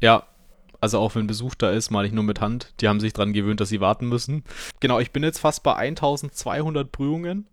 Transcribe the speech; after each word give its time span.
Ja, 0.00 0.24
also 0.80 0.98
auch 0.98 1.14
wenn 1.14 1.26
Besuch 1.26 1.54
da 1.54 1.70
ist, 1.70 1.90
male 1.90 2.06
ich 2.06 2.12
nur 2.12 2.24
mit 2.24 2.40
Hand. 2.40 2.72
Die 2.80 2.88
haben 2.88 3.00
sich 3.00 3.12
daran 3.12 3.32
gewöhnt, 3.32 3.60
dass 3.60 3.70
sie 3.70 3.80
warten 3.80 4.08
müssen. 4.08 4.44
Genau, 4.80 5.00
ich 5.00 5.10
bin 5.10 5.22
jetzt 5.22 5.38
fast 5.38 5.62
bei 5.62 5.74
1200 5.74 6.90
Brühungen 6.92 7.46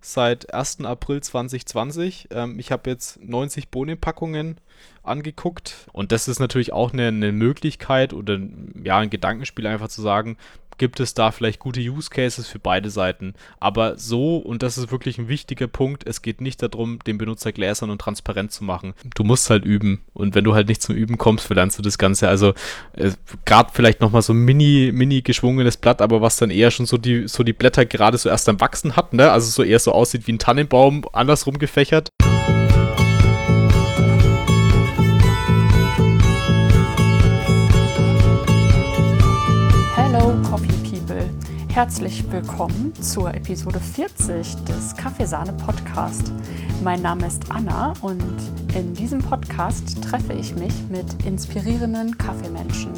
seit 0.00 0.52
1. 0.54 0.84
April 0.84 1.22
2020. 1.22 2.28
Ähm, 2.30 2.58
ich 2.58 2.72
habe 2.72 2.88
jetzt 2.90 3.22
90 3.22 3.68
Bohnenpackungen 3.68 4.56
angeguckt 5.02 5.88
und 5.92 6.12
das 6.12 6.28
ist 6.28 6.38
natürlich 6.38 6.72
auch 6.72 6.92
eine, 6.92 7.08
eine 7.08 7.32
Möglichkeit 7.32 8.12
oder 8.12 8.38
ja, 8.82 8.98
ein 8.98 9.10
Gedankenspiel 9.10 9.66
einfach 9.66 9.88
zu 9.88 10.02
sagen, 10.02 10.36
gibt 10.78 11.00
es 11.00 11.14
da 11.14 11.30
vielleicht 11.30 11.58
gute 11.58 11.80
Use 11.80 12.10
Cases 12.10 12.46
für 12.46 12.58
beide 12.58 12.90
Seiten. 12.90 13.34
Aber 13.60 13.98
so, 13.98 14.38
und 14.38 14.62
das 14.62 14.78
ist 14.78 14.90
wirklich 14.90 15.18
ein 15.18 15.28
wichtiger 15.28 15.66
Punkt, 15.66 16.06
es 16.06 16.22
geht 16.22 16.40
nicht 16.40 16.62
darum, 16.62 16.98
den 17.06 17.18
Benutzer 17.18 17.52
gläsern 17.52 17.90
und 17.90 18.00
transparent 18.00 18.52
zu 18.52 18.64
machen. 18.64 18.94
Du 19.14 19.24
musst 19.24 19.50
halt 19.50 19.64
üben. 19.64 20.00
Und 20.14 20.34
wenn 20.34 20.44
du 20.44 20.54
halt 20.54 20.68
nicht 20.68 20.82
zum 20.82 20.94
Üben 20.94 21.18
kommst, 21.18 21.46
verlernst 21.46 21.78
du 21.78 21.82
das 21.82 21.98
Ganze. 21.98 22.28
Also 22.28 22.54
äh, 22.94 23.10
gerade 23.44 23.70
vielleicht 23.72 24.00
nochmal 24.00 24.22
so 24.22 24.32
ein 24.32 24.38
mini, 24.38 24.90
mini 24.92 25.22
geschwungenes 25.22 25.76
Blatt, 25.76 26.00
aber 26.00 26.20
was 26.22 26.36
dann 26.36 26.50
eher 26.50 26.70
schon 26.70 26.86
so 26.86 26.96
die, 26.96 27.28
so 27.28 27.42
die 27.42 27.52
Blätter 27.52 27.84
gerade 27.84 28.16
so 28.18 28.28
erst 28.28 28.48
am 28.48 28.60
Wachsen 28.60 28.96
hat, 28.96 29.12
ne? 29.12 29.30
Also 29.30 29.50
so 29.50 29.62
eher 29.62 29.78
so 29.78 29.92
aussieht 29.92 30.26
wie 30.26 30.32
ein 30.32 30.38
Tannenbaum, 30.38 31.04
andersrum 31.12 31.58
gefächert. 31.58 32.10
Herzlich 41.78 42.24
willkommen 42.32 42.92
zur 43.00 43.32
Episode 43.32 43.78
40 43.78 44.64
des 44.64 44.96
Kaffeesahne 44.96 45.52
Podcast. 45.52 46.32
Mein 46.82 47.02
Name 47.02 47.28
ist 47.28 47.52
Anna 47.52 47.92
und 48.00 48.34
in 48.74 48.94
diesem 48.94 49.20
Podcast 49.20 50.02
treffe 50.02 50.32
ich 50.32 50.56
mich 50.56 50.74
mit 50.90 51.24
inspirierenden 51.24 52.18
Kaffeemenschen. 52.18 52.90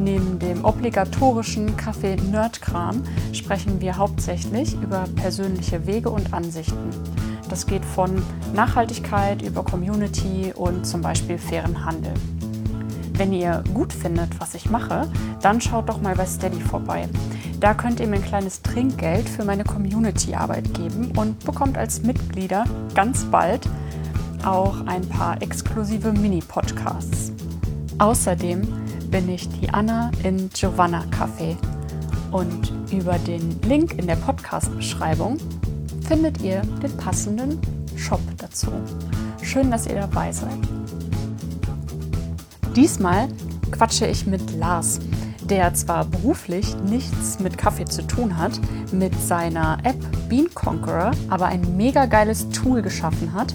Neben 0.00 0.40
dem 0.40 0.64
obligatorischen 0.64 1.76
Kaffee-Nerd-Kram 1.76 3.04
sprechen 3.32 3.80
wir 3.80 3.96
hauptsächlich 3.96 4.74
über 4.74 5.04
persönliche 5.14 5.86
Wege 5.86 6.10
und 6.10 6.34
Ansichten. 6.34 6.90
Das 7.48 7.64
geht 7.64 7.84
von 7.84 8.24
Nachhaltigkeit 8.56 9.40
über 9.40 9.62
Community 9.62 10.52
und 10.52 10.84
zum 10.84 11.00
Beispiel 11.00 11.38
fairen 11.38 11.84
Handel. 11.84 12.14
Wenn 13.16 13.32
ihr 13.32 13.64
gut 13.72 13.94
findet, 13.94 14.38
was 14.40 14.54
ich 14.54 14.68
mache, 14.68 15.08
dann 15.40 15.60
schaut 15.60 15.88
doch 15.88 16.02
mal 16.02 16.14
bei 16.14 16.26
Steady 16.26 16.60
vorbei. 16.60 17.08
Da 17.60 17.72
könnt 17.72 17.98
ihr 18.00 18.06
mir 18.06 18.16
ein 18.16 18.24
kleines 18.24 18.60
Trinkgeld 18.60 19.26
für 19.26 19.44
meine 19.44 19.64
Community-Arbeit 19.64 20.74
geben 20.74 21.12
und 21.16 21.42
bekommt 21.44 21.78
als 21.78 22.02
Mitglieder 22.02 22.64
ganz 22.94 23.24
bald 23.24 23.66
auch 24.44 24.86
ein 24.86 25.08
paar 25.08 25.40
exklusive 25.40 26.12
Mini-Podcasts. 26.12 27.32
Außerdem 27.98 28.60
bin 29.10 29.30
ich 29.30 29.48
die 29.48 29.70
Anna 29.70 30.10
in 30.22 30.50
Giovanna 30.50 31.04
Café 31.10 31.56
und 32.32 32.70
über 32.92 33.18
den 33.20 33.62
Link 33.62 33.98
in 33.98 34.06
der 34.06 34.16
Podcast-Beschreibung 34.16 35.38
findet 36.06 36.42
ihr 36.42 36.60
den 36.82 36.94
passenden 36.98 37.58
Shop 37.96 38.20
dazu. 38.36 38.70
Schön, 39.40 39.70
dass 39.70 39.86
ihr 39.86 39.94
dabei 39.94 40.30
seid. 40.32 40.58
Diesmal 42.76 43.28
quatsche 43.70 44.06
ich 44.06 44.26
mit 44.26 44.54
Lars, 44.58 45.00
der 45.48 45.72
zwar 45.72 46.04
beruflich 46.04 46.76
nichts 46.84 47.40
mit 47.40 47.56
Kaffee 47.56 47.86
zu 47.86 48.06
tun 48.06 48.36
hat, 48.36 48.60
mit 48.92 49.18
seiner 49.18 49.78
App 49.82 49.96
Bean 50.28 50.48
Conqueror 50.52 51.12
aber 51.30 51.46
ein 51.46 51.78
mega 51.78 52.04
geiles 52.04 52.50
Tool 52.50 52.82
geschaffen 52.82 53.32
hat, 53.32 53.54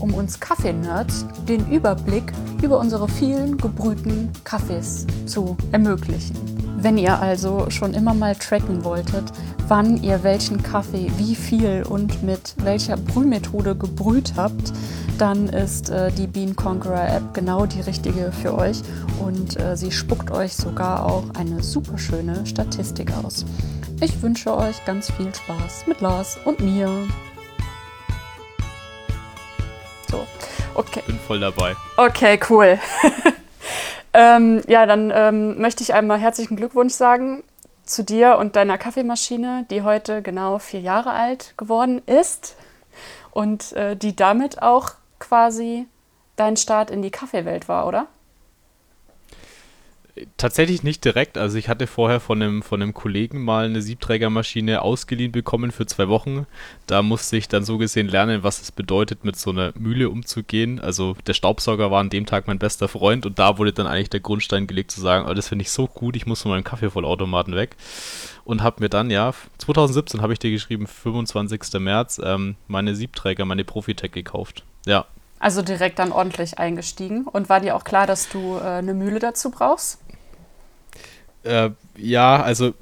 um 0.00 0.14
uns 0.14 0.40
Kaffee-Nerds 0.40 1.26
den 1.46 1.70
Überblick 1.70 2.32
über 2.62 2.78
unsere 2.78 3.08
vielen 3.08 3.58
gebrühten 3.58 4.30
Kaffees 4.42 5.06
zu 5.26 5.54
ermöglichen. 5.70 6.61
Wenn 6.82 6.98
ihr 6.98 7.20
also 7.20 7.70
schon 7.70 7.94
immer 7.94 8.12
mal 8.12 8.34
tracken 8.34 8.82
wolltet, 8.82 9.22
wann 9.68 10.02
ihr 10.02 10.24
welchen 10.24 10.64
Kaffee 10.64 11.12
wie 11.16 11.36
viel 11.36 11.84
und 11.88 12.24
mit 12.24 12.56
welcher 12.56 12.96
Brühmethode 12.96 13.76
gebrüht 13.76 14.32
habt, 14.36 14.72
dann 15.16 15.48
ist 15.48 15.90
äh, 15.90 16.10
die 16.10 16.26
Bean 16.26 16.56
Conqueror 16.56 17.06
App 17.06 17.34
genau 17.34 17.66
die 17.66 17.82
richtige 17.82 18.32
für 18.32 18.58
euch 18.58 18.78
und 19.20 19.60
äh, 19.60 19.76
sie 19.76 19.92
spuckt 19.92 20.32
euch 20.32 20.54
sogar 20.54 21.06
auch 21.06 21.22
eine 21.38 21.62
super 21.62 21.98
schöne 21.98 22.44
Statistik 22.46 23.12
aus. 23.22 23.46
Ich 24.00 24.20
wünsche 24.20 24.52
euch 24.52 24.84
ganz 24.84 25.08
viel 25.12 25.32
Spaß 25.32 25.86
mit 25.86 26.00
Lars 26.00 26.36
und 26.44 26.58
mir. 26.58 26.90
So, 30.10 30.26
okay. 30.74 31.02
Bin 31.06 31.20
voll 31.28 31.38
dabei. 31.38 31.76
Okay, 31.96 32.40
cool. 32.50 32.76
ähm, 34.14 34.62
ja, 34.66 34.86
dann 34.86 35.12
ähm, 35.14 35.60
möchte 35.60 35.82
ich 35.82 35.94
einmal 35.94 36.18
herzlichen 36.18 36.56
Glückwunsch 36.56 36.94
sagen 36.94 37.42
zu 37.84 38.04
dir 38.04 38.38
und 38.38 38.56
deiner 38.56 38.78
Kaffeemaschine, 38.78 39.66
die 39.70 39.82
heute 39.82 40.22
genau 40.22 40.58
vier 40.58 40.80
Jahre 40.80 41.10
alt 41.10 41.54
geworden 41.56 42.02
ist 42.06 42.56
und 43.30 43.72
äh, 43.72 43.96
die 43.96 44.14
damit 44.14 44.62
auch 44.62 44.92
quasi 45.18 45.86
dein 46.36 46.56
Start 46.56 46.90
in 46.90 47.02
die 47.02 47.10
Kaffeewelt 47.10 47.68
war, 47.68 47.86
oder? 47.86 48.06
Tatsächlich 50.36 50.82
nicht 50.82 51.04
direkt. 51.04 51.38
Also 51.38 51.58
ich 51.58 51.68
hatte 51.68 51.86
vorher 51.86 52.20
von 52.20 52.42
einem, 52.42 52.62
von 52.62 52.82
einem 52.82 52.94
Kollegen 52.94 53.44
mal 53.44 53.66
eine 53.66 53.82
Siebträgermaschine 53.82 54.82
ausgeliehen 54.82 55.32
bekommen 55.32 55.70
für 55.70 55.86
zwei 55.86 56.08
Wochen. 56.08 56.46
Da 56.86 57.02
musste 57.02 57.36
ich 57.36 57.48
dann 57.48 57.64
so 57.64 57.78
gesehen 57.78 58.08
lernen, 58.08 58.42
was 58.42 58.60
es 58.60 58.72
bedeutet, 58.72 59.24
mit 59.24 59.36
so 59.36 59.50
einer 59.50 59.72
Mühle 59.78 60.10
umzugehen. 60.10 60.80
Also 60.80 61.16
der 61.26 61.34
Staubsauger 61.34 61.90
war 61.90 62.00
an 62.00 62.10
dem 62.10 62.26
Tag 62.26 62.46
mein 62.46 62.58
bester 62.58 62.88
Freund 62.88 63.26
und 63.26 63.38
da 63.38 63.58
wurde 63.58 63.72
dann 63.72 63.86
eigentlich 63.86 64.10
der 64.10 64.20
Grundstein 64.20 64.66
gelegt 64.66 64.90
zu 64.90 65.00
sagen, 65.00 65.26
oh, 65.28 65.34
das 65.34 65.48
finde 65.48 65.62
ich 65.62 65.70
so 65.70 65.86
gut, 65.86 66.16
ich 66.16 66.26
muss 66.26 66.42
von 66.42 66.50
meinem 66.50 66.64
Kaffeevollautomaten 66.64 67.54
weg. 67.54 67.76
Und 68.44 68.62
habe 68.62 68.82
mir 68.82 68.88
dann, 68.88 69.10
ja, 69.10 69.32
2017 69.58 70.20
habe 70.20 70.32
ich 70.32 70.38
dir 70.38 70.50
geschrieben, 70.50 70.86
25. 70.86 71.80
März, 71.80 72.20
ähm, 72.22 72.56
meine 72.66 72.96
Siebträger, 72.96 73.44
meine 73.44 73.64
Profitech 73.64 74.10
gekauft. 74.10 74.64
Ja. 74.84 75.06
Also 75.38 75.60
direkt 75.62 75.98
dann 75.98 76.12
ordentlich 76.12 76.58
eingestiegen. 76.58 77.26
Und 77.26 77.48
war 77.48 77.58
dir 77.58 77.74
auch 77.74 77.82
klar, 77.82 78.06
dass 78.06 78.28
du 78.28 78.58
äh, 78.58 78.62
eine 78.62 78.94
Mühle 78.94 79.18
dazu 79.18 79.50
brauchst? 79.50 79.98
Äh, 81.44 81.70
ja, 81.96 82.42
also 82.42 82.74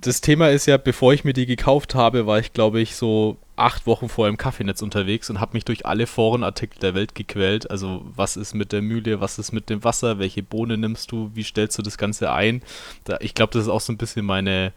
das 0.00 0.20
Thema 0.20 0.50
ist 0.50 0.66
ja, 0.66 0.76
bevor 0.76 1.12
ich 1.12 1.24
mir 1.24 1.32
die 1.32 1.46
gekauft 1.46 1.94
habe, 1.94 2.26
war 2.26 2.38
ich, 2.38 2.52
glaube 2.52 2.80
ich, 2.80 2.96
so 2.96 3.36
acht 3.56 3.86
Wochen 3.86 4.08
vorher 4.08 4.30
im 4.30 4.36
Kaffeenetz 4.36 4.82
unterwegs 4.82 5.30
und 5.30 5.40
habe 5.40 5.54
mich 5.54 5.64
durch 5.64 5.86
alle 5.86 6.06
Forenartikel 6.06 6.78
der 6.78 6.94
Welt 6.94 7.14
gequält. 7.14 7.70
Also 7.70 8.02
was 8.14 8.36
ist 8.36 8.54
mit 8.54 8.72
der 8.72 8.82
Mühle, 8.82 9.20
was 9.20 9.38
ist 9.38 9.52
mit 9.52 9.70
dem 9.70 9.82
Wasser, 9.82 10.18
welche 10.18 10.42
Bohne 10.42 10.76
nimmst 10.76 11.10
du, 11.10 11.30
wie 11.34 11.42
stellst 11.42 11.78
du 11.78 11.82
das 11.82 11.98
Ganze 11.98 12.32
ein? 12.32 12.62
Da, 13.04 13.16
ich 13.20 13.34
glaube, 13.34 13.52
das 13.52 13.62
ist 13.62 13.68
auch 13.68 13.80
so 13.80 13.92
ein 13.92 13.98
bisschen 13.98 14.26
meine 14.26 14.72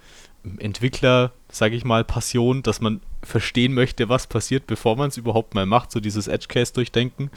Entwickler, 0.60 1.34
sage 1.50 1.76
ich 1.76 1.84
mal, 1.84 2.06
Passion, 2.06 2.64
dass 2.64 2.80
man 2.80 3.02
verstehen 3.22 3.74
möchte, 3.74 4.08
was 4.08 4.28
passiert, 4.28 4.68
bevor 4.68 4.96
man 4.96 5.10
es 5.10 5.18
überhaupt 5.18 5.54
mal 5.54 5.66
macht, 5.66 5.92
so 5.92 6.00
dieses 6.00 6.28
Edge 6.28 6.48
Case 6.48 6.74
durchdenken. 6.74 7.30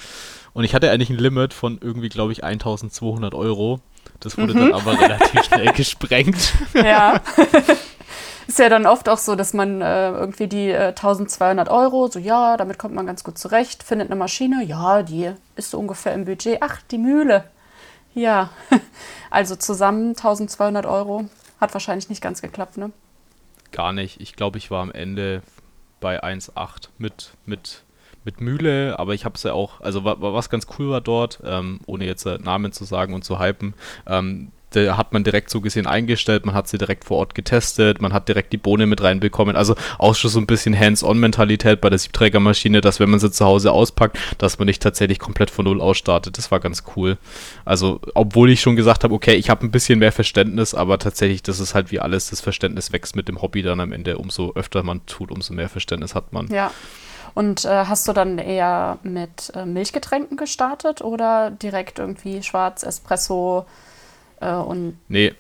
Und 0.53 0.63
ich 0.63 0.75
hatte 0.75 0.91
eigentlich 0.91 1.11
ein 1.11 1.19
Limit 1.19 1.53
von 1.53 1.79
irgendwie, 1.81 2.09
glaube 2.09 2.31
ich, 2.31 2.45
1200 2.45 3.35
Euro. 3.35 3.81
Das 4.23 4.39
wurde 4.39 4.55
mhm. 4.55 4.59
dann 4.59 4.75
aber 4.75 5.01
relativ 5.01 5.43
schnell 5.45 5.73
gesprengt. 5.77 6.55
Ja. 6.75 7.21
Ist 8.47 8.59
ja 8.59 8.69
dann 8.69 8.87
oft 8.87 9.09
auch 9.09 9.19
so, 9.19 9.35
dass 9.35 9.55
man 9.55 9.81
äh, 9.81 10.11
irgendwie 10.11 10.49
die 10.49 10.71
äh, 10.71 10.89
1200 10.89 11.69
Euro, 11.69 12.09
so 12.09 12.19
ja, 12.19 12.57
damit 12.57 12.79
kommt 12.79 12.95
man 12.95 13.07
ganz 13.07 13.25
gut 13.25 13.39
zurecht, 13.39 13.83
findet 13.83 14.11
eine 14.11 14.17
Maschine, 14.19 14.65
ja, 14.65 15.03
die 15.03 15.33
ist 15.55 15.71
so 15.71 15.79
ungefähr 15.79 16.13
im 16.13 16.25
Budget. 16.25 16.59
Ach, 16.61 16.83
die 16.91 16.99
Mühle. 16.99 17.45
Ja, 18.15 18.51
also 19.31 19.57
zusammen 19.57 20.11
1200 20.11 20.87
Euro. 20.87 21.29
Hat 21.61 21.73
wahrscheinlich 21.75 22.09
nicht 22.09 22.21
ganz 22.21 22.43
geklappt, 22.43 22.77
ne? 22.77 22.91
Gar 23.71 23.93
nicht. 23.93 24.21
Ich 24.21 24.35
glaube, 24.35 24.59
ich 24.59 24.71
war 24.71 24.83
am 24.83 24.93
Ende 24.93 25.43
bei 26.01 26.23
1,8 26.23 26.89
mit, 26.99 27.33
mit, 27.47 27.85
mit 28.25 28.41
Mühle, 28.41 28.99
aber 28.99 29.15
ich 29.15 29.25
habe 29.25 29.35
es 29.35 29.43
ja 29.43 29.53
auch, 29.53 29.81
also 29.81 30.05
was 30.05 30.51
ganz 30.51 30.67
cool 30.79 30.91
war 30.91 31.01
dort, 31.01 31.41
ähm, 31.45 31.81
ohne 31.87 32.07
jetzt 32.07 32.25
äh, 32.27 32.39
Namen 32.39 32.73
zu 32.73 32.85
sagen 32.85 33.15
und 33.15 33.25
zu 33.25 33.41
hypen, 33.41 33.75
ähm, 34.07 34.53
da 34.75 34.97
hat 34.97 35.13
man 35.13 35.25
direkt 35.25 35.51
so 35.51 35.61
gesehen 35.61 35.87
eingestellt, 35.87 36.47
man 36.47 36.55
hat 36.55 36.69
sie 36.69 36.79
direkt 36.79 37.05
vor 37.05 37.19
Ort 37.19 37.35
getestet, 37.35 38.01
man 38.01 38.13
hat 38.13 38.29
direkt 38.29 38.53
die 38.53 38.59
Bohne 38.59 38.87
mit 38.87 39.03
reinbekommen. 39.03 39.57
Also 39.57 39.75
auch 39.99 40.15
schon 40.15 40.31
so 40.31 40.39
ein 40.39 40.47
bisschen 40.47 40.79
Hands-on-Mentalität 40.79 41.81
bei 41.81 41.91
der 41.91 41.99
Siebträgermaschine, 41.99 42.81
dass 42.81 43.01
wenn 43.01 43.11
man 43.11 43.21
sie 43.21 43.31
zu 43.31 43.45
Hause 43.45 43.73
auspackt, 43.73 44.19
dass 44.39 44.59
man 44.59 44.67
nicht 44.67 44.83
tatsächlich 44.83 45.19
komplett 45.19 45.51
von 45.51 45.65
Null 45.65 45.81
ausstartet. 45.81 46.39
Das 46.39 46.51
war 46.51 46.61
ganz 46.61 46.85
cool. 46.97 47.19
Also, 47.65 48.01
obwohl 48.15 48.51
ich 48.51 48.61
schon 48.61 48.77
gesagt 48.77 49.05
habe, 49.05 49.15
okay, 49.15 49.35
ich 49.35 49.51
habe 49.51 49.67
ein 49.67 49.71
bisschen 49.71 49.99
mehr 49.99 50.13
Verständnis, 50.13 50.75
aber 50.75 50.99
tatsächlich, 50.99 51.43
das 51.43 51.61
ist 51.61 51.75
halt 51.75 51.91
wie 51.91 52.01
alles, 52.01 52.31
das 52.31 52.41
Verständnis 52.41 52.93
wächst 52.93 53.17
mit 53.17 53.29
dem 53.29 53.43
Hobby 53.43 53.63
dann 53.63 53.81
am 53.81 53.93
Ende. 53.93 54.19
Umso 54.19 54.53
öfter 54.55 54.83
man 54.83 55.05
tut, 55.07 55.31
umso 55.31 55.53
mehr 55.53 55.69
Verständnis 55.69 56.15
hat 56.15 56.33
man. 56.33 56.49
Ja. 56.49 56.71
Und 57.35 57.65
äh, 57.65 57.69
hast 57.87 58.07
du 58.09 58.13
dann 58.13 58.39
eher 58.39 58.99
mit 59.03 59.53
äh, 59.55 59.65
Milchgetränken 59.65 60.37
gestartet 60.37 61.01
oder 61.01 61.51
direkt 61.51 61.99
irgendwie 61.99 62.43
Schwarz, 62.43 62.83
Espresso, 62.83 63.67
äh, 64.41 64.53
und 64.53 64.99
nee. 65.09 65.33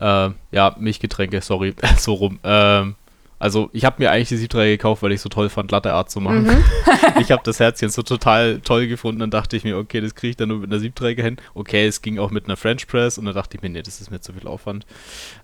Äh, 0.00 0.30
ja, 0.50 0.76
Milchgetränke, 0.78 1.40
sorry, 1.40 1.74
so 1.98 2.14
rum. 2.14 2.40
Ähm, 2.42 2.96
Also 3.38 3.68
ich 3.72 3.84
habe 3.84 4.02
mir 4.02 4.10
eigentlich 4.10 4.28
die 4.28 4.36
Siebträger 4.38 4.70
gekauft, 4.70 5.02
weil 5.02 5.12
ich 5.12 5.20
so 5.20 5.28
toll 5.28 5.50
fand, 5.50 5.70
Latte 5.70 5.92
Art 5.92 6.10
zu 6.10 6.20
machen. 6.20 6.44
Mhm. 6.44 6.64
ich 7.20 7.30
habe 7.30 7.42
das 7.44 7.60
Herzchen 7.60 7.90
so 7.90 8.02
total 8.02 8.60
toll 8.60 8.86
gefunden. 8.86 9.20
Dann 9.20 9.30
dachte 9.30 9.56
ich 9.56 9.64
mir, 9.64 9.76
okay, 9.76 10.00
das 10.00 10.14
kriege 10.14 10.30
ich 10.30 10.36
dann 10.36 10.48
nur 10.48 10.58
mit 10.60 10.70
einer 10.70 10.80
Siebträger 10.80 11.22
hin. 11.22 11.36
Okay, 11.52 11.86
es 11.86 12.00
ging 12.00 12.18
auch 12.18 12.30
mit 12.30 12.46
einer 12.46 12.56
French 12.56 12.86
Press 12.86 13.18
und 13.18 13.26
dann 13.26 13.34
dachte 13.34 13.56
ich 13.56 13.62
mir, 13.62 13.68
nee, 13.68 13.82
das 13.82 14.00
ist 14.00 14.10
mir 14.10 14.20
zu 14.20 14.32
viel 14.32 14.46
Aufwand. 14.46 14.86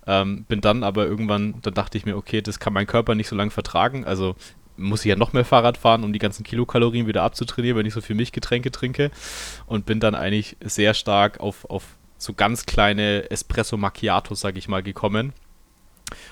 Ähm, 0.06 0.44
bin 0.48 0.60
dann 0.60 0.82
aber 0.82 1.04
irgendwann, 1.06 1.56
dann 1.62 1.74
dachte 1.74 1.98
ich 1.98 2.06
mir, 2.06 2.16
okay, 2.16 2.40
das 2.40 2.58
kann 2.58 2.72
mein 2.72 2.86
Körper 2.86 3.14
nicht 3.14 3.28
so 3.28 3.36
lange 3.36 3.50
vertragen. 3.50 4.04
Also 4.04 4.34
muss 4.80 5.04
ich 5.04 5.10
ja 5.10 5.16
noch 5.16 5.32
mehr 5.32 5.44
Fahrrad 5.44 5.76
fahren, 5.76 6.04
um 6.04 6.12
die 6.12 6.18
ganzen 6.18 6.44
Kilokalorien 6.44 7.06
wieder 7.06 7.22
abzutrainieren, 7.22 7.78
wenn 7.78 7.86
ich 7.86 7.94
so 7.94 8.00
viel 8.00 8.16
Milchgetränke 8.16 8.70
trinke. 8.70 9.10
Und 9.66 9.86
bin 9.86 10.00
dann 10.00 10.14
eigentlich 10.14 10.56
sehr 10.60 10.94
stark 10.94 11.40
auf, 11.40 11.68
auf 11.70 11.84
so 12.18 12.34
ganz 12.34 12.66
kleine 12.66 13.30
Espresso 13.30 13.76
Macchiato, 13.76 14.34
sag 14.34 14.56
ich 14.56 14.68
mal, 14.68 14.82
gekommen. 14.82 15.32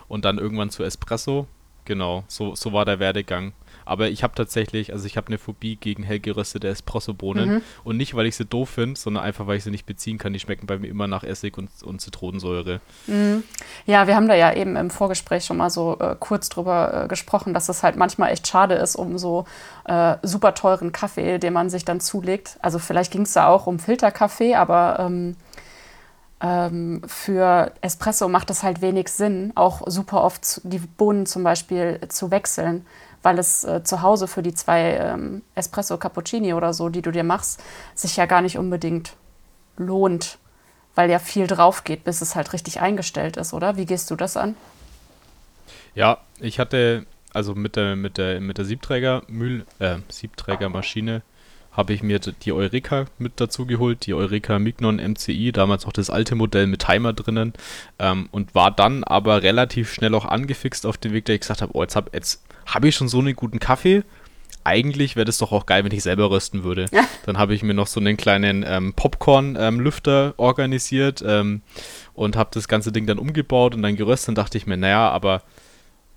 Und 0.09 0.25
dann 0.25 0.39
irgendwann 0.39 0.71
zu 0.71 0.83
Espresso. 0.83 1.47
Genau, 1.85 2.25
so, 2.29 2.55
so 2.55 2.73
war 2.73 2.85
der 2.85 2.99
Werdegang. 2.99 3.53
Aber 3.88 4.08
ich 4.08 4.23
habe 4.23 4.35
tatsächlich, 4.35 4.93
also 4.93 5.06
ich 5.06 5.17
habe 5.17 5.29
eine 5.29 5.38
Phobie 5.38 5.76
gegen 5.76 6.02
hell 6.02 6.20
geröstete 6.20 6.69
Espressobohnen. 6.69 7.55
Mhm. 7.55 7.62
Und 7.85 7.96
nicht, 7.96 8.14
weil 8.14 8.26
ich 8.26 8.37
sie 8.37 8.44
doof 8.44 8.70
finde, 8.70 8.99
sondern 8.99 9.25
einfach, 9.25 9.46
weil 9.46 9.56
ich 9.56 9.64
sie 9.64 9.70
nicht 9.70 9.87
beziehen 9.87 10.19
kann. 10.19 10.32
Die 10.32 10.40
schmecken 10.40 10.67
bei 10.67 10.79
mir 10.79 10.88
immer 10.88 11.06
nach 11.06 11.25
Essig 11.25 11.56
und, 11.58 11.70
und 11.82 12.00
Zitronensäure. 12.00 12.81
Mhm. 13.06 13.43
Ja, 13.87 14.06
wir 14.06 14.14
haben 14.14 14.29
da 14.29 14.35
ja 14.35 14.52
eben 14.52 14.76
im 14.76 14.90
Vorgespräch 14.90 15.44
schon 15.44 15.56
mal 15.56 15.70
so 15.70 15.99
äh, 15.99 16.17
kurz 16.19 16.49
drüber 16.49 17.05
äh, 17.05 17.08
gesprochen, 17.08 17.55
dass 17.55 17.69
es 17.69 17.82
halt 17.82 17.96
manchmal 17.96 18.31
echt 18.31 18.46
schade 18.46 18.75
ist, 18.75 18.96
um 18.96 19.19
so 19.19 19.44
äh, 19.85 20.17
super 20.23 20.55
teuren 20.55 20.93
Kaffee, 20.93 21.38
den 21.38 21.52
man 21.52 21.70
sich 21.70 21.85
dann 21.85 22.00
zulegt. 22.00 22.58
Also 22.61 22.79
vielleicht 22.79 23.12
ging 23.12 23.23
es 23.23 23.32
da 23.32 23.49
auch 23.49 23.67
um 23.67 23.79
Filterkaffee, 23.79 24.55
aber 24.55 24.99
ähm, 25.00 25.37
ähm, 26.40 27.02
für 27.06 27.73
Espresso 27.81 28.29
macht 28.29 28.50
es 28.50 28.62
halt 28.62 28.81
wenig 28.81 29.08
Sinn, 29.08 29.52
auch 29.56 29.82
super 29.87 30.23
oft 30.23 30.61
die 30.64 30.79
Bohnen 30.79 31.26
zum 31.26 31.43
Beispiel 31.43 32.00
zu 32.08 32.31
wechseln, 32.31 32.87
weil 33.23 33.38
es 33.38 33.65
äh, 33.65 33.82
zu 33.82 34.03
Hause 34.03 34.29
für 34.29 34.43
die 34.43 34.55
zwei 34.55 34.94
ähm, 34.94 35.43
Espresso 35.55 35.97
Cappuccini 35.97 36.55
oder 36.55 36.73
so, 36.73 36.88
die 36.88 37.03
du 37.03 37.11
dir 37.11 37.25
machst, 37.25 37.61
sich 37.94 38.17
ja 38.17 38.26
gar 38.26 38.43
nicht 38.43 38.59
unbedingt 38.59 39.15
lohnt, 39.76 40.38
weil 40.94 41.11
ja 41.11 41.19
viel 41.19 41.47
drauf 41.47 41.85
geht, 41.85 42.05
bis 42.05 42.20
es 42.20 42.35
halt 42.35 42.53
richtig 42.53 42.81
eingestellt 42.81 43.37
ist, 43.37 43.53
oder? 43.53 43.76
Wie 43.76 43.87
gehst 43.87 44.11
du 44.11 44.17
das 44.17 44.37
an? 44.37 44.56
Ja, 45.94 46.19
ich 46.41 46.59
hatte 46.59 47.06
also 47.32 47.55
mit 47.55 47.76
der 47.76 47.97
mit 47.97 48.19
der 48.19 48.41
mit 48.41 48.59
der 48.59 48.65
Siebträgermühl 48.65 49.67
äh, 49.79 49.99
Siebträgermaschine 50.09 51.23
habe 51.73 51.93
ich 51.93 52.03
mir 52.03 52.19
die 52.19 52.50
Eureka 52.50 53.06
mit 53.19 53.35
dazu 53.37 53.64
geholt, 53.64 54.06
die 54.06 54.14
Eureka 54.14 54.59
Mignon 54.59 54.97
MCI, 54.97 55.53
damals 55.53 55.87
noch 55.87 55.93
das 55.93 56.11
alte 56.11 56.35
Modell 56.35 56.67
mit 56.67 56.81
Timer 56.85 57.12
drinnen 57.12 57.53
ähm, 58.00 58.29
und 58.32 58.56
war 58.56 58.73
dann 58.73 59.05
aber 59.05 59.44
relativ 59.44 59.93
schnell 59.93 60.12
auch 60.17 60.25
angefixt 60.25 60.87
auf 60.87 60.97
den 60.97 61.12
Weg, 61.12 61.26
der 61.26 61.37
ich 61.37 61.43
gesagt 61.43 61.62
habe, 61.62 61.76
oh, 61.76 61.82
jetzt 61.82 61.94
habe 61.94 62.11
jetzt 62.14 62.43
hab 62.69 62.85
ich 62.85 62.94
schon 62.94 63.09
so 63.09 63.19
einen 63.19 63.35
guten 63.35 63.59
Kaffee. 63.59 64.03
Eigentlich 64.65 65.17
wäre 65.17 65.25
das 65.25 65.38
doch 65.38 65.53
auch 65.53 65.65
geil, 65.65 65.85
wenn 65.85 65.93
ich 65.93 66.03
selber 66.03 66.31
rösten 66.31 66.62
würde. 66.62 66.87
Ja. 66.93 67.05
Dann 67.25 67.38
habe 67.38 67.55
ich 67.55 67.62
mir 67.62 67.75
noch 67.75 67.87
so 67.87 68.00
einen 68.00 68.17
kleinen 68.17 68.65
ähm, 68.67 68.93
Popcorn-Lüfter 68.93 70.26
ähm, 70.26 70.35
organisiert 70.37 71.25
ähm, 71.26 71.62
und 72.12 72.37
habe 72.37 72.50
das 72.53 72.69
ganze 72.69 72.93
Ding 72.93 73.06
dann 73.06 73.19
umgebaut 73.19 73.75
und 73.75 73.82
dann 73.82 73.97
geröstet. 73.97 74.29
Dann 74.29 74.35
dachte 74.35 74.59
ich 74.59 74.67
mir, 74.67 74.76
naja, 74.76 75.09
aber 75.09 75.43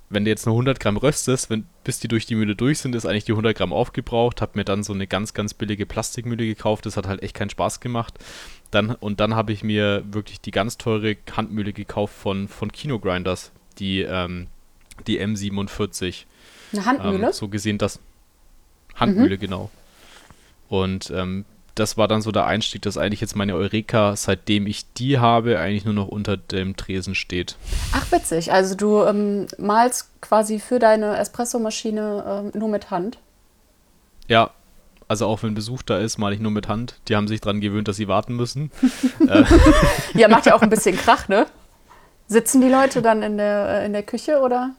wenn 0.10 0.26
du 0.26 0.32
jetzt 0.32 0.46
nur 0.46 0.56
100 0.56 0.80
Gramm 0.80 0.98
röstest, 0.98 1.50
wenn, 1.50 1.66
bis 1.86 2.00
die 2.00 2.10
durch 2.10 2.26
die 2.26 2.36
Mühle 2.36 2.56
durch 2.56 2.80
sind, 2.80 2.94
ist 2.96 3.06
eigentlich 3.06 3.24
die 3.24 3.32
100 3.32 3.56
Gramm 3.56 3.72
aufgebraucht. 3.72 4.42
Hab 4.42 4.58
mir 4.58 4.66
dann 4.66 4.84
so 4.84 4.92
eine 4.92 5.08
ganz, 5.08 5.34
ganz 5.34 5.54
billige 5.54 5.86
Plastikmühle 5.86 6.46
gekauft. 6.46 6.86
Das 6.86 6.98
hat 6.98 7.08
halt 7.08 7.24
echt 7.24 7.36
keinen 7.36 7.50
Spaß 7.50 7.80
gemacht. 7.80 8.20
Dann, 8.72 8.96
und 8.96 9.22
dann 9.22 9.36
habe 9.36 9.54
ich 9.54 9.64
mir 9.64 10.04
wirklich 10.12 10.42
die 10.42 10.52
ganz 10.52 10.78
teure 10.78 11.16
Handmühle 11.32 11.72
gekauft 11.72 12.14
von, 12.14 12.50
von 12.50 12.72
Kino 12.74 13.00
Grinders, 13.00 13.52
die, 13.80 14.02
ähm, 14.02 14.48
die 15.08 15.22
M47. 15.22 16.26
Eine 16.74 16.86
Handmühle? 16.86 17.28
Ähm, 17.28 17.34
so 17.34 17.48
gesehen, 17.48 17.78
das. 17.78 18.00
Handmühle, 18.96 19.36
mhm. 19.36 19.40
genau. 19.40 19.70
Und 20.70 21.12
ähm, 21.12 21.46
das 21.76 21.98
war 21.98 22.08
dann 22.08 22.22
so 22.22 22.32
der 22.32 22.46
Einstieg, 22.46 22.82
dass 22.82 22.98
eigentlich 22.98 23.22
jetzt 23.22 23.36
meine 23.36 23.56
Eureka, 23.56 24.16
seitdem 24.16 24.68
ich 24.68 24.92
die 24.94 25.20
habe, 25.20 25.60
eigentlich 25.60 25.86
nur 25.86 25.94
noch 25.94 26.08
unter 26.08 26.38
dem 26.38 26.76
Tresen 26.76 27.16
steht. 27.16 27.56
Ach, 27.94 28.12
witzig. 28.12 28.52
Also 28.52 28.76
du 28.76 29.04
ähm, 29.04 29.48
malst 29.58 30.10
quasi 30.22 30.60
für 30.60 30.80
deine 30.80 31.18
Espressomaschine 31.18 32.52
ähm, 32.54 32.60
nur 32.60 32.70
mit 32.70 32.92
Hand? 32.92 33.18
Ja, 34.28 34.52
also 35.08 35.28
auch 35.28 35.44
wenn 35.44 35.56
Besuch 35.56 35.82
da 35.82 35.98
ist, 35.98 36.18
male 36.18 36.36
ich 36.36 36.42
nur 36.42 36.52
mit 36.52 36.68
Hand. 36.68 36.96
Die 37.08 37.16
haben 37.16 37.28
sich 37.28 37.42
daran 37.42 37.60
gewöhnt, 37.60 37.88
dass 37.88 37.98
sie 37.98 38.08
warten 38.08 38.36
müssen. 38.36 38.72
Äh. 39.28 39.44
ja, 40.14 40.28
macht 40.28 40.46
ja 40.46 40.56
auch 40.56 40.62
ein 40.62 40.70
bisschen 40.70 40.98
Krach, 40.98 41.28
ne? 41.28 41.46
Sitzen 42.28 42.60
die 42.62 42.70
Leute 42.70 43.02
dann 43.02 43.22
in 43.22 43.38
der, 43.38 43.82
äh, 43.82 43.86
in 43.86 43.94
der 43.94 44.04
Küche 44.04 44.40
oder? 44.40 44.72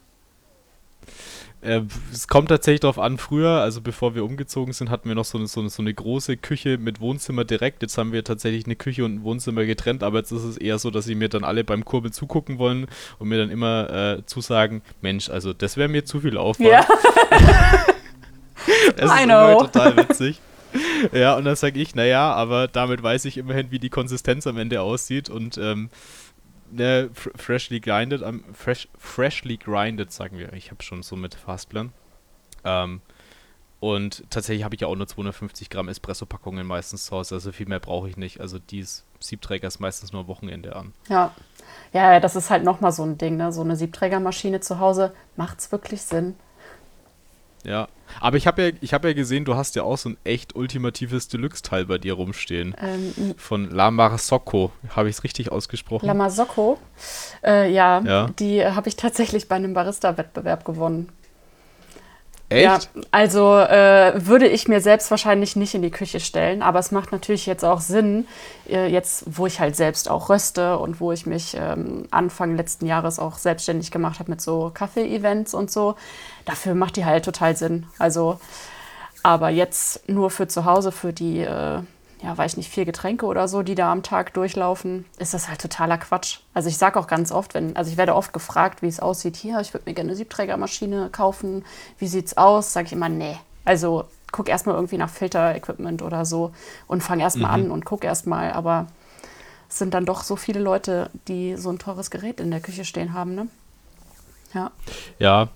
Äh, 1.62 1.82
es 2.12 2.26
kommt 2.26 2.48
tatsächlich 2.48 2.80
darauf 2.80 2.98
an, 2.98 3.18
früher, 3.18 3.60
also 3.60 3.80
bevor 3.80 4.16
wir 4.16 4.24
umgezogen 4.24 4.72
sind, 4.72 4.90
hatten 4.90 5.08
wir 5.08 5.14
noch 5.14 5.24
so 5.24 5.38
eine, 5.38 5.46
so, 5.46 5.60
eine, 5.60 5.70
so 5.70 5.80
eine 5.80 5.94
große 5.94 6.36
Küche 6.36 6.76
mit 6.76 7.00
Wohnzimmer 7.00 7.44
direkt. 7.44 7.82
Jetzt 7.82 7.96
haben 7.96 8.12
wir 8.12 8.24
tatsächlich 8.24 8.66
eine 8.66 8.74
Küche 8.74 9.04
und 9.04 9.14
ein 9.14 9.22
Wohnzimmer 9.22 9.64
getrennt, 9.64 10.02
aber 10.02 10.18
jetzt 10.18 10.32
ist 10.32 10.42
es 10.42 10.56
eher 10.56 10.78
so, 10.78 10.90
dass 10.90 11.04
sie 11.04 11.14
mir 11.14 11.28
dann 11.28 11.44
alle 11.44 11.62
beim 11.62 11.84
Kurbel 11.84 12.12
zugucken 12.12 12.58
wollen 12.58 12.88
und 13.20 13.28
mir 13.28 13.38
dann 13.38 13.50
immer 13.50 13.90
äh, 13.90 14.26
zusagen, 14.26 14.82
Mensch, 15.00 15.30
also 15.30 15.52
das 15.52 15.76
wäre 15.76 15.88
mir 15.88 16.04
zu 16.04 16.20
viel 16.20 16.36
Aufwand. 16.36 16.68
Ja. 16.68 16.84
das 18.96 19.12
ist 19.12 19.22
immer 19.22 19.58
total 19.58 19.96
witzig. 19.96 20.40
Ja, 21.12 21.36
und 21.36 21.44
dann 21.44 21.54
sage 21.54 21.78
ich, 21.80 21.94
naja, 21.94 22.32
aber 22.32 22.66
damit 22.66 23.02
weiß 23.02 23.26
ich 23.26 23.36
immerhin, 23.36 23.70
wie 23.70 23.78
die 23.78 23.90
Konsistenz 23.90 24.46
am 24.46 24.56
Ende 24.56 24.80
aussieht 24.80 25.28
und 25.28 25.58
ähm, 25.58 25.90
ne, 26.72 27.10
freshly 27.12 27.80
grinded, 27.80 28.22
um, 28.22 28.44
fresh, 28.54 28.88
freshly 28.98 29.56
grinded, 29.56 30.12
sagen 30.12 30.38
wir. 30.38 30.52
Ich 30.52 30.70
habe 30.70 30.82
schon 30.82 31.02
so 31.02 31.16
mit 31.16 31.34
Fastplan. 31.34 31.92
Ähm, 32.64 33.00
und 33.80 34.22
tatsächlich 34.30 34.62
habe 34.62 34.76
ich 34.76 34.80
ja 34.80 34.86
auch 34.86 34.94
nur 34.94 35.08
250 35.08 35.68
Gramm 35.68 35.88
Espresso-Packungen 35.88 36.64
meistens 36.66 37.06
zu 37.06 37.16
Hause. 37.16 37.34
Also 37.34 37.50
viel 37.50 37.66
mehr 37.66 37.80
brauche 37.80 38.08
ich 38.08 38.16
nicht. 38.16 38.40
Also 38.40 38.60
dies 38.60 39.04
Siebträger 39.18 39.66
ist 39.66 39.80
meistens 39.80 40.12
nur 40.12 40.28
Wochenende 40.28 40.76
an. 40.76 40.92
Ja. 41.08 41.34
Ja, 41.92 42.20
das 42.20 42.36
ist 42.36 42.48
halt 42.48 42.62
nochmal 42.62 42.92
so 42.92 43.02
ein 43.02 43.18
Ding, 43.18 43.36
ne? 43.36 43.52
So 43.52 43.60
eine 43.60 43.76
Siebträgermaschine 43.76 44.60
zu 44.60 44.78
Hause, 44.78 45.12
macht 45.36 45.58
es 45.58 45.72
wirklich 45.72 46.02
Sinn? 46.02 46.36
Ja, 47.64 47.88
aber 48.20 48.36
ich 48.36 48.46
habe 48.46 48.74
ja, 48.80 48.92
hab 48.92 49.04
ja 49.04 49.12
gesehen, 49.12 49.44
du 49.44 49.54
hast 49.54 49.76
ja 49.76 49.84
auch 49.84 49.96
so 49.96 50.10
ein 50.10 50.16
echt 50.24 50.56
ultimatives 50.56 51.28
Deluxe-Teil 51.28 51.86
bei 51.86 51.98
dir 51.98 52.14
rumstehen. 52.14 52.74
Ähm, 52.80 53.34
von 53.36 53.70
La 53.70 53.90
Marzocco. 53.90 54.72
Habe 54.90 55.08
ich 55.08 55.16
es 55.16 55.24
richtig 55.24 55.52
ausgesprochen? 55.52 56.06
La 56.06 56.14
Marzocco? 56.14 56.78
Äh, 57.44 57.72
ja, 57.72 58.00
ja, 58.00 58.30
die 58.38 58.64
habe 58.64 58.88
ich 58.88 58.96
tatsächlich 58.96 59.48
bei 59.48 59.56
einem 59.56 59.74
Barista-Wettbewerb 59.74 60.64
gewonnen. 60.64 61.08
Echt? 62.52 62.90
Ja, 62.94 63.02
also 63.10 63.56
äh, 63.56 64.12
würde 64.26 64.46
ich 64.46 64.68
mir 64.68 64.80
selbst 64.80 65.10
wahrscheinlich 65.10 65.56
nicht 65.56 65.74
in 65.74 65.82
die 65.82 65.90
Küche 65.90 66.20
stellen, 66.20 66.62
aber 66.62 66.78
es 66.78 66.90
macht 66.90 67.12
natürlich 67.12 67.46
jetzt 67.46 67.64
auch 67.64 67.80
Sinn, 67.80 68.26
äh, 68.68 68.86
jetzt 68.86 69.24
wo 69.26 69.46
ich 69.46 69.60
halt 69.60 69.76
selbst 69.76 70.10
auch 70.10 70.28
röste 70.28 70.78
und 70.78 71.00
wo 71.00 71.12
ich 71.12 71.26
mich 71.26 71.56
ähm, 71.58 72.04
Anfang 72.10 72.56
letzten 72.56 72.86
Jahres 72.86 73.18
auch 73.18 73.38
selbstständig 73.38 73.90
gemacht 73.90 74.18
habe 74.18 74.30
mit 74.30 74.40
so 74.40 74.70
Kaffee-Events 74.72 75.54
und 75.54 75.70
so. 75.70 75.96
Dafür 76.44 76.74
macht 76.74 76.96
die 76.96 77.04
halt 77.04 77.24
total 77.24 77.56
Sinn. 77.56 77.86
Also, 77.98 78.38
aber 79.22 79.48
jetzt 79.48 80.08
nur 80.08 80.30
für 80.30 80.48
zu 80.48 80.64
Hause, 80.64 80.92
für 80.92 81.12
die 81.12 81.40
äh, 81.40 81.80
ja, 82.22 82.36
weiß 82.38 82.52
ich 82.52 82.56
nicht, 82.58 82.70
vier 82.70 82.84
Getränke 82.84 83.26
oder 83.26 83.48
so, 83.48 83.62
die 83.62 83.74
da 83.74 83.90
am 83.90 84.02
Tag 84.02 84.32
durchlaufen, 84.34 85.04
ist 85.18 85.34
das 85.34 85.48
halt 85.48 85.60
totaler 85.60 85.98
Quatsch. 85.98 86.38
Also 86.54 86.68
ich 86.68 86.78
sage 86.78 86.98
auch 86.98 87.08
ganz 87.08 87.32
oft, 87.32 87.54
wenn, 87.54 87.76
also 87.76 87.90
ich 87.90 87.96
werde 87.96 88.14
oft 88.14 88.32
gefragt, 88.32 88.82
wie 88.82 88.86
es 88.86 89.00
aussieht, 89.00 89.36
hier, 89.36 89.60
ich 89.60 89.74
würde 89.74 89.88
mir 89.88 89.94
gerne 89.94 90.10
eine 90.10 90.16
Siebträgermaschine 90.16 91.08
kaufen, 91.10 91.64
wie 91.98 92.06
sieht's 92.06 92.36
aus? 92.36 92.72
Sage 92.72 92.86
ich 92.86 92.92
immer, 92.92 93.08
nee. 93.08 93.36
Also 93.64 94.04
guck 94.30 94.48
erstmal 94.48 94.76
irgendwie 94.76 94.98
nach 94.98 95.10
Filter-Equipment 95.10 96.02
oder 96.02 96.24
so 96.24 96.52
und 96.86 97.02
fang 97.02 97.20
erstmal 97.20 97.58
mhm. 97.58 97.64
an 97.64 97.70
und 97.72 97.84
guck 97.84 98.04
erstmal, 98.04 98.52
aber 98.52 98.86
es 99.68 99.78
sind 99.78 99.92
dann 99.94 100.06
doch 100.06 100.22
so 100.22 100.36
viele 100.36 100.60
Leute, 100.60 101.10
die 101.28 101.56
so 101.56 101.70
ein 101.70 101.78
teures 101.78 102.10
Gerät 102.10 102.40
in 102.40 102.50
der 102.50 102.60
Küche 102.60 102.84
stehen 102.84 103.14
haben, 103.14 103.34
ne? 103.34 103.48
Ja. 104.54 104.70
Ja, 105.18 105.48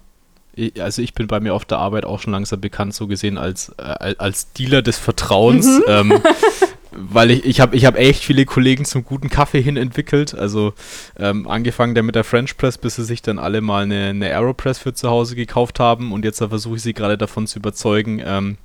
also 0.80 1.02
ich 1.02 1.12
bin 1.12 1.26
bei 1.26 1.38
mir 1.40 1.54
auf 1.54 1.64
der 1.64 1.78
Arbeit 1.78 2.06
auch 2.06 2.20
schon 2.20 2.32
langsam 2.32 2.60
bekannt, 2.60 2.94
so 2.94 3.06
gesehen 3.06 3.36
als, 3.36 3.74
äh, 3.78 4.14
als 4.16 4.52
Dealer 4.52 4.82
des 4.82 4.98
Vertrauens. 4.98 5.66
Mhm. 5.66 5.84
Ähm, 5.86 6.22
weil 6.96 7.30
ich, 7.30 7.44
ich 7.44 7.60
habe 7.60 7.76
ich 7.76 7.84
hab 7.84 7.96
echt 7.96 8.24
viele 8.24 8.44
Kollegen 8.44 8.84
zum 8.84 9.04
guten 9.04 9.28
Kaffee 9.28 9.62
hin 9.62 9.76
entwickelt. 9.76 10.34
Also 10.34 10.74
ähm, 11.18 11.48
angefangen 11.48 11.94
der 11.94 12.02
mit 12.02 12.14
der 12.14 12.24
French 12.24 12.56
Press, 12.56 12.78
bis 12.78 12.96
sie 12.96 13.04
sich 13.04 13.22
dann 13.22 13.38
alle 13.38 13.60
mal 13.60 13.84
eine, 13.84 14.08
eine 14.10 14.26
Aeropress 14.26 14.78
für 14.78 14.94
zu 14.94 15.10
Hause 15.10 15.36
gekauft 15.36 15.80
haben. 15.80 16.12
Und 16.12 16.24
jetzt 16.24 16.38
versuche 16.38 16.76
ich 16.76 16.82
sie 16.82 16.94
gerade 16.94 17.18
davon 17.18 17.46
zu 17.46 17.58
überzeugen, 17.58 18.22
ähm, 18.24 18.58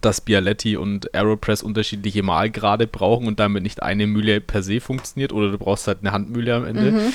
dass 0.00 0.20
Bialetti 0.20 0.76
und 0.76 1.14
Aeropress 1.14 1.62
unterschiedliche 1.62 2.22
Malgrade 2.22 2.86
brauchen 2.86 3.28
und 3.28 3.38
damit 3.38 3.62
nicht 3.62 3.82
eine 3.82 4.06
Mühle 4.06 4.40
per 4.40 4.62
se 4.62 4.80
funktioniert 4.80 5.32
oder 5.32 5.52
du 5.52 5.58
brauchst 5.58 5.86
halt 5.86 5.98
eine 6.00 6.12
Handmühle 6.12 6.54
am 6.54 6.64
Ende. 6.64 6.92
Mhm. 6.92 7.12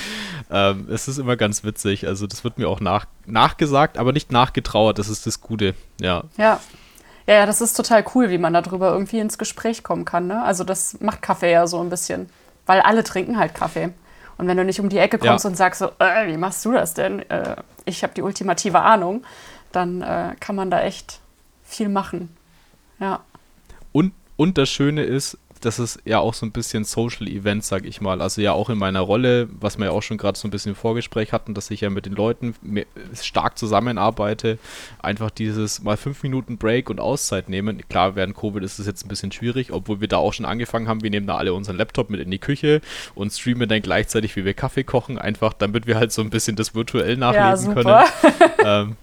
Ähm, 0.50 0.86
es 0.90 1.06
ist 1.06 1.18
immer 1.18 1.36
ganz 1.36 1.64
witzig. 1.64 2.06
Also 2.06 2.26
das 2.26 2.44
wird 2.44 2.58
mir 2.58 2.68
auch 2.68 2.80
nach, 2.80 3.06
nachgesagt, 3.26 3.98
aber 3.98 4.12
nicht 4.12 4.32
nachgetrauert. 4.32 4.98
Das 4.98 5.08
ist 5.08 5.26
das 5.26 5.40
Gute. 5.40 5.74
Ja. 6.00 6.24
Ja. 6.38 6.60
Ja, 7.26 7.34
ja, 7.34 7.46
das 7.46 7.60
ist 7.60 7.74
total 7.74 8.04
cool, 8.14 8.30
wie 8.30 8.38
man 8.38 8.52
darüber 8.52 8.92
irgendwie 8.92 9.20
ins 9.20 9.38
Gespräch 9.38 9.82
kommen 9.82 10.04
kann. 10.04 10.26
Ne? 10.26 10.42
Also 10.42 10.64
das 10.64 11.00
macht 11.00 11.22
Kaffee 11.22 11.52
ja 11.52 11.66
so 11.66 11.80
ein 11.80 11.90
bisschen, 11.90 12.28
weil 12.66 12.80
alle 12.80 13.04
trinken 13.04 13.38
halt 13.38 13.54
Kaffee. 13.54 13.90
Und 14.38 14.48
wenn 14.48 14.56
du 14.56 14.64
nicht 14.64 14.80
um 14.80 14.88
die 14.88 14.98
Ecke 14.98 15.18
kommst 15.18 15.44
ja. 15.44 15.50
und 15.50 15.56
sagst 15.56 15.80
so, 15.80 15.90
äh, 15.98 16.26
wie 16.26 16.36
machst 16.36 16.64
du 16.64 16.72
das 16.72 16.94
denn? 16.94 17.20
Äh, 17.30 17.56
ich 17.84 18.02
habe 18.02 18.14
die 18.14 18.22
ultimative 18.22 18.80
Ahnung, 18.80 19.24
dann 19.70 20.02
äh, 20.02 20.34
kann 20.40 20.56
man 20.56 20.70
da 20.70 20.80
echt 20.82 21.20
viel 21.64 21.88
machen. 21.88 22.34
Ja. 22.98 23.20
Und, 23.92 24.12
und 24.36 24.58
das 24.58 24.68
Schöne 24.68 25.04
ist, 25.04 25.38
das 25.64 25.78
ist 25.78 26.00
ja 26.04 26.18
auch 26.18 26.34
so 26.34 26.44
ein 26.44 26.52
bisschen 26.52 26.84
Social 26.84 27.28
Event, 27.28 27.64
sag 27.64 27.84
ich 27.84 28.00
mal. 28.00 28.20
Also 28.20 28.40
ja 28.40 28.52
auch 28.52 28.68
in 28.68 28.78
meiner 28.78 29.00
Rolle, 29.00 29.48
was 29.52 29.78
wir 29.78 29.86
ja 29.86 29.90
auch 29.92 30.02
schon 30.02 30.18
gerade 30.18 30.38
so 30.38 30.46
ein 30.48 30.50
bisschen 30.50 30.70
im 30.70 30.76
Vorgespräch 30.76 31.32
hatten, 31.32 31.54
dass 31.54 31.70
ich 31.70 31.80
ja 31.80 31.90
mit 31.90 32.06
den 32.06 32.14
Leuten 32.14 32.54
stark 33.20 33.58
zusammenarbeite. 33.58 34.58
Einfach 35.00 35.30
dieses 35.30 35.82
mal 35.82 35.96
fünf 35.96 36.22
Minuten 36.22 36.58
Break 36.58 36.90
und 36.90 37.00
Auszeit 37.00 37.48
nehmen. 37.48 37.80
Klar, 37.88 38.16
während 38.16 38.36
Covid 38.36 38.62
ist 38.62 38.78
es 38.78 38.86
jetzt 38.86 39.04
ein 39.04 39.08
bisschen 39.08 39.32
schwierig, 39.32 39.72
obwohl 39.72 40.00
wir 40.00 40.08
da 40.08 40.16
auch 40.16 40.32
schon 40.32 40.46
angefangen 40.46 40.88
haben. 40.88 41.02
Wir 41.02 41.10
nehmen 41.10 41.26
da 41.26 41.36
alle 41.36 41.54
unseren 41.54 41.76
Laptop 41.76 42.10
mit 42.10 42.20
in 42.20 42.30
die 42.30 42.38
Küche 42.38 42.80
und 43.14 43.32
streamen 43.32 43.68
dann 43.68 43.82
gleichzeitig, 43.82 44.34
wie 44.36 44.44
wir 44.44 44.54
Kaffee 44.54 44.84
kochen, 44.84 45.18
einfach 45.18 45.52
damit 45.52 45.86
wir 45.86 45.96
halt 45.96 46.12
so 46.12 46.22
ein 46.22 46.30
bisschen 46.30 46.56
das 46.56 46.74
virtuell 46.74 47.16
nachlesen 47.16 47.76
ja, 47.76 47.82
können. 47.82 48.50
ähm, 48.64 48.96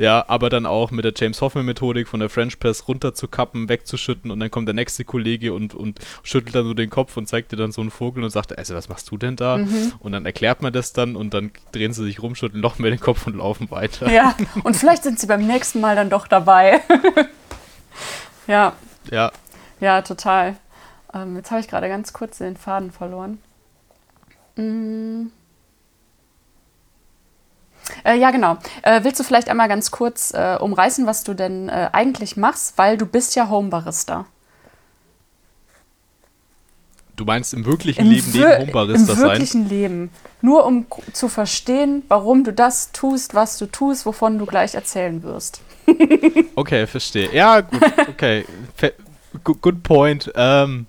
ja, 0.00 0.24
aber 0.28 0.48
dann 0.48 0.64
auch 0.64 0.90
mit 0.90 1.04
der 1.04 1.12
James 1.14 1.42
Hoffman-Methodik 1.42 2.08
von 2.08 2.20
der 2.20 2.30
French 2.30 2.58
Press 2.58 2.88
runterzukappen, 2.88 3.68
wegzuschütten 3.68 4.30
und 4.30 4.40
dann 4.40 4.50
kommt 4.50 4.66
der 4.66 4.74
nächste 4.74 5.04
Kollege 5.04 5.52
und, 5.52 5.74
und 5.74 5.98
schüttelt 6.22 6.54
dann 6.54 6.64
so 6.64 6.72
den 6.72 6.88
Kopf 6.88 7.18
und 7.18 7.26
zeigt 7.26 7.52
dir 7.52 7.56
dann 7.56 7.70
so 7.70 7.82
einen 7.82 7.90
Vogel 7.90 8.24
und 8.24 8.30
sagt, 8.30 8.56
also 8.56 8.74
was 8.74 8.88
machst 8.88 9.10
du 9.10 9.18
denn 9.18 9.36
da? 9.36 9.58
Mhm. 9.58 9.92
Und 9.98 10.12
dann 10.12 10.24
erklärt 10.24 10.62
man 10.62 10.72
das 10.72 10.94
dann 10.94 11.16
und 11.16 11.34
dann 11.34 11.50
drehen 11.72 11.92
sie 11.92 12.02
sich 12.04 12.22
rum, 12.22 12.34
schütteln 12.34 12.62
noch 12.62 12.78
mehr 12.78 12.90
den 12.90 12.98
Kopf 12.98 13.26
und 13.26 13.36
laufen 13.36 13.70
weiter. 13.70 14.10
Ja, 14.10 14.34
und 14.64 14.74
vielleicht 14.74 15.02
sind 15.02 15.20
sie 15.20 15.26
beim 15.26 15.46
nächsten 15.46 15.82
Mal 15.82 15.96
dann 15.96 16.08
doch 16.08 16.26
dabei. 16.26 16.80
ja. 18.46 18.72
Ja. 19.10 19.32
Ja, 19.80 20.00
total. 20.00 20.56
Ähm, 21.12 21.36
jetzt 21.36 21.50
habe 21.50 21.60
ich 21.60 21.68
gerade 21.68 21.88
ganz 21.88 22.14
kurz 22.14 22.38
den 22.38 22.56
Faden 22.56 22.90
verloren. 22.90 23.36
Mhm. 24.56 25.30
Äh, 28.04 28.16
ja, 28.16 28.30
genau. 28.30 28.56
Äh, 28.82 29.04
willst 29.04 29.20
du 29.20 29.24
vielleicht 29.24 29.48
einmal 29.48 29.68
ganz 29.68 29.90
kurz 29.90 30.32
äh, 30.32 30.56
umreißen, 30.60 31.06
was 31.06 31.24
du 31.24 31.34
denn 31.34 31.68
äh, 31.68 31.90
eigentlich 31.92 32.36
machst, 32.36 32.76
weil 32.76 32.96
du 32.96 33.06
bist 33.06 33.36
ja 33.36 33.48
Homebarista. 33.48 34.26
Du 37.16 37.26
meinst 37.26 37.52
im 37.52 37.66
wirklichen 37.66 38.06
Im 38.06 38.12
Leben 38.12 38.30
neben 38.32 38.58
Homebarista 38.58 39.14
sein? 39.14 39.16
Im 39.16 39.30
wirklichen 39.30 39.68
Leben. 39.68 40.10
Nur 40.40 40.64
um 40.64 40.86
zu 41.12 41.28
verstehen, 41.28 42.02
warum 42.08 42.44
du 42.44 42.52
das 42.52 42.92
tust, 42.92 43.34
was 43.34 43.58
du 43.58 43.66
tust, 43.66 44.06
wovon 44.06 44.38
du 44.38 44.46
gleich 44.46 44.74
erzählen 44.74 45.22
wirst. 45.22 45.60
okay, 46.54 46.86
verstehe. 46.86 47.30
Ja, 47.34 47.60
gut, 47.60 47.82
okay. 48.08 48.46
Good 49.44 49.82
point. 49.82 50.32
Ähm, 50.34 50.86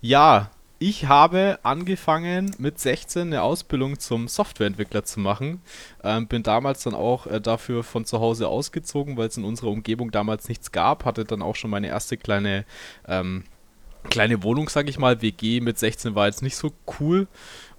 ja, 0.00 0.50
ich 0.78 1.06
habe 1.06 1.58
angefangen 1.62 2.54
mit 2.58 2.78
16 2.78 3.28
eine 3.28 3.42
Ausbildung 3.42 3.98
zum 3.98 4.28
Softwareentwickler 4.28 5.04
zu 5.04 5.20
machen. 5.20 5.62
Ähm, 6.02 6.26
bin 6.26 6.42
damals 6.42 6.82
dann 6.82 6.94
auch 6.94 7.26
äh, 7.26 7.40
dafür 7.40 7.84
von 7.84 8.04
zu 8.04 8.20
Hause 8.20 8.48
ausgezogen, 8.48 9.16
weil 9.16 9.28
es 9.28 9.36
in 9.36 9.44
unserer 9.44 9.70
Umgebung 9.70 10.10
damals 10.10 10.48
nichts 10.48 10.72
gab. 10.72 11.04
Hatte 11.04 11.24
dann 11.24 11.42
auch 11.42 11.56
schon 11.56 11.70
meine 11.70 11.86
erste 11.86 12.16
kleine, 12.16 12.64
ähm, 13.06 13.44
kleine 14.10 14.42
Wohnung, 14.42 14.68
sag 14.68 14.88
ich 14.88 14.98
mal. 14.98 15.22
WG 15.22 15.60
mit 15.60 15.78
16 15.78 16.14
war 16.14 16.26
jetzt 16.26 16.42
nicht 16.42 16.56
so 16.56 16.72
cool 16.98 17.28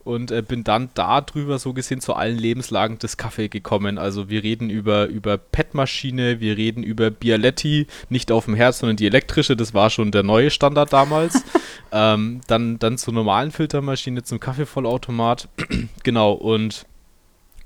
und 0.06 0.30
äh, 0.30 0.44
bin 0.44 0.64
dann 0.64 0.90
darüber 0.94 1.58
so 1.58 1.74
gesehen 1.74 2.00
zu 2.00 2.14
allen 2.14 2.38
Lebenslagen 2.38 3.00
des 3.00 3.18
Kaffee 3.18 3.50
gekommen. 3.50 3.98
Also 3.98 4.30
wir 4.30 4.44
reden 4.44 4.70
über, 4.70 5.08
über 5.08 5.38
PET-Maschine, 5.38 6.40
wir 6.40 6.56
reden 6.56 6.84
über 6.84 7.10
Bialetti, 7.10 7.88
nicht 8.10 8.32
auf 8.32 8.46
dem 8.46 8.54
Herz, 8.54 8.80
sondern 8.80 8.98
die 8.98 9.08
elektrische, 9.08 9.58
das 9.58 9.74
war 9.74 9.90
schon 9.90 10.12
der 10.12 10.22
neue 10.22 10.52
Standard 10.52 10.94
damals. 10.94 11.44
ähm, 11.92 12.42
dann, 12.48 12.78
dann 12.78 13.00
zur 13.00 13.16
normalen 13.16 13.50
Filtermaschine, 13.50 14.22
zum 14.22 14.40
Kaffeevollautomat. 14.40 15.50
genau, 16.04 16.34
und 16.34 16.86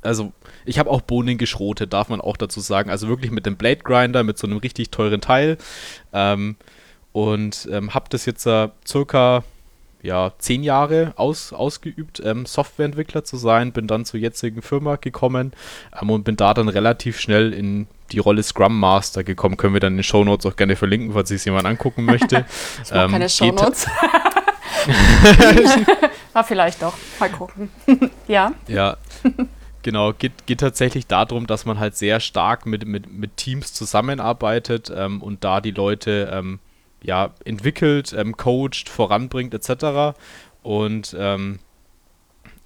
also 0.01 0.31
ich 0.63 0.79
habe 0.79 0.89
auch 0.89 1.01
Bohnen 1.01 1.37
geschrotet, 1.37 1.91
darf 1.91 2.07
man 2.07 2.21
auch 2.21 2.37
dazu 2.37 2.61
sagen. 2.61 2.89
Also 2.89 3.09
wirklich 3.09 3.31
mit 3.31 3.45
dem 3.45 3.57
Blade 3.57 3.81
Grinder, 3.83 4.23
mit 4.23 4.37
so 4.37 4.47
einem 4.47 4.57
richtig 4.57 4.91
teuren 4.91 5.19
Teil. 5.19 5.57
Ähm, 6.13 6.55
und 7.11 7.67
ähm, 7.69 7.93
habe 7.93 8.05
das 8.09 8.25
jetzt 8.25 8.45
äh, 8.45 8.69
circa 8.87 9.43
ja, 10.01 10.31
zehn 10.37 10.63
Jahre 10.63 11.13
aus, 11.17 11.51
ausgeübt, 11.53 12.21
ähm, 12.23 12.45
Softwareentwickler 12.45 13.23
zu 13.23 13.37
sein, 13.37 13.71
bin 13.71 13.87
dann 13.87 14.05
zur 14.05 14.19
jetzigen 14.19 14.61
Firma 14.61 14.95
gekommen 14.95 15.53
ähm, 15.99 16.09
und 16.09 16.23
bin 16.23 16.37
da 16.37 16.53
dann 16.53 16.69
relativ 16.69 17.19
schnell 17.19 17.53
in 17.53 17.87
die 18.11 18.19
Rolle 18.19 18.41
Scrum 18.43 18.79
Master 18.79 19.23
gekommen. 19.23 19.57
Können 19.57 19.73
wir 19.73 19.81
dann 19.81 19.93
in 19.93 19.97
den 19.97 20.03
Show 20.03 20.23
Notes 20.23 20.45
auch 20.45 20.55
gerne 20.55 20.75
verlinken, 20.75 21.13
falls 21.13 21.29
sich 21.29 21.43
jemand 21.45 21.65
angucken 21.65 22.05
möchte. 22.05 22.45
ich 22.83 22.91
ähm, 22.91 23.11
keine 23.11 23.29
Show 23.29 23.51
Notes. 23.51 23.87
ah, 26.33 26.43
vielleicht 26.43 26.81
doch. 26.81 26.93
Mal 27.19 27.29
gucken. 27.29 27.69
ja. 28.27 28.53
Ja. 28.67 28.97
Genau, 29.83 30.13
geht, 30.13 30.45
geht 30.45 30.61
tatsächlich 30.61 31.07
darum, 31.07 31.45
dass 31.47 31.65
man 31.65 31.79
halt 31.79 31.95
sehr 31.95 32.19
stark 32.19 32.65
mit, 32.65 32.85
mit, 32.85 33.11
mit 33.11 33.37
Teams 33.37 33.73
zusammenarbeitet 33.73 34.91
ähm, 34.95 35.21
und 35.21 35.43
da 35.43 35.61
die 35.61 35.71
Leute 35.71 36.29
ähm, 36.31 36.59
ja, 37.03 37.33
entwickelt, 37.45 38.13
ähm, 38.13 38.35
coacht, 38.35 38.89
voranbringt 38.89 39.53
etc. 39.53 40.17
Und 40.61 41.15
ähm, 41.17 41.59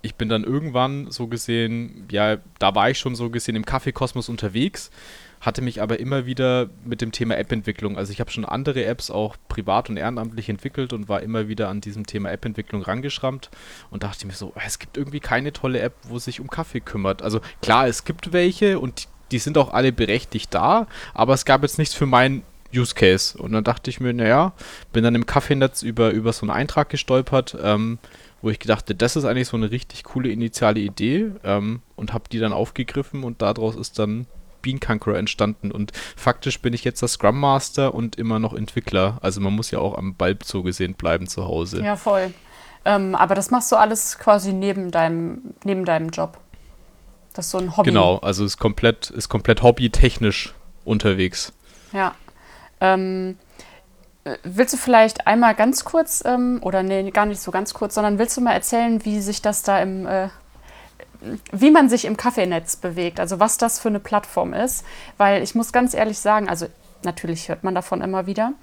ich 0.04 0.16
bin 0.16 0.30
dann 0.30 0.44
irgendwann 0.44 1.10
so 1.12 1.28
gesehen, 1.28 2.08
ja, 2.12 2.38
da 2.60 2.76
war 2.76 2.90
ich 2.90 3.00
schon 3.00 3.16
so 3.16 3.30
gesehen 3.30 3.56
im 3.56 3.66
Kaffeekosmos 3.66 4.28
unterwegs, 4.28 4.92
hatte 5.40 5.62
mich 5.62 5.82
aber 5.82 6.00
immer 6.00 6.26
wieder 6.26 6.70
mit 6.84 7.02
dem 7.02 7.14
Thema 7.14 7.38
App-Entwicklung, 7.38 7.98
also 7.98 8.12
ich 8.12 8.20
habe 8.20 8.30
schon 8.30 8.44
andere 8.44 8.84
Apps 8.84 9.10
auch 9.10 9.38
privat 9.48 9.90
und 9.90 9.96
ehrenamtlich 9.96 10.50
entwickelt 10.50 10.92
und 10.92 11.08
war 11.08 11.22
immer 11.22 11.48
wieder 11.48 11.70
an 11.70 11.80
diesem 11.80 12.06
Thema 12.06 12.32
App-Entwicklung 12.32 12.82
rangeschrammt 12.82 13.50
und 13.92 14.04
dachte 14.04 14.28
mir 14.28 14.34
so, 14.34 14.54
es 14.66 14.78
gibt 14.78 14.98
irgendwie 14.98 15.22
keine 15.22 15.54
tolle 15.54 15.80
App, 15.80 15.94
wo 16.04 16.20
sich 16.20 16.42
um 16.42 16.50
Kaffee 16.50 16.82
kümmert. 16.82 17.22
Also 17.22 17.40
klar, 17.62 17.88
es 17.88 18.04
gibt 18.04 18.34
welche 18.34 18.80
und 18.80 19.08
die 19.32 19.40
sind 19.40 19.58
auch 19.58 19.74
alle 19.74 19.94
berechtigt 19.94 20.54
da, 20.54 20.88
aber 21.14 21.34
es 21.34 21.46
gab 21.46 21.64
jetzt 21.64 21.78
nichts 21.78 21.96
für 21.96 22.06
mein 22.06 22.44
Use 22.76 22.96
Case. 22.96 23.38
Und 23.38 23.52
dann 23.52 23.64
dachte 23.64 23.90
ich 23.90 24.00
mir, 24.00 24.14
naja, 24.14 24.54
bin 24.92 25.04
dann 25.04 25.16
im 25.16 25.26
Kaffeenetz 25.26 25.84
über, 25.84 26.12
über 26.12 26.34
so 26.34 26.42
einen 26.42 26.52
Eintrag 26.52 26.90
gestolpert, 26.90 27.58
ähm, 27.62 28.00
wo 28.42 28.50
ich 28.50 28.60
gedachte, 28.60 28.96
das 28.96 29.16
ist 29.16 29.26
eigentlich 29.26 29.48
so 29.48 29.58
eine 29.58 29.72
richtig 29.72 30.04
coole 30.04 30.30
initiale 30.30 30.80
Idee 30.80 31.32
ähm, 31.44 31.82
und 31.96 32.14
habe 32.14 32.26
die 32.32 32.40
dann 32.40 32.54
aufgegriffen 32.54 33.24
und 33.24 33.42
daraus 33.42 33.76
ist 33.76 34.00
dann 34.00 34.28
Bean 34.62 34.80
Conqueror 34.80 35.18
entstanden. 35.18 35.72
Und 35.72 35.92
faktisch 36.16 36.60
bin 36.60 36.74
ich 36.74 36.84
jetzt 36.84 37.02
der 37.02 37.10
Scrum 37.10 37.40
Master 37.40 37.94
und 37.94 38.16
immer 38.16 38.40
noch 38.40 38.54
Entwickler. 38.54 39.18
Also 39.22 39.40
man 39.42 39.54
muss 39.54 39.72
ja 39.72 39.80
auch 39.80 39.98
am 39.98 40.16
Ball 40.16 40.38
so 40.44 40.64
gesehen 40.64 40.96
bleiben 40.96 41.28
zu 41.28 41.46
Hause. 41.46 41.84
Ja, 41.84 41.96
voll. 41.96 42.34
Ähm, 42.86 43.16
aber 43.16 43.36
das 43.36 43.52
machst 43.52 43.72
du 43.72 43.76
alles 43.76 44.18
quasi 44.18 44.52
neben 44.52 44.92
deinem, 44.92 45.54
neben 45.64 45.86
deinem 45.86 46.10
Job. 46.10 46.38
Das 47.34 47.46
ist 47.46 47.52
so 47.52 47.58
ein 47.60 47.78
Hobby. 47.78 47.90
Genau, 47.90 48.18
also 48.18 48.46
ist 48.46 48.58
komplett, 48.58 49.10
ist 49.10 49.30
komplett 49.30 49.62
hobbytechnisch 49.64 50.54
unterwegs. 50.86 51.54
Ja. 51.92 52.16
Ähm, 52.84 53.38
willst 54.44 54.74
du 54.74 54.78
vielleicht 54.78 55.28
einmal 55.28 55.56
ganz 55.56 55.84
kurz, 55.84 56.24
ähm, 56.26 56.60
oder 56.62 56.84
nee, 56.84 57.10
gar 57.12 57.26
nicht 57.26 57.42
so 57.42 57.52
ganz 57.52 57.74
kurz, 57.74 57.96
sondern 57.96 58.20
willst 58.20 58.38
du 58.38 58.42
mal 58.42 58.54
erzählen, 58.54 59.04
wie 59.06 59.20
sich 59.22 59.42
das 59.42 59.64
da 59.64 59.82
im, 59.82 60.06
äh, 60.06 60.30
wie 61.52 61.72
man 61.72 61.90
sich 61.90 62.06
im 62.06 62.18
Kaffeenetz 62.18 62.76
bewegt, 62.76 63.20
also 63.20 63.40
was 63.40 63.58
das 63.58 63.80
für 63.80 63.90
eine 63.90 64.00
Plattform 64.00 64.54
ist? 64.54 64.86
Weil 65.18 65.42
ich 65.42 65.56
muss 65.56 65.72
ganz 65.72 65.94
ehrlich 65.94 66.20
sagen, 66.20 66.50
also 66.50 66.68
natürlich 67.04 67.50
hört 67.50 67.64
man 67.64 67.76
davon 67.76 68.02
immer 68.02 68.28
wieder, 68.28 68.54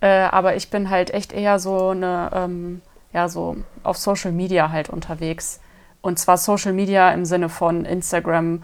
äh, 0.00 0.08
aber 0.08 0.56
ich 0.56 0.70
bin 0.70 0.90
halt 0.90 1.10
echt 1.12 1.32
eher 1.32 1.58
so 1.58 1.90
eine, 1.90 2.30
ähm, 2.34 2.82
ja, 3.12 3.28
so 3.28 3.56
auf 3.82 3.96
Social 3.96 4.32
Media 4.32 4.70
halt 4.70 4.90
unterwegs. 4.90 5.60
Und 6.02 6.18
zwar 6.18 6.36
Social 6.36 6.72
Media 6.72 7.10
im 7.10 7.24
Sinne 7.24 7.48
von 7.48 7.84
Instagram. 7.84 8.62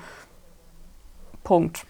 Punkt. 1.43 1.87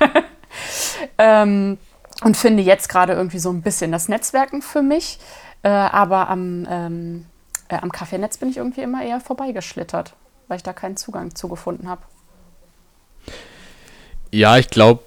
ähm, 1.18 1.78
und 2.22 2.36
finde 2.36 2.62
jetzt 2.62 2.88
gerade 2.88 3.12
irgendwie 3.12 3.38
so 3.38 3.50
ein 3.50 3.62
bisschen 3.62 3.92
das 3.92 4.08
Netzwerken 4.08 4.62
für 4.62 4.82
mich. 4.82 5.18
Äh, 5.62 5.68
aber 5.68 6.28
am, 6.28 6.66
ähm, 6.70 7.26
äh, 7.68 7.76
am 7.76 7.92
Kaffeenetz 7.92 8.38
bin 8.38 8.48
ich 8.48 8.56
irgendwie 8.56 8.82
immer 8.82 9.04
eher 9.04 9.20
vorbeigeschlittert, 9.20 10.14
weil 10.48 10.58
ich 10.58 10.62
da 10.62 10.72
keinen 10.72 10.96
Zugang 10.96 11.34
zu 11.34 11.48
gefunden 11.48 11.88
habe. 11.88 12.02
Ja, 14.32 14.58
ich 14.58 14.68
glaube, 14.68 15.02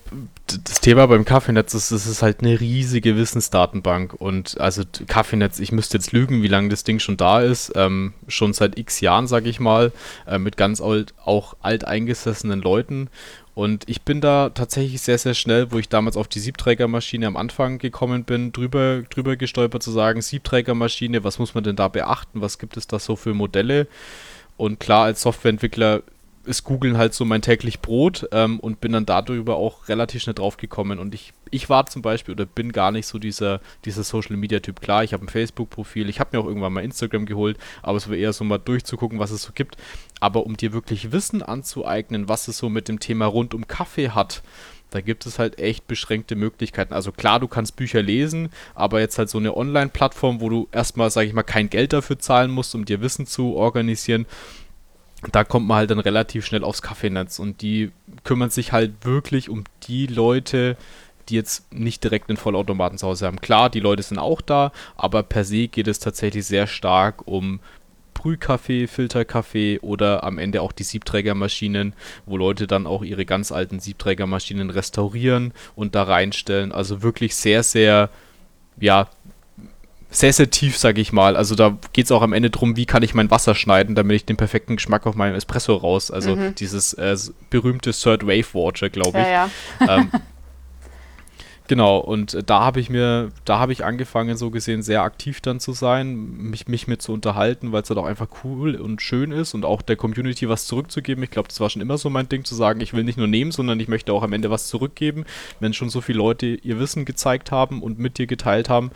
das 0.48 0.82
Thema 0.82 1.06
beim 1.08 1.26
Kaffeenetz 1.26 1.74
ist, 1.74 1.92
es 1.92 2.08
ist 2.08 2.24
halt 2.24 2.42
eine 2.42 2.60
riesige 2.60 3.16
Wissensdatenbank 3.16 4.14
und 4.14 4.60
also 4.60 4.84
Kaffeenetz, 5.08 5.60
ich 5.60 5.72
müsste 5.72 5.98
jetzt 5.98 6.12
lügen, 6.12 6.42
wie 6.42 6.48
lange 6.48 6.70
das 6.70 6.84
Ding 6.84 7.00
schon 7.00 7.18
da 7.18 7.42
ist, 7.42 7.74
ähm, 7.76 8.14
schon 8.28 8.54
seit 8.54 8.80
x 8.80 9.02
Jahren, 9.02 9.28
sage 9.28 9.50
ich 9.50 9.60
mal, 9.60 9.92
äh, 10.26 10.40
mit 10.40 10.58
ganz 10.58 10.82
alt, 10.82 11.14
auch 11.24 11.56
alteingesessenen 11.62 12.62
Leuten 12.62 13.10
und 13.56 13.84
ich 13.90 14.04
bin 14.04 14.22
da 14.22 14.50
tatsächlich 14.50 15.02
sehr, 15.02 15.18
sehr 15.18 15.34
schnell, 15.34 15.72
wo 15.72 15.80
ich 15.80 15.90
damals 15.90 16.16
auf 16.16 16.28
die 16.28 16.40
Siebträgermaschine 16.40 17.28
am 17.28 17.36
Anfang 17.38 17.78
gekommen 17.78 18.24
bin, 18.24 18.52
drüber, 18.52 19.04
drüber 19.10 19.36
gestolpert 19.36 19.84
zu 19.84 19.92
sagen, 19.92 20.22
Siebträgermaschine, 20.22 21.24
was 21.24 21.40
muss 21.40 21.56
man 21.56 21.64
denn 21.64 21.76
da 21.76 21.88
beachten, 21.88 22.42
was 22.42 22.58
gibt 22.60 22.78
es 22.78 22.88
da 22.88 23.00
so 23.00 23.16
für 23.16 23.34
Modelle? 23.34 23.88
Und 24.56 24.80
klar, 24.80 25.06
als 25.06 25.22
Softwareentwickler 25.22 26.04
ist 26.46 26.64
Googlen 26.64 26.98
halt 26.98 27.14
so 27.14 27.26
mein 27.26 27.42
täglich 27.42 27.80
Brot 27.80 28.28
ähm, 28.32 28.60
und 28.60 28.82
bin 28.82 28.92
dann 28.92 29.06
darüber 29.06 29.56
auch 29.56 29.88
relativ 29.88 30.24
schnell 30.24 30.34
drauf 30.34 30.58
gekommen. 30.58 31.00
Und 31.00 31.14
ich, 31.14 31.34
ich 31.52 31.70
war 31.70 31.86
zum 31.86 32.02
Beispiel 32.02 32.34
oder 32.34 32.46
bin 32.46 32.72
gar 32.72 32.92
nicht 32.92 33.08
so 33.08 33.20
dieser, 33.20 33.62
dieser 33.86 34.04
Social 34.04 34.38
Media 34.38 34.60
Typ. 34.60 34.82
Klar, 34.82 35.04
ich 35.04 35.14
habe 35.14 35.26
ein 35.26 35.30
Facebook-Profil, 35.30 36.10
ich 36.10 36.20
habe 36.20 36.36
mir 36.36 36.44
auch 36.44 36.48
irgendwann 36.48 36.74
mal 36.74 36.84
Instagram 36.84 37.26
geholt, 37.26 37.58
aber 37.82 37.98
es 37.98 38.10
war 38.10 38.16
eher 38.16 38.34
so 38.34 38.44
mal 38.44 38.58
durchzugucken, 38.58 39.20
was 39.20 39.32
es 39.32 39.44
so 39.44 39.52
gibt. 39.54 39.78
Aber 40.20 40.46
um 40.46 40.58
dir 40.58 40.74
wirklich 40.74 41.12
Wissen 41.12 41.42
anzueignen, 41.42 42.28
was 42.28 42.48
es 42.48 42.58
so 42.58 42.70
mit 42.70 42.88
dem 42.88 43.00
Thema 43.00 43.26
rund 43.26 43.54
um 43.54 43.68
Kaffee 43.68 44.10
hat, 44.10 44.42
da 44.92 45.02
gibt 45.02 45.26
es 45.26 45.38
halt 45.38 45.60
echt 45.60 45.88
beschränkte 45.88 46.36
Möglichkeiten. 46.36 46.94
Also 46.94 47.12
klar, 47.12 47.40
du 47.40 47.48
kannst 47.48 47.76
Bücher 47.76 48.02
lesen, 48.02 48.50
aber 48.74 49.00
jetzt 49.00 49.18
halt 49.18 49.30
so 49.30 49.38
eine 49.38 49.56
Online-Plattform, 49.56 50.42
wo 50.42 50.50
du 50.50 50.68
erstmal, 50.72 51.12
sage 51.12 51.28
ich 51.28 51.34
mal, 51.34 51.44
kein 51.44 51.70
Geld 51.70 51.94
dafür 51.94 52.18
zahlen 52.18 52.50
musst, 52.50 52.74
um 52.74 52.86
dir 52.86 53.02
Wissen 53.02 53.28
zu 53.28 53.56
organisieren, 53.56 54.26
da 55.32 55.44
kommt 55.44 55.68
man 55.68 55.78
halt 55.78 55.92
dann 55.92 56.00
relativ 56.00 56.46
schnell 56.46 56.64
aufs 56.64 56.82
Kaffeenetz 56.82 57.40
und 57.40 57.62
die 57.62 57.92
kümmern 58.24 58.50
sich 58.50 58.72
halt 58.72 58.94
wirklich 59.04 59.50
um 59.50 59.66
die 59.84 60.08
Leute, 60.08 60.78
die 61.30 61.36
jetzt 61.36 61.72
nicht 61.74 62.04
direkt 62.04 62.30
einen 62.30 62.38
Vollautomaten 62.38 62.98
zu 62.98 63.08
Hause 63.08 63.26
haben. 63.26 63.42
Klar, 63.42 63.70
die 63.70 63.80
Leute 63.80 64.04
sind 64.04 64.20
auch 64.20 64.42
da, 64.42 64.72
aber 64.96 65.24
per 65.24 65.44
se 65.44 65.68
geht 65.68 65.88
es 65.88 66.00
tatsächlich 66.00 66.46
sehr 66.46 66.68
stark 66.68 67.28
um 67.28 67.60
Brühkaffee, 68.20 68.88
Filterkaffee 68.88 69.80
oder 69.80 70.26
am 70.26 70.38
Ende 70.38 70.62
auch 70.62 70.74
die 70.74 70.84
Siebträgermaschinen, 70.84 71.94
wo 72.26 72.36
Leute 72.36 72.68
dann 72.68 72.86
auch 72.86 73.02
ihre 73.02 73.26
ganz 73.26 73.52
alten 73.52 73.80
Siebträgermaschinen 73.80 74.70
restaurieren 74.70 75.54
und 75.76 75.96
da 75.96 76.04
reinstellen. 76.04 76.74
Also 76.74 77.02
wirklich 77.02 77.36
sehr, 77.36 77.64
sehr, 77.64 78.10
ja, 78.78 79.08
sehr, 80.10 80.34
sehr 80.34 80.50
tief, 80.50 80.78
sage 80.78 81.00
ich 81.00 81.14
mal. 81.14 81.38
Also 81.38 81.56
da 81.56 81.78
geht 81.94 82.06
es 82.06 82.12
auch 82.12 82.22
am 82.22 82.34
Ende 82.34 82.50
darum, 82.50 82.76
wie 82.76 82.86
kann 82.86 83.04
ich 83.04 83.14
mein 83.14 83.32
Wasser 83.32 83.56
schneiden, 83.56 83.96
damit 83.96 84.16
ich 84.16 84.26
den 84.26 84.38
perfekten 84.38 84.76
Geschmack 84.76 85.06
auf 85.06 85.16
meinem 85.16 85.36
Espresso 85.36 85.76
raus. 85.76 86.12
Also 86.12 86.36
mhm. 86.36 86.56
dieses 86.56 86.94
äh, 86.94 87.16
berühmte 87.50 87.92
Third 87.92 88.24
Wave 88.26 88.54
Water, 88.54 88.90
glaube 88.90 89.20
ich. 89.20 89.26
Ja, 89.26 89.50
ja. 89.80 89.98
ähm, 89.98 90.12
Genau, 91.70 92.00
und 92.00 92.50
da 92.50 92.62
habe 92.62 92.80
ich 92.80 92.90
mir, 92.90 93.30
da 93.46 93.60
habe 93.60 93.74
ich 93.74 93.86
angefangen, 93.86 94.36
so 94.38 94.50
gesehen, 94.50 94.82
sehr 94.82 95.04
aktiv 95.04 95.40
dann 95.40 95.60
zu 95.60 95.72
sein, 95.72 96.16
mich, 96.16 96.68
mich 96.68 96.88
mit 96.88 97.04
zu 97.04 97.14
unterhalten, 97.14 97.72
weil 97.72 97.84
es 97.84 97.90
halt 97.92 98.00
auch 98.00 98.08
einfach 98.08 98.28
cool 98.44 98.76
und 98.76 99.04
schön 99.04 99.32
ist 99.32 99.54
und 99.54 99.66
auch 99.66 99.84
der 99.84 99.96
Community 99.96 100.50
was 100.50 100.66
zurückzugeben. 100.66 101.24
Ich 101.24 101.30
glaube, 101.30 101.48
das 101.48 101.60
war 101.60 101.70
schon 101.70 101.84
immer 101.84 102.00
so 102.00 102.10
mein 102.10 102.28
Ding, 102.28 102.44
zu 102.44 102.56
sagen, 102.56 102.82
ich 102.82 102.94
will 102.94 103.04
nicht 103.04 103.20
nur 103.20 103.28
nehmen, 103.28 103.52
sondern 103.52 103.80
ich 103.80 103.88
möchte 103.88 104.14
auch 104.14 104.24
am 104.24 104.34
Ende 104.34 104.50
was 104.50 104.68
zurückgeben, 104.68 105.26
wenn 105.60 105.74
schon 105.74 105.92
so 105.92 106.02
viele 106.02 106.18
Leute 106.18 106.48
ihr 106.48 106.80
Wissen 106.80 107.06
gezeigt 107.06 107.52
haben 107.52 107.84
und 107.84 108.00
mit 108.00 108.18
dir 108.18 108.26
geteilt 108.26 108.68
haben. 108.68 108.90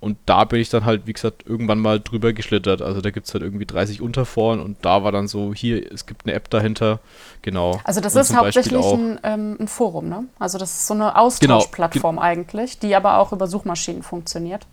Und 0.00 0.16
da 0.26 0.44
bin 0.44 0.60
ich 0.60 0.68
dann 0.70 0.84
halt, 0.84 1.06
wie 1.06 1.12
gesagt, 1.12 1.44
irgendwann 1.46 1.80
mal 1.80 1.98
drüber 1.98 2.32
geschlittert. 2.32 2.82
Also 2.82 3.00
da 3.00 3.10
gibt 3.10 3.26
es 3.26 3.34
halt 3.34 3.42
irgendwie 3.42 3.66
30 3.66 4.00
Unterforen 4.00 4.60
und 4.60 4.84
da 4.84 5.02
war 5.02 5.10
dann 5.10 5.26
so, 5.26 5.52
hier, 5.52 5.90
es 5.92 6.06
gibt 6.06 6.24
eine 6.24 6.34
App 6.34 6.48
dahinter. 6.50 7.00
Genau. 7.42 7.80
Also 7.82 8.00
das 8.00 8.14
und 8.14 8.20
ist 8.20 8.36
hauptsächlich 8.36 8.84
ein, 8.84 9.18
ähm, 9.24 9.56
ein, 9.58 9.66
Forum, 9.66 10.08
ne? 10.08 10.24
Also 10.38 10.56
das 10.58 10.70
ist 10.74 10.86
so 10.86 10.94
eine 10.94 11.16
Austauschplattform 11.16 12.16
genau. 12.16 12.24
eigentlich, 12.24 12.78
die 12.78 12.94
aber 12.94 13.18
auch 13.18 13.32
über 13.32 13.48
Suchmaschinen 13.48 14.04
funktioniert. 14.04 14.66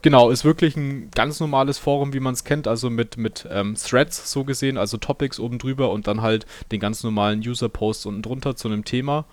Genau, 0.00 0.30
ist 0.30 0.44
wirklich 0.44 0.76
ein 0.76 1.10
ganz 1.10 1.40
normales 1.40 1.76
Forum, 1.76 2.12
wie 2.12 2.20
man 2.20 2.32
es 2.32 2.44
kennt, 2.44 2.68
also 2.68 2.88
mit, 2.88 3.16
mit 3.16 3.48
ähm, 3.50 3.74
Threads 3.74 4.30
so 4.30 4.44
gesehen, 4.44 4.78
also 4.78 4.96
Topics 4.96 5.40
oben 5.40 5.58
drüber 5.58 5.90
und 5.90 6.06
dann 6.06 6.22
halt 6.22 6.46
den 6.70 6.78
ganz 6.78 7.02
normalen 7.02 7.40
User-Posts 7.40 8.06
unten 8.06 8.22
drunter 8.22 8.54
zu 8.54 8.68
einem 8.68 8.84
Thema. 8.84 9.24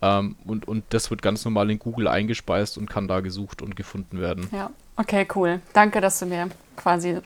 Ähm, 0.00 0.36
und, 0.44 0.68
und 0.68 0.84
das 0.90 1.10
wird 1.10 1.22
ganz 1.22 1.44
normal 1.44 1.70
in 1.70 1.78
Google 1.78 2.08
eingespeist 2.08 2.78
und 2.78 2.88
kann 2.88 3.08
da 3.08 3.20
gesucht 3.20 3.62
und 3.62 3.76
gefunden 3.76 4.20
werden. 4.20 4.48
Ja, 4.52 4.70
okay, 4.96 5.26
cool. 5.34 5.60
Danke, 5.72 6.00
dass 6.00 6.18
du 6.18 6.26
mir 6.26 6.48
quasi 6.76 7.18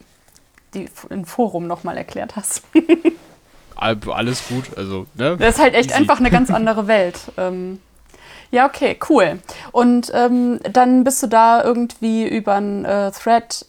die, 0.75 0.89
ein 1.11 1.25
Forum 1.25 1.67
nochmal 1.67 1.97
erklärt 1.97 2.37
hast. 2.37 2.63
Alles 3.77 4.47
gut, 4.49 4.77
also, 4.77 5.07
ne? 5.15 5.37
Das 5.37 5.57
ist 5.57 5.61
halt 5.61 5.75
echt 5.75 5.91
Easy. 5.91 6.01
einfach 6.01 6.21
eine 6.21 6.31
ganz 6.31 6.51
andere 6.53 6.87
Welt. 6.87 7.19
Ähm, 7.37 7.81
ja, 8.51 8.67
okay, 8.67 8.99
cool. 9.09 9.41
Und 9.73 10.13
ähm, 10.15 10.61
dann 10.71 11.05
bist 11.05 11.23
du 11.23 11.27
da 11.27 11.65
irgendwie 11.65 12.29
über 12.29 12.55
einen 12.55 12.85
äh, 12.85 13.11
Thread 13.11 13.67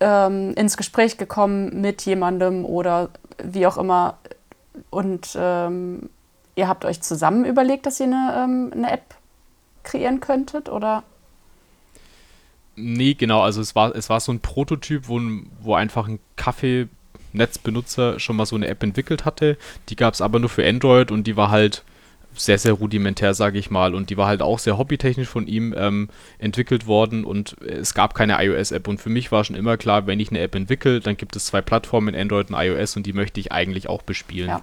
ähm, 0.00 0.54
ins 0.54 0.76
Gespräch 0.76 1.16
gekommen 1.16 1.80
mit 1.80 2.02
jemandem 2.02 2.64
oder 2.64 3.10
wie 3.42 3.66
auch 3.66 3.76
immer 3.76 4.18
und 4.90 5.36
ähm, 5.36 6.08
ihr 6.54 6.68
habt 6.68 6.84
euch 6.84 7.00
zusammen 7.00 7.44
überlegt, 7.44 7.86
dass 7.86 8.00
ihr 8.00 8.06
eine, 8.06 8.34
ähm, 8.36 8.72
eine 8.74 8.90
App 8.90 9.14
kreieren 9.82 10.20
könntet, 10.20 10.68
oder? 10.68 11.02
Nee, 12.76 13.14
genau, 13.14 13.42
also 13.42 13.60
es 13.60 13.74
war, 13.74 13.94
es 13.94 14.08
war 14.08 14.20
so 14.20 14.32
ein 14.32 14.40
Prototyp, 14.40 15.08
wo, 15.08 15.20
wo 15.60 15.74
einfach 15.74 16.08
ein 16.08 16.20
Kaffee-Netzbenutzer 16.36 18.18
schon 18.18 18.36
mal 18.36 18.46
so 18.46 18.56
eine 18.56 18.68
App 18.68 18.82
entwickelt 18.82 19.24
hatte. 19.24 19.58
Die 19.88 19.96
gab 19.96 20.14
es 20.14 20.22
aber 20.22 20.38
nur 20.38 20.48
für 20.48 20.66
Android 20.66 21.10
und 21.10 21.26
die 21.26 21.36
war 21.36 21.50
halt 21.50 21.84
sehr, 22.34 22.58
sehr 22.58 22.72
rudimentär, 22.72 23.34
sage 23.34 23.58
ich 23.58 23.70
mal. 23.70 23.94
Und 23.94 24.08
die 24.08 24.16
war 24.16 24.26
halt 24.26 24.40
auch 24.40 24.58
sehr 24.58 24.78
hobbytechnisch 24.78 25.28
von 25.28 25.46
ihm 25.46 25.74
ähm, 25.76 26.08
entwickelt 26.38 26.86
worden 26.86 27.24
und 27.24 27.60
es 27.60 27.92
gab 27.92 28.14
keine 28.14 28.42
iOS-App. 28.42 28.88
Und 28.88 29.02
für 29.02 29.10
mich 29.10 29.30
war 29.30 29.44
schon 29.44 29.56
immer 29.56 29.76
klar, 29.76 30.06
wenn 30.06 30.18
ich 30.18 30.30
eine 30.30 30.40
App 30.40 30.54
entwickle, 30.54 31.00
dann 31.00 31.18
gibt 31.18 31.36
es 31.36 31.46
zwei 31.46 31.60
Plattformen, 31.60 32.14
Android 32.14 32.50
und 32.50 32.56
iOS, 32.58 32.96
und 32.96 33.04
die 33.04 33.12
möchte 33.12 33.38
ich 33.38 33.52
eigentlich 33.52 33.88
auch 33.88 34.00
bespielen. 34.00 34.48
Ja. 34.48 34.62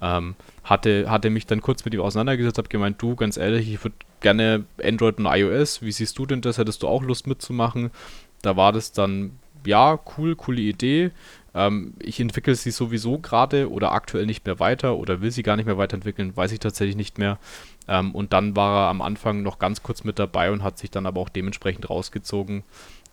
Ähm, 0.00 0.36
hatte, 0.68 1.10
hatte 1.10 1.30
mich 1.30 1.46
dann 1.46 1.62
kurz 1.62 1.84
mit 1.84 1.94
ihm 1.94 2.00
auseinandergesetzt, 2.00 2.58
habe 2.58 2.68
gemeint, 2.68 3.00
du, 3.00 3.16
ganz 3.16 3.36
ehrlich, 3.36 3.72
ich 3.72 3.82
würde 3.82 3.96
gerne 4.20 4.64
Android 4.82 5.18
und 5.18 5.26
iOS, 5.26 5.82
wie 5.82 5.92
siehst 5.92 6.18
du 6.18 6.26
denn 6.26 6.40
das? 6.40 6.58
Hättest 6.58 6.82
du 6.82 6.88
auch 6.88 7.02
Lust 7.02 7.26
mitzumachen? 7.26 7.90
Da 8.42 8.56
war 8.56 8.72
das 8.72 8.92
dann, 8.92 9.38
ja, 9.64 9.98
cool, 10.16 10.36
coole 10.36 10.60
Idee. 10.60 11.10
Ähm, 11.54 11.94
ich 12.00 12.20
entwickle 12.20 12.54
sie 12.54 12.70
sowieso 12.70 13.18
gerade 13.18 13.70
oder 13.70 13.92
aktuell 13.92 14.26
nicht 14.26 14.44
mehr 14.44 14.60
weiter 14.60 14.96
oder 14.96 15.20
will 15.22 15.30
sie 15.30 15.42
gar 15.42 15.56
nicht 15.56 15.66
mehr 15.66 15.78
weiterentwickeln, 15.78 16.36
weiß 16.36 16.52
ich 16.52 16.60
tatsächlich 16.60 16.96
nicht 16.96 17.18
mehr. 17.18 17.38
Ähm, 17.88 18.14
und 18.14 18.32
dann 18.34 18.54
war 18.54 18.84
er 18.86 18.90
am 18.90 19.00
Anfang 19.00 19.42
noch 19.42 19.58
ganz 19.58 19.82
kurz 19.82 20.04
mit 20.04 20.18
dabei 20.18 20.52
und 20.52 20.62
hat 20.62 20.78
sich 20.78 20.90
dann 20.90 21.06
aber 21.06 21.20
auch 21.20 21.30
dementsprechend 21.30 21.88
rausgezogen. 21.88 22.62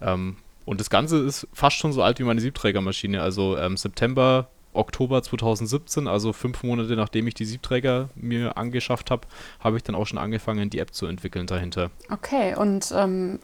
Ähm, 0.01 0.35
und 0.65 0.79
das 0.81 0.89
Ganze 0.89 1.19
ist 1.19 1.47
fast 1.53 1.77
schon 1.77 1.93
so 1.93 2.03
alt 2.03 2.19
wie 2.19 2.23
meine 2.23 2.41
Siebträgermaschine. 2.41 3.21
Also 3.21 3.57
ähm, 3.57 3.77
September 3.77 4.49
Oktober 4.75 5.21
2017, 5.21 6.07
also 6.07 6.33
fünf 6.33 6.63
Monate 6.63 6.95
nachdem 6.95 7.27
ich 7.27 7.33
die 7.33 7.45
Siebträger 7.45 8.09
mir 8.15 8.57
angeschafft 8.57 9.11
habe, 9.11 9.27
habe 9.59 9.77
ich 9.77 9.83
dann 9.83 9.95
auch 9.95 10.05
schon 10.05 10.17
angefangen, 10.17 10.69
die 10.69 10.79
App 10.79 10.93
zu 10.93 11.05
entwickeln 11.05 11.47
dahinter. 11.47 11.91
Okay, 12.09 12.55
und 12.55 12.93
ähm, 12.95 13.39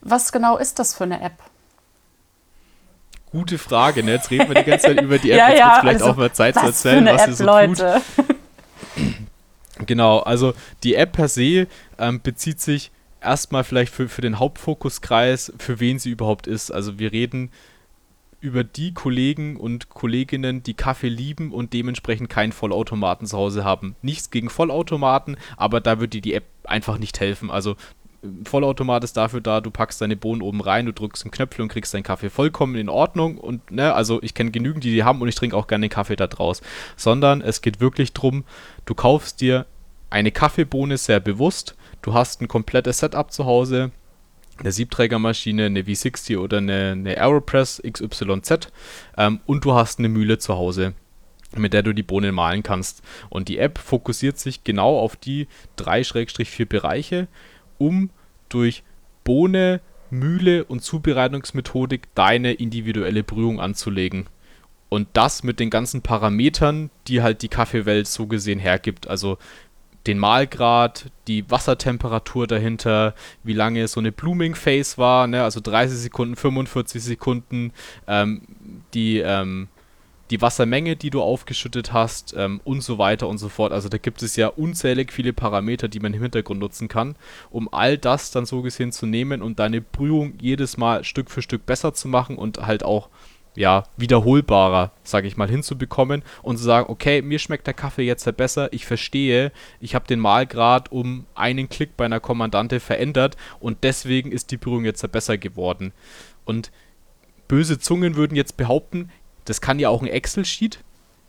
was 0.00 0.32
genau 0.32 0.56
ist 0.56 0.78
das 0.78 0.94
für 0.94 1.04
eine 1.04 1.20
App? 1.20 1.34
Gute 3.30 3.58
Frage, 3.58 4.02
ne? 4.02 4.12
Jetzt 4.12 4.30
reden 4.30 4.48
wir 4.48 4.62
die 4.62 4.70
ganze 4.70 4.86
Zeit 4.86 5.00
über 5.00 5.18
die 5.18 5.30
App. 5.32 5.38
ja, 5.38 5.48
Jetzt 5.48 5.58
ja, 5.58 5.66
wird 5.66 5.80
vielleicht 5.80 6.00
also, 6.02 6.12
auch 6.12 6.16
mal 6.16 6.32
Zeit 6.32 6.54
zu 6.54 6.64
erzählen, 6.64 7.04
was 7.06 7.22
App, 7.22 7.30
sie 7.30 7.36
so 7.36 7.44
Leute. 7.44 8.02
tut. 8.16 8.24
genau, 9.86 10.20
also 10.20 10.54
die 10.82 10.94
App 10.94 11.12
per 11.12 11.28
se 11.28 11.66
ähm, 11.98 12.20
bezieht 12.22 12.60
sich 12.60 12.92
erstmal 13.20 13.64
vielleicht 13.64 13.92
für, 13.92 14.08
für 14.08 14.22
den 14.22 14.38
Hauptfokuskreis, 14.38 15.52
für 15.58 15.80
wen 15.80 15.98
sie 15.98 16.10
überhaupt 16.10 16.46
ist. 16.46 16.70
Also 16.70 16.98
wir 16.98 17.12
reden 17.12 17.50
über 18.46 18.62
die 18.62 18.94
Kollegen 18.94 19.56
und 19.56 19.88
Kolleginnen, 19.88 20.62
die 20.62 20.74
Kaffee 20.74 21.08
lieben 21.08 21.52
und 21.52 21.72
dementsprechend 21.72 22.30
keinen 22.30 22.52
Vollautomaten 22.52 23.26
zu 23.26 23.36
Hause 23.36 23.64
haben. 23.64 23.96
Nichts 24.02 24.30
gegen 24.30 24.50
Vollautomaten, 24.50 25.36
aber 25.56 25.80
da 25.80 25.98
würde 25.98 26.10
dir 26.10 26.22
die 26.22 26.34
App 26.34 26.44
einfach 26.62 26.98
nicht 26.98 27.18
helfen. 27.18 27.50
Also 27.50 27.74
Vollautomat 28.44 29.02
ist 29.02 29.16
dafür 29.16 29.40
da, 29.40 29.60
du 29.60 29.72
packst 29.72 30.00
deine 30.00 30.16
Bohnen 30.16 30.42
oben 30.42 30.60
rein, 30.60 30.86
du 30.86 30.92
drückst 30.92 31.24
einen 31.24 31.32
Knöpfel 31.32 31.62
und 31.62 31.68
kriegst 31.68 31.92
deinen 31.92 32.04
Kaffee 32.04 32.30
vollkommen 32.30 32.76
in 32.76 32.88
Ordnung 32.88 33.36
und 33.36 33.72
ne, 33.72 33.92
also 33.92 34.22
ich 34.22 34.34
kenne 34.34 34.52
genügend, 34.52 34.84
die 34.84 34.92
die 34.92 35.02
haben 35.02 35.20
und 35.20 35.28
ich 35.28 35.34
trinke 35.34 35.56
auch 35.56 35.66
gerne 35.66 35.86
den 35.86 35.92
Kaffee 35.92 36.16
da 36.16 36.28
draus. 36.28 36.62
Sondern 36.96 37.40
es 37.40 37.62
geht 37.62 37.80
wirklich 37.80 38.12
darum, 38.12 38.44
du 38.84 38.94
kaufst 38.94 39.40
dir 39.40 39.66
eine 40.08 40.30
Kaffeebohne 40.30 40.98
sehr 40.98 41.18
bewusst, 41.18 41.74
du 42.02 42.14
hast 42.14 42.40
ein 42.40 42.48
komplettes 42.48 42.98
Setup 42.98 43.32
zu 43.32 43.44
Hause, 43.44 43.90
eine 44.58 44.72
Siebträgermaschine, 44.72 45.66
eine 45.66 45.82
V60 45.82 46.38
oder 46.38 46.58
eine, 46.58 46.92
eine 46.92 47.18
Aeropress 47.18 47.82
XYZ 47.82 48.72
ähm, 49.16 49.40
und 49.46 49.64
du 49.64 49.74
hast 49.74 49.98
eine 49.98 50.08
Mühle 50.08 50.38
zu 50.38 50.56
Hause, 50.56 50.94
mit 51.56 51.72
der 51.72 51.82
du 51.82 51.92
die 51.92 52.02
Bohnen 52.02 52.34
mahlen 52.34 52.62
kannst. 52.62 53.02
Und 53.28 53.48
die 53.48 53.58
App 53.58 53.78
fokussiert 53.78 54.38
sich 54.38 54.64
genau 54.64 54.98
auf 54.98 55.16
die 55.16 55.48
3-4 55.78 56.66
Bereiche, 56.66 57.28
um 57.78 58.10
durch 58.48 58.82
Bohne, 59.24 59.80
Mühle 60.10 60.64
und 60.64 60.82
Zubereitungsmethodik 60.82 62.14
deine 62.14 62.52
individuelle 62.52 63.24
Brühung 63.24 63.60
anzulegen. 63.60 64.26
Und 64.88 65.08
das 65.14 65.42
mit 65.42 65.58
den 65.58 65.68
ganzen 65.68 66.02
Parametern, 66.02 66.90
die 67.08 67.20
halt 67.20 67.42
die 67.42 67.48
Kaffeewelt 67.48 68.06
so 68.06 68.26
gesehen 68.26 68.60
hergibt. 68.60 69.08
Also 69.08 69.36
den 70.06 70.18
Mahlgrad, 70.18 71.10
die 71.26 71.50
Wassertemperatur 71.50 72.46
dahinter, 72.46 73.14
wie 73.42 73.52
lange 73.52 73.88
so 73.88 74.00
eine 74.00 74.12
Blooming 74.12 74.54
Phase 74.54 74.98
war, 74.98 75.26
ne? 75.26 75.42
also 75.42 75.60
30 75.60 75.98
Sekunden, 75.98 76.36
45 76.36 77.02
Sekunden, 77.02 77.72
ähm, 78.06 78.42
die, 78.94 79.18
ähm, 79.18 79.68
die 80.30 80.42
Wassermenge, 80.42 80.96
die 80.96 81.10
du 81.10 81.22
aufgeschüttet 81.22 81.92
hast 81.92 82.34
ähm, 82.36 82.60
und 82.64 82.82
so 82.82 82.98
weiter 82.98 83.28
und 83.28 83.38
so 83.38 83.48
fort. 83.48 83.72
Also 83.72 83.88
da 83.88 83.98
gibt 83.98 84.22
es 84.22 84.36
ja 84.36 84.48
unzählig 84.48 85.12
viele 85.12 85.32
Parameter, 85.32 85.88
die 85.88 86.00
man 86.00 86.14
im 86.14 86.22
Hintergrund 86.22 86.60
nutzen 86.60 86.88
kann, 86.88 87.16
um 87.50 87.72
all 87.72 87.96
das 87.98 88.30
dann 88.30 88.46
so 88.46 88.62
gesehen 88.62 88.92
zu 88.92 89.06
nehmen 89.06 89.42
und 89.42 89.58
deine 89.58 89.80
Brühung 89.80 90.34
jedes 90.40 90.76
Mal 90.76 91.04
Stück 91.04 91.30
für 91.30 91.42
Stück 91.42 91.66
besser 91.66 91.94
zu 91.94 92.08
machen 92.08 92.36
und 92.36 92.66
halt 92.66 92.84
auch 92.84 93.08
ja, 93.56 93.84
wiederholbarer, 93.96 94.92
sage 95.02 95.26
ich 95.26 95.36
mal, 95.36 95.48
hinzubekommen 95.48 96.22
und 96.42 96.58
zu 96.58 96.64
sagen, 96.64 96.90
okay, 96.90 97.22
mir 97.22 97.38
schmeckt 97.38 97.66
der 97.66 97.74
Kaffee 97.74 98.02
jetzt 98.02 98.26
halt 98.26 98.36
besser, 98.36 98.72
ich 98.72 98.86
verstehe, 98.86 99.50
ich 99.80 99.94
habe 99.94 100.06
den 100.06 100.20
Mahlgrad 100.20 100.92
um 100.92 101.24
einen 101.34 101.68
Klick 101.68 101.96
bei 101.96 102.04
einer 102.04 102.20
Kommandante 102.20 102.80
verändert 102.80 103.36
und 103.58 103.82
deswegen 103.82 104.30
ist 104.30 104.50
die 104.50 104.58
Brühung 104.58 104.84
jetzt 104.84 105.02
halt 105.02 105.12
besser 105.12 105.38
geworden. 105.38 105.92
Und 106.44 106.70
böse 107.48 107.78
Zungen 107.78 108.14
würden 108.14 108.36
jetzt 108.36 108.56
behaupten, 108.56 109.10
das 109.46 109.60
kann 109.60 109.78
ja 109.78 109.88
auch 109.88 110.02
ein 110.02 110.08
Excel-Sheet. 110.08 110.80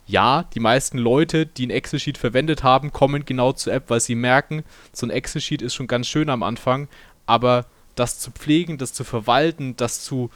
Ja, 0.06 0.44
die 0.54 0.60
meisten 0.60 0.98
Leute, 0.98 1.46
die 1.46 1.66
ein 1.66 1.70
Excel-Sheet 1.70 2.18
verwendet 2.18 2.62
haben, 2.62 2.92
kommen 2.92 3.24
genau 3.24 3.52
zur 3.52 3.72
App, 3.72 3.90
weil 3.90 4.00
sie 4.00 4.14
merken, 4.14 4.64
so 4.92 5.06
ein 5.06 5.10
Excel-Sheet 5.10 5.62
ist 5.62 5.74
schon 5.74 5.86
ganz 5.86 6.08
schön 6.08 6.28
am 6.30 6.42
Anfang, 6.42 6.88
aber 7.26 7.66
das 7.94 8.18
zu 8.18 8.30
pflegen, 8.30 8.78
das 8.78 8.92
zu 8.92 9.04
verwalten, 9.04 9.76
das 9.76 10.02
zu 10.02 10.30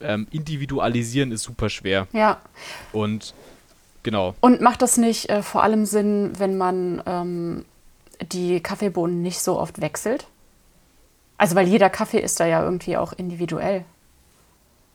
ähm, 0.00 0.26
individualisieren 0.30 1.32
ist 1.32 1.42
super 1.42 1.68
schwer. 1.68 2.06
Ja. 2.12 2.40
Und 2.92 3.34
genau. 4.02 4.34
Und 4.40 4.60
macht 4.60 4.82
das 4.82 4.96
nicht 4.96 5.28
äh, 5.30 5.42
vor 5.42 5.62
allem 5.62 5.86
Sinn, 5.86 6.32
wenn 6.38 6.56
man 6.56 7.02
ähm, 7.06 7.64
die 8.20 8.60
Kaffeebohnen 8.60 9.22
nicht 9.22 9.40
so 9.40 9.58
oft 9.58 9.80
wechselt? 9.80 10.26
Also, 11.38 11.56
weil 11.56 11.68
jeder 11.68 11.88
Kaffee 11.88 12.20
ist 12.20 12.38
da 12.38 12.46
ja 12.46 12.62
irgendwie 12.62 12.96
auch 12.96 13.12
individuell. 13.14 13.84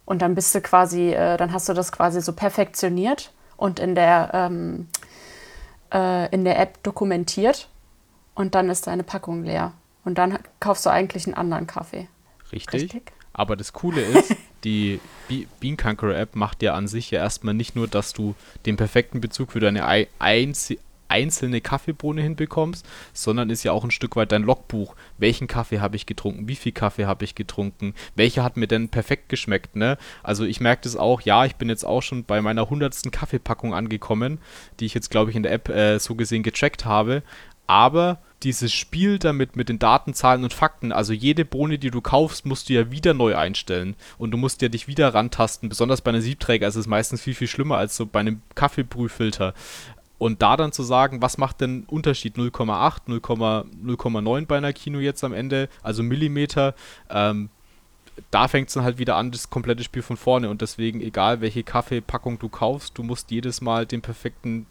Und 0.05 0.21
dann 0.21 0.35
bist 0.35 0.53
du 0.53 0.61
quasi, 0.61 1.11
äh, 1.11 1.37
dann 1.37 1.51
hast 1.51 1.67
du 1.67 1.73
das 1.73 1.91
quasi 1.91 2.21
so 2.21 2.33
perfektioniert 2.33 3.31
und 3.57 3.79
in 3.79 3.95
der, 3.95 4.29
ähm, 4.33 4.87
äh, 5.91 6.29
in 6.33 6.45
der 6.45 6.59
App 6.59 6.83
dokumentiert 6.83 7.67
und 8.35 8.53
dann 8.53 8.69
ist 8.69 8.85
deine 8.85 9.03
Packung 9.03 9.43
leer. 9.43 9.73
Und 10.03 10.19
dann 10.19 10.37
kaufst 10.59 10.85
du 10.85 10.91
eigentlich 10.91 11.25
einen 11.25 11.33
anderen 11.33 11.65
Kaffee. 11.65 12.07
Richtig. 12.51 12.83
Richtig? 12.83 13.11
Aber 13.33 13.55
das 13.55 13.73
Coole 13.73 14.01
ist, 14.01 14.35
die 14.65 14.99
Be 15.29 15.45
Bean 15.59 15.77
Conqueror 15.77 16.15
App 16.15 16.35
macht 16.35 16.61
ja 16.61 16.73
an 16.73 16.87
sich 16.87 17.11
ja 17.11 17.19
erstmal 17.19 17.53
nicht 17.53 17.75
nur, 17.75 17.87
dass 17.87 18.13
du 18.13 18.35
den 18.65 18.75
perfekten 18.75 19.21
Bezug 19.21 19.53
für 19.53 19.59
deine 19.59 19.85
einz 20.19 20.73
einzelne 21.07 21.61
Kaffeebohne 21.61 22.21
hinbekommst, 22.21 22.85
sondern 23.13 23.49
ist 23.49 23.63
ja 23.63 23.71
auch 23.71 23.83
ein 23.83 23.91
Stück 23.91 24.15
weit 24.15 24.31
dein 24.31 24.43
Logbuch. 24.43 24.95
Welchen 25.17 25.47
Kaffee 25.47 25.79
habe 25.79 25.95
ich 25.95 26.05
getrunken? 26.05 26.47
Wie 26.47 26.55
viel 26.55 26.71
Kaffee 26.71 27.05
habe 27.05 27.25
ich 27.25 27.35
getrunken? 27.35 27.93
Welcher 28.15 28.43
hat 28.43 28.57
mir 28.57 28.67
denn 28.67 28.89
perfekt 28.89 29.29
geschmeckt? 29.29 29.75
Ne? 29.75 29.97
Also 30.23 30.45
ich 30.45 30.59
merke 30.59 30.83
das 30.83 30.95
auch, 30.95 31.21
ja, 31.21 31.45
ich 31.45 31.55
bin 31.55 31.69
jetzt 31.69 31.85
auch 31.85 32.01
schon 32.01 32.23
bei 32.23 32.41
meiner 32.41 32.69
hundertsten 32.69 33.11
Kaffeepackung 33.11 33.73
angekommen, 33.73 34.39
die 34.79 34.85
ich 34.85 34.93
jetzt, 34.93 35.11
glaube 35.11 35.29
ich, 35.29 35.37
in 35.37 35.43
der 35.43 35.51
App 35.51 35.69
äh, 35.69 35.99
so 35.99 36.15
gesehen 36.15 36.43
getrackt 36.43 36.85
habe. 36.85 37.23
Aber 37.67 38.19
dieses 38.43 38.71
Spiel 38.71 39.17
damit 39.17 39.55
mit 39.55 39.69
den 39.69 39.79
Daten, 39.79 40.13
Zahlen 40.13 40.43
und 40.43 40.53
Fakten, 40.53 40.91
also 40.91 41.13
jede 41.13 41.45
Bohne, 41.45 41.79
die 41.79 41.89
du 41.89 42.01
kaufst, 42.01 42.45
musst 42.45 42.69
du 42.69 42.73
ja 42.73 42.91
wieder 42.91 43.13
neu 43.13 43.35
einstellen 43.35 43.95
und 44.17 44.31
du 44.31 44.37
musst 44.37 44.61
ja 44.61 44.69
dich 44.69 44.87
wieder 44.87 45.13
rantasten. 45.13 45.69
Besonders 45.69 46.01
bei 46.01 46.09
einem 46.09 46.21
Siebträger 46.21 46.67
ist 46.67 46.75
es 46.75 46.87
meistens 46.87 47.21
viel, 47.21 47.33
viel 47.33 47.47
schlimmer 47.47 47.77
als 47.77 47.95
so 47.97 48.05
bei 48.05 48.19
einem 48.19 48.41
Kaffeebrühfilter. 48.53 49.53
Und 50.17 50.41
da 50.41 50.55
dann 50.55 50.71
zu 50.71 50.83
sagen, 50.83 51.21
was 51.21 51.37
macht 51.37 51.59
denn 51.61 51.83
Unterschied 51.87 52.37
0,8, 52.37 53.07
0,9 53.07 54.45
bei 54.45 54.57
einer 54.57 54.73
Kino 54.73 54.99
jetzt 54.99 55.23
am 55.23 55.33
Ende, 55.33 55.67
also 55.83 56.03
Millimeter, 56.03 56.73
ähm, 57.09 57.49
da 58.31 58.47
fängt 58.47 58.69
es 58.69 58.75
dann 58.75 58.83
halt 58.83 58.97
wieder 58.97 59.17
an, 59.17 59.31
das 59.31 59.49
komplette 59.49 59.83
Spiel 59.83 60.01
von 60.01 60.15
vorne. 60.15 60.49
Und 60.49 60.61
deswegen, 60.61 61.01
egal 61.01 61.41
welche 61.41 61.63
Kaffeepackung 61.63 62.39
du 62.39 62.47
kaufst, 62.47 62.97
du 62.97 63.03
musst 63.03 63.31
jedes 63.31 63.59
Mal 63.59 63.85
den 63.85 64.01
perfekten 64.01 64.67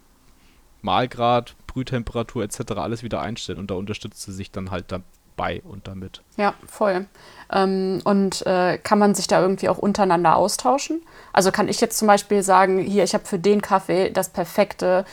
Mahlgrad, 0.85 1.55
Brühtemperatur 1.67 2.43
etc. 2.43 2.73
alles 2.77 3.03
wieder 3.03 3.21
einstellen 3.21 3.59
und 3.59 3.69
da 3.69 3.75
unterstützt 3.75 4.21
sie 4.21 4.31
sich 4.31 4.51
dann 4.51 4.71
halt 4.71 4.85
dabei 4.91 5.61
und 5.65 5.87
damit. 5.87 6.21
Ja, 6.37 6.53
voll. 6.65 7.07
Ähm, 7.51 8.01
und 8.05 8.45
äh, 8.45 8.77
kann 8.77 8.99
man 8.99 9.13
sich 9.13 9.27
da 9.27 9.41
irgendwie 9.41 9.67
auch 9.67 9.77
untereinander 9.77 10.37
austauschen? 10.37 11.01
Also 11.33 11.51
kann 11.51 11.67
ich 11.67 11.81
jetzt 11.81 11.97
zum 11.97 12.07
Beispiel 12.07 12.43
sagen, 12.43 12.79
hier, 12.79 13.03
ich 13.03 13.13
habe 13.13 13.25
für 13.25 13.39
den 13.39 13.61
Kaffee 13.61 14.09
das 14.11 14.29
perfekte 14.29 15.03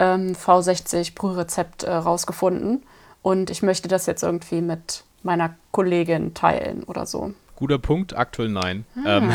ähm, 0.00 0.32
V60 0.32 1.14
Brührezept 1.14 1.84
äh, 1.84 1.92
rausgefunden 1.92 2.82
und 3.22 3.50
ich 3.50 3.62
möchte 3.62 3.86
das 3.88 4.06
jetzt 4.06 4.22
irgendwie 4.22 4.60
mit 4.60 5.04
meiner 5.22 5.54
Kollegin 5.70 6.34
teilen 6.34 6.82
oder 6.84 7.06
so. 7.06 7.34
Guter 7.58 7.78
Punkt, 7.78 8.16
aktuell 8.16 8.50
nein. 8.50 8.84
Ah, 9.04 9.16
ähm, 9.16 9.32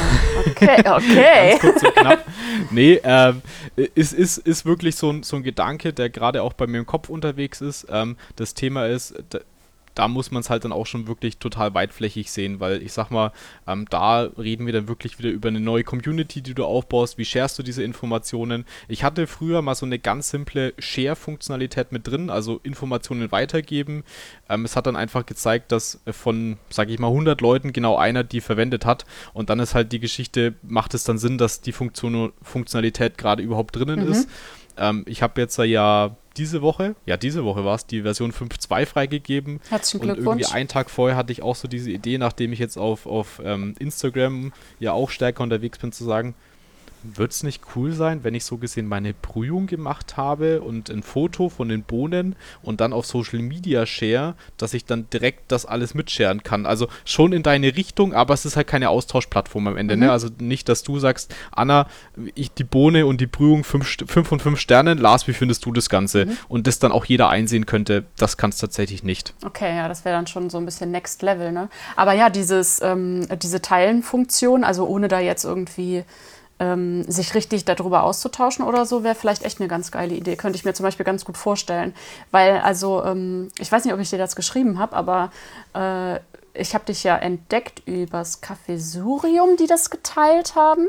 okay, 0.48 0.78
okay. 0.90 1.50
ganz 1.50 1.62
kurz 1.62 1.84
und 1.84 1.94
knapp. 1.94 2.26
Nee, 2.72 3.02
ähm, 3.04 3.42
ist, 3.76 4.14
ist, 4.14 4.38
ist 4.38 4.66
wirklich 4.66 4.96
so 4.96 5.10
ein, 5.12 5.24
so 5.24 5.36
ein 5.36 5.44
Gedanke, 5.44 5.92
der 5.92 6.10
gerade 6.10 6.42
auch 6.42 6.54
bei 6.54 6.66
mir 6.66 6.78
im 6.78 6.86
Kopf 6.86 7.10
unterwegs 7.10 7.60
ist. 7.60 7.86
Ähm, 7.90 8.16
das 8.38 8.54
Thema 8.54 8.88
ist, 8.88 9.14
da 9.96 10.08
muss 10.08 10.32
man 10.32 10.42
es 10.42 10.50
halt 10.50 10.66
dann 10.66 10.72
auch 10.72 10.86
schon 10.86 11.08
wirklich 11.08 11.38
total 11.38 11.74
weitflächig 11.74 12.32
sehen, 12.32 12.60
weil 12.60 12.82
ich 12.82 12.94
sag 12.94 13.12
mal, 13.12 13.32
ähm, 13.68 13.86
da 13.90 14.22
reden 14.22 14.66
wir 14.66 14.74
dann 14.74 14.88
wirklich 14.88 15.20
wieder 15.20 15.30
über 15.30 15.50
eine 15.50 15.60
neue 15.60 15.84
Community, 15.84 16.42
die 16.42 16.54
du 16.54 16.66
aufbaust. 16.66 17.18
Wie 17.18 17.26
sharest 17.26 17.60
du 17.60 17.64
diese 17.64 17.84
Informationen? 17.84 18.66
Ich 18.88 19.04
hatte 19.04 19.28
früher 19.28 19.62
mal 19.62 19.76
so 19.76 19.86
eine 19.86 20.00
ganz 20.00 20.30
simple 20.30 20.74
Share-Funktionalität 20.80 21.92
mit 21.92 22.08
drin, 22.08 22.30
also 22.30 22.60
Informationen 22.64 23.32
weitergeben. 23.32 24.04
Ähm, 24.50 24.66
es 24.66 24.76
hat 24.76 24.88
dann 24.88 24.96
einfach 24.96 25.26
gezeigt, 25.26 25.72
dass 25.72 26.02
von, 26.10 26.58
sag 26.70 26.90
ich 26.90 27.00
mal, 27.00 27.08
100 27.08 27.42
Leuten 27.42 27.74
genau 27.74 27.98
einer 27.98 28.24
die 28.24 28.42
verwendet 28.42 28.86
hat. 28.86 29.06
Und 29.34 29.50
dann 29.50 29.60
ist 29.60 29.76
halt 29.76 29.92
die 29.92 30.00
Geschichte, 30.00 30.56
macht 30.64 30.94
es 30.94 31.04
dann 31.04 31.18
Sinn, 31.18 31.38
dass 31.38 31.62
die 31.62 31.72
Funktion 31.72 32.34
Funktionalität 32.42 33.18
gerade 33.18 33.44
überhaupt 33.44 33.76
drinnen 33.76 34.06
mhm. 34.06 34.12
ist. 34.12 34.30
Ähm, 34.78 35.04
ich 35.08 35.22
habe 35.22 35.40
jetzt 35.40 35.58
ja 35.58 36.16
diese 36.38 36.62
Woche, 36.62 36.96
ja, 37.06 37.18
diese 37.18 37.44
Woche 37.46 37.64
war 37.66 37.76
es, 37.76 37.86
die 37.86 38.02
Version 38.02 38.32
5.2 38.32 38.86
freigegeben. 38.86 39.60
Herzlichen 39.70 40.04
Glückwunsch. 40.04 40.28
Und 40.28 40.40
irgendwie 40.40 40.54
einen 40.54 40.68
Tag 40.68 40.90
vorher 40.90 41.16
hatte 41.16 41.32
ich 41.32 41.42
auch 41.42 41.56
so 41.56 41.68
diese 41.68 41.92
Idee, 41.92 42.18
nachdem 42.18 42.54
ich 42.54 42.60
jetzt 42.60 42.78
auf, 42.78 43.06
auf 43.06 43.42
ähm, 43.44 43.76
Instagram 43.80 44.52
ja 44.80 44.94
auch 44.94 45.10
stärker 45.10 45.44
unterwegs 45.44 45.78
bin, 45.78 45.92
zu 45.92 46.04
sagen, 46.04 46.36
wird 47.04 47.32
es 47.32 47.44
nicht 47.44 47.62
cool 47.76 47.92
sein, 47.92 48.24
wenn 48.24 48.34
ich 48.34 48.46
so 48.46 48.58
gesehen 48.58 48.88
meine 48.88 49.14
Brühung 49.14 49.68
gemacht 49.68 50.18
habe 50.18 50.62
und 50.62 50.90
ein 50.90 51.04
Foto 51.04 51.50
von 51.50 51.70
den 51.70 51.84
Bohnen 51.84 52.36
und 52.62 52.82
dann 52.82 52.94
auf 52.94 53.06
Social 53.06 53.40
Media 53.40 53.86
share, 53.86 54.36
dass 54.58 54.74
ich 54.74 54.86
dann 54.86 55.10
direkt 55.12 55.52
das 55.52 55.66
alles 55.66 55.94
mitscheren 55.94 56.44
kann? 56.44 56.66
Also 56.66 56.88
schon 57.06 57.34
in 57.34 57.44
deine 57.44 57.76
Richtung, 57.76 58.14
aber 58.14 58.34
es 58.34 58.46
ist 58.46 58.56
halt 58.56 58.68
keine 58.68 58.90
Austauschplattform 58.90 59.68
am 59.68 59.78
Ende. 59.78 59.96
Ne? 59.96 60.06
Mhm. 60.06 60.08
Ne? 60.08 60.12
Also 60.12 60.30
nicht, 60.40 60.70
dass 60.70 60.84
du 60.84 61.00
sagst, 61.00 61.34
Anna, 61.52 61.88
ich 62.36 62.52
die 62.52 62.64
Bohne 62.64 63.06
und 63.06 63.20
die 63.22 63.28
Brühung 63.28 63.64
5 63.64 64.06
von 64.08 64.40
5 64.40 64.60
Sternen, 64.60 64.98
Lars, 64.98 65.28
wie 65.28 65.34
findest 65.34 65.66
du 65.66 65.74
das 65.74 65.90
Ganze? 65.90 66.26
Mhm. 66.26 66.38
Und 66.48 66.68
das 66.68 66.80
dann 66.80 66.92
auch 66.92 67.06
jeder 67.06 67.30
einsehen 67.30 67.66
könnte, 67.66 68.06
das 68.18 68.38
kann 68.38 68.50
es 68.52 68.58
tatsächlich 68.58 69.04
nicht. 69.04 69.34
Okay, 69.46 69.76
ja, 69.76 69.88
das 69.88 70.06
wäre 70.06 70.16
dann 70.16 70.28
schon 70.28 70.50
so 70.50 70.58
ein 70.58 70.66
bisschen 70.66 70.92
Next 70.92 71.22
Level, 71.22 71.52
ne? 71.52 71.70
Aber 71.96 72.14
ja, 72.14 72.30
dieses, 72.30 72.82
ähm, 72.82 73.28
diese 73.42 73.62
Teilen-Funktion, 73.62 74.64
also 74.64 74.88
ohne 74.88 75.08
da 75.08 75.20
jetzt 75.20 75.44
irgendwie 75.44 76.04
ähm, 76.60 77.04
sich 77.04 77.34
richtig 77.36 77.66
darüber 77.66 78.04
auszutauschen 78.04 78.66
oder 78.66 78.86
so, 78.86 79.04
wäre 79.04 79.16
vielleicht 79.16 79.44
echt 79.44 79.60
eine 79.60 79.68
ganz 79.68 79.92
geile 79.92 80.14
Idee. 80.14 80.36
Könnte 80.36 80.58
ich 80.58 80.66
mir 80.66 80.74
zum 80.74 80.84
Beispiel 80.84 81.06
ganz 81.06 81.26
gut 81.26 81.38
vorstellen. 81.38 81.94
Weil, 82.32 82.60
also, 82.60 83.04
ähm, 83.04 83.50
ich 83.60 83.72
weiß 83.72 83.86
nicht, 83.86 83.94
ob 83.94 84.00
ich 84.00 84.10
dir 84.10 84.18
das 84.18 84.36
geschrieben 84.36 84.80
habe, 84.80 84.96
aber 84.96 85.32
äh, 85.74 86.20
ich 86.56 86.76
habe 86.76 86.86
dich 86.86 87.04
ja 87.04 87.18
entdeckt 87.18 87.82
übers 87.88 88.42
Kaffeesurium, 88.42 89.58
die 89.58 89.66
das 89.66 89.90
geteilt 89.90 90.56
haben. 90.56 90.88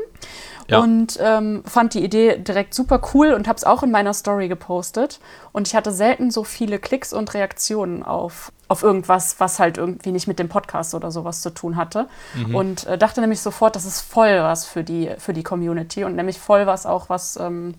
Ja. 0.67 0.79
Und 0.79 1.19
ähm, 1.21 1.63
fand 1.65 1.93
die 1.95 2.03
Idee 2.03 2.37
direkt 2.37 2.73
super 2.73 3.01
cool 3.13 3.33
und 3.33 3.47
habe 3.47 3.57
es 3.57 3.63
auch 3.63 3.81
in 3.81 3.91
meiner 3.91 4.13
Story 4.13 4.47
gepostet. 4.47 5.19
Und 5.51 5.67
ich 5.67 5.75
hatte 5.75 5.91
selten 5.91 6.29
so 6.29 6.43
viele 6.43 6.77
Klicks 6.77 7.13
und 7.13 7.33
Reaktionen 7.33 8.03
auf, 8.03 8.51
auf 8.67 8.83
irgendwas, 8.83 9.39
was 9.39 9.59
halt 9.59 9.77
irgendwie 9.77 10.11
nicht 10.11 10.27
mit 10.27 10.37
dem 10.37 10.49
Podcast 10.49 10.93
oder 10.93 11.09
sowas 11.09 11.41
zu 11.41 11.51
tun 11.51 11.77
hatte. 11.77 12.07
Mhm. 12.35 12.55
Und 12.55 12.85
äh, 12.85 12.97
dachte 12.97 13.21
nämlich 13.21 13.41
sofort, 13.41 13.75
das 13.75 13.85
ist 13.85 14.01
voll 14.01 14.39
was 14.41 14.65
für 14.65 14.83
die, 14.83 15.11
für 15.17 15.33
die 15.33 15.43
Community 15.43 16.03
und 16.03 16.15
nämlich 16.15 16.39
voll 16.39 16.67
was 16.67 16.85
auch, 16.85 17.09
was. 17.09 17.37
Ähm, 17.37 17.75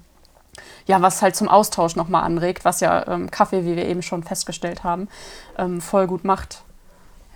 ja, 0.86 1.02
was 1.02 1.20
halt 1.20 1.36
zum 1.36 1.48
Austausch 1.48 1.96
nochmal 1.96 2.24
anregt, 2.24 2.64
was 2.64 2.80
ja 2.80 3.06
ähm, 3.08 3.30
Kaffee, 3.30 3.66
wie 3.66 3.76
wir 3.76 3.84
eben 3.84 4.00
schon 4.00 4.22
festgestellt 4.22 4.84
haben, 4.84 5.08
ähm, 5.58 5.82
voll 5.82 6.06
gut 6.06 6.24
macht. 6.24 6.62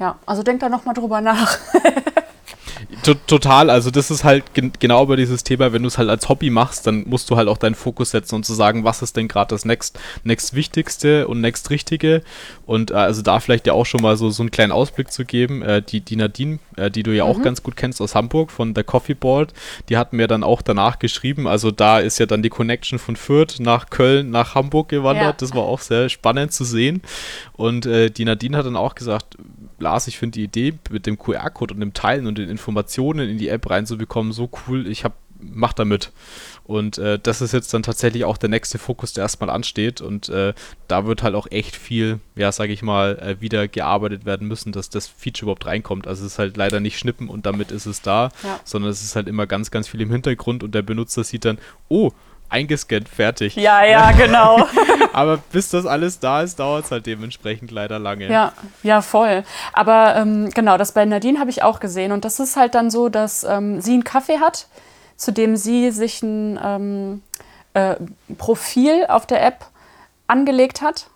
Ja, 0.00 0.18
also 0.24 0.42
denk 0.42 0.60
da 0.60 0.68
nochmal 0.68 0.94
drüber 0.94 1.20
nach. 1.20 1.58
Total, 3.26 3.70
also 3.70 3.90
das 3.90 4.10
ist 4.10 4.24
halt 4.24 4.52
gen 4.52 4.72
genau 4.78 5.02
über 5.02 5.16
dieses 5.16 5.42
Thema, 5.44 5.72
wenn 5.72 5.82
du 5.82 5.88
es 5.88 5.96
halt 5.96 6.10
als 6.10 6.28
Hobby 6.28 6.50
machst, 6.50 6.86
dann 6.86 7.08
musst 7.08 7.30
du 7.30 7.36
halt 7.36 7.48
auch 7.48 7.56
deinen 7.56 7.74
Fokus 7.74 8.10
setzen 8.10 8.34
und 8.34 8.44
zu 8.44 8.52
sagen, 8.52 8.84
was 8.84 9.00
ist 9.00 9.16
denn 9.16 9.28
gerade 9.28 9.48
das 9.48 9.64
next, 9.64 9.98
next 10.24 10.54
Wichtigste 10.54 11.26
und 11.26 11.40
next 11.40 11.70
Richtige 11.70 12.22
und 12.66 12.90
äh, 12.90 12.94
also 12.94 13.22
da 13.22 13.40
vielleicht 13.40 13.66
ja 13.66 13.72
auch 13.72 13.86
schon 13.86 14.02
mal 14.02 14.16
so, 14.16 14.30
so 14.30 14.42
einen 14.42 14.50
kleinen 14.50 14.72
Ausblick 14.72 15.12
zu 15.12 15.24
geben, 15.24 15.62
äh, 15.62 15.82
die, 15.82 16.00
die 16.00 16.16
Nadine, 16.16 16.58
äh, 16.76 16.90
die 16.90 17.02
du 17.02 17.14
ja 17.14 17.24
mhm. 17.24 17.30
auch 17.30 17.42
ganz 17.42 17.62
gut 17.62 17.76
kennst 17.76 18.00
aus 18.02 18.14
Hamburg 18.14 18.50
von 18.50 18.74
der 18.74 18.84
Coffee 18.84 19.14
Board, 19.14 19.52
die 19.88 19.96
hat 19.96 20.12
mir 20.12 20.26
dann 20.26 20.42
auch 20.42 20.60
danach 20.60 20.98
geschrieben, 20.98 21.46
also 21.46 21.70
da 21.70 22.00
ist 22.00 22.18
ja 22.18 22.26
dann 22.26 22.42
die 22.42 22.50
Connection 22.50 22.98
von 22.98 23.16
Fürth 23.16 23.60
nach 23.60 23.88
Köln, 23.90 24.30
nach 24.30 24.54
Hamburg 24.54 24.88
gewandert, 24.88 25.22
ja. 25.22 25.32
das 25.32 25.54
war 25.54 25.62
auch 25.62 25.80
sehr 25.80 26.08
spannend 26.08 26.52
zu 26.52 26.64
sehen 26.64 27.02
und 27.54 27.86
äh, 27.86 28.10
die 28.10 28.24
Nadine 28.24 28.58
hat 28.58 28.66
dann 28.66 28.76
auch 28.76 28.94
gesagt, 28.94 29.36
Lars, 29.80 30.06
ich 30.06 30.18
finde 30.18 30.34
die 30.34 30.44
Idee 30.44 30.74
mit 30.90 31.06
dem 31.06 31.18
QR-Code 31.18 31.74
und 31.74 31.80
dem 31.80 31.94
Teilen 31.94 32.26
und 32.26 32.38
den 32.38 32.48
Informationen 32.48 33.28
in 33.28 33.38
die 33.38 33.48
App 33.48 33.68
reinzubekommen 33.68 34.32
so 34.32 34.50
cool. 34.66 34.86
Ich 34.86 35.04
habe 35.04 35.14
mach 35.42 35.72
damit. 35.72 36.12
Und 36.64 36.98
äh, 36.98 37.18
das 37.20 37.40
ist 37.40 37.52
jetzt 37.52 37.72
dann 37.74 37.82
tatsächlich 37.82 38.24
auch 38.24 38.36
der 38.36 38.48
nächste 38.48 38.78
Fokus, 38.78 39.12
der 39.12 39.22
erstmal 39.22 39.50
ansteht. 39.50 40.00
Und 40.00 40.28
äh, 40.28 40.54
da 40.88 41.06
wird 41.06 41.22
halt 41.22 41.34
auch 41.34 41.46
echt 41.50 41.76
viel, 41.76 42.20
ja, 42.36 42.52
sage 42.52 42.72
ich 42.72 42.82
mal, 42.82 43.18
äh, 43.18 43.40
wieder 43.40 43.66
gearbeitet 43.66 44.24
werden 44.24 44.46
müssen, 44.46 44.72
dass 44.72 44.88
das 44.88 45.06
Feature 45.06 45.46
überhaupt 45.46 45.66
reinkommt. 45.66 46.06
Also 46.06 46.24
es 46.24 46.32
ist 46.32 46.38
halt 46.38 46.56
leider 46.56 46.80
nicht 46.80 46.98
schnippen 46.98 47.28
und 47.28 47.46
damit 47.46 47.72
ist 47.72 47.86
es 47.86 48.02
da, 48.02 48.30
ja. 48.44 48.60
sondern 48.64 48.90
es 48.90 49.02
ist 49.02 49.16
halt 49.16 49.28
immer 49.28 49.46
ganz, 49.46 49.70
ganz 49.70 49.88
viel 49.88 50.00
im 50.00 50.10
Hintergrund 50.10 50.62
und 50.62 50.74
der 50.74 50.82
Benutzer 50.82 51.24
sieht 51.24 51.44
dann, 51.44 51.58
oh, 51.88 52.12
eingescannt, 52.50 53.08
fertig. 53.08 53.56
Ja, 53.56 53.84
ja, 53.84 54.12
genau. 54.12 54.66
Aber 55.12 55.38
bis 55.52 55.70
das 55.70 55.86
alles 55.86 56.20
da 56.20 56.42
ist, 56.42 56.58
dauert 56.58 56.84
es 56.84 56.90
halt 56.90 57.06
dementsprechend 57.06 57.70
leider 57.70 57.98
lange. 57.98 58.30
Ja, 58.30 58.52
ja, 58.82 59.00
voll. 59.00 59.44
Aber 59.72 60.16
ähm, 60.16 60.50
genau, 60.50 60.76
das 60.76 60.92
bei 60.92 61.04
Nadine 61.04 61.40
habe 61.40 61.50
ich 61.50 61.62
auch 61.62 61.80
gesehen. 61.80 62.12
Und 62.12 62.24
das 62.24 62.38
ist 62.38 62.56
halt 62.56 62.74
dann 62.74 62.90
so, 62.90 63.08
dass 63.08 63.44
ähm, 63.44 63.80
sie 63.80 63.94
einen 63.94 64.04
Kaffee 64.04 64.38
hat 64.38 64.66
zu 65.20 65.32
dem 65.32 65.54
sie 65.54 65.90
sich 65.90 66.22
ein 66.22 66.58
ähm, 66.64 67.22
äh, 67.74 67.96
Profil 68.38 69.04
auf 69.06 69.26
der 69.26 69.46
App 69.46 69.66
angelegt 70.26 70.80
hat, 70.80 71.08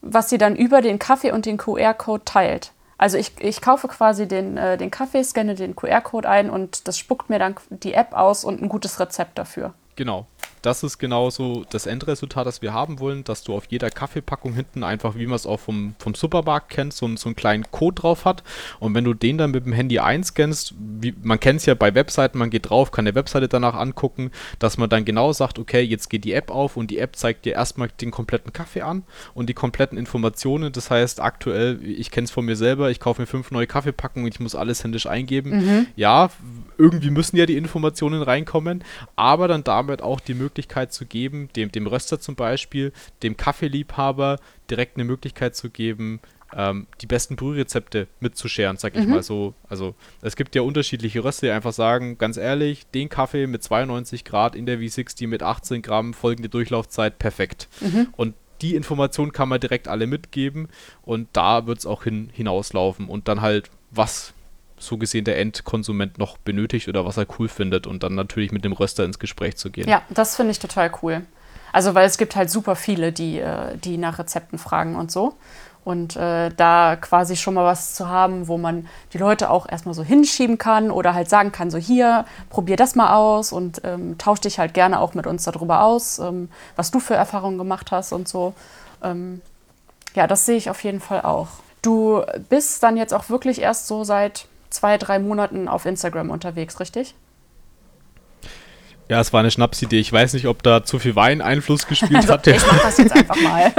was 0.00 0.30
sie 0.30 0.38
dann 0.38 0.56
über 0.56 0.80
den 0.80 0.98
Kaffee 0.98 1.32
und 1.32 1.44
den 1.44 1.58
QR-Code 1.58 2.24
teilt. 2.24 2.72
Also 2.96 3.18
ich, 3.18 3.32
ich 3.38 3.60
kaufe 3.60 3.88
quasi 3.88 4.26
den, 4.26 4.56
äh, 4.56 4.78
den 4.78 4.90
Kaffee, 4.90 5.22
scanne 5.22 5.54
den 5.54 5.76
QR-Code 5.76 6.26
ein 6.26 6.48
und 6.48 6.88
das 6.88 6.98
spuckt 6.98 7.28
mir 7.28 7.38
dann 7.38 7.56
die 7.68 7.92
App 7.92 8.14
aus 8.14 8.42
und 8.42 8.62
ein 8.62 8.70
gutes 8.70 8.98
Rezept 9.00 9.36
dafür. 9.36 9.74
Genau 9.96 10.26
das 10.66 10.82
ist 10.82 10.98
genauso 10.98 11.64
das 11.70 11.86
Endresultat, 11.86 12.44
das 12.44 12.60
wir 12.60 12.74
haben 12.74 12.98
wollen, 12.98 13.22
dass 13.22 13.44
du 13.44 13.54
auf 13.54 13.66
jeder 13.68 13.88
Kaffeepackung 13.88 14.52
hinten 14.52 14.82
einfach, 14.82 15.14
wie 15.14 15.26
man 15.26 15.36
es 15.36 15.46
auch 15.46 15.60
vom, 15.60 15.94
vom 16.00 16.16
Supermarkt 16.16 16.70
kennt, 16.70 16.92
so, 16.92 17.08
so 17.16 17.28
einen 17.28 17.36
kleinen 17.36 17.70
Code 17.70 18.02
drauf 18.02 18.24
hat. 18.24 18.42
Und 18.80 18.92
wenn 18.92 19.04
du 19.04 19.14
den 19.14 19.38
dann 19.38 19.52
mit 19.52 19.64
dem 19.64 19.72
Handy 19.72 20.00
einscannst, 20.00 20.74
wie, 20.76 21.14
man 21.22 21.38
kennt 21.38 21.60
es 21.60 21.66
ja 21.66 21.74
bei 21.74 21.94
Webseiten, 21.94 22.38
man 22.38 22.50
geht 22.50 22.68
drauf, 22.68 22.90
kann 22.90 23.04
der 23.04 23.14
Webseite 23.14 23.46
danach 23.46 23.74
angucken, 23.74 24.32
dass 24.58 24.76
man 24.76 24.90
dann 24.90 25.04
genau 25.04 25.32
sagt, 25.32 25.60
okay, 25.60 25.82
jetzt 25.82 26.10
geht 26.10 26.24
die 26.24 26.32
App 26.32 26.50
auf 26.50 26.76
und 26.76 26.90
die 26.90 26.98
App 26.98 27.14
zeigt 27.14 27.44
dir 27.44 27.52
erstmal 27.52 27.88
den 28.00 28.10
kompletten 28.10 28.52
Kaffee 28.52 28.82
an 28.82 29.04
und 29.34 29.48
die 29.48 29.54
kompletten 29.54 29.96
Informationen. 29.96 30.72
Das 30.72 30.90
heißt, 30.90 31.20
aktuell, 31.20 31.78
ich 31.84 32.10
kenne 32.10 32.24
es 32.24 32.32
von 32.32 32.44
mir 32.44 32.56
selber, 32.56 32.90
ich 32.90 32.98
kaufe 32.98 33.22
mir 33.22 33.26
fünf 33.26 33.52
neue 33.52 33.68
Kaffeepackungen 33.68 34.26
und 34.26 34.34
ich 34.34 34.40
muss 34.40 34.56
alles 34.56 34.82
händisch 34.82 35.06
eingeben. 35.06 35.50
Mhm. 35.50 35.86
Ja, 35.94 36.30
irgendwie 36.76 37.10
müssen 37.10 37.36
ja 37.36 37.46
die 37.46 37.56
Informationen 37.56 38.20
reinkommen, 38.20 38.82
aber 39.14 39.46
dann 39.46 39.62
damit 39.62 40.02
auch 40.02 40.18
die 40.18 40.34
Möglichkeit, 40.34 40.55
Möglichkeit 40.56 40.90
zu 40.90 41.04
geben, 41.04 41.50
dem, 41.54 41.70
dem 41.70 41.86
Röster 41.86 42.18
zum 42.18 42.34
Beispiel, 42.34 42.92
dem 43.22 43.36
Kaffeeliebhaber 43.36 44.38
direkt 44.70 44.96
eine 44.96 45.04
Möglichkeit 45.04 45.54
zu 45.54 45.68
geben, 45.68 46.20
ähm, 46.54 46.86
die 47.02 47.06
besten 47.06 47.36
Brührezepte 47.36 48.08
mitzuscheren, 48.20 48.78
sag 48.78 48.96
ich 48.96 49.04
mhm. 49.04 49.10
mal 49.10 49.22
so. 49.22 49.52
Also 49.68 49.94
es 50.22 50.34
gibt 50.34 50.54
ja 50.54 50.62
unterschiedliche 50.62 51.22
Röster, 51.22 51.48
die 51.48 51.52
einfach 51.52 51.74
sagen, 51.74 52.16
ganz 52.16 52.38
ehrlich, 52.38 52.86
den 52.86 53.10
Kaffee 53.10 53.46
mit 53.46 53.62
92 53.62 54.24
Grad 54.24 54.54
in 54.54 54.64
der 54.64 54.78
V60 54.78 55.28
mit 55.28 55.42
18 55.42 55.82
Gramm, 55.82 56.14
folgende 56.14 56.48
Durchlaufzeit, 56.48 57.18
perfekt. 57.18 57.68
Mhm. 57.80 58.08
Und 58.16 58.34
die 58.62 58.74
Informationen 58.74 59.32
kann 59.32 59.50
man 59.50 59.60
direkt 59.60 59.88
alle 59.88 60.06
mitgeben 60.06 60.68
und 61.02 61.28
da 61.34 61.66
wird 61.66 61.80
es 61.80 61.84
auch 61.84 62.04
hin, 62.04 62.30
hinauslaufen 62.32 63.08
und 63.08 63.28
dann 63.28 63.42
halt, 63.42 63.70
was 63.90 64.32
so 64.78 64.98
gesehen 64.98 65.24
der 65.24 65.38
Endkonsument 65.38 66.18
noch 66.18 66.36
benötigt 66.38 66.88
oder 66.88 67.04
was 67.04 67.16
er 67.16 67.26
cool 67.38 67.48
findet 67.48 67.86
und 67.86 68.02
dann 68.02 68.14
natürlich 68.14 68.52
mit 68.52 68.64
dem 68.64 68.72
Röster 68.72 69.04
ins 69.04 69.18
Gespräch 69.18 69.56
zu 69.56 69.70
gehen. 69.70 69.88
Ja, 69.88 70.02
das 70.10 70.36
finde 70.36 70.52
ich 70.52 70.58
total 70.58 70.90
cool. 71.02 71.22
Also, 71.72 71.94
weil 71.94 72.06
es 72.06 72.16
gibt 72.16 72.36
halt 72.36 72.50
super 72.50 72.76
viele, 72.76 73.12
die, 73.12 73.38
äh, 73.38 73.76
die 73.76 73.98
nach 73.98 74.18
Rezepten 74.18 74.58
fragen 74.58 74.96
und 74.96 75.10
so. 75.10 75.34
Und 75.84 76.16
äh, 76.16 76.50
da 76.56 76.96
quasi 76.96 77.36
schon 77.36 77.54
mal 77.54 77.64
was 77.64 77.94
zu 77.94 78.08
haben, 78.08 78.48
wo 78.48 78.58
man 78.58 78.88
die 79.12 79.18
Leute 79.18 79.50
auch 79.50 79.68
erstmal 79.68 79.94
so 79.94 80.02
hinschieben 80.02 80.58
kann 80.58 80.90
oder 80.90 81.14
halt 81.14 81.28
sagen 81.28 81.52
kann, 81.52 81.70
so 81.70 81.78
hier, 81.78 82.24
probier 82.50 82.76
das 82.76 82.96
mal 82.96 83.14
aus 83.14 83.52
und 83.52 83.82
ähm, 83.84 84.18
tausch 84.18 84.40
dich 84.40 84.58
halt 84.58 84.74
gerne 84.74 84.98
auch 84.98 85.14
mit 85.14 85.28
uns 85.28 85.44
darüber 85.44 85.82
aus, 85.82 86.18
ähm, 86.18 86.48
was 86.74 86.90
du 86.90 86.98
für 86.98 87.14
Erfahrungen 87.14 87.56
gemacht 87.56 87.92
hast 87.92 88.12
und 88.12 88.26
so. 88.26 88.54
Ähm, 89.02 89.42
ja, 90.14 90.26
das 90.26 90.44
sehe 90.44 90.56
ich 90.56 90.70
auf 90.70 90.82
jeden 90.82 91.00
Fall 91.00 91.20
auch. 91.20 91.48
Du 91.82 92.22
bist 92.48 92.82
dann 92.82 92.96
jetzt 92.96 93.14
auch 93.14 93.28
wirklich 93.28 93.60
erst 93.60 93.86
so 93.86 94.02
seit 94.02 94.48
zwei, 94.76 94.98
drei 94.98 95.18
Monaten 95.18 95.68
auf 95.68 95.86
Instagram 95.86 96.30
unterwegs, 96.30 96.78
richtig? 96.80 97.14
Ja, 99.08 99.20
es 99.20 99.32
war 99.32 99.40
eine 99.40 99.50
Schnapsidee. 99.50 100.00
Ich 100.00 100.12
weiß 100.12 100.32
nicht, 100.34 100.46
ob 100.46 100.62
da 100.62 100.84
zu 100.84 100.98
viel 100.98 101.14
Wein 101.14 101.40
Einfluss 101.40 101.86
gespielt 101.86 102.16
also, 102.16 102.32
hatte. 102.32 102.52
Ich 102.52 102.66
mach 102.66 102.82
das 102.82 102.98
jetzt 102.98 103.12
einfach 103.12 103.40
mal. 103.40 103.72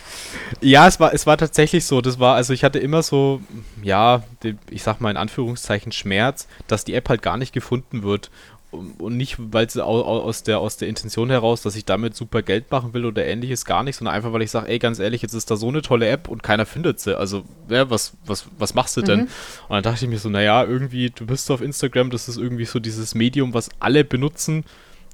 ja, 0.60 0.86
es 0.86 0.98
war, 0.98 1.12
es 1.12 1.26
war 1.26 1.36
tatsächlich 1.36 1.84
so. 1.84 2.00
Das 2.00 2.18
war, 2.18 2.36
also 2.36 2.54
ich 2.54 2.64
hatte 2.64 2.78
immer 2.78 3.02
so, 3.02 3.42
ja, 3.82 4.22
ich 4.70 4.82
sag 4.82 5.00
mal 5.00 5.10
in 5.10 5.18
Anführungszeichen 5.18 5.92
Schmerz, 5.92 6.48
dass 6.68 6.84
die 6.84 6.94
App 6.94 7.08
halt 7.10 7.20
gar 7.20 7.36
nicht 7.36 7.52
gefunden 7.52 8.02
wird 8.02 8.30
und 8.72 9.18
nicht, 9.18 9.36
weil 9.38 9.68
sie 9.68 9.84
aus 9.84 10.42
der, 10.42 10.58
aus 10.58 10.78
der 10.78 10.88
Intention 10.88 11.28
heraus, 11.28 11.60
dass 11.60 11.76
ich 11.76 11.84
damit 11.84 12.16
super 12.16 12.40
Geld 12.40 12.70
machen 12.70 12.94
will 12.94 13.04
oder 13.04 13.24
ähnliches, 13.24 13.66
gar 13.66 13.82
nicht, 13.82 13.96
sondern 13.96 14.14
einfach, 14.14 14.32
weil 14.32 14.42
ich 14.42 14.50
sage, 14.50 14.68
ey, 14.68 14.78
ganz 14.78 14.98
ehrlich, 14.98 15.20
jetzt 15.20 15.34
ist 15.34 15.50
da 15.50 15.56
so 15.56 15.68
eine 15.68 15.82
tolle 15.82 16.08
App 16.08 16.28
und 16.28 16.42
keiner 16.42 16.64
findet 16.64 16.98
sie. 16.98 17.16
Also, 17.16 17.44
ja, 17.68 17.90
was, 17.90 18.14
was, 18.24 18.46
was 18.58 18.74
machst 18.74 18.96
du 18.96 19.02
denn? 19.02 19.20
Mhm. 19.20 19.28
Und 19.68 19.70
dann 19.70 19.82
dachte 19.82 20.04
ich 20.04 20.10
mir 20.10 20.18
so, 20.18 20.30
naja, 20.30 20.64
irgendwie, 20.64 21.10
du 21.10 21.26
bist 21.26 21.50
auf 21.50 21.60
Instagram, 21.60 22.10
das 22.10 22.28
ist 22.28 22.38
irgendwie 22.38 22.64
so 22.64 22.80
dieses 22.80 23.14
Medium, 23.14 23.52
was 23.52 23.68
alle 23.78 24.04
benutzen 24.04 24.64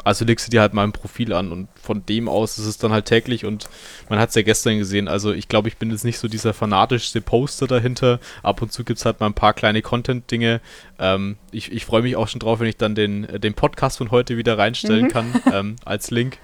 also 0.04 0.24
legst 0.24 0.46
du 0.46 0.50
dir 0.50 0.60
halt 0.60 0.74
mal 0.74 0.84
ein 0.84 0.92
Profil 0.92 1.32
an 1.32 1.52
und 1.52 1.68
von 1.80 2.04
dem 2.06 2.28
aus 2.28 2.58
ist 2.58 2.66
es 2.66 2.78
dann 2.78 2.92
halt 2.92 3.06
täglich 3.06 3.44
und 3.44 3.68
man 4.08 4.18
hat 4.18 4.30
es 4.30 4.34
ja 4.34 4.42
gestern 4.42 4.78
gesehen. 4.78 5.08
Also 5.08 5.32
ich 5.32 5.48
glaube, 5.48 5.68
ich 5.68 5.76
bin 5.76 5.90
jetzt 5.90 6.04
nicht 6.04 6.18
so 6.18 6.28
dieser 6.28 6.54
fanatischste 6.54 7.20
Poster 7.20 7.66
dahinter. 7.66 8.20
Ab 8.42 8.62
und 8.62 8.72
zu 8.72 8.84
gibt 8.84 8.98
es 8.98 9.04
halt 9.04 9.20
mal 9.20 9.26
ein 9.26 9.34
paar 9.34 9.54
kleine 9.54 9.82
Content-Dinge. 9.82 10.60
Ähm, 10.98 11.36
ich 11.50 11.72
ich 11.72 11.84
freue 11.84 12.02
mich 12.02 12.16
auch 12.16 12.28
schon 12.28 12.40
drauf, 12.40 12.60
wenn 12.60 12.68
ich 12.68 12.76
dann 12.76 12.94
den, 12.94 13.24
äh, 13.24 13.40
den 13.40 13.54
Podcast 13.54 13.98
von 13.98 14.10
heute 14.10 14.36
wieder 14.36 14.56
reinstellen 14.56 15.04
mhm. 15.04 15.08
kann 15.08 15.42
ähm, 15.52 15.76
als 15.84 16.10
Link. 16.10 16.38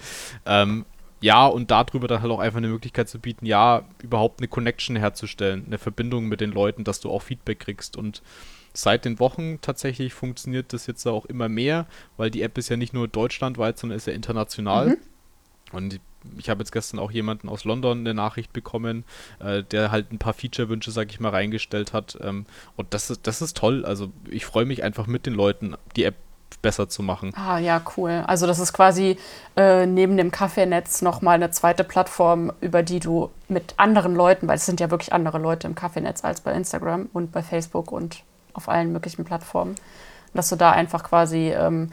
Ähm, 0.47 0.85
ja, 1.21 1.47
und 1.47 1.71
darüber 1.71 2.07
dann 2.07 2.21
halt 2.21 2.31
auch 2.31 2.41
einfach 2.41 2.59
eine 2.59 2.69
Möglichkeit 2.69 3.09
zu 3.09 3.19
bieten, 3.19 3.47
ja, 3.47 3.85
überhaupt 4.03 4.41
eine 4.41 4.49
Connection 4.49 4.97
herzustellen, 4.97 5.65
eine 5.67 5.79
Verbindung 5.79 6.27
mit 6.27 6.43
den 6.43 6.51
Leuten, 6.51 6.85
dass 6.85 7.01
du 7.01 7.11
auch 7.11 7.23
Feedback 7.23 7.61
kriegst 7.61 7.97
und 7.97 8.21
seit 8.75 9.05
den 9.05 9.19
Wochen 9.21 9.61
tatsächlich 9.61 10.13
funktioniert 10.13 10.73
das 10.73 10.87
jetzt 10.87 11.07
auch 11.07 11.25
immer 11.25 11.49
mehr, 11.49 11.87
weil 12.17 12.31
die 12.31 12.43
App 12.43 12.59
ist 12.59 12.69
ja 12.69 12.77
nicht 12.77 12.93
nur 12.93 13.09
deutschlandweit, 13.09 13.79
sondern 13.79 13.97
ist 13.97 14.07
ja 14.07 14.13
international. 14.13 14.89
Mhm. 14.89 14.97
Und 15.73 16.01
ich 16.39 16.49
habe 16.51 16.61
jetzt 16.61 16.73
gestern 16.73 16.99
auch 16.99 17.11
jemanden 17.11 17.49
aus 17.49 17.65
London 17.65 18.01
eine 18.01 18.15
Nachricht 18.15 18.53
bekommen, 18.53 19.05
äh, 19.41 19.63
der 19.63 19.91
halt 19.91 20.13
ein 20.13 20.19
paar 20.19 20.33
Feature-Wünsche, 20.33 20.91
sag 20.91 21.11
ich 21.11 21.21
mal, 21.21 21.31
reingestellt 21.31 21.93
hat. 21.93 22.19
Ähm, 22.21 22.47
und 22.77 22.95
das 22.95 23.11
ist, 23.11 23.27
das 23.27 23.43
ist 23.43 23.57
toll. 23.57 23.85
Also 23.85 24.11
ich 24.31 24.47
freue 24.47 24.65
mich 24.65 24.83
einfach 24.83 25.07
mit 25.07 25.27
den 25.27 25.35
Leuten, 25.35 25.77
die 25.97 26.05
App 26.05 26.17
besser 26.63 26.89
zu 26.89 27.03
machen. 27.03 27.33
Ah 27.37 27.59
ja, 27.59 27.83
cool. 27.97 28.25
Also 28.27 28.47
das 28.47 28.59
ist 28.59 28.73
quasi 28.73 29.19
äh, 29.57 29.87
neben 29.87 30.17
dem 30.17 30.31
Kaffeenetz 30.31 31.03
nochmal 31.03 31.35
eine 31.35 31.51
zweite 31.51 31.85
Plattform, 31.85 32.53
über 32.61 32.83
die 32.83 33.01
du 33.01 33.31
mit 33.49 33.75
anderen 33.77 34.15
Leuten, 34.15 34.49
weil 34.49 34.57
es 34.57 34.67
sind 34.67 34.81
ja 34.81 34.91
wirklich 34.91 35.13
andere 35.13 35.39
Leute 35.39 35.67
im 35.67 35.75
Kaffeenetz 35.75 36.25
als 36.25 36.41
bei 36.41 36.53
Instagram 36.53 37.09
und 37.13 37.33
bei 37.33 37.43
Facebook 37.43 37.93
und 37.93 38.23
auf 38.55 38.69
allen 38.69 38.93
möglichen 38.93 39.25
Plattformen. 39.25 39.75
Dass 40.33 40.49
du 40.49 40.57
da 40.57 40.73
einfach 40.73 41.05
quasi 41.05 41.51
ähm, 41.51 41.93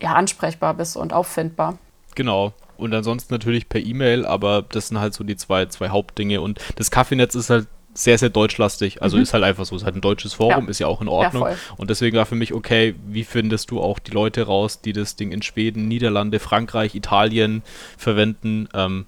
ja, 0.00 0.14
ansprechbar 0.14 0.74
bist 0.74 0.96
und 0.96 1.12
auffindbar. 1.12 1.78
Genau. 2.14 2.52
Und 2.76 2.92
ansonsten 2.94 3.32
natürlich 3.32 3.68
per 3.68 3.80
E-Mail, 3.80 4.26
aber 4.26 4.62
das 4.62 4.88
sind 4.88 4.98
halt 4.98 5.14
so 5.14 5.22
die 5.22 5.36
zwei, 5.36 5.66
zwei 5.66 5.90
Hauptdinge. 5.90 6.40
Und 6.40 6.60
das 6.76 6.90
Kaffeenetz 6.90 7.34
ist 7.34 7.50
halt 7.50 7.68
sehr, 7.94 8.18
sehr 8.18 8.28
deutschlastig. 8.28 9.02
Also 9.02 9.16
mhm. 9.16 9.22
ist 9.22 9.32
halt 9.32 9.44
einfach 9.44 9.64
so, 9.64 9.76
ist 9.76 9.84
halt 9.84 9.94
ein 9.94 10.00
deutsches 10.00 10.34
Forum, 10.34 10.64
ja. 10.64 10.70
ist 10.70 10.80
ja 10.80 10.88
auch 10.88 11.00
in 11.00 11.08
Ordnung. 11.08 11.44
Ja, 11.44 11.56
und 11.76 11.90
deswegen 11.90 12.16
war 12.16 12.26
für 12.26 12.34
mich, 12.34 12.52
okay, 12.52 12.94
wie 13.06 13.24
findest 13.24 13.70
du 13.70 13.80
auch 13.80 14.00
die 14.00 14.10
Leute 14.10 14.42
raus, 14.42 14.80
die 14.80 14.92
das 14.92 15.16
Ding 15.16 15.30
in 15.30 15.42
Schweden, 15.42 15.86
Niederlande, 15.86 16.40
Frankreich, 16.40 16.94
Italien 16.94 17.62
verwenden? 17.96 18.68
Ähm, 18.74 19.06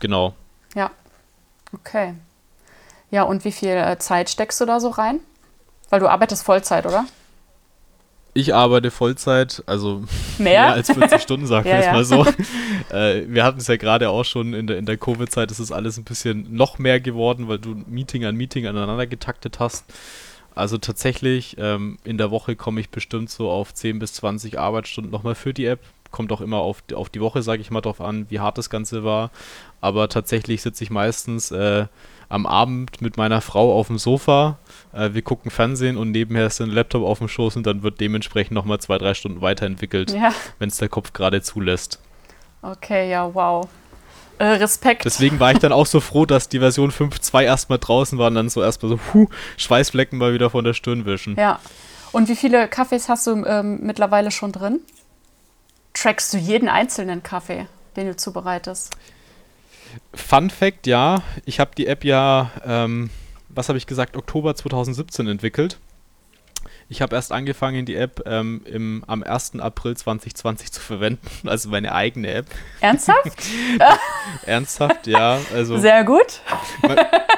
genau. 0.00 0.34
Ja. 0.74 0.90
Okay. 1.72 2.14
Ja, 3.10 3.22
und 3.22 3.44
wie 3.44 3.52
viel 3.52 3.70
äh, 3.70 3.98
Zeit 3.98 4.30
steckst 4.30 4.60
du 4.60 4.66
da 4.66 4.78
so 4.78 4.90
rein? 4.90 5.20
Weil 5.92 6.00
du 6.00 6.08
arbeitest 6.08 6.42
Vollzeit, 6.42 6.86
oder? 6.86 7.04
Ich 8.32 8.54
arbeite 8.54 8.90
Vollzeit, 8.90 9.62
also 9.66 10.04
mehr, 10.38 10.62
mehr 10.62 10.72
als 10.72 10.90
40 10.90 11.20
Stunden, 11.20 11.46
sagen 11.46 11.66
wir 11.66 11.72
ja, 11.80 11.80
es 11.80 11.84
ja. 11.84 11.92
mal 11.92 12.04
so. 12.04 12.24
äh, 12.96 13.24
wir 13.28 13.44
hatten 13.44 13.58
es 13.58 13.66
ja 13.66 13.76
gerade 13.76 14.08
auch 14.08 14.24
schon 14.24 14.54
in 14.54 14.66
der, 14.66 14.78
in 14.78 14.86
der 14.86 14.96
Covid-Zeit, 14.96 15.50
ist 15.50 15.58
es 15.58 15.70
alles 15.70 15.98
ein 15.98 16.04
bisschen 16.04 16.46
noch 16.56 16.78
mehr 16.78 16.98
geworden, 16.98 17.46
weil 17.46 17.58
du 17.58 17.74
Meeting 17.86 18.24
an 18.24 18.36
Meeting 18.36 18.66
aneinander 18.66 19.06
getaktet 19.06 19.60
hast. 19.60 19.84
Also 20.54 20.78
tatsächlich, 20.78 21.56
ähm, 21.58 21.98
in 22.04 22.16
der 22.16 22.30
Woche 22.30 22.56
komme 22.56 22.80
ich 22.80 22.88
bestimmt 22.88 23.28
so 23.28 23.50
auf 23.50 23.74
10 23.74 23.98
bis 23.98 24.14
20 24.14 24.58
Arbeitsstunden 24.58 25.12
nochmal 25.12 25.34
für 25.34 25.52
die 25.52 25.66
App. 25.66 25.80
Kommt 26.10 26.32
auch 26.32 26.40
immer 26.40 26.60
auf, 26.60 26.82
auf 26.94 27.10
die 27.10 27.20
Woche, 27.20 27.42
sage 27.42 27.60
ich 27.60 27.70
mal, 27.70 27.82
drauf 27.82 28.00
an, 28.00 28.24
wie 28.30 28.40
hart 28.40 28.56
das 28.56 28.70
Ganze 28.70 29.04
war. 29.04 29.30
Aber 29.82 30.08
tatsächlich 30.08 30.62
sitze 30.62 30.84
ich 30.84 30.90
meistens 30.90 31.50
äh, 31.50 31.84
am 32.30 32.46
Abend 32.46 33.02
mit 33.02 33.18
meiner 33.18 33.42
Frau 33.42 33.78
auf 33.78 33.88
dem 33.88 33.98
Sofa, 33.98 34.58
äh, 34.92 35.10
wir 35.12 35.22
gucken 35.22 35.50
Fernsehen 35.50 35.96
und 35.96 36.10
nebenher 36.10 36.46
ist 36.46 36.60
ein 36.60 36.70
Laptop 36.70 37.04
auf 37.04 37.18
dem 37.18 37.28
Schoß 37.28 37.56
und 37.56 37.66
dann 37.66 37.82
wird 37.82 38.00
dementsprechend 38.00 38.52
nochmal 38.52 38.78
zwei, 38.80 38.98
drei 38.98 39.14
Stunden 39.14 39.40
weiterentwickelt, 39.40 40.12
ja. 40.12 40.32
wenn 40.58 40.68
es 40.68 40.76
der 40.78 40.88
Kopf 40.88 41.12
gerade 41.12 41.42
zulässt. 41.42 41.98
Okay, 42.62 43.10
ja, 43.10 43.34
wow. 43.34 43.68
Äh, 44.38 44.44
Respekt. 44.44 45.04
Deswegen 45.04 45.40
war 45.40 45.52
ich 45.52 45.58
dann 45.58 45.72
auch 45.72 45.86
so 45.86 46.00
froh, 46.00 46.26
dass 46.26 46.48
die 46.48 46.58
Version 46.58 46.90
5.2 46.90 47.42
erstmal 47.42 47.78
draußen 47.78 48.18
war 48.18 48.28
und 48.28 48.34
dann 48.34 48.48
so 48.48 48.62
erstmal 48.62 48.90
so, 48.90 48.96
puh, 48.96 49.28
Schweißflecken 49.56 50.18
mal 50.18 50.32
wieder 50.32 50.50
von 50.50 50.64
der 50.64 50.74
Stirn 50.74 51.04
wischen. 51.04 51.36
Ja. 51.36 51.60
Und 52.12 52.28
wie 52.28 52.36
viele 52.36 52.68
Kaffees 52.68 53.08
hast 53.08 53.26
du 53.26 53.44
ähm, 53.44 53.80
mittlerweile 53.82 54.30
schon 54.30 54.52
drin? 54.52 54.80
trackst 55.94 56.32
du 56.32 56.38
jeden 56.38 56.68
einzelnen 56.68 57.22
Kaffee, 57.22 57.66
den 57.96 58.06
du 58.06 58.16
zubereitest? 58.16 58.96
Fun 60.14 60.50
Fact, 60.50 60.86
ja. 60.86 61.22
Ich 61.44 61.60
habe 61.60 61.72
die 61.76 61.86
App 61.86 62.04
ja, 62.04 62.50
ähm, 62.64 63.10
was 63.54 63.68
habe 63.68 63.78
ich 63.78 63.86
gesagt, 63.86 64.16
Oktober 64.16 64.54
2017 64.54 65.28
entwickelt. 65.28 65.78
Ich 66.88 67.00
habe 67.00 67.16
erst 67.16 67.32
angefangen, 67.32 67.86
die 67.86 67.96
App 67.96 68.22
ähm, 68.26 68.62
im, 68.66 69.02
am 69.06 69.22
1. 69.22 69.58
April 69.60 69.96
2020 69.96 70.72
zu 70.72 70.80
verwenden, 70.80 71.26
also 71.48 71.70
meine 71.70 71.94
eigene 71.94 72.28
App. 72.28 72.46
Ernsthaft? 72.80 73.32
Ernsthaft, 74.46 75.06
ja. 75.06 75.38
Also, 75.54 75.78
Sehr 75.78 76.04
gut. 76.04 76.40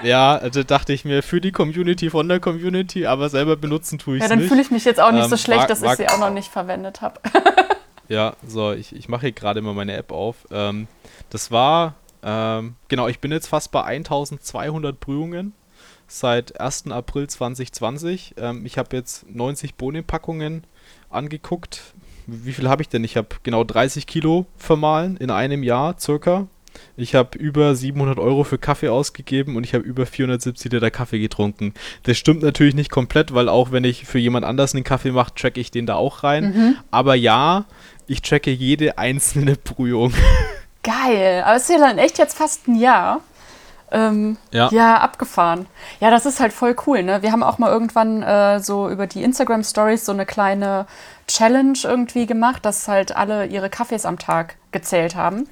ja, 0.03 0.37
also 0.37 0.63
dachte 0.63 0.93
ich 0.93 1.05
mir, 1.05 1.23
für 1.23 1.41
die 1.41 1.53
Community, 1.53 2.11
von 2.11 2.29
der 2.29 2.41
Community, 2.41 3.07
aber 3.07 3.29
selber 3.29 3.57
benutzen 3.57 3.99
tue 3.99 4.17
ich 4.17 4.23
es 4.23 4.29
nicht. 4.29 4.35
Ja, 4.35 4.41
dann 4.41 4.49
fühle 4.49 4.61
ich 4.61 4.71
mich 4.71 4.85
jetzt 4.85 5.01
auch 5.01 5.13
nicht 5.13 5.25
ähm, 5.25 5.31
so 5.31 5.37
schlecht, 5.37 5.71
dass 5.71 5.83
ich 5.83 5.93
sie 5.93 6.09
auch 6.09 6.19
noch 6.19 6.31
nicht 6.31 6.51
verwendet 6.51 7.01
habe. 7.01 7.21
ja, 8.09 8.35
so, 8.47 8.73
ich, 8.73 8.95
ich 8.95 9.09
mache 9.09 9.23
hier 9.23 9.33
gerade 9.33 9.63
mal 9.63 9.75
meine 9.75 9.97
App 9.97 10.13
auf. 10.13 10.37
Ähm, 10.51 10.89
das 11.31 11.51
war, 11.51 11.95
ähm, 12.23 12.75
genau, 12.89 13.09
ich 13.09 13.21
bin 13.21 13.31
jetzt 13.31 13.47
fast 13.47 13.71
bei 13.71 13.85
1200 13.85 14.99
Brühungen 14.99 15.53
seit 16.07 16.61
1. 16.61 16.91
April 16.91 17.29
2020. 17.29 18.35
Ähm, 18.39 18.67
ich 18.67 18.79
habe 18.79 18.97
jetzt 18.97 19.27
90 19.31 19.75
Bohnenpackungen 19.75 20.65
angeguckt. 21.11 21.81
Wie 22.27 22.53
viel 22.53 22.69
habe 22.69 22.83
ich 22.83 22.89
denn? 22.89 23.05
Ich 23.05 23.17
habe 23.17 23.29
genau 23.43 23.65
30 23.65 24.07
Kilo 24.07 24.47
vermahlen 24.57 25.17
in 25.17 25.31
einem 25.31 25.63
Jahr 25.63 25.99
circa. 25.99 26.47
Ich 26.97 27.15
habe 27.15 27.39
über 27.39 27.75
700 27.75 28.19
Euro 28.19 28.45
für 28.45 28.59
Kaffee 28.59 28.89
ausgegeben 28.89 29.57
und 29.57 29.65
ich 29.65 29.75
habe 29.75 29.85
über 29.85 30.07
470 30.07 30.73
Liter 30.73 30.91
Kaffee 30.91 31.19
getrunken. 31.19 31.75
Das 32.05 32.17
stimmt 32.17 32.43
natürlich 32.43 32.75
nicht 32.75 32.91
komplett, 32.91 33.35
weil 33.35 33.49
auch 33.49 33.73
wenn 33.73 33.85
ich 33.85 34.07
für 34.07 34.19
jemand 34.19 34.45
anders 34.45 34.75
einen 34.75 34.85
Kaffee 34.85 35.13
mache, 35.13 35.35
tracke 35.35 35.61
ich 35.61 35.71
den 35.71 35.87
da 35.87 35.95
auch 35.95 36.23
rein. 36.23 36.45
Mhm. 36.45 36.77
Aber 36.91 37.15
ja, 37.15 37.65
ich 38.07 38.23
tracke 38.23 38.51
jede 38.51 38.99
einzelne 38.99 39.57
Brühung. 39.65 40.13
Geil, 40.83 41.43
aber 41.45 41.57
es 41.57 41.65
ist 41.65 41.71
ja 41.71 41.79
dann 41.79 41.99
echt 41.99 42.19
jetzt 42.19 42.37
fast 42.37 42.69
ein 42.69 42.79
Jahr. 42.79 43.21
Ähm, 43.91 44.37
ja. 44.51 44.69
ja. 44.73 44.97
abgefahren. 44.99 45.67
Ja, 46.01 46.11
das 46.11 46.27
ist 46.27 46.41
halt 46.41 46.53
voll 46.53 46.75
cool. 46.87 47.03
Ne? 47.03 47.23
Wir 47.23 47.33
haben 47.33 47.43
auch 47.43 47.59
mal 47.59 47.71
irgendwann 47.71 48.23
äh, 48.23 48.61
so 48.61 48.89
über 48.89 49.07
die 49.07 49.23
Instagram 49.23 49.63
Stories 49.63 50.05
so 50.05 50.13
eine 50.13 50.27
kleine 50.27 50.87
Challenge 51.29 51.79
irgendwie 51.83 52.27
gemacht, 52.27 52.65
dass 52.65 52.89
halt 52.89 53.17
alle 53.17 53.47
ihre 53.47 53.71
Kaffees 53.71 54.07
am 54.07 54.19
Tag 54.19 54.57
gezählt 54.73 55.15
haben. 55.15 55.47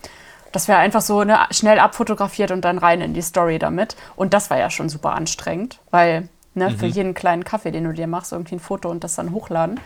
Das 0.50 0.68
wäre 0.68 0.78
einfach 0.78 1.00
so 1.00 1.24
ne, 1.24 1.38
schnell 1.50 1.78
abfotografiert 1.78 2.50
und 2.50 2.62
dann 2.64 2.78
rein 2.78 3.00
in 3.00 3.14
die 3.14 3.22
Story 3.22 3.58
damit. 3.58 3.96
Und 4.16 4.34
das 4.34 4.50
war 4.50 4.58
ja 4.58 4.70
schon 4.70 4.88
super 4.88 5.14
anstrengend, 5.14 5.78
weil 5.90 6.28
ne, 6.54 6.70
mhm. 6.70 6.78
für 6.78 6.86
jeden 6.86 7.14
kleinen 7.14 7.44
Kaffee, 7.44 7.70
den 7.70 7.84
du 7.84 7.92
dir 7.92 8.06
machst, 8.06 8.32
irgendwie 8.32 8.56
ein 8.56 8.60
Foto 8.60 8.90
und 8.90 9.02
das 9.02 9.14
dann 9.14 9.32
hochladen. 9.32 9.80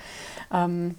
Ähm, 0.53 0.97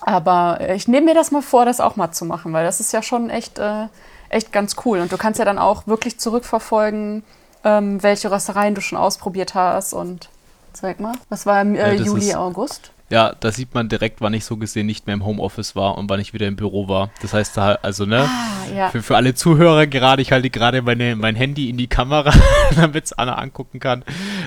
aber 0.00 0.60
ich 0.74 0.86
nehme 0.86 1.06
mir 1.06 1.14
das 1.14 1.30
mal 1.30 1.42
vor, 1.42 1.64
das 1.64 1.80
auch 1.80 1.96
mal 1.96 2.12
zu 2.12 2.24
machen, 2.24 2.52
weil 2.52 2.64
das 2.64 2.80
ist 2.80 2.92
ja 2.92 3.02
schon 3.02 3.30
echt 3.30 3.58
äh, 3.58 3.86
echt 4.28 4.52
ganz 4.52 4.76
cool. 4.84 5.00
Und 5.00 5.12
du 5.12 5.16
kannst 5.16 5.38
ja 5.38 5.44
dann 5.44 5.58
auch 5.58 5.86
wirklich 5.86 6.18
zurückverfolgen, 6.18 7.22
ähm, 7.64 8.02
welche 8.02 8.30
Röstereien 8.30 8.74
du 8.74 8.80
schon 8.80 8.98
ausprobiert 8.98 9.54
hast. 9.54 9.92
Und 9.92 10.28
zeig 10.72 11.00
mal, 11.00 11.14
was 11.28 11.46
war 11.46 11.60
im 11.60 11.74
äh, 11.74 11.94
ja, 11.94 12.02
Juli, 12.04 12.34
August? 12.34 12.92
Ja, 13.10 13.34
da 13.40 13.50
sieht 13.52 13.74
man 13.74 13.88
direkt, 13.88 14.20
wann 14.20 14.34
ich 14.34 14.44
so 14.44 14.58
gesehen 14.58 14.86
nicht 14.86 15.06
mehr 15.06 15.14
im 15.14 15.24
Homeoffice 15.24 15.74
war 15.74 15.96
und 15.96 16.10
wann 16.10 16.20
ich 16.20 16.34
wieder 16.34 16.46
im 16.46 16.56
Büro 16.56 16.88
war. 16.88 17.10
Das 17.22 17.32
heißt, 17.32 17.56
da, 17.56 17.78
also, 17.82 18.04
ne, 18.04 18.28
ah, 18.28 18.74
ja. 18.76 18.88
für, 18.90 19.02
für 19.02 19.16
alle 19.16 19.34
Zuhörer 19.34 19.86
gerade, 19.86 20.20
ich 20.20 20.30
halte 20.30 20.50
gerade 20.50 20.82
meine, 20.82 21.16
mein 21.16 21.34
Handy 21.34 21.70
in 21.70 21.78
die 21.78 21.86
Kamera, 21.86 22.32
damit 22.76 23.06
es 23.06 23.12
Anna 23.14 23.36
angucken 23.36 23.80
kann. 23.80 24.04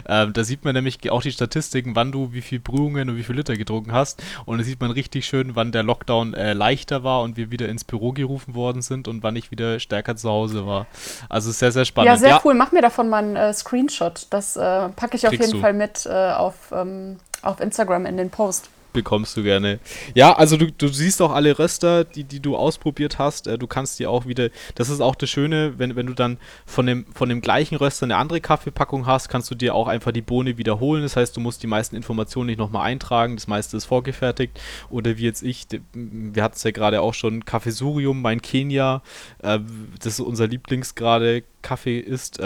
Ähm, 0.07 0.33
da 0.33 0.43
sieht 0.43 0.63
man 0.63 0.75
nämlich 0.75 1.09
auch 1.09 1.23
die 1.23 1.31
Statistiken, 1.31 1.95
wann 1.95 2.11
du 2.11 2.33
wie 2.33 2.41
viel 2.41 2.59
Brühungen 2.59 3.09
und 3.09 3.17
wie 3.17 3.23
viel 3.23 3.35
Liter 3.35 3.55
getrunken 3.55 3.93
hast. 3.93 4.21
Und 4.45 4.59
da 4.59 4.63
sieht 4.63 4.79
man 4.79 4.91
richtig 4.91 5.25
schön, 5.25 5.55
wann 5.55 5.71
der 5.71 5.81
Lockdown 5.81 6.35
äh, 6.35 6.53
leichter 6.53 7.03
war 7.03 7.23
und 7.23 7.37
wir 7.37 7.49
wieder 7.49 7.67
ins 7.67 7.83
Büro 7.83 8.11
gerufen 8.11 8.53
worden 8.53 8.83
sind 8.83 9.07
und 9.07 9.23
wann 9.23 9.35
ich 9.35 9.49
wieder 9.49 9.79
stärker 9.79 10.15
zu 10.15 10.29
Hause 10.29 10.67
war. 10.67 10.85
Also 11.29 11.51
sehr, 11.51 11.71
sehr 11.71 11.85
spannend. 11.85 12.09
Ja, 12.09 12.17
sehr 12.17 12.29
ja. 12.29 12.41
cool. 12.45 12.53
Mach 12.53 12.71
mir 12.71 12.81
davon 12.81 13.09
mal 13.09 13.23
einen 13.23 13.35
äh, 13.35 13.53
Screenshot. 13.53 14.27
Das 14.29 14.55
äh, 14.55 14.89
packe 14.89 15.17
ich 15.17 15.25
auf 15.25 15.31
Kriegst 15.31 15.47
jeden 15.47 15.57
du. 15.57 15.61
Fall 15.61 15.73
mit 15.73 16.05
äh, 16.05 16.31
auf. 16.33 16.71
Ähm 16.71 17.17
auf 17.41 17.59
Instagram 17.59 18.05
in 18.05 18.17
den 18.17 18.29
Post 18.29 18.69
bekommst 18.93 19.37
du 19.37 19.43
gerne. 19.43 19.79
Ja, 20.13 20.33
also 20.33 20.57
du, 20.57 20.71
du 20.71 20.87
siehst 20.87 21.21
auch 21.21 21.31
alle 21.31 21.57
Röster, 21.57 22.03
die, 22.03 22.23
die 22.23 22.39
du 22.39 22.55
ausprobiert 22.55 23.19
hast. 23.19 23.47
Äh, 23.47 23.57
du 23.57 23.67
kannst 23.67 23.99
die 23.99 24.07
auch 24.07 24.25
wieder, 24.25 24.49
das 24.75 24.89
ist 24.89 25.01
auch 25.01 25.15
das 25.15 25.29
Schöne, 25.29 25.73
wenn, 25.77 25.95
wenn 25.95 26.07
du 26.07 26.13
dann 26.13 26.37
von 26.65 26.85
dem, 26.85 27.05
von 27.13 27.29
dem 27.29 27.41
gleichen 27.41 27.75
Röster 27.75 28.05
eine 28.05 28.17
andere 28.17 28.41
Kaffeepackung 28.41 29.05
hast, 29.05 29.29
kannst 29.29 29.49
du 29.51 29.55
dir 29.55 29.75
auch 29.75 29.87
einfach 29.87 30.11
die 30.11 30.21
Bohne 30.21 30.57
wiederholen. 30.57 31.03
Das 31.03 31.15
heißt, 31.15 31.35
du 31.35 31.39
musst 31.39 31.63
die 31.63 31.67
meisten 31.67 31.95
Informationen 31.95 32.47
nicht 32.47 32.59
nochmal 32.59 32.85
eintragen, 32.85 33.35
das 33.35 33.47
meiste 33.47 33.77
ist 33.77 33.85
vorgefertigt. 33.85 34.59
Oder 34.89 35.17
wie 35.17 35.23
jetzt 35.23 35.43
ich, 35.43 35.67
wir 35.93 36.43
hatten 36.43 36.55
es 36.55 36.63
ja 36.63 36.71
gerade 36.71 37.01
auch 37.01 37.13
schon, 37.13 37.45
Kaffeesurium, 37.45 38.21
mein 38.21 38.41
Kenia, 38.41 39.01
äh, 39.41 39.59
das 39.99 40.13
ist 40.13 40.19
unser 40.19 40.47
Lieblings 40.47 40.95
gerade 40.95 41.43
Kaffee 41.61 41.99
ist. 41.99 42.39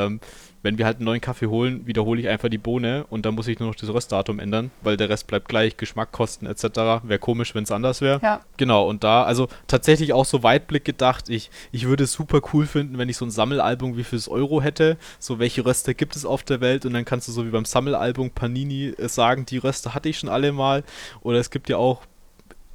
Wenn 0.66 0.80
wir 0.80 0.88
halt 0.88 0.98
einen 0.98 1.06
neuen 1.06 1.22
Kaffee 1.22 1.46
holen, 1.46 1.86
wiederhole 1.86 2.20
ich 2.20 2.28
einfach 2.28 2.50
die 2.50 2.58
Bohne 2.58 3.06
und 3.12 3.24
dann 3.24 3.36
muss 3.36 3.48
ich 3.48 3.60
nur 3.60 3.70
noch 3.70 3.76
das 3.76 3.88
Röstdatum 3.88 4.40
ändern, 4.40 4.72
weil 4.82 4.98
der 4.98 5.10
Rest 5.10 5.28
bleibt 5.28 5.48
gleich, 5.48 5.78
Geschmack, 5.78 6.12
Kosten 6.12 6.48
etc. 6.48 6.64
Wäre 7.04 7.20
komisch, 7.20 7.54
wenn 7.54 7.66
es 7.66 7.72
anders 7.72 8.02
wäre. 8.02 8.20
Ja. 8.24 8.42
Genau, 8.58 8.90
und 8.90 9.04
da, 9.04 9.22
also 9.26 9.48
tatsächlich 9.68 10.12
auch 10.12 10.26
so 10.26 10.42
Weitblick 10.42 10.84
gedacht, 10.84 11.30
ich, 11.30 11.52
ich 11.72 11.86
würde 11.86 12.06
es 12.06 12.14
super 12.14 12.42
cool 12.52 12.66
finden, 12.66 12.98
wenn 12.98 13.10
ich 13.10 13.18
so 13.18 13.26
ein 13.26 13.30
Sammelalbum 13.30 13.96
wie 13.96 14.04
fürs 14.04 14.28
Euro 14.28 14.60
hätte, 14.60 14.98
so 15.20 15.38
welche 15.38 15.64
Röster 15.64 15.94
gibt 15.94 16.16
es 16.16 16.26
auf 16.26 16.42
der 16.42 16.62
Welt 16.62 16.84
und 16.88 16.94
dann 16.94 17.06
kannst 17.06 17.28
du 17.28 17.32
so 17.32 17.46
wie 17.46 17.52
beim 17.52 17.66
Sammelalbum 17.66 18.32
Panini 18.32 18.88
äh, 18.88 19.08
sagen, 19.08 19.46
die 19.46 19.60
Röster 19.60 19.94
hatte 19.94 20.10
ich 20.10 20.18
schon 20.18 20.30
alle 20.30 20.52
mal 20.52 20.84
oder 21.22 21.38
es 21.38 21.52
gibt 21.52 21.70
ja 21.70 21.78
auch 21.78 22.02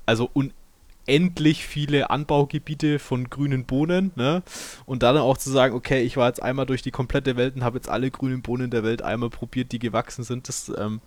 also 0.06 0.30
un 0.32 0.52
endlich 1.06 1.66
viele 1.66 2.10
Anbaugebiete 2.10 2.98
von 2.98 3.28
grünen 3.30 3.64
Bohnen, 3.64 4.12
ne? 4.16 4.42
Und 4.86 5.02
dann 5.02 5.16
auch 5.16 5.38
zu 5.38 5.50
sagen, 5.50 5.74
okay, 5.74 6.02
ich 6.02 6.16
war 6.16 6.28
jetzt 6.28 6.42
einmal 6.42 6.66
durch 6.66 6.82
die 6.82 6.90
komplette 6.90 7.36
Welt 7.36 7.56
und 7.56 7.64
habe 7.64 7.78
jetzt 7.78 7.88
alle 7.88 8.10
grünen 8.10 8.42
Bohnen 8.42 8.70
der 8.70 8.84
Welt 8.84 9.02
einmal 9.02 9.30
probiert, 9.30 9.72
die 9.72 9.78
gewachsen 9.78 10.24
sind. 10.24 10.48
Das, 10.48 10.70
ähm, 10.78 11.00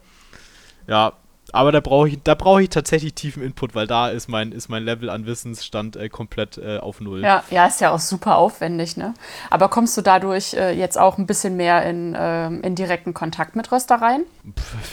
ja, 0.88 1.14
aber 1.52 1.72
da 1.72 1.82
brauche 1.82 2.08
ich, 2.08 2.20
da 2.24 2.36
brauche 2.36 2.64
ich 2.64 2.70
tatsächlich 2.70 3.14
tiefen 3.14 3.44
Input, 3.44 3.76
weil 3.76 3.86
da 3.86 4.10
ist 4.10 4.28
mein, 4.28 4.52
ist 4.52 4.70
mein 4.70 4.84
Level 4.84 5.10
an 5.10 5.26
Wissensstand 5.26 5.96
äh, 5.96 6.08
komplett 6.10 6.58
äh, 6.58 6.78
auf 6.78 7.02
Null. 7.02 7.22
Ja, 7.22 7.44
ja, 7.50 7.66
ist 7.66 7.82
ja 7.82 7.92
auch 7.92 8.00
super 8.00 8.38
aufwendig, 8.38 8.96
ne? 8.96 9.14
Aber 9.50 9.68
kommst 9.70 9.98
du 9.98 10.02
dadurch 10.02 10.54
äh, 10.54 10.72
jetzt 10.72 10.98
auch 10.98 11.18
ein 11.18 11.26
bisschen 11.26 11.58
mehr 11.58 11.84
in, 11.86 12.16
ähm, 12.18 12.62
in 12.62 12.76
direkten 12.76 13.14
Kontakt 13.14 13.56
mit 13.56 13.72
Röstereien? 13.72 14.26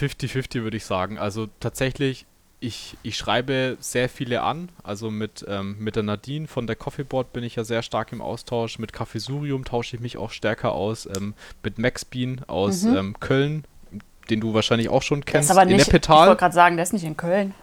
50-50 0.01 0.63
würde 0.63 0.77
ich 0.77 0.85
sagen. 0.85 1.19
Also 1.19 1.47
tatsächlich 1.61 2.27
ich, 2.61 2.97
ich 3.03 3.17
schreibe 3.17 3.79
sehr 3.81 4.09
viele 4.09 4.43
an. 4.43 4.69
Also 4.83 5.11
mit, 5.11 5.45
ähm, 5.49 5.77
mit 5.79 5.97
der 5.97 6.03
Nadine 6.03 6.47
von 6.47 6.67
der 6.67 6.77
Coffeeboard 6.77 7.33
bin 7.33 7.43
ich 7.43 7.57
ja 7.57 7.65
sehr 7.65 7.83
stark 7.83 8.13
im 8.13 8.21
Austausch. 8.21 8.79
Mit 8.79 8.93
Kaffeesurium 8.93 9.65
tausche 9.65 9.97
ich 9.97 10.03
mich 10.03 10.19
auch 10.19 10.31
stärker 10.31 10.73
aus. 10.73 11.07
Ähm, 11.07 11.35
mit 11.63 11.79
Max 11.79 12.05
Bean 12.05 12.43
aus 12.47 12.83
mhm. 12.83 12.97
ähm, 12.97 13.17
Köln, 13.19 13.65
den 14.29 14.41
du 14.41 14.53
wahrscheinlich 14.53 14.91
auch 14.91 15.03
schon 15.03 15.25
kennst. 15.25 15.49
Der 15.49 15.55
ist 15.55 15.59
aber 15.59 15.65
nicht, 15.65 15.89
ich 15.89 16.09
wollte 16.09 16.37
gerade 16.37 16.55
sagen, 16.55 16.77
der 16.77 16.85
ist 16.85 16.93
nicht 16.93 17.05
in 17.05 17.17
Köln. 17.17 17.55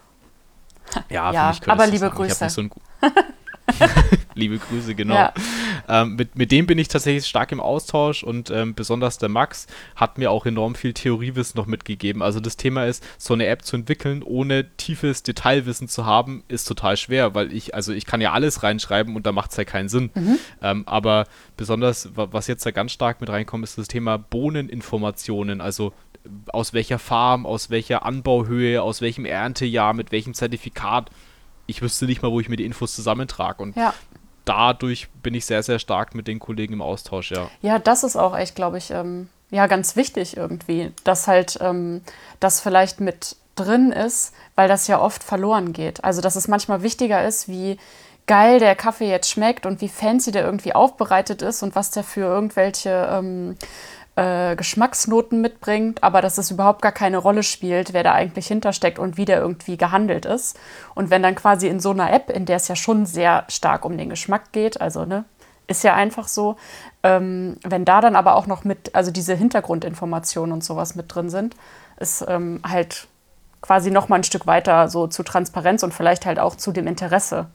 Ja, 1.09 1.31
ja 1.31 1.55
aber 1.67 1.85
liebe 1.85 2.09
Grüße. 2.09 2.49
So 2.49 2.63
Liebe 4.35 4.57
Grüße, 4.57 4.95
genau. 4.95 5.15
Ja. 5.15 5.33
Ähm, 5.89 6.15
mit, 6.15 6.37
mit 6.37 6.51
dem 6.51 6.67
bin 6.67 6.77
ich 6.77 6.87
tatsächlich 6.87 7.25
stark 7.25 7.51
im 7.51 7.59
Austausch 7.59 8.23
und 8.23 8.49
ähm, 8.49 8.75
besonders 8.75 9.17
der 9.17 9.29
Max 9.29 9.67
hat 9.95 10.17
mir 10.17 10.31
auch 10.31 10.45
enorm 10.45 10.75
viel 10.75 10.93
Theoriewissen 10.93 11.57
noch 11.57 11.65
mitgegeben. 11.65 12.21
Also 12.21 12.39
das 12.39 12.57
Thema 12.57 12.85
ist, 12.85 13.03
so 13.17 13.33
eine 13.33 13.47
App 13.47 13.63
zu 13.63 13.75
entwickeln, 13.75 14.23
ohne 14.23 14.75
tiefes 14.77 15.23
Detailwissen 15.23 15.87
zu 15.87 16.05
haben, 16.05 16.43
ist 16.47 16.65
total 16.65 16.97
schwer, 16.97 17.35
weil 17.35 17.51
ich, 17.53 17.75
also 17.75 17.93
ich 17.93 18.05
kann 18.05 18.21
ja 18.21 18.31
alles 18.31 18.63
reinschreiben 18.63 19.15
und 19.15 19.25
da 19.25 19.31
macht 19.31 19.51
es 19.51 19.57
ja 19.57 19.65
keinen 19.65 19.89
Sinn. 19.89 20.11
Mhm. 20.13 20.39
Ähm, 20.61 20.83
aber 20.87 21.25
besonders, 21.55 22.09
was 22.13 22.47
jetzt 22.47 22.65
da 22.65 22.71
ganz 22.71 22.91
stark 22.91 23.21
mit 23.21 23.29
reinkommt, 23.29 23.63
ist 23.63 23.77
das 23.77 23.87
Thema 23.87 24.17
Bohneninformationen, 24.17 25.61
also 25.61 25.93
aus 26.47 26.73
welcher 26.73 26.99
Farm, 26.99 27.45
aus 27.45 27.69
welcher 27.69 28.05
Anbauhöhe, 28.05 28.81
aus 28.81 29.01
welchem 29.01 29.25
Erntejahr, 29.25 29.93
mit 29.93 30.11
welchem 30.11 30.33
Zertifikat 30.33 31.09
ich 31.67 31.81
wüsste 31.81 32.05
nicht 32.05 32.23
mal, 32.23 32.31
wo 32.31 32.39
ich 32.39 32.49
mir 32.49 32.55
die 32.55 32.65
Infos 32.65 32.95
zusammentrage. 32.95 33.61
Und 33.61 33.75
ja. 33.75 33.93
dadurch 34.45 35.09
bin 35.21 35.33
ich 35.35 35.45
sehr, 35.45 35.61
sehr 35.61 35.79
stark 35.79 36.15
mit 36.15 36.27
den 36.27 36.39
Kollegen 36.39 36.73
im 36.73 36.81
Austausch, 36.81 37.31
ja. 37.31 37.49
Ja, 37.61 37.77
das 37.77 38.03
ist 38.03 38.15
auch 38.15 38.35
echt, 38.35 38.55
glaube 38.55 38.77
ich, 38.79 38.89
ähm, 38.91 39.29
ja, 39.51 39.67
ganz 39.67 39.95
wichtig 39.95 40.35
irgendwie, 40.35 40.91
dass 41.03 41.27
halt 41.27 41.59
ähm, 41.61 42.01
das 42.39 42.59
vielleicht 42.59 42.99
mit 42.99 43.35
drin 43.55 43.91
ist, 43.91 44.33
weil 44.55 44.67
das 44.67 44.87
ja 44.87 44.99
oft 44.99 45.23
verloren 45.23 45.73
geht. 45.73 46.03
Also, 46.03 46.21
dass 46.21 46.35
es 46.35 46.47
manchmal 46.47 46.83
wichtiger 46.83 47.25
ist, 47.25 47.47
wie 47.47 47.77
geil 48.27 48.59
der 48.59 48.75
Kaffee 48.75 49.09
jetzt 49.09 49.29
schmeckt 49.29 49.65
und 49.65 49.81
wie 49.81 49.87
fancy 49.87 50.31
der 50.31 50.43
irgendwie 50.43 50.75
aufbereitet 50.75 51.41
ist 51.41 51.63
und 51.63 51.75
was 51.75 51.91
der 51.91 52.03
für 52.03 52.21
irgendwelche 52.21 53.09
ähm, 53.11 53.55
äh, 54.17 54.55
Geschmacksnoten 54.55 55.41
mitbringt, 55.41 56.03
aber 56.03 56.21
dass 56.21 56.39
es 56.39 56.49
überhaupt 56.49 56.81
gar 56.81 56.91
keine 56.91 57.19
Rolle 57.19 57.43
spielt, 57.43 57.93
wer 57.93 58.03
da 58.03 58.13
eigentlich 58.13 58.47
hintersteckt 58.47 58.97
und 58.97 59.15
wie 59.15 59.25
der 59.25 59.39
irgendwie 59.39 59.77
gehandelt 59.77 60.25
ist. 60.25 60.59
Und 60.95 61.11
wenn 61.11 61.21
dann 61.21 61.35
quasi 61.35 61.67
in 61.67 61.79
so 61.79 61.91
einer 61.91 62.11
App, 62.11 62.31
in 62.31 62.45
der 62.45 62.57
es 62.57 62.67
ja 62.67 62.75
schon 62.75 63.05
sehr 63.05 63.45
stark 63.47 63.85
um 63.85 63.95
den 63.95 64.09
Geschmack 64.09 64.51
geht, 64.51 64.81
also 64.81 65.05
ne, 65.05 65.25
ist 65.67 65.83
ja 65.83 65.93
einfach 65.93 66.27
so, 66.27 66.55
ähm, 67.03 67.57
wenn 67.63 67.85
da 67.85 68.01
dann 68.01 68.15
aber 68.15 68.35
auch 68.35 68.47
noch 68.47 68.63
mit, 68.63 68.95
also 68.95 69.11
diese 69.11 69.35
Hintergrundinformationen 69.35 70.51
und 70.51 70.63
sowas 70.63 70.95
mit 70.95 71.13
drin 71.13 71.29
sind, 71.29 71.55
ist 71.99 72.25
ähm, 72.27 72.61
halt 72.67 73.07
quasi 73.61 73.91
noch 73.91 74.09
mal 74.09 74.15
ein 74.15 74.23
Stück 74.23 74.47
weiter 74.47 74.89
so 74.89 75.05
zu 75.05 75.21
Transparenz 75.21 75.83
und 75.83 75.93
vielleicht 75.93 76.25
halt 76.25 76.39
auch 76.39 76.55
zu 76.55 76.71
dem 76.71 76.87
Interesse 76.87 77.47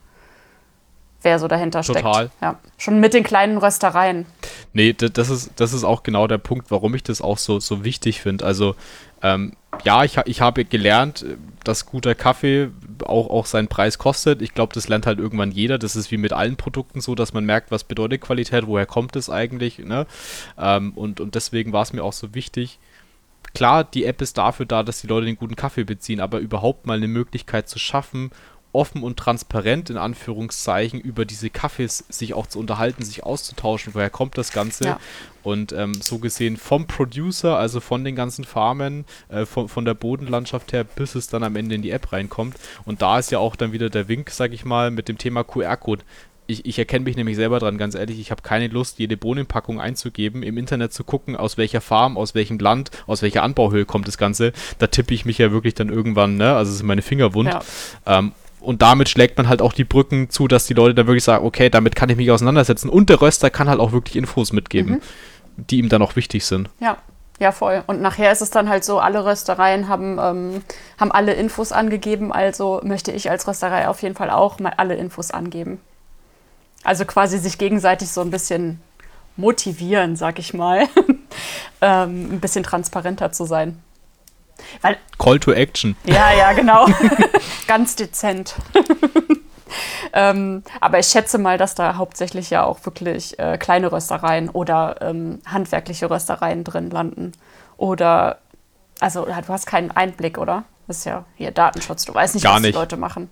wer 1.23 1.39
so 1.39 1.49
dahinter 1.49 1.83
steckt. 1.83 2.01
Total. 2.01 2.31
Ja. 2.41 2.59
Schon 2.79 3.01
mit 3.01 3.15
den 3.15 3.23
kleinen 3.23 3.59
Röstereien. 3.59 4.27
Nee, 4.73 4.93
das 4.93 5.31
ist, 5.31 5.53
das 5.57 5.73
ist 5.73 5.85
auch 5.85 6.03
genau 6.03 6.27
der 6.27 6.39
Punkt, 6.39 6.71
warum 6.71 6.95
ich 6.95 7.03
das 7.03 7.21
auch 7.21 7.39
so, 7.39 7.61
so 7.61 7.85
wichtig 7.85 8.21
finde. 8.21 8.45
Also, 8.45 8.75
ähm, 9.23 9.53
ja, 9.85 10.05
ich, 10.05 10.19
ich 10.27 10.41
habe 10.41 10.65
gelernt, 10.65 11.25
dass 11.65 11.87
guter 11.87 12.15
Kaffee 12.15 12.69
auch, 13.05 13.31
auch 13.31 13.47
seinen 13.47 13.69
Preis 13.69 13.99
kostet. 13.99 14.43
Ich 14.43 14.55
glaube, 14.55 14.75
das 14.75 14.89
lernt 14.89 15.07
halt 15.07 15.19
irgendwann 15.19 15.51
jeder. 15.51 15.79
Das 15.79 15.97
ist 15.97 16.11
wie 16.11 16.17
mit 16.17 16.33
allen 16.33 16.57
Produkten 16.57 17.01
so, 17.01 17.15
dass 17.15 17.33
man 17.33 17.45
merkt, 17.45 17.71
was 17.71 17.85
bedeutet 17.85 18.21
Qualität, 18.21 18.67
woher 18.67 18.87
kommt 18.87 19.17
es 19.17 19.31
eigentlich. 19.31 19.79
Ne? 19.79 20.07
Ähm, 20.59 20.93
und, 20.93 21.21
und 21.21 21.35
deswegen 21.35 21.73
war 21.73 21.83
es 21.83 21.93
mir 21.93 22.03
auch 22.03 22.13
so 22.13 22.35
wichtig. 22.35 22.79
Klar, 23.55 23.85
die 23.85 24.05
App 24.05 24.23
ist 24.23 24.39
dafür 24.39 24.67
da, 24.67 24.83
dass 24.83 25.03
die 25.03 25.07
Leute 25.07 25.27
den 25.27 25.37
guten 25.37 25.57
Kaffee 25.57 25.85
beziehen, 25.85 26.21
aber 26.21 26.39
überhaupt 26.39 26.87
mal 26.87 26.97
eine 26.97 27.09
Möglichkeit 27.09 27.69
zu 27.69 27.79
schaffen, 27.79 28.31
offen 28.73 29.03
und 29.03 29.19
transparent 29.19 29.91
in 29.91 29.99
Anführungszeichen 29.99 31.01
über 31.01 31.25
diese 31.25 31.51
Kaffees 31.51 32.05
sich 32.09 32.35
auch 32.35 32.47
zu 32.47 32.59
unterhalten, 32.59 33.05
sich 33.05 33.23
auszutauschen, 33.23 33.95
woher 33.95 34.11
kommt 34.11 34.39
das 34.39 34.53
Ganze. 34.53 34.85
Ja. 34.85 35.01
Und 35.43 35.73
ähm, 35.73 35.95
so 35.95 36.19
gesehen 36.19 36.57
vom 36.57 36.87
Producer, 36.87 37.59
also 37.59 37.81
von 37.81 38.05
den 38.05 38.15
ganzen 38.15 38.45
Farmen, 38.45 39.05
äh, 39.29 39.45
von, 39.45 39.69
von 39.69 39.85
der 39.85 39.95
Bodenlandschaft 39.95 40.73
her, 40.73 40.85
bis 40.85 41.15
es 41.15 41.29
dann 41.29 41.43
am 41.43 41.57
Ende 41.57 41.75
in 41.75 41.83
die 41.83 41.91
App 41.91 42.13
reinkommt. 42.13 42.57
Und 42.85 43.03
da 43.03 43.19
ist 43.19 43.31
ja 43.31 43.39
auch 43.39 43.57
dann 43.57 43.73
wieder 43.73 43.91
der 43.91 44.09
Wink, 44.09 44.31
sag 44.31 44.53
ich 44.53 44.65
mal, 44.65 44.91
mit 44.91 45.09
dem 45.09 45.19
Thema 45.19 45.43
QR-Code. 45.45 46.05
Ich, 46.47 46.67
ich, 46.67 46.79
erkenne 46.79 47.05
mich 47.05 47.17
nämlich 47.17 47.37
selber 47.37 47.59
dran, 47.61 47.79
ganz 47.79 47.95
ehrlich, 47.95 48.19
ich 48.19 48.31
habe 48.31 48.43
keine 48.43 48.69
Lust, 48.69 48.99
jede 48.99 49.17
Bohnenpackung 49.17 49.81
einzugeben, 49.81 50.43
im 50.43 50.59
Internet 50.59 50.93
zu 50.93 51.05
gucken, 51.05 51.37
aus 51.37 51.57
welcher 51.57 51.81
Farm, 51.81 52.17
aus 52.17 52.35
welchem 52.35 52.59
Land, 52.59 52.91
aus 53.07 53.23
welcher 53.23 53.43
Anbauhöhe 53.43 53.85
kommt 53.85 54.09
das 54.09 54.19
Ganze. 54.19 54.53
Da 54.79 54.89
tippe 54.89 55.15
ich 55.15 55.25
mich 55.25 55.39
ja 55.39 55.53
wirklich 55.53 55.75
dann 55.75 55.89
irgendwann, 55.89 56.37
ne? 56.37 56.55
Also 56.55 56.73
sind 56.73 56.87
meine 56.87 57.03
Finger 57.03 57.35
wund. 57.35 57.49
Ja. 57.49 57.63
Ähm, 58.07 58.33
und 58.63 58.83
damit 58.83 59.09
schlägt 59.09 59.37
man 59.37 59.49
halt 59.49 59.61
auch 59.61 59.73
die 59.73 59.85
Brücken 59.85 60.31
zu, 60.31 60.49
dass 60.49 60.67
die 60.67 60.75
Leute 60.75 60.95
dann 60.95 61.07
wirklich 61.07 61.25
sagen, 61.25 61.45
okay, 61.45 61.69
damit 61.69 61.97
kann 61.97 62.09
ich 62.09 62.17
mich 62.17 62.31
auseinandersetzen. 62.31 62.89
Und 62.89 63.11
der 63.11 63.21
Röster 63.21 63.51
kann 63.51 63.69
halt 63.69 63.81
auch 63.81 63.93
wirklich 63.93 64.17
Infos 64.17 64.53
mitgeben, 64.53 64.95
mhm. 64.95 65.01
die 65.57 65.79
ihm 65.79 65.89
dann 65.89 66.03
auch 66.03 66.17
wichtig 66.17 66.45
sind. 66.45 66.69
Ja. 66.81 66.99
Ja, 67.41 67.51
voll. 67.51 67.83
Und 67.89 68.01
nachher 68.01 68.31
ist 68.31 68.41
es 68.41 68.51
dann 68.51 68.69
halt 68.69 68.85
so, 68.85 69.01
alle 69.01 69.25
Röstereien 69.25 69.89
haben, 69.89 70.19
ähm, 70.21 70.63
haben 70.97 71.11
alle 71.11 71.33
Infos 71.33 71.73
angegeben, 71.73 72.31
also 72.33 72.81
möchte 72.85 73.11
ich 73.11 73.31
als 73.31 73.49
Rösterei 73.49 73.89
auf 73.89 74.01
jeden 74.03 74.15
Fall 74.15 74.31
auch 74.31 74.61
mal 74.61 74.75
alle 74.77 74.95
Infos 74.95 75.33
angeben. 75.33 75.81
Also 76.85 77.05
quasi 77.05 77.39
sich 77.39 77.59
gegenseitig 77.59 78.11
so 78.11 78.21
ein 78.21 78.31
bisschen 78.31 78.81
motivieren, 79.37 80.15
sag 80.15 80.39
ich 80.39 80.55
mal, 80.55 80.87
ähm, 81.81 82.35
ein 82.35 82.41
bisschen 82.41 82.63
transparenter 82.63 83.33
zu 83.33 83.45
sein. 83.45 83.83
Weil, 84.81 84.97
Call 85.19 85.39
to 85.41 85.53
Action. 85.53 85.97
Ja, 86.05 86.33
ja, 86.33 86.53
genau. 86.53 86.87
Ganz 87.67 87.97
dezent. 87.97 88.55
ähm, 90.13 90.63
aber 90.81 90.99
ich 90.99 91.07
schätze 91.07 91.39
mal, 91.39 91.59
dass 91.59 91.75
da 91.75 91.97
hauptsächlich 91.97 92.51
ja 92.51 92.65
auch 92.65 92.85
wirklich 92.85 93.39
äh, 93.39 93.59
kleine 93.59 93.93
Röstereien 93.93 94.49
oder 94.49 94.97
ähm, 95.01 95.41
handwerkliche 95.47 96.11
Röstereien 96.11 96.65
drin 96.65 96.91
landen. 96.91 97.33
Oder, 97.77 98.39
also 99.01 99.25
du 99.25 99.49
hast 99.49 99.67
keinen 99.67 99.91
Einblick, 99.91 100.39
oder? 100.39 100.65
Das 100.87 100.99
ist 100.99 101.05
ja 101.05 101.25
hier 101.37 101.51
Datenschutz. 101.51 102.05
Du 102.05 102.15
weißt 102.15 102.35
nicht, 102.35 102.45
Gar 102.45 102.55
was 102.55 102.63
nicht. 102.63 102.75
die 102.75 102.79
Leute 102.79 102.97
machen. 102.97 103.31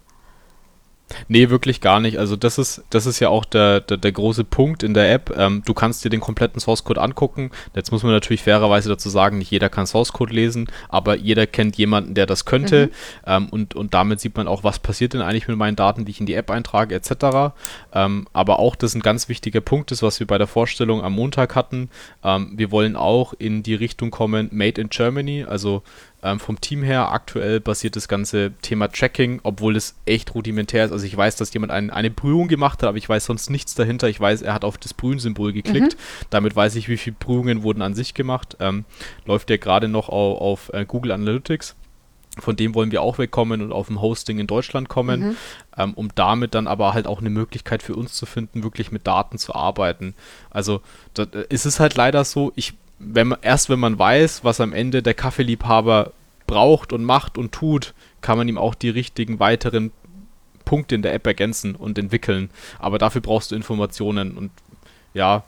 Nee, 1.28 1.50
wirklich 1.50 1.80
gar 1.80 2.00
nicht. 2.00 2.18
Also 2.18 2.36
das 2.36 2.58
ist, 2.58 2.84
das 2.90 3.06
ist 3.06 3.20
ja 3.20 3.28
auch 3.28 3.44
der, 3.44 3.80
der, 3.80 3.96
der 3.96 4.12
große 4.12 4.44
Punkt 4.44 4.82
in 4.82 4.94
der 4.94 5.12
App. 5.12 5.34
Ähm, 5.36 5.62
du 5.64 5.74
kannst 5.74 6.04
dir 6.04 6.10
den 6.10 6.20
kompletten 6.20 6.60
Source 6.60 6.84
Code 6.84 7.00
angucken. 7.00 7.50
Jetzt 7.74 7.92
muss 7.92 8.02
man 8.02 8.12
natürlich 8.12 8.42
fairerweise 8.42 8.88
dazu 8.88 9.08
sagen, 9.08 9.38
nicht 9.38 9.50
jeder 9.50 9.68
kann 9.68 9.86
Source 9.86 10.12
Code 10.12 10.34
lesen, 10.34 10.68
aber 10.88 11.16
jeder 11.16 11.46
kennt 11.46 11.76
jemanden, 11.76 12.14
der 12.14 12.26
das 12.26 12.44
könnte. 12.44 12.86
Mhm. 12.86 12.90
Ähm, 13.26 13.48
und, 13.50 13.74
und 13.74 13.94
damit 13.94 14.20
sieht 14.20 14.36
man 14.36 14.48
auch, 14.48 14.64
was 14.64 14.78
passiert 14.78 15.14
denn 15.14 15.22
eigentlich 15.22 15.48
mit 15.48 15.56
meinen 15.56 15.76
Daten, 15.76 16.04
die 16.04 16.10
ich 16.10 16.20
in 16.20 16.26
die 16.26 16.34
App 16.34 16.50
eintrage, 16.50 16.94
etc. 16.94 17.54
Ähm, 17.92 18.26
aber 18.32 18.58
auch 18.58 18.76
das 18.76 18.94
ein 18.94 19.02
ganz 19.02 19.28
wichtiger 19.28 19.60
Punkt 19.60 19.92
ist, 19.92 20.02
was 20.02 20.20
wir 20.20 20.26
bei 20.26 20.38
der 20.38 20.46
Vorstellung 20.46 21.02
am 21.02 21.12
Montag 21.12 21.54
hatten. 21.54 21.90
Ähm, 22.22 22.52
wir 22.56 22.70
wollen 22.70 22.96
auch 22.96 23.34
in 23.38 23.62
die 23.62 23.74
Richtung 23.74 24.10
kommen, 24.10 24.48
Made 24.52 24.80
in 24.80 24.88
Germany, 24.88 25.44
also 25.44 25.82
ähm, 26.22 26.38
vom 26.38 26.60
Team 26.60 26.82
her 26.82 27.12
aktuell 27.12 27.60
basiert 27.60 27.96
das 27.96 28.08
ganze 28.08 28.52
Thema 28.62 28.88
Tracking, 28.88 29.40
obwohl 29.42 29.76
es 29.76 29.94
echt 30.04 30.34
rudimentär 30.34 30.84
ist. 30.84 30.92
Also 30.92 31.06
ich 31.06 31.16
weiß, 31.16 31.36
dass 31.36 31.52
jemand 31.54 31.72
ein, 31.72 31.90
eine 31.90 32.10
Brühung 32.10 32.48
gemacht 32.48 32.82
hat, 32.82 32.88
aber 32.88 32.98
ich 32.98 33.08
weiß 33.08 33.24
sonst 33.24 33.50
nichts 33.50 33.74
dahinter. 33.74 34.08
Ich 34.08 34.20
weiß, 34.20 34.42
er 34.42 34.52
hat 34.52 34.64
auf 34.64 34.76
das 34.76 34.92
Brühen-Symbol 34.92 35.52
geklickt. 35.52 35.94
Mhm. 35.94 36.26
Damit 36.30 36.54
weiß 36.54 36.74
ich, 36.76 36.88
wie 36.88 36.98
viele 36.98 37.16
Brühungen 37.18 37.62
wurden 37.62 37.82
an 37.82 37.94
sich 37.94 38.14
gemacht. 38.14 38.56
Ähm, 38.60 38.84
läuft 39.24 39.50
ja 39.50 39.56
gerade 39.56 39.88
noch 39.88 40.08
auf, 40.08 40.40
auf 40.40 40.72
äh, 40.74 40.84
Google 40.84 41.12
Analytics. 41.12 41.74
Von 42.38 42.54
dem 42.54 42.74
wollen 42.74 42.92
wir 42.92 43.02
auch 43.02 43.18
wegkommen 43.18 43.60
und 43.60 43.72
auf 43.72 43.88
dem 43.88 44.00
Hosting 44.00 44.38
in 44.38 44.46
Deutschland 44.46 44.88
kommen, 44.88 45.20
mhm. 45.20 45.36
ähm, 45.76 45.94
um 45.94 46.10
damit 46.14 46.54
dann 46.54 46.68
aber 46.68 46.94
halt 46.94 47.06
auch 47.06 47.20
eine 47.20 47.30
Möglichkeit 47.30 47.82
für 47.82 47.96
uns 47.96 48.12
zu 48.12 48.24
finden, 48.24 48.62
wirklich 48.62 48.92
mit 48.92 49.06
Daten 49.06 49.36
zu 49.36 49.54
arbeiten. 49.54 50.14
Also 50.48 50.80
da, 51.14 51.24
äh, 51.24 51.46
ist 51.48 51.66
es 51.66 51.80
halt 51.80 51.96
leider 51.96 52.24
so, 52.24 52.52
ich 52.54 52.74
wenn 53.00 53.28
man, 53.28 53.38
erst 53.42 53.70
wenn 53.70 53.80
man 53.80 53.98
weiß, 53.98 54.44
was 54.44 54.60
am 54.60 54.72
Ende 54.72 55.02
der 55.02 55.14
Kaffeeliebhaber 55.14 56.12
braucht 56.46 56.92
und 56.92 57.02
macht 57.02 57.38
und 57.38 57.52
tut, 57.52 57.94
kann 58.20 58.36
man 58.36 58.46
ihm 58.46 58.58
auch 58.58 58.74
die 58.74 58.90
richtigen 58.90 59.40
weiteren 59.40 59.90
Punkte 60.64 60.94
in 60.94 61.02
der 61.02 61.14
App 61.14 61.26
ergänzen 61.26 61.74
und 61.74 61.98
entwickeln. 61.98 62.50
Aber 62.78 62.98
dafür 62.98 63.22
brauchst 63.22 63.50
du 63.50 63.56
Informationen 63.56 64.36
und 64.36 64.50
ja, 65.14 65.42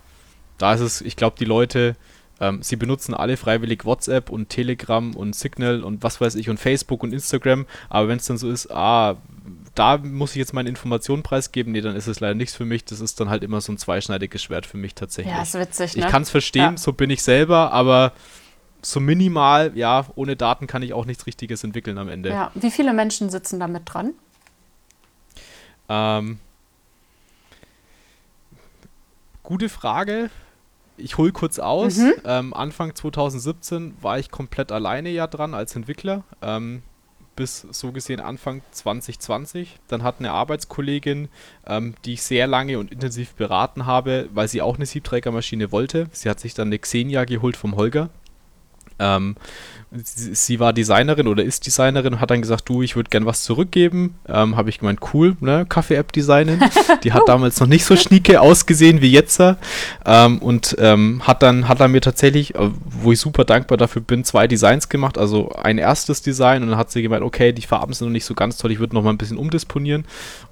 da 0.59 0.75
ist 0.75 0.81
es, 0.81 1.01
ich 1.03 1.15
glaube, 1.15 1.37
die 1.39 1.45
Leute, 1.45 1.95
ähm, 2.41 2.63
sie 2.63 2.77
benutzen 2.77 3.15
alle 3.15 3.37
freiwillig 3.37 3.85
WhatsApp 3.85 4.31
und 4.31 4.49
Telegram 4.49 5.15
und 5.15 5.37
Signal 5.37 5.85
und 5.85 6.03
was 6.03 6.21
weiß 6.21 6.35
ich 6.37 6.49
und 6.49 6.59
Facebook 6.59 7.03
und 7.03 7.13
Instagram, 7.13 7.67
aber 7.89 8.09
wenn 8.09 8.19
es 8.19 8.27
dann 8.27 8.39
so 8.39 8.51
ist, 8.51 8.71
ah, 8.71 9.17
da 9.75 9.97
muss 9.99 10.33
ich 10.33 10.37
jetzt 10.37 10.53
meine 10.53 10.69
Informationen 10.69 11.23
preisgeben, 11.23 11.73
nee, 11.73 11.81
dann 11.81 11.97
ist 11.97 12.07
es 12.07 12.21
leider 12.21 12.35
nichts 12.35 12.55
für 12.55 12.65
mich. 12.65 12.85
Das 12.85 13.01
ist 13.01 13.19
dann 13.21 13.31
halt 13.31 13.43
immer 13.43 13.61
so 13.61 13.73
ein 13.73 13.79
zweischneidiges 13.79 14.43
Schwert 14.43 14.67
für 14.67 14.77
mich 14.77 14.95
tatsächlich. 14.95 15.35
Ja, 15.35 15.43
ist 15.43 15.55
witzig, 15.55 15.97
ne? 15.97 16.05
Ich 16.05 16.11
kann 16.11 16.23
es 16.23 16.31
verstehen, 16.31 16.73
ja. 16.73 16.77
so 16.77 16.93
bin 16.93 17.11
ich 17.11 17.23
selber, 17.23 17.73
aber 17.73 18.13
so 18.83 19.01
minimal, 19.01 19.73
ja, 19.75 20.07
ohne 20.15 20.37
Daten 20.37 20.67
kann 20.67 20.83
ich 20.83 20.93
auch 20.93 21.07
nichts 21.07 21.27
Richtiges 21.27 21.65
entwickeln 21.65 21.97
am 21.99 22.09
Ende. 22.09 22.31
Ja, 22.31 22.51
wie 22.55 22.71
viele 22.71 22.93
Menschen 22.93 23.31
sitzen 23.31 23.61
da 23.61 23.69
mit 23.69 23.83
dran? 23.87 24.13
Ähm, 25.89 26.39
gute 29.43 29.69
Frage. 29.69 30.31
Ich 30.97 31.17
hole 31.17 31.33
kurz 31.33 31.59
aus. 31.59 31.97
Mhm. 31.97 32.13
Ähm, 32.25 32.55
Anfang 32.55 32.95
2017 32.95 33.97
war 34.03 34.19
ich 34.19 34.31
komplett 34.31 34.71
alleine 34.71 35.09
ja 35.09 35.27
dran 35.27 35.55
als 35.55 35.75
Entwickler. 35.75 36.25
Ähm, 36.43 36.83
bis 37.37 37.67
so 37.71 37.93
gesehen 37.93 38.21
Anfang 38.21 38.63
2020. 38.73 39.79
Dann 39.89 40.03
hat 40.03 40.17
eine 40.19 40.33
Arbeitskollegin, 40.33 41.29
ähm, 41.67 41.95
die 42.05 42.15
ich 42.15 42.23
sehr 42.23 42.47
lange 42.47 42.79
und 42.79 42.93
intensiv 42.93 43.35
beraten 43.35 43.87
habe, 43.87 44.29
weil 44.33 44.49
sie 44.49 44.63
auch 44.63 44.77
eine 44.77 44.87
Siebträgermaschine 44.87 45.73
wollte. 45.73 46.09
Sie 46.13 46.29
hat 46.29 46.41
sich 46.41 46.55
dann 46.55 46.69
eine 46.69 46.79
Xenia 46.79 47.25
geholt 47.25 47.57
vom 47.57 47.77
Holger. 47.77 48.11
Ähm, 48.99 49.37
sie, 49.95 50.61
war 50.61 50.73
Designerin 50.73 51.29
oder 51.29 51.45
ist 51.45 51.67
Designerin 51.67 52.15
und 52.15 52.21
hat 52.21 52.31
dann 52.31 52.41
gesagt, 52.41 52.69
du, 52.69 52.83
ich 52.83 52.97
würde 52.97 53.11
gern 53.11 53.27
was 53.27 53.45
zurückgeben. 53.45 54.15
Ähm, 54.27 54.57
Habe 54.57 54.71
ich 54.71 54.79
gemeint, 54.79 55.01
cool, 55.13 55.37
ne, 55.41 55.67
Kaffee-App 55.69 56.13
designen. 56.13 56.63
Die 57.05 57.13
hat 57.13 57.23
damals 57.29 57.61
noch 57.61 57.67
nicht 57.67 57.85
so 57.85 57.97
schnieke 57.97 58.41
ausgesehen 58.41 59.01
wie 59.01 59.11
jetzt. 59.11 59.41
Ähm, 60.05 60.39
und 60.39 60.77
ähm, 60.79 61.23
hat 61.27 61.43
dann 61.43 61.69
hat 61.69 61.81
er 61.81 61.89
mir 61.89 62.01
tatsächlich, 62.01 62.55
äh, 62.55 62.71
wo 62.85 63.13
ich 63.13 63.21
super 63.21 63.45
dankbar 63.45 63.79
dafür 63.79 64.03
bin, 64.03 64.25
zwei 64.25 64.47
Designs 64.47 64.89
gemacht. 64.89 65.19
Also 65.19 65.51
ein 65.51 65.79
erstes 65.79 66.23
Design 66.23 66.63
und 66.63 66.71
dann 66.71 66.79
hat 66.79 66.91
sie 66.91 67.03
gemeint, 67.03 67.23
okay, 67.23 67.53
die 67.53 67.63
Farben 67.63 67.93
sind 67.93 68.09
noch 68.09 68.13
nicht 68.13 68.25
so 68.25 68.35
ganz 68.35 68.57
toll, 68.57 68.73
ich 68.73 68.79
würde 68.79 68.95
noch 68.95 69.03
mal 69.03 69.11
ein 69.11 69.19
bisschen 69.19 69.39
umdisponieren. 69.39 70.05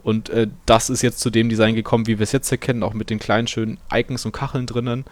Und 0.02 0.30
äh, 0.30 0.48
das 0.66 0.90
ist 0.90 1.02
jetzt 1.02 1.20
zu 1.20 1.30
dem 1.30 1.48
Design 1.48 1.74
gekommen, 1.74 2.06
wie 2.06 2.18
wir 2.18 2.24
es 2.24 2.32
jetzt 2.32 2.50
erkennen, 2.50 2.82
auch 2.82 2.94
mit 2.94 3.10
den 3.10 3.18
kleinen 3.18 3.46
schönen 3.46 3.78
Icons 3.92 4.24
und 4.24 4.32
Kacheln 4.32 4.66
drinnen. 4.66 5.04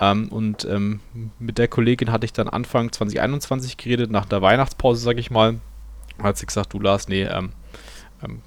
Ähm, 0.00 0.28
und 0.28 0.64
ähm, 0.64 1.00
mit 1.38 1.58
der 1.58 1.68
Kollegin 1.68 2.10
hatte 2.10 2.24
ich 2.24 2.32
dann 2.32 2.48
Anfang 2.48 2.90
2021 2.90 3.69
geredet, 3.76 4.10
nach 4.10 4.26
der 4.26 4.42
Weihnachtspause, 4.42 5.02
sag 5.02 5.18
ich 5.18 5.30
mal. 5.30 5.60
Hat 6.22 6.36
sie 6.36 6.46
gesagt, 6.46 6.72
du 6.72 6.80
Lars, 6.80 7.08
nee, 7.08 7.24
ähm, 7.24 7.52
ähm 8.22 8.42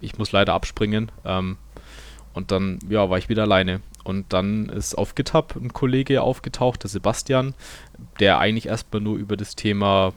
ich 0.00 0.18
muss 0.18 0.32
leider 0.32 0.54
abspringen. 0.54 1.12
Ähm, 1.24 1.56
und 2.34 2.50
dann, 2.50 2.78
ja, 2.88 3.08
war 3.10 3.18
ich 3.18 3.28
wieder 3.28 3.42
alleine. 3.42 3.80
Und 4.04 4.32
dann 4.32 4.68
ist 4.68 4.96
auf 4.96 5.14
GitHub 5.14 5.54
ein 5.56 5.72
Kollege 5.72 6.22
aufgetaucht, 6.22 6.82
der 6.82 6.90
Sebastian, 6.90 7.54
der 8.18 8.38
eigentlich 8.38 8.66
erstmal 8.66 9.00
nur 9.00 9.16
über 9.16 9.36
das 9.36 9.54
Thema 9.54 10.12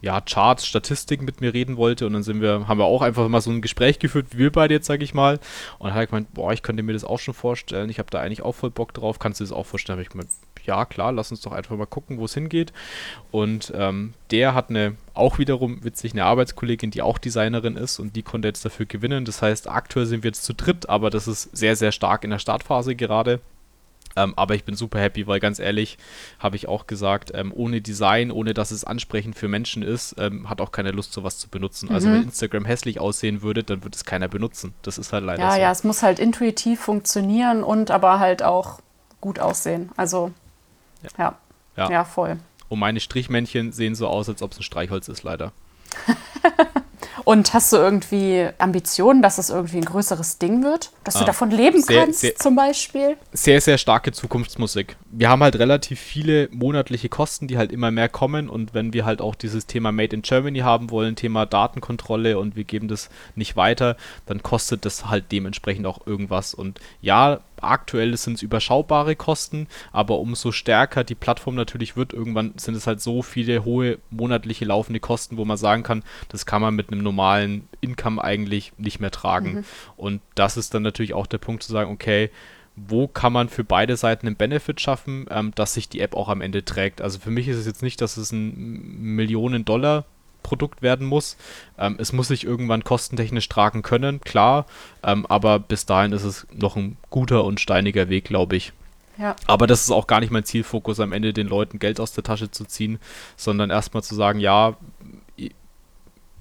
ja, 0.00 0.20
Charts, 0.20 0.66
Statistiken 0.66 1.24
mit 1.24 1.40
mir 1.40 1.52
reden 1.52 1.76
wollte 1.76 2.06
und 2.06 2.12
dann 2.12 2.22
sind 2.22 2.40
wir, 2.40 2.66
haben 2.68 2.78
wir 2.78 2.84
auch 2.84 3.02
einfach 3.02 3.28
mal 3.28 3.40
so 3.40 3.50
ein 3.50 3.60
Gespräch 3.60 3.98
geführt, 3.98 4.28
wie 4.32 4.38
wir 4.38 4.52
beide 4.52 4.74
jetzt, 4.74 4.86
sag 4.86 5.02
ich 5.02 5.14
mal. 5.14 5.38
Und 5.78 5.92
hat 5.92 6.00
er 6.00 6.06
gemeint, 6.06 6.32
boah, 6.32 6.52
ich 6.52 6.62
könnte 6.62 6.82
mir 6.82 6.92
das 6.92 7.04
auch 7.04 7.18
schon 7.18 7.34
vorstellen, 7.34 7.90
ich 7.90 7.98
habe 7.98 8.10
da 8.10 8.20
eigentlich 8.20 8.42
auch 8.42 8.54
voll 8.54 8.70
Bock 8.70 8.94
drauf, 8.94 9.18
kannst 9.18 9.40
du 9.40 9.44
das 9.44 9.52
auch 9.52 9.66
vorstellen? 9.66 9.96
Habe 9.96 10.02
ich 10.02 10.10
gemeint, 10.10 10.30
ja, 10.66 10.84
klar, 10.84 11.12
lass 11.12 11.30
uns 11.30 11.40
doch 11.40 11.52
einfach 11.52 11.76
mal 11.76 11.86
gucken, 11.86 12.18
wo 12.18 12.24
es 12.24 12.34
hingeht. 12.34 12.72
Und 13.30 13.72
ähm, 13.74 14.14
der 14.30 14.54
hat 14.54 14.70
eine, 14.70 14.96
auch 15.14 15.38
wiederum 15.38 15.82
witzig, 15.84 16.12
eine 16.12 16.24
Arbeitskollegin, 16.24 16.90
die 16.90 17.02
auch 17.02 17.18
Designerin 17.18 17.76
ist 17.76 17.98
und 17.98 18.16
die 18.16 18.22
konnte 18.22 18.48
jetzt 18.48 18.64
dafür 18.64 18.86
gewinnen. 18.86 19.24
Das 19.24 19.42
heißt, 19.42 19.68
aktuell 19.68 20.06
sind 20.06 20.24
wir 20.24 20.28
jetzt 20.28 20.44
zu 20.44 20.54
dritt, 20.54 20.88
aber 20.88 21.10
das 21.10 21.28
ist 21.28 21.56
sehr, 21.56 21.76
sehr 21.76 21.92
stark 21.92 22.24
in 22.24 22.30
der 22.30 22.38
Startphase 22.38 22.94
gerade. 22.94 23.40
Ähm, 24.16 24.32
aber 24.36 24.54
ich 24.54 24.64
bin 24.64 24.74
super 24.74 24.98
happy, 24.98 25.26
weil 25.26 25.40
ganz 25.40 25.58
ehrlich, 25.58 25.98
habe 26.38 26.56
ich 26.56 26.66
auch 26.68 26.86
gesagt, 26.86 27.32
ähm, 27.34 27.52
ohne 27.54 27.82
Design, 27.82 28.30
ohne 28.30 28.54
dass 28.54 28.70
es 28.70 28.82
ansprechend 28.82 29.36
für 29.36 29.46
Menschen 29.46 29.82
ist, 29.82 30.16
ähm, 30.18 30.48
hat 30.48 30.60
auch 30.60 30.72
keine 30.72 30.90
Lust, 30.90 31.12
sowas 31.12 31.38
zu 31.38 31.48
benutzen. 31.48 31.90
Also 31.90 32.08
mhm. 32.08 32.14
Also 32.14 32.20
wenn 32.20 32.28
Instagram 32.28 32.64
hässlich 32.64 33.00
aussehen 33.00 33.42
würde, 33.42 33.64
dann 33.64 33.82
würde 33.84 33.96
es 33.96 34.04
keiner 34.04 34.28
benutzen. 34.28 34.74
Das 34.82 34.96
ist 34.96 35.12
halt 35.12 35.24
leider 35.24 35.42
ja, 35.42 35.50
so. 35.50 35.56
Ja, 35.56 35.62
ja, 35.64 35.72
es 35.72 35.84
muss 35.84 36.02
halt 36.02 36.18
intuitiv 36.18 36.80
funktionieren 36.80 37.62
und 37.62 37.90
aber 37.90 38.18
halt 38.18 38.42
auch 38.42 38.80
gut 39.20 39.38
aussehen. 39.38 39.90
Also 39.96 40.30
ja, 41.18 41.36
ja, 41.76 41.90
ja. 41.90 42.04
voll. 42.04 42.38
Und 42.68 42.78
meine 42.78 43.00
Strichmännchen 43.00 43.72
sehen 43.72 43.94
so 43.94 44.08
aus, 44.08 44.28
als 44.28 44.42
ob 44.42 44.52
es 44.52 44.58
ein 44.58 44.62
Streichholz 44.62 45.08
ist, 45.08 45.22
leider. 45.22 45.52
Und 47.24 47.52
hast 47.54 47.72
du 47.72 47.76
irgendwie 47.76 48.46
Ambitionen, 48.58 49.20
dass 49.20 49.38
es 49.38 49.50
irgendwie 49.50 49.78
ein 49.78 49.84
größeres 49.84 50.38
Ding 50.38 50.62
wird? 50.62 50.92
Dass 51.02 51.16
ah, 51.16 51.20
du 51.20 51.24
davon 51.24 51.50
leben 51.50 51.82
sehr, 51.82 52.04
kannst, 52.04 52.20
sehr, 52.20 52.36
zum 52.36 52.54
Beispiel? 52.54 53.16
Sehr, 53.32 53.60
sehr 53.60 53.78
starke 53.78 54.12
Zukunftsmusik. 54.12 54.96
Wir 55.10 55.28
haben 55.28 55.42
halt 55.42 55.56
relativ 55.58 55.98
viele 55.98 56.48
monatliche 56.52 57.08
Kosten, 57.08 57.48
die 57.48 57.58
halt 57.58 57.72
immer 57.72 57.90
mehr 57.90 58.08
kommen. 58.08 58.48
Und 58.48 58.74
wenn 58.74 58.92
wir 58.92 59.04
halt 59.04 59.20
auch 59.20 59.34
dieses 59.34 59.66
Thema 59.66 59.90
Made 59.90 60.14
in 60.14 60.22
Germany 60.22 60.60
haben 60.60 60.90
wollen, 60.90 61.16
Thema 61.16 61.46
Datenkontrolle 61.46 62.38
und 62.38 62.54
wir 62.54 62.62
geben 62.62 62.86
das 62.86 63.08
nicht 63.34 63.56
weiter, 63.56 63.96
dann 64.26 64.44
kostet 64.44 64.84
das 64.84 65.06
halt 65.06 65.32
dementsprechend 65.32 65.86
auch 65.86 66.06
irgendwas. 66.06 66.54
Und 66.54 66.80
ja, 67.00 67.40
aktuell 67.60 68.16
sind 68.16 68.34
es 68.34 68.42
überschaubare 68.42 69.16
Kosten, 69.16 69.66
aber 69.92 70.18
umso 70.18 70.52
stärker 70.52 71.04
die 71.04 71.14
Plattform 71.14 71.54
natürlich 71.54 71.96
wird, 71.96 72.12
irgendwann 72.12 72.52
sind 72.56 72.74
es 72.74 72.86
halt 72.86 73.00
so 73.00 73.22
viele 73.22 73.64
hohe 73.64 73.98
monatliche 74.10 74.64
laufende 74.64 75.00
Kosten, 75.00 75.36
wo 75.36 75.44
man 75.44 75.56
sagen 75.56 75.82
kann, 75.82 76.02
das 76.28 76.46
kann 76.46 76.62
man 76.62 76.74
mit 76.74 76.90
einem 76.90 77.02
normalen 77.02 77.68
Income 77.80 78.22
eigentlich 78.22 78.72
nicht 78.78 79.00
mehr 79.00 79.10
tragen. 79.10 79.54
Mhm. 79.54 79.64
Und 79.96 80.22
das 80.34 80.56
ist 80.56 80.74
dann 80.74 80.82
natürlich 80.82 81.14
auch 81.14 81.26
der 81.26 81.38
Punkt 81.38 81.62
zu 81.62 81.72
sagen, 81.72 81.90
okay, 81.90 82.30
wo 82.76 83.08
kann 83.08 83.32
man 83.32 83.48
für 83.48 83.64
beide 83.64 83.96
Seiten 83.96 84.26
einen 84.26 84.36
Benefit 84.36 84.80
schaffen, 84.80 85.26
ähm, 85.30 85.52
dass 85.54 85.74
sich 85.74 85.88
die 85.88 86.00
App 86.00 86.14
auch 86.14 86.28
am 86.28 86.42
Ende 86.42 86.64
trägt. 86.64 87.00
Also 87.00 87.18
für 87.18 87.30
mich 87.30 87.48
ist 87.48 87.56
es 87.56 87.66
jetzt 87.66 87.82
nicht, 87.82 88.00
dass 88.02 88.18
es 88.18 88.32
ein 88.32 89.14
Millionen-Dollar 89.16 90.04
Produkt 90.46 90.80
werden 90.80 91.06
muss. 91.08 91.36
Ähm, 91.76 91.96
es 91.98 92.12
muss 92.12 92.28
sich 92.28 92.44
irgendwann 92.44 92.84
kostentechnisch 92.84 93.48
tragen 93.48 93.82
können, 93.82 94.20
klar, 94.20 94.66
ähm, 95.02 95.26
aber 95.26 95.58
bis 95.58 95.86
dahin 95.86 96.12
ist 96.12 96.22
es 96.22 96.46
noch 96.52 96.76
ein 96.76 96.96
guter 97.10 97.44
und 97.44 97.58
steiniger 97.58 98.08
Weg, 98.08 98.26
glaube 98.26 98.54
ich. 98.54 98.72
Ja. 99.18 99.34
Aber 99.46 99.66
das 99.66 99.82
ist 99.82 99.90
auch 99.90 100.06
gar 100.06 100.20
nicht 100.20 100.30
mein 100.30 100.44
Zielfokus, 100.44 101.00
am 101.00 101.12
Ende 101.12 101.32
den 101.32 101.48
Leuten 101.48 101.80
Geld 101.80 101.98
aus 101.98 102.12
der 102.12 102.22
Tasche 102.22 102.50
zu 102.50 102.64
ziehen, 102.64 103.00
sondern 103.36 103.70
erstmal 103.70 104.04
zu 104.04 104.14
sagen, 104.14 104.38
ja, 104.38 104.76
ihr, 105.36 105.50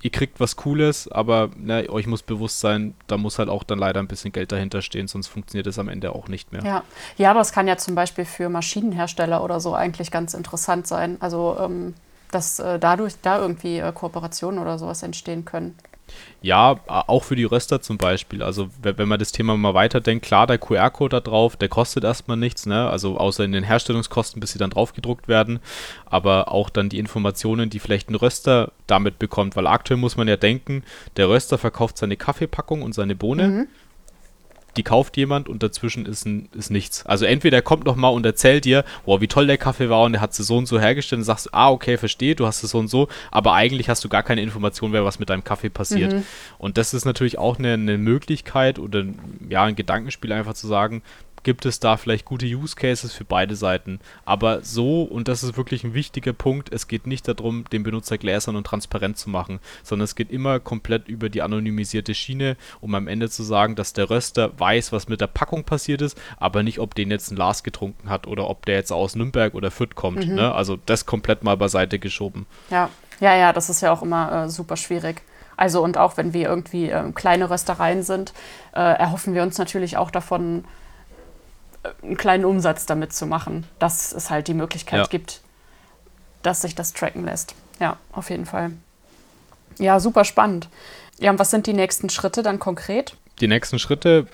ihr 0.03 0.11
kriegt 0.11 0.39
was 0.39 0.55
Cooles, 0.55 1.11
aber 1.11 1.49
ne, 1.57 1.89
euch 1.89 2.05
muss 2.05 2.21
bewusst 2.21 2.59
sein, 2.59 2.93
da 3.07 3.17
muss 3.17 3.39
halt 3.39 3.49
auch 3.49 3.63
dann 3.63 3.79
leider 3.79 4.01
ein 4.01 4.07
bisschen 4.07 4.33
Geld 4.33 4.51
dahinter 4.51 4.83
stehen, 4.83 5.07
sonst 5.07 5.27
funktioniert 5.27 5.65
es 5.65 5.79
am 5.79 5.89
Ende 5.89 6.13
auch 6.13 6.27
nicht 6.27 6.51
mehr. 6.51 6.63
Ja. 6.63 6.83
ja, 7.17 7.31
aber 7.31 7.39
es 7.39 7.51
kann 7.51 7.67
ja 7.67 7.77
zum 7.77 7.95
Beispiel 7.95 8.25
für 8.25 8.49
Maschinenhersteller 8.49 9.43
oder 9.43 9.59
so 9.59 9.73
eigentlich 9.73 10.11
ganz 10.11 10.35
interessant 10.35 10.85
sein. 10.85 11.17
Also 11.21 11.57
ähm, 11.59 11.95
dass 12.31 12.59
äh, 12.59 12.79
dadurch 12.79 13.15
da 13.21 13.39
irgendwie 13.39 13.79
äh, 13.79 13.91
Kooperationen 13.91 14.59
oder 14.59 14.77
sowas 14.77 15.03
entstehen 15.03 15.45
können. 15.45 15.75
Ja, 16.41 16.79
auch 16.87 17.23
für 17.23 17.35
die 17.35 17.45
Röster 17.45 17.81
zum 17.81 17.97
Beispiel. 17.97 18.43
Also 18.43 18.69
wenn 18.83 19.07
man 19.07 19.17
das 19.17 19.31
Thema 19.31 19.57
mal 19.57 19.73
weiterdenkt, 19.73 20.25
klar, 20.25 20.45
der 20.45 20.59
QR-Code 20.59 21.15
da 21.15 21.19
drauf, 21.19 21.57
der 21.57 21.69
kostet 21.69 22.03
erstmal 22.03 22.37
nichts, 22.37 22.67
ne? 22.67 22.87
Also 22.87 23.17
außer 23.17 23.43
in 23.43 23.51
den 23.51 23.63
Herstellungskosten, 23.63 24.39
bis 24.39 24.51
sie 24.51 24.59
dann 24.59 24.69
drauf 24.69 24.93
gedruckt 24.93 25.27
werden. 25.27 25.59
Aber 26.05 26.51
auch 26.51 26.69
dann 26.69 26.89
die 26.89 26.99
Informationen, 26.99 27.71
die 27.71 27.79
vielleicht 27.79 28.09
ein 28.09 28.15
Röster 28.15 28.71
damit 28.85 29.17
bekommt, 29.17 29.55
weil 29.55 29.65
aktuell 29.65 29.99
muss 29.99 30.17
man 30.17 30.27
ja 30.27 30.37
denken, 30.37 30.83
der 31.17 31.29
Röster 31.29 31.57
verkauft 31.57 31.97
seine 31.97 32.17
Kaffeepackung 32.17 32.83
und 32.83 32.93
seine 32.93 33.15
Bohne. 33.15 33.47
Mhm 33.47 33.67
die 34.77 34.83
kauft 34.83 35.17
jemand 35.17 35.49
und 35.49 35.63
dazwischen 35.63 36.05
ist, 36.05 36.25
ein, 36.25 36.49
ist 36.55 36.71
nichts. 36.71 37.05
Also 37.05 37.25
entweder 37.25 37.57
er 37.57 37.61
kommt 37.61 37.85
noch 37.85 37.95
mal 37.95 38.09
und 38.09 38.25
erzählt 38.25 38.65
dir, 38.65 38.83
wow, 39.05 39.21
wie 39.21 39.27
toll 39.27 39.47
der 39.47 39.57
Kaffee 39.57 39.89
war 39.89 40.03
und 40.03 40.15
er 40.15 40.21
hat 40.21 40.33
sie 40.33 40.43
so 40.43 40.57
und 40.57 40.67
so 40.67 40.79
hergestellt 40.79 41.19
und 41.19 41.25
sagst, 41.25 41.53
ah, 41.53 41.69
okay, 41.69 41.97
verstehe, 41.97 42.35
du 42.35 42.45
hast 42.45 42.63
es 42.63 42.71
so 42.71 42.79
und 42.79 42.87
so, 42.87 43.07
aber 43.31 43.53
eigentlich 43.53 43.89
hast 43.89 44.03
du 44.03 44.09
gar 44.09 44.23
keine 44.23 44.41
Information 44.41 44.91
mehr, 44.91 45.05
was 45.05 45.19
mit 45.19 45.29
deinem 45.29 45.43
Kaffee 45.43 45.69
passiert. 45.69 46.13
Mhm. 46.13 46.23
Und 46.57 46.77
das 46.77 46.93
ist 46.93 47.05
natürlich 47.05 47.37
auch 47.37 47.57
eine, 47.59 47.73
eine 47.73 47.97
Möglichkeit 47.97 48.79
oder 48.79 49.05
ja, 49.49 49.63
ein 49.63 49.75
Gedankenspiel 49.75 50.31
einfach 50.31 50.53
zu 50.53 50.67
sagen, 50.67 51.01
gibt 51.45 51.65
es 51.65 51.79
da 51.79 51.95
vielleicht 51.95 52.25
gute 52.25 52.47
Use 52.47 52.75
Cases 52.75 53.13
für 53.13 53.23
beide 53.23 53.55
Seiten. 53.55 53.99
Aber 54.25 54.63
so, 54.63 55.03
und 55.03 55.29
das 55.29 55.43
ist 55.43 55.55
wirklich 55.55 55.83
ein 55.83 55.93
wichtiger 55.93 56.33
Punkt, 56.33 56.73
es 56.73 56.87
geht 56.87 57.07
nicht 57.07 57.27
darum, 57.27 57.65
den 57.71 57.83
Benutzer 57.83 58.17
gläsern 58.17 58.55
und 58.55 58.65
transparent 58.65 59.17
zu 59.17 59.29
machen, 59.29 59.59
sondern 59.83 60.03
es 60.03 60.15
geht 60.15 60.31
immer 60.31 60.59
komplett 60.59 61.07
über 61.07 61.29
die 61.29 61.43
anonymisierte 61.43 62.15
Schiene, 62.15 62.57
um 62.81 62.95
am 62.95 63.07
Ende 63.07 63.29
zu 63.29 63.43
sagen, 63.43 63.75
dass 63.75 63.93
der 63.93 64.09
Röster 64.09 64.59
weiß, 64.59 64.91
was 64.91 65.07
mit 65.07 65.21
der 65.21 65.27
Packung 65.27 65.63
passiert 65.63 66.01
ist, 66.01 66.19
aber 66.37 66.63
nicht, 66.63 66.79
ob 66.79 66.95
den 66.95 67.11
jetzt 67.11 67.31
ein 67.31 67.37
Lars 67.37 67.63
getrunken 67.63 68.09
hat 68.09 68.25
oder 68.25 68.49
ob 68.49 68.65
der 68.65 68.75
jetzt 68.75 68.91
aus 68.91 69.15
Nürnberg 69.15 69.53
oder 69.53 69.69
Fürth 69.69 69.93
kommt. 69.93 70.27
Mhm. 70.27 70.35
Ne? 70.35 70.51
Also 70.51 70.77
das 70.87 71.05
komplett 71.05 71.43
mal 71.43 71.55
beiseite 71.55 71.99
geschoben. 71.99 72.47
Ja, 72.71 72.89
ja, 73.19 73.35
ja, 73.35 73.53
das 73.53 73.69
ist 73.69 73.81
ja 73.81 73.93
auch 73.93 74.01
immer 74.01 74.45
äh, 74.45 74.49
super 74.49 74.77
schwierig. 74.77 75.21
Also 75.57 75.83
und 75.83 75.97
auch 75.99 76.17
wenn 76.17 76.33
wir 76.33 76.49
irgendwie 76.49 76.89
äh, 76.89 77.11
kleine 77.13 77.51
Röstereien 77.51 78.01
sind, 78.01 78.33
äh, 78.73 78.79
erhoffen 78.79 79.35
wir 79.35 79.43
uns 79.43 79.59
natürlich 79.59 79.95
auch 79.95 80.09
davon, 80.09 80.65
einen 82.01 82.17
kleinen 82.17 82.45
Umsatz 82.45 82.85
damit 82.85 83.13
zu 83.13 83.25
machen, 83.25 83.65
dass 83.79 84.13
es 84.13 84.29
halt 84.29 84.47
die 84.47 84.53
Möglichkeit 84.53 84.99
ja. 84.99 85.05
gibt, 85.07 85.41
dass 86.41 86.61
sich 86.61 86.75
das 86.75 86.93
tracken 86.93 87.25
lässt. 87.25 87.55
Ja, 87.79 87.97
auf 88.11 88.29
jeden 88.29 88.45
Fall. 88.45 88.71
Ja, 89.79 89.99
super 89.99 90.25
spannend. 90.25 90.69
Ja, 91.19 91.31
und 91.31 91.39
was 91.39 91.51
sind 91.51 91.67
die 91.67 91.73
nächsten 91.73 92.09
Schritte 92.09 92.43
dann 92.43 92.59
konkret? 92.59 93.15
Die 93.39 93.47
nächsten 93.47 93.79
Schritte, 93.79 94.27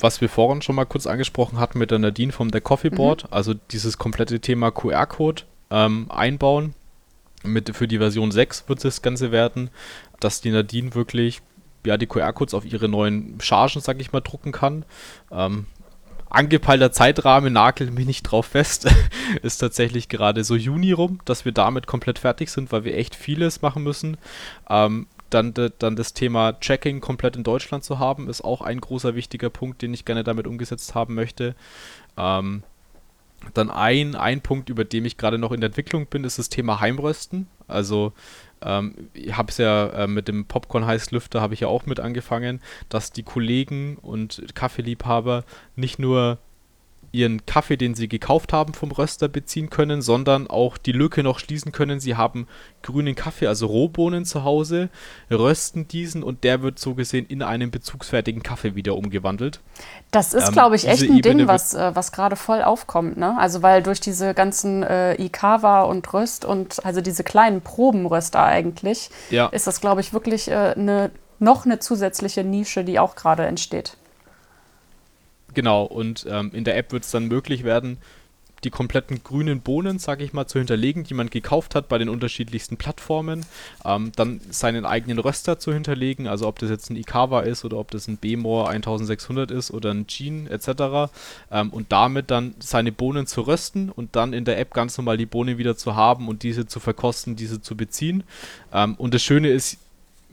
was 0.00 0.20
wir 0.20 0.28
vorhin 0.28 0.62
schon 0.62 0.74
mal 0.74 0.84
kurz 0.84 1.06
angesprochen 1.06 1.58
hatten 1.58 1.78
mit 1.78 1.90
der 1.90 1.98
Nadine 1.98 2.32
vom 2.32 2.50
The 2.52 2.60
Coffee 2.60 2.90
mhm. 2.90 2.96
Board, 2.96 3.24
mhm. 3.24 3.32
also 3.32 3.54
dieses 3.54 3.98
komplette 3.98 4.40
Thema 4.40 4.70
QR-Code 4.70 5.42
ähm, 5.70 6.10
einbauen. 6.10 6.74
Mit, 7.42 7.76
für 7.76 7.86
die 7.86 7.98
Version 7.98 8.30
6 8.30 8.68
wird 8.68 8.84
das 8.84 9.02
Ganze 9.02 9.30
werden, 9.30 9.70
dass 10.18 10.40
die 10.40 10.50
Nadine 10.50 10.94
wirklich 10.94 11.42
ja, 11.86 11.96
die 11.96 12.06
QR-Codes 12.06 12.54
auf 12.54 12.64
ihre 12.64 12.88
neuen 12.88 13.38
Chargen, 13.40 13.80
sag 13.80 14.00
ich 14.00 14.12
mal, 14.12 14.20
drucken 14.20 14.52
kann. 14.52 14.84
Ähm, 15.30 15.66
angepeilter 16.34 16.92
Zeitrahmen, 16.92 17.52
nagelt 17.52 17.92
mich 17.94 18.06
nicht 18.06 18.22
drauf 18.22 18.46
fest, 18.46 18.86
ist 19.42 19.58
tatsächlich 19.58 20.08
gerade 20.08 20.44
so 20.44 20.56
Juni 20.56 20.92
rum, 20.92 21.20
dass 21.24 21.44
wir 21.44 21.52
damit 21.52 21.86
komplett 21.86 22.18
fertig 22.18 22.50
sind, 22.50 22.72
weil 22.72 22.84
wir 22.84 22.96
echt 22.96 23.14
vieles 23.14 23.62
machen 23.62 23.82
müssen. 23.82 24.16
Ähm, 24.68 25.06
dann, 25.30 25.52
dann 25.78 25.96
das 25.96 26.12
Thema 26.12 26.52
Tracking 26.52 27.00
komplett 27.00 27.36
in 27.36 27.42
Deutschland 27.42 27.82
zu 27.82 27.98
haben, 27.98 28.28
ist 28.28 28.44
auch 28.44 28.60
ein 28.60 28.80
großer 28.80 29.14
wichtiger 29.14 29.50
Punkt, 29.50 29.82
den 29.82 29.92
ich 29.92 30.04
gerne 30.04 30.22
damit 30.22 30.46
umgesetzt 30.46 30.94
haben 30.94 31.14
möchte. 31.14 31.56
Ähm, 32.16 32.62
dann 33.52 33.70
ein, 33.70 34.14
ein 34.14 34.40
Punkt, 34.40 34.70
über 34.70 34.84
den 34.84 35.04
ich 35.04 35.16
gerade 35.16 35.38
noch 35.38 35.52
in 35.52 35.60
der 35.60 35.68
Entwicklung 35.68 36.06
bin, 36.06 36.24
ist 36.24 36.38
das 36.38 36.48
Thema 36.48 36.80
Heimrösten. 36.80 37.48
Also 37.66 38.12
ähm, 38.64 39.08
ich 39.12 39.36
habe 39.36 39.50
es 39.50 39.58
ja 39.58 39.86
äh, 39.88 40.06
mit 40.06 40.28
dem 40.28 40.46
Popcorn-Heißlüfter 40.46 41.40
habe 41.40 41.54
ich 41.54 41.60
ja 41.60 41.68
auch 41.68 41.86
mit 41.86 42.00
angefangen, 42.00 42.60
dass 42.88 43.12
die 43.12 43.22
Kollegen 43.22 43.96
und 43.96 44.42
Kaffeeliebhaber 44.54 45.44
nicht 45.76 45.98
nur 45.98 46.38
ihren 47.14 47.46
Kaffee, 47.46 47.76
den 47.76 47.94
sie 47.94 48.08
gekauft 48.08 48.52
haben, 48.52 48.74
vom 48.74 48.90
Röster 48.90 49.28
beziehen 49.28 49.70
können, 49.70 50.02
sondern 50.02 50.48
auch 50.48 50.76
die 50.76 50.92
Lücke 50.92 51.22
noch 51.22 51.38
schließen 51.38 51.72
können. 51.72 52.00
Sie 52.00 52.16
haben 52.16 52.48
grünen 52.82 53.14
Kaffee, 53.14 53.46
also 53.46 53.66
Rohbohnen 53.66 54.24
zu 54.24 54.44
Hause, 54.44 54.90
rösten 55.30 55.86
diesen 55.86 56.22
und 56.22 56.44
der 56.44 56.62
wird 56.62 56.78
so 56.78 56.94
gesehen 56.94 57.26
in 57.26 57.42
einen 57.42 57.70
bezugsfertigen 57.70 58.42
Kaffee 58.42 58.74
wieder 58.74 58.96
umgewandelt. 58.96 59.60
Das 60.10 60.34
ist, 60.34 60.48
ähm, 60.48 60.52
glaube 60.52 60.76
ich, 60.76 60.88
echt 60.88 61.02
ein 61.02 61.18
Ebene 61.18 61.36
Ding, 61.36 61.48
was, 61.48 61.72
äh, 61.74 61.92
was 61.94 62.12
gerade 62.12 62.36
voll 62.36 62.62
aufkommt. 62.62 63.16
Ne? 63.16 63.38
Also 63.38 63.62
weil 63.62 63.82
durch 63.82 64.00
diese 64.00 64.34
ganzen 64.34 64.82
äh, 64.82 65.14
Ikawa 65.14 65.82
und 65.82 66.12
Röst 66.12 66.44
und 66.44 66.84
also 66.84 67.00
diese 67.00 67.22
kleinen 67.22 67.60
Probenröster 67.60 68.42
eigentlich, 68.42 69.10
ja. 69.30 69.46
ist 69.46 69.66
das, 69.66 69.80
glaube 69.80 70.00
ich, 70.00 70.12
wirklich 70.12 70.50
äh, 70.50 70.74
eine, 70.76 71.10
noch 71.38 71.64
eine 71.64 71.78
zusätzliche 71.78 72.42
Nische, 72.42 72.84
die 72.84 72.98
auch 72.98 73.14
gerade 73.14 73.46
entsteht. 73.46 73.96
Genau, 75.54 75.84
und 75.84 76.26
ähm, 76.28 76.50
in 76.52 76.64
der 76.64 76.76
App 76.76 76.92
wird 76.92 77.04
es 77.04 77.10
dann 77.10 77.26
möglich 77.26 77.64
werden, 77.64 77.98
die 78.64 78.70
kompletten 78.70 79.22
grünen 79.22 79.60
Bohnen, 79.60 79.98
sage 79.98 80.24
ich 80.24 80.32
mal, 80.32 80.46
zu 80.46 80.58
hinterlegen, 80.58 81.04
die 81.04 81.14
man 81.14 81.30
gekauft 81.30 81.74
hat 81.74 81.88
bei 81.88 81.98
den 81.98 82.08
unterschiedlichsten 82.08 82.76
Plattformen. 82.76 83.44
Ähm, 83.84 84.12
dann 84.16 84.40
seinen 84.50 84.86
eigenen 84.86 85.18
Röster 85.18 85.58
zu 85.58 85.72
hinterlegen, 85.72 86.26
also 86.26 86.48
ob 86.48 86.58
das 86.58 86.70
jetzt 86.70 86.90
ein 86.90 86.96
Ikawa 86.96 87.40
ist 87.40 87.64
oder 87.64 87.76
ob 87.78 87.90
das 87.90 88.08
ein 88.08 88.16
Bmore 88.16 88.68
1600 88.68 89.50
ist 89.50 89.70
oder 89.70 89.92
ein 89.92 90.06
Jean 90.06 90.46
etc. 90.46 91.12
Ähm, 91.50 91.70
und 91.70 91.92
damit 91.92 92.30
dann 92.30 92.54
seine 92.58 92.92
Bohnen 92.92 93.26
zu 93.26 93.42
rösten 93.42 93.90
und 93.90 94.16
dann 94.16 94.32
in 94.32 94.44
der 94.44 94.58
App 94.58 94.72
ganz 94.72 94.96
normal 94.96 95.18
die 95.18 95.26
Bohnen 95.26 95.58
wieder 95.58 95.76
zu 95.76 95.94
haben 95.94 96.28
und 96.28 96.42
diese 96.42 96.66
zu 96.66 96.80
verkosten, 96.80 97.36
diese 97.36 97.60
zu 97.60 97.76
beziehen. 97.76 98.24
Ähm, 98.72 98.94
und 98.94 99.14
das 99.14 99.22
Schöne 99.22 99.48
ist, 99.48 99.78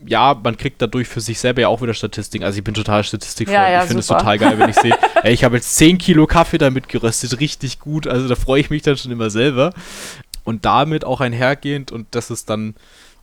ja, 0.06 0.38
man 0.42 0.56
kriegt 0.56 0.80
dadurch 0.82 1.08
für 1.08 1.20
sich 1.20 1.38
selber 1.38 1.62
ja 1.62 1.68
auch 1.68 1.82
wieder 1.82 1.94
Statistiken. 1.94 2.44
Also 2.44 2.58
ich 2.58 2.64
bin 2.64 2.74
total 2.74 3.04
statistikfreund. 3.04 3.54
Ja, 3.54 3.70
ja, 3.70 3.80
ich 3.80 3.86
finde 3.86 4.00
es 4.00 4.06
total 4.06 4.38
geil, 4.38 4.58
wenn 4.58 4.70
ich 4.70 4.76
sehe, 4.76 4.96
ey, 5.22 5.32
ich 5.32 5.44
habe 5.44 5.56
jetzt 5.56 5.76
10 5.76 5.98
Kilo 5.98 6.26
Kaffee 6.26 6.58
damit 6.58 6.88
geröstet, 6.88 7.38
richtig 7.40 7.78
gut. 7.78 8.06
Also 8.06 8.28
da 8.28 8.34
freue 8.34 8.60
ich 8.60 8.70
mich 8.70 8.82
dann 8.82 8.96
schon 8.96 9.12
immer 9.12 9.30
selber. 9.30 9.72
Und 10.44 10.64
damit 10.64 11.04
auch 11.04 11.20
einhergehend, 11.20 11.92
und 11.92 12.08
das 12.10 12.30
ist 12.30 12.50
dann 12.50 12.74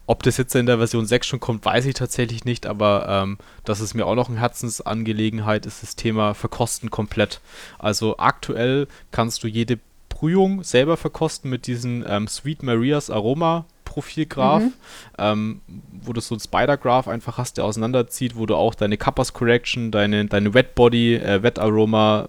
ob 0.10 0.24
das 0.24 0.38
jetzt 0.38 0.56
in 0.56 0.66
der 0.66 0.80
Version 0.80 1.06
6 1.06 1.28
schon 1.28 1.40
kommt, 1.40 1.64
weiß 1.64 1.86
ich 1.86 1.94
tatsächlich 1.94 2.44
nicht, 2.44 2.66
aber 2.66 3.06
ähm, 3.08 3.38
das 3.64 3.80
ist 3.80 3.94
mir 3.94 4.08
auch 4.08 4.16
noch 4.16 4.28
eine 4.28 4.40
Herzensangelegenheit, 4.40 5.68
ist 5.68 5.84
das 5.84 5.96
Thema 5.96 6.34
Verkosten 6.34 6.90
komplett. 6.90 7.42
Also 7.78 8.18
aktuell 8.18 8.88
kannst 9.12 9.44
du 9.44 9.48
jede 9.48 9.78
Brühung 10.10 10.64
selber 10.64 10.98
verkosten 10.98 11.52
mit 11.52 11.68
diesem 11.68 12.04
ähm, 12.08 12.28
Sweet 12.28 12.64
Marias 12.64 13.12
Aroma 13.12 13.66
Profilgraph, 13.90 14.62
mhm. 14.62 14.74
ähm, 15.18 15.62
wo 16.04 16.14
du 16.14 16.22
so 16.22 16.36
ein 16.36 16.40
Spider-Graph 16.40 17.08
einfach 17.08 17.40
hast, 17.40 17.58
der 17.58 17.66
auseinanderzieht, 17.66 18.36
wo 18.36 18.46
du 18.46 18.56
auch 18.56 18.76
deine 18.76 18.98
Kappas 18.98 19.34
Correction, 19.34 19.90
deine, 19.90 20.26
deine 20.26 20.54
Wet 20.54 20.76
Body, 20.76 21.16
äh, 21.16 21.42
Wet 21.42 21.58
Aroma, 21.58 22.28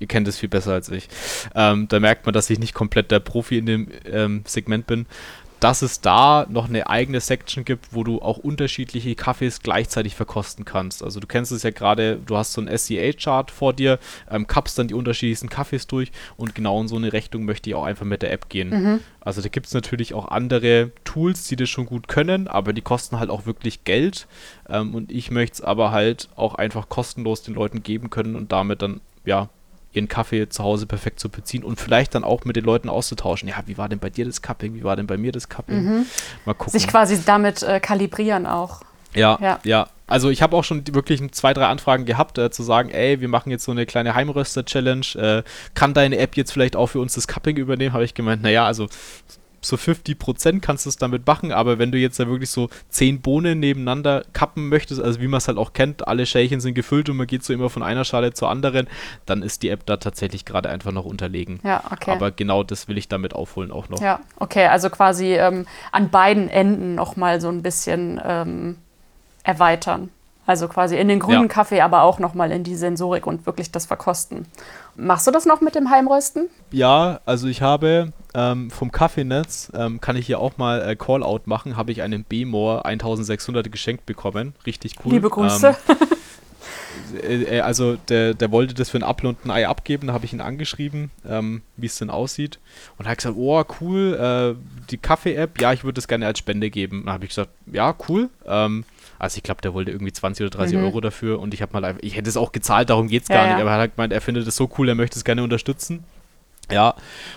ihr 0.00 0.08
kennt 0.08 0.26
es 0.26 0.38
viel 0.38 0.48
besser 0.48 0.72
als 0.72 0.88
ich. 0.88 1.08
Ähm, 1.54 1.86
da 1.86 2.00
merkt 2.00 2.26
man, 2.26 2.32
dass 2.32 2.50
ich 2.50 2.58
nicht 2.58 2.74
komplett 2.74 3.12
der 3.12 3.20
Profi 3.20 3.58
in 3.58 3.66
dem 3.66 3.88
ähm, 4.10 4.42
Segment 4.44 4.88
bin 4.88 5.06
dass 5.60 5.82
es 5.82 6.00
da 6.00 6.46
noch 6.48 6.68
eine 6.68 6.88
eigene 6.88 7.20
Section 7.20 7.64
gibt, 7.64 7.88
wo 7.92 8.04
du 8.04 8.20
auch 8.20 8.38
unterschiedliche 8.38 9.14
Kaffees 9.14 9.60
gleichzeitig 9.60 10.14
verkosten 10.14 10.64
kannst. 10.64 11.02
Also 11.02 11.20
du 11.20 11.26
kennst 11.26 11.52
es 11.52 11.62
ja 11.62 11.70
gerade, 11.70 12.18
du 12.24 12.36
hast 12.36 12.52
so 12.52 12.60
ein 12.60 12.68
SCA-Chart 12.76 13.50
vor 13.50 13.72
dir, 13.72 13.98
ähm, 14.30 14.46
kappst 14.46 14.78
dann 14.78 14.88
die 14.88 14.94
unterschiedlichsten 14.94 15.48
Kaffees 15.48 15.86
durch 15.86 16.12
und 16.36 16.54
genau 16.54 16.80
in 16.80 16.88
so 16.88 16.96
eine 16.96 17.12
Richtung 17.12 17.44
möchte 17.44 17.70
ich 17.70 17.76
auch 17.76 17.84
einfach 17.84 18.06
mit 18.06 18.22
der 18.22 18.32
App 18.32 18.48
gehen. 18.48 18.70
Mhm. 18.70 19.00
Also 19.20 19.42
da 19.42 19.48
gibt 19.48 19.66
es 19.66 19.74
natürlich 19.74 20.14
auch 20.14 20.28
andere 20.28 20.92
Tools, 21.04 21.48
die 21.48 21.56
das 21.56 21.68
schon 21.68 21.86
gut 21.86 22.08
können, 22.08 22.48
aber 22.48 22.72
die 22.72 22.82
kosten 22.82 23.18
halt 23.18 23.30
auch 23.30 23.46
wirklich 23.46 23.84
Geld. 23.84 24.26
Ähm, 24.68 24.94
und 24.94 25.12
ich 25.12 25.30
möchte 25.30 25.54
es 25.54 25.60
aber 25.60 25.90
halt 25.90 26.28
auch 26.36 26.54
einfach 26.54 26.88
kostenlos 26.88 27.42
den 27.42 27.54
Leuten 27.54 27.82
geben 27.82 28.10
können 28.10 28.36
und 28.36 28.52
damit 28.52 28.82
dann 28.82 29.00
ja 29.24 29.48
ihren 29.92 30.08
Kaffee 30.08 30.48
zu 30.48 30.62
Hause 30.62 30.86
perfekt 30.86 31.18
zu 31.20 31.28
beziehen 31.28 31.64
und 31.64 31.80
vielleicht 31.80 32.14
dann 32.14 32.24
auch 32.24 32.44
mit 32.44 32.56
den 32.56 32.64
Leuten 32.64 32.88
auszutauschen. 32.88 33.48
Ja, 33.48 33.56
wie 33.66 33.78
war 33.78 33.88
denn 33.88 33.98
bei 33.98 34.10
dir 34.10 34.24
das 34.24 34.42
Cupping? 34.42 34.74
Wie 34.74 34.84
war 34.84 34.96
denn 34.96 35.06
bei 35.06 35.16
mir 35.16 35.32
das 35.32 35.48
Cupping? 35.48 35.82
Mhm. 35.82 36.06
Mal 36.44 36.54
gucken. 36.54 36.78
Sich 36.78 36.86
quasi 36.86 37.18
damit 37.24 37.62
äh, 37.62 37.80
kalibrieren 37.80 38.46
auch. 38.46 38.82
Ja, 39.14 39.38
ja. 39.40 39.58
ja. 39.64 39.88
Also 40.06 40.30
ich 40.30 40.42
habe 40.42 40.56
auch 40.56 40.64
schon 40.64 40.82
wirklich 40.94 41.20
zwei, 41.32 41.52
drei 41.52 41.66
Anfragen 41.66 42.06
gehabt, 42.06 42.38
äh, 42.38 42.50
zu 42.50 42.62
sagen, 42.62 42.90
ey, 42.90 43.20
wir 43.20 43.28
machen 43.28 43.50
jetzt 43.50 43.64
so 43.64 43.72
eine 43.72 43.84
kleine 43.84 44.14
Heimröster-Challenge. 44.14 45.06
Äh, 45.16 45.42
kann 45.74 45.94
deine 45.94 46.18
App 46.18 46.36
jetzt 46.36 46.52
vielleicht 46.52 46.76
auch 46.76 46.86
für 46.86 47.00
uns 47.00 47.14
das 47.14 47.28
Cupping 47.28 47.56
übernehmen? 47.56 47.92
Habe 47.92 48.04
ich 48.04 48.14
gemeint, 48.14 48.42
naja, 48.42 48.64
also 48.64 48.88
so 49.68 49.76
50% 49.76 50.60
kannst 50.60 50.86
du 50.86 50.90
es 50.90 50.96
damit 50.96 51.26
machen, 51.26 51.52
aber 51.52 51.78
wenn 51.78 51.92
du 51.92 51.98
jetzt 51.98 52.18
da 52.18 52.26
wirklich 52.26 52.50
so 52.50 52.68
10 52.90 53.20
Bohnen 53.20 53.60
nebeneinander 53.60 54.24
kappen 54.32 54.68
möchtest, 54.68 55.00
also 55.00 55.20
wie 55.20 55.28
man 55.28 55.38
es 55.38 55.48
halt 55.48 55.58
auch 55.58 55.72
kennt, 55.72 56.08
alle 56.08 56.26
Schälchen 56.26 56.60
sind 56.60 56.74
gefüllt 56.74 57.08
und 57.08 57.16
man 57.16 57.26
geht 57.26 57.44
so 57.44 57.52
immer 57.52 57.70
von 57.70 57.82
einer 57.82 58.04
Schale 58.04 58.32
zur 58.32 58.50
anderen, 58.50 58.88
dann 59.26 59.42
ist 59.42 59.62
die 59.62 59.68
App 59.68 59.86
da 59.86 59.98
tatsächlich 59.98 60.44
gerade 60.44 60.68
einfach 60.68 60.92
noch 60.92 61.04
unterlegen. 61.04 61.60
Ja, 61.62 61.82
okay. 61.92 62.10
Aber 62.10 62.30
genau 62.30 62.62
das 62.62 62.88
will 62.88 62.98
ich 62.98 63.08
damit 63.08 63.34
aufholen 63.34 63.70
auch 63.70 63.88
noch. 63.88 64.00
Ja, 64.00 64.20
okay, 64.36 64.66
also 64.66 64.90
quasi 64.90 65.34
ähm, 65.34 65.66
an 65.92 66.10
beiden 66.10 66.48
Enden 66.48 66.94
nochmal 66.94 67.40
so 67.40 67.48
ein 67.48 67.62
bisschen 67.62 68.20
ähm, 68.24 68.76
erweitern. 69.42 70.10
Also 70.48 70.66
quasi 70.66 70.96
in 70.96 71.08
den 71.08 71.18
grünen 71.18 71.42
ja. 71.42 71.48
Kaffee, 71.48 71.82
aber 71.82 72.02
auch 72.02 72.18
nochmal 72.18 72.50
in 72.52 72.64
die 72.64 72.74
Sensorik 72.74 73.26
und 73.26 73.44
wirklich 73.44 73.70
das 73.70 73.84
Verkosten. 73.84 74.46
Machst 75.00 75.28
du 75.28 75.30
das 75.30 75.46
noch 75.46 75.60
mit 75.60 75.76
dem 75.76 75.90
Heimrösten? 75.90 76.50
Ja, 76.72 77.20
also 77.24 77.46
ich 77.46 77.62
habe 77.62 78.12
ähm, 78.34 78.68
vom 78.68 78.90
Kaffeenetz, 78.90 79.70
ähm, 79.72 80.00
kann 80.00 80.16
ich 80.16 80.26
hier 80.26 80.40
auch 80.40 80.58
mal 80.58 80.82
äh, 80.82 80.96
Call-Out 80.96 81.46
machen, 81.46 81.76
habe 81.76 81.92
ich 81.92 82.02
einen 82.02 82.24
B-More 82.24 82.84
1600 82.84 83.70
geschenkt 83.70 84.06
bekommen. 84.06 84.54
Richtig 84.66 84.96
cool. 85.04 85.12
Liebe 85.12 85.30
Grüße. 85.30 85.76
Ähm, 85.88 85.96
äh, 87.22 87.58
äh, 87.58 87.60
also 87.60 87.94
der, 88.08 88.34
der 88.34 88.50
wollte 88.50 88.74
das 88.74 88.90
für 88.90 88.98
ein 88.98 89.04
Apfel 89.04 89.28
und 89.28 89.44
ein 89.44 89.52
Ei 89.52 89.68
abgeben, 89.68 90.08
da 90.08 90.14
habe 90.14 90.24
ich 90.24 90.32
ihn 90.32 90.40
angeschrieben, 90.40 91.12
ähm, 91.24 91.62
wie 91.76 91.86
es 91.86 91.96
denn 91.96 92.10
aussieht. 92.10 92.58
Und 92.96 93.06
er 93.06 93.12
hat 93.12 93.18
gesagt, 93.18 93.36
oh 93.38 93.62
cool, 93.80 94.14
äh, 94.58 94.60
die 94.90 94.98
Kaffee-App, 94.98 95.60
ja, 95.60 95.72
ich 95.72 95.84
würde 95.84 95.94
das 95.94 96.08
gerne 96.08 96.26
als 96.26 96.40
Spende 96.40 96.70
geben. 96.70 97.04
Dann 97.04 97.14
habe 97.14 97.24
ich 97.24 97.30
gesagt, 97.30 97.52
ja, 97.66 97.94
cool. 98.08 98.30
Ähm, 98.46 98.84
also 99.18 99.36
ich 99.36 99.42
glaube, 99.42 99.60
der 99.60 99.74
wollte 99.74 99.90
irgendwie 99.90 100.12
20 100.12 100.46
oder 100.46 100.58
30 100.58 100.78
mhm. 100.78 100.84
Euro 100.84 101.00
dafür 101.00 101.40
und 101.40 101.54
ich 101.54 101.62
habe 101.62 101.72
mal 101.72 101.84
einfach, 101.84 102.02
ich 102.02 102.16
hätte 102.16 102.28
es 102.28 102.36
auch 102.36 102.52
gezahlt, 102.52 102.90
darum 102.90 103.08
geht 103.08 103.22
es 103.22 103.28
gar 103.28 103.46
ja, 103.46 103.54
nicht. 103.54 103.60
Aber 103.62 103.72
er 103.72 103.78
hat 103.78 103.96
gemeint, 103.96 104.12
er 104.12 104.20
findet 104.20 104.46
es 104.46 104.56
so 104.56 104.70
cool, 104.78 104.88
er 104.88 104.94
möchte 104.94 105.18
es 105.18 105.24
gerne 105.24 105.42
unterstützen. 105.42 106.04
Ja, 106.70 106.94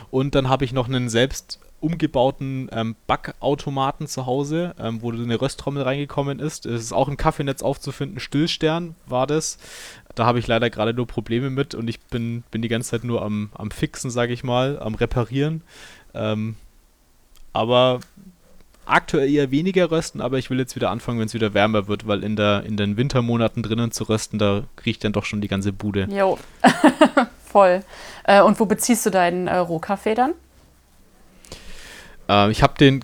und 0.10 0.36
dann 0.36 0.50
habe 0.50 0.66
ich 0.66 0.74
noch 0.74 0.88
einen 0.88 1.10
selbst 1.10 1.60
umgebauten 1.80 2.70
ähm, 2.72 2.96
Backautomaten 3.08 4.06
zu 4.08 4.28
Hause, 4.28 4.76
ähm, 4.80 5.02
wo 5.02 5.12
eine 5.12 5.42
Rösttrommel 5.42 5.82
reingekommen 5.82 6.40
ist. 6.40 6.66
Es 6.66 6.82
ist 6.82 6.94
auch 6.94 7.08
im 7.08 7.18
Kaffeenetz 7.18 7.64
aufzufinden. 7.64 8.20
Stillstern 8.20 8.96
war 9.08 9.26
das. 9.26 9.58
Da 10.14 10.26
habe 10.26 10.38
ich 10.38 10.48
leider 10.48 10.70
gerade 10.70 10.94
nur 10.94 11.08
Probleme 11.08 11.50
mit 11.50 11.74
und 11.74 11.88
ich 11.88 12.00
bin, 12.00 12.44
bin 12.52 12.62
die 12.62 12.68
ganze 12.68 12.92
Zeit 12.92 13.04
nur 13.04 13.24
am, 13.24 13.50
am 13.56 13.72
Fixen, 13.72 14.12
sage 14.12 14.32
ich 14.32 14.44
mal, 14.44 14.80
am 14.80 14.94
Reparieren. 14.94 15.64
Ähm, 16.14 16.56
aber 17.52 18.02
aktuell 18.92 19.30
eher 19.30 19.52
weniger 19.52 19.90
rösten, 19.90 20.22
aber 20.22 20.38
ich 20.38 20.50
will 20.50 20.60
jetzt 20.60 20.76
wieder 20.76 20.90
anfangen, 20.90 21.20
wenn 21.20 21.28
es 21.28 21.34
wieder 21.34 21.54
wärmer 21.54 21.88
wird, 21.88 22.08
weil 22.08 22.24
in, 22.24 22.36
der, 22.36 22.64
in 22.64 22.78
den 22.78 22.98
Wintermonaten 22.98 23.64
drinnen 23.64 23.92
zu 23.92 24.04
rösten, 24.06 24.38
da 24.38 24.64
riecht 24.86 25.04
dann 25.04 25.14
doch 25.14 25.26
schon 25.26 25.42
die 25.42 25.48
ganze 25.48 25.74
Bude. 25.74 26.08
Jo, 26.12 26.38
voll. 27.46 27.84
Äh, 28.24 28.42
und 28.42 28.60
wo 28.60 28.66
beziehst 28.66 29.06
du 29.06 29.10
deinen 29.10 29.48
äh, 29.48 29.58
Rohkaffee 29.58 30.16
dann? 30.16 30.34
Äh, 32.30 32.52
ich 32.52 32.64
habe 32.64 32.74
den 32.78 33.04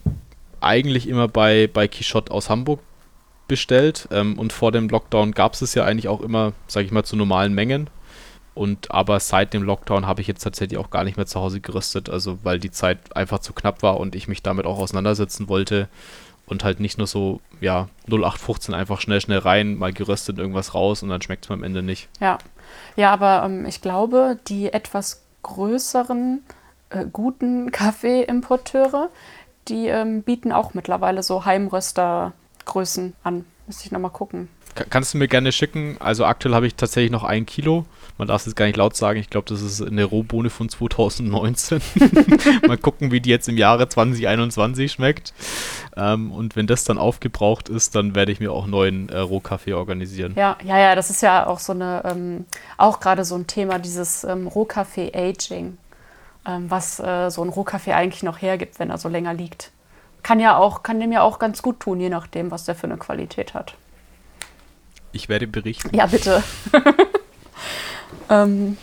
eigentlich 0.60 1.08
immer 1.08 1.28
bei, 1.28 1.70
bei 1.72 1.88
Quichotte 1.88 2.32
aus 2.32 2.50
Hamburg 2.50 2.80
bestellt 3.48 4.08
ähm, 4.12 4.38
und 4.38 4.52
vor 4.54 4.72
dem 4.72 4.90
Lockdown 4.90 5.32
gab 5.32 5.54
es 5.54 5.62
es 5.62 5.74
ja 5.74 5.86
eigentlich 5.86 6.08
auch 6.08 6.22
immer, 6.22 6.54
sage 6.68 6.86
ich 6.86 6.92
mal, 6.92 7.04
zu 7.04 7.16
normalen 7.16 7.54
Mengen. 7.54 7.90
Und 8.58 8.92
aber 8.92 9.20
seit 9.20 9.54
dem 9.54 9.64
Lockdown 9.64 10.08
habe 10.08 10.22
ich 10.22 10.28
jetzt 10.28 10.44
tatsächlich 10.44 10.80
auch 10.80 10.90
gar 10.90 11.04
nicht 11.04 11.18
mehr 11.18 11.26
zu 11.26 11.40
Hause 11.40 11.62
gerüstet, 11.62 12.10
also 12.10 12.40
weil 12.44 12.60
die 12.60 12.72
Zeit 12.72 13.16
einfach 13.16 13.40
zu 13.40 13.54
knapp 13.54 13.84
war 13.84 14.00
und 14.00 14.16
ich 14.16 14.28
mich 14.28 14.42
damit 14.42 14.66
auch 14.66 14.80
auseinandersetzen 14.80 15.48
wollte 15.48 15.88
und 16.48 16.64
halt 16.64 16.80
nicht 16.80 16.98
nur 16.98 17.08
so, 17.08 17.42
ja, 17.60 17.90
0815 18.08 18.74
einfach 18.74 19.02
schnell, 19.02 19.22
schnell 19.22 19.40
rein, 19.40 19.76
mal 19.76 19.94
geröstet, 19.94 20.40
irgendwas 20.40 20.74
raus 20.74 21.04
und 21.04 21.10
dann 21.10 21.22
schmeckt 21.22 21.46
es 21.46 21.50
mir 21.50 21.56
am 21.56 21.64
Ende 21.64 21.84
nicht. 21.84 22.10
Ja, 22.20 22.38
ja, 22.96 23.12
aber 23.12 23.44
ähm, 23.46 23.66
ich 23.66 23.82
glaube, 23.82 24.40
die 24.48 24.74
etwas 24.74 25.24
größeren, 25.44 26.42
äh, 26.90 27.06
guten 27.12 27.72
Kaffeeimporteure, 27.72 29.10
die 29.68 29.88
ähm, 29.88 30.24
bieten 30.24 30.52
auch 30.52 30.74
mittlerweile 30.74 31.22
so 31.22 31.46
Heimröstergrößen 31.46 33.14
an. 33.24 33.46
Müsste 33.68 33.86
ich 33.86 33.92
nochmal 33.92 34.12
gucken. 34.12 34.48
Kannst 34.90 35.14
du 35.14 35.18
mir 35.18 35.28
gerne 35.28 35.52
schicken? 35.52 35.98
Also 36.00 36.24
aktuell 36.24 36.56
habe 36.56 36.68
ich 36.68 36.76
tatsächlich 36.76 37.12
noch 37.12 37.24
ein 37.24 37.46
Kilo. 37.46 37.86
Man 38.18 38.28
darf 38.28 38.42
es 38.42 38.48
jetzt 38.48 38.56
gar 38.56 38.66
nicht 38.66 38.78
laut 38.78 38.96
sagen. 38.96 39.20
Ich 39.20 39.30
glaube, 39.30 39.48
das 39.48 39.62
ist 39.62 39.82
eine 39.82 40.04
Rohbohne 40.04 40.50
von 40.50 40.70
2019. 40.70 41.82
Mal 42.68 42.78
gucken, 42.78 43.12
wie 43.12 43.22
die 43.22 43.30
jetzt 43.30 43.48
im 43.48 43.58
Jahre 43.58 43.88
2021 43.88 44.92
schmeckt. 44.92 45.34
Ähm, 45.96 46.32
und 46.32 46.56
wenn 46.56 46.66
das 46.66 46.84
dann 46.84 46.98
aufgebraucht 46.98 47.70
ist, 47.70 47.96
dann 47.96 48.16
werde 48.16 48.32
ich 48.32 48.40
mir 48.40 48.52
auch 48.52 48.66
neuen 48.66 49.10
äh, 49.10 49.20
Rohkaffee 49.20 49.74
organisieren. 49.74 50.34
Ja, 50.36 50.58
ja, 50.64 50.80
ja, 50.80 50.96
das 50.96 51.10
ist 51.10 51.22
ja 51.22 51.46
auch 51.46 51.60
so 51.60 51.74
eine, 51.74 52.02
ähm, 52.06 52.46
auch 52.78 53.00
gerade 53.00 53.24
so 53.24 53.36
ein 53.36 53.46
Thema, 53.46 53.78
dieses 53.78 54.24
ähm, 54.24 54.48
Rohkaffee-Aging, 54.48 55.78
ähm, 56.48 56.72
was 56.72 57.00
äh, 57.00 57.30
so 57.30 57.44
ein 57.44 57.50
Rohkaffee 57.50 57.94
eigentlich 57.94 58.24
noch 58.24 58.42
hergibt, 58.42 58.80
wenn 58.80 58.90
er 58.90 58.98
so 58.98 59.10
länger 59.10 59.36
liegt. 59.36 59.72
Kann 60.24 60.40
ja 60.40 60.58
auch, 60.58 60.82
kann 60.82 61.00
dem 61.00 61.12
ja 61.12 61.22
auch 61.22 61.38
ganz 61.38 61.62
gut 61.62 61.80
tun, 61.80 62.00
je 62.00 62.10
nachdem, 62.10 62.50
was 62.50 62.66
der 62.66 62.76
für 62.76 62.88
eine 62.88 62.98
Qualität 62.98 63.54
hat. 63.54 63.76
Ich 65.12 65.30
werde 65.30 65.48
berichten. 65.48 65.96
Ja, 65.96 66.08
bitte. 66.08 66.44
ähm, 68.30 68.78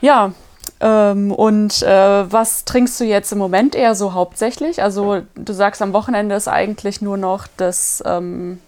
ja, 0.00 0.32
ähm, 0.80 1.32
und 1.32 1.82
äh, 1.82 2.32
was 2.32 2.64
trinkst 2.64 2.98
du 3.00 3.04
jetzt 3.04 3.32
im 3.32 3.38
Moment 3.38 3.74
eher 3.74 3.94
so 3.94 4.14
hauptsächlich? 4.14 4.82
Also 4.82 5.22
du 5.34 5.52
sagst, 5.52 5.82
am 5.82 5.92
Wochenende 5.92 6.34
ist 6.34 6.48
eigentlich 6.48 7.02
nur 7.02 7.16
noch 7.16 7.46
das, 7.56 8.02
ähm, 8.06 8.60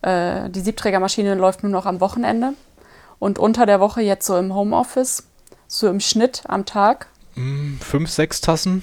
äh, 0.00 0.48
die 0.48 0.60
Siebträgermaschine 0.60 1.34
läuft 1.34 1.62
nur 1.62 1.72
noch 1.72 1.86
am 1.86 2.00
Wochenende. 2.00 2.54
Und 3.18 3.38
unter 3.38 3.66
der 3.66 3.80
Woche 3.80 4.02
jetzt 4.02 4.26
so 4.26 4.36
im 4.36 4.54
Homeoffice, 4.54 5.24
so 5.68 5.88
im 5.88 6.00
Schnitt 6.00 6.42
am 6.48 6.64
Tag? 6.64 7.06
Mm, 7.34 7.76
fünf, 7.76 8.10
sechs 8.10 8.40
Tassen 8.40 8.82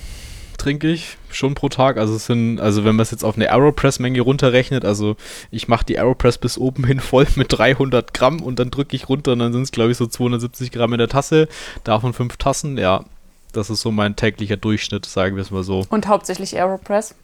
trinke 0.59 0.89
ich 0.89 1.17
schon 1.31 1.55
pro 1.55 1.69
Tag. 1.69 1.97
Also 1.97 2.15
es 2.15 2.25
sind, 2.25 2.59
also 2.59 2.85
wenn 2.85 2.95
man 2.95 3.03
es 3.03 3.11
jetzt 3.11 3.23
auf 3.23 3.35
eine 3.35 3.51
Aeropress-Menge 3.51 4.21
runterrechnet, 4.21 4.85
also 4.85 5.15
ich 5.49 5.67
mache 5.67 5.85
die 5.85 5.97
Aeropress 5.97 6.37
bis 6.37 6.57
oben 6.57 6.85
hin 6.85 6.99
voll 6.99 7.27
mit 7.35 7.47
300 7.49 8.13
Gramm 8.13 8.41
und 8.41 8.59
dann 8.59 8.69
drücke 8.69 8.95
ich 8.95 9.09
runter 9.09 9.33
und 9.33 9.39
dann 9.39 9.53
sind 9.53 9.63
es 9.63 9.71
glaube 9.71 9.91
ich 9.91 9.97
so 9.97 10.05
270 10.05 10.71
Gramm 10.71 10.93
in 10.93 10.99
der 10.99 11.09
Tasse. 11.09 11.47
Davon 11.83 12.13
fünf 12.13 12.37
Tassen, 12.37 12.77
ja. 12.77 13.05
Das 13.51 13.71
ist 13.71 13.81
so 13.81 13.91
mein 13.91 14.15
täglicher 14.15 14.57
Durchschnitt, 14.57 15.07
sagen 15.07 15.35
wir 15.35 15.41
es 15.41 15.49
mal 15.49 15.63
so. 15.63 15.83
Und 15.89 16.07
hauptsächlich 16.07 16.55
Aeropress? 16.55 17.15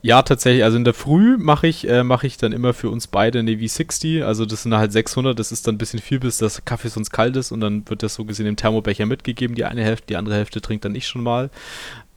Ja, 0.00 0.22
tatsächlich. 0.22 0.64
Also 0.64 0.76
in 0.76 0.84
der 0.84 0.94
Früh 0.94 1.36
mache 1.36 1.66
ich, 1.66 1.88
äh, 1.88 2.04
mach 2.04 2.22
ich 2.22 2.36
dann 2.36 2.52
immer 2.52 2.72
für 2.72 2.90
uns 2.90 3.06
beide 3.08 3.40
eine 3.40 3.52
V60. 3.52 4.24
Also 4.24 4.46
das 4.46 4.62
sind 4.62 4.74
halt 4.74 4.92
600. 4.92 5.38
Das 5.38 5.50
ist 5.52 5.66
dann 5.66 5.74
ein 5.74 5.78
bisschen 5.78 6.00
viel, 6.00 6.20
bis 6.20 6.38
das 6.38 6.64
Kaffee 6.64 6.88
sonst 6.88 7.10
kalt 7.10 7.36
ist. 7.36 7.52
Und 7.52 7.60
dann 7.60 7.88
wird 7.88 8.02
das 8.02 8.14
so 8.14 8.24
gesehen 8.24 8.46
im 8.46 8.56
Thermobecher 8.56 9.06
mitgegeben. 9.06 9.56
Die 9.56 9.64
eine 9.64 9.82
Hälfte, 9.82 10.06
die 10.08 10.16
andere 10.16 10.36
Hälfte 10.36 10.60
trinkt 10.60 10.84
dann 10.84 10.94
ich 10.94 11.06
schon 11.08 11.22
mal. 11.22 11.50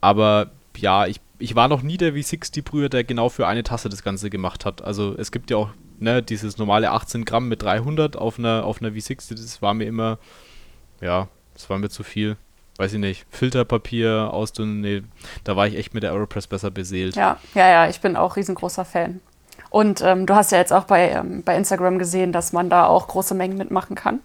Aber 0.00 0.50
ja, 0.76 1.06
ich, 1.06 1.20
ich 1.38 1.54
war 1.54 1.68
noch 1.68 1.82
nie 1.82 1.96
der 1.96 2.14
V60-Brüher, 2.14 2.88
der 2.88 3.04
genau 3.04 3.28
für 3.28 3.46
eine 3.46 3.62
Tasse 3.64 3.88
das 3.88 4.02
Ganze 4.02 4.30
gemacht 4.30 4.64
hat. 4.64 4.82
Also 4.82 5.14
es 5.18 5.32
gibt 5.32 5.50
ja 5.50 5.56
auch 5.56 5.70
ne, 5.98 6.22
dieses 6.22 6.58
normale 6.58 6.90
18 6.90 7.24
Gramm 7.24 7.48
mit 7.48 7.62
300 7.62 8.16
auf 8.16 8.38
einer, 8.38 8.64
auf 8.64 8.80
einer 8.80 8.90
V60. 8.90 9.30
Das 9.30 9.60
war 9.60 9.74
mir 9.74 9.86
immer, 9.86 10.18
ja, 11.00 11.28
das 11.54 11.68
war 11.68 11.78
mir 11.78 11.88
zu 11.88 12.04
viel. 12.04 12.36
Weiß 12.78 12.94
ich 12.94 12.98
nicht, 12.98 13.26
Filterpapier 13.30 14.30
ausdünnen. 14.32 14.80
Nee, 14.80 15.02
da 15.44 15.56
war 15.56 15.66
ich 15.66 15.76
echt 15.76 15.94
mit 15.94 16.02
der 16.02 16.12
Aeropress 16.12 16.46
besser 16.46 16.70
beseelt. 16.70 17.16
Ja, 17.16 17.38
ja, 17.54 17.68
ja, 17.68 17.88
ich 17.88 18.00
bin 18.00 18.16
auch 18.16 18.36
riesengroßer 18.36 18.84
Fan. 18.84 19.20
Und 19.70 20.02
ähm, 20.02 20.26
du 20.26 20.34
hast 20.34 20.52
ja 20.52 20.58
jetzt 20.58 20.72
auch 20.72 20.84
bei, 20.84 21.10
ähm, 21.10 21.42
bei 21.42 21.56
Instagram 21.56 21.98
gesehen, 21.98 22.32
dass 22.32 22.52
man 22.52 22.68
da 22.68 22.86
auch 22.86 23.08
große 23.08 23.34
Mengen 23.34 23.56
mitmachen 23.56 23.96
kann. 23.96 24.20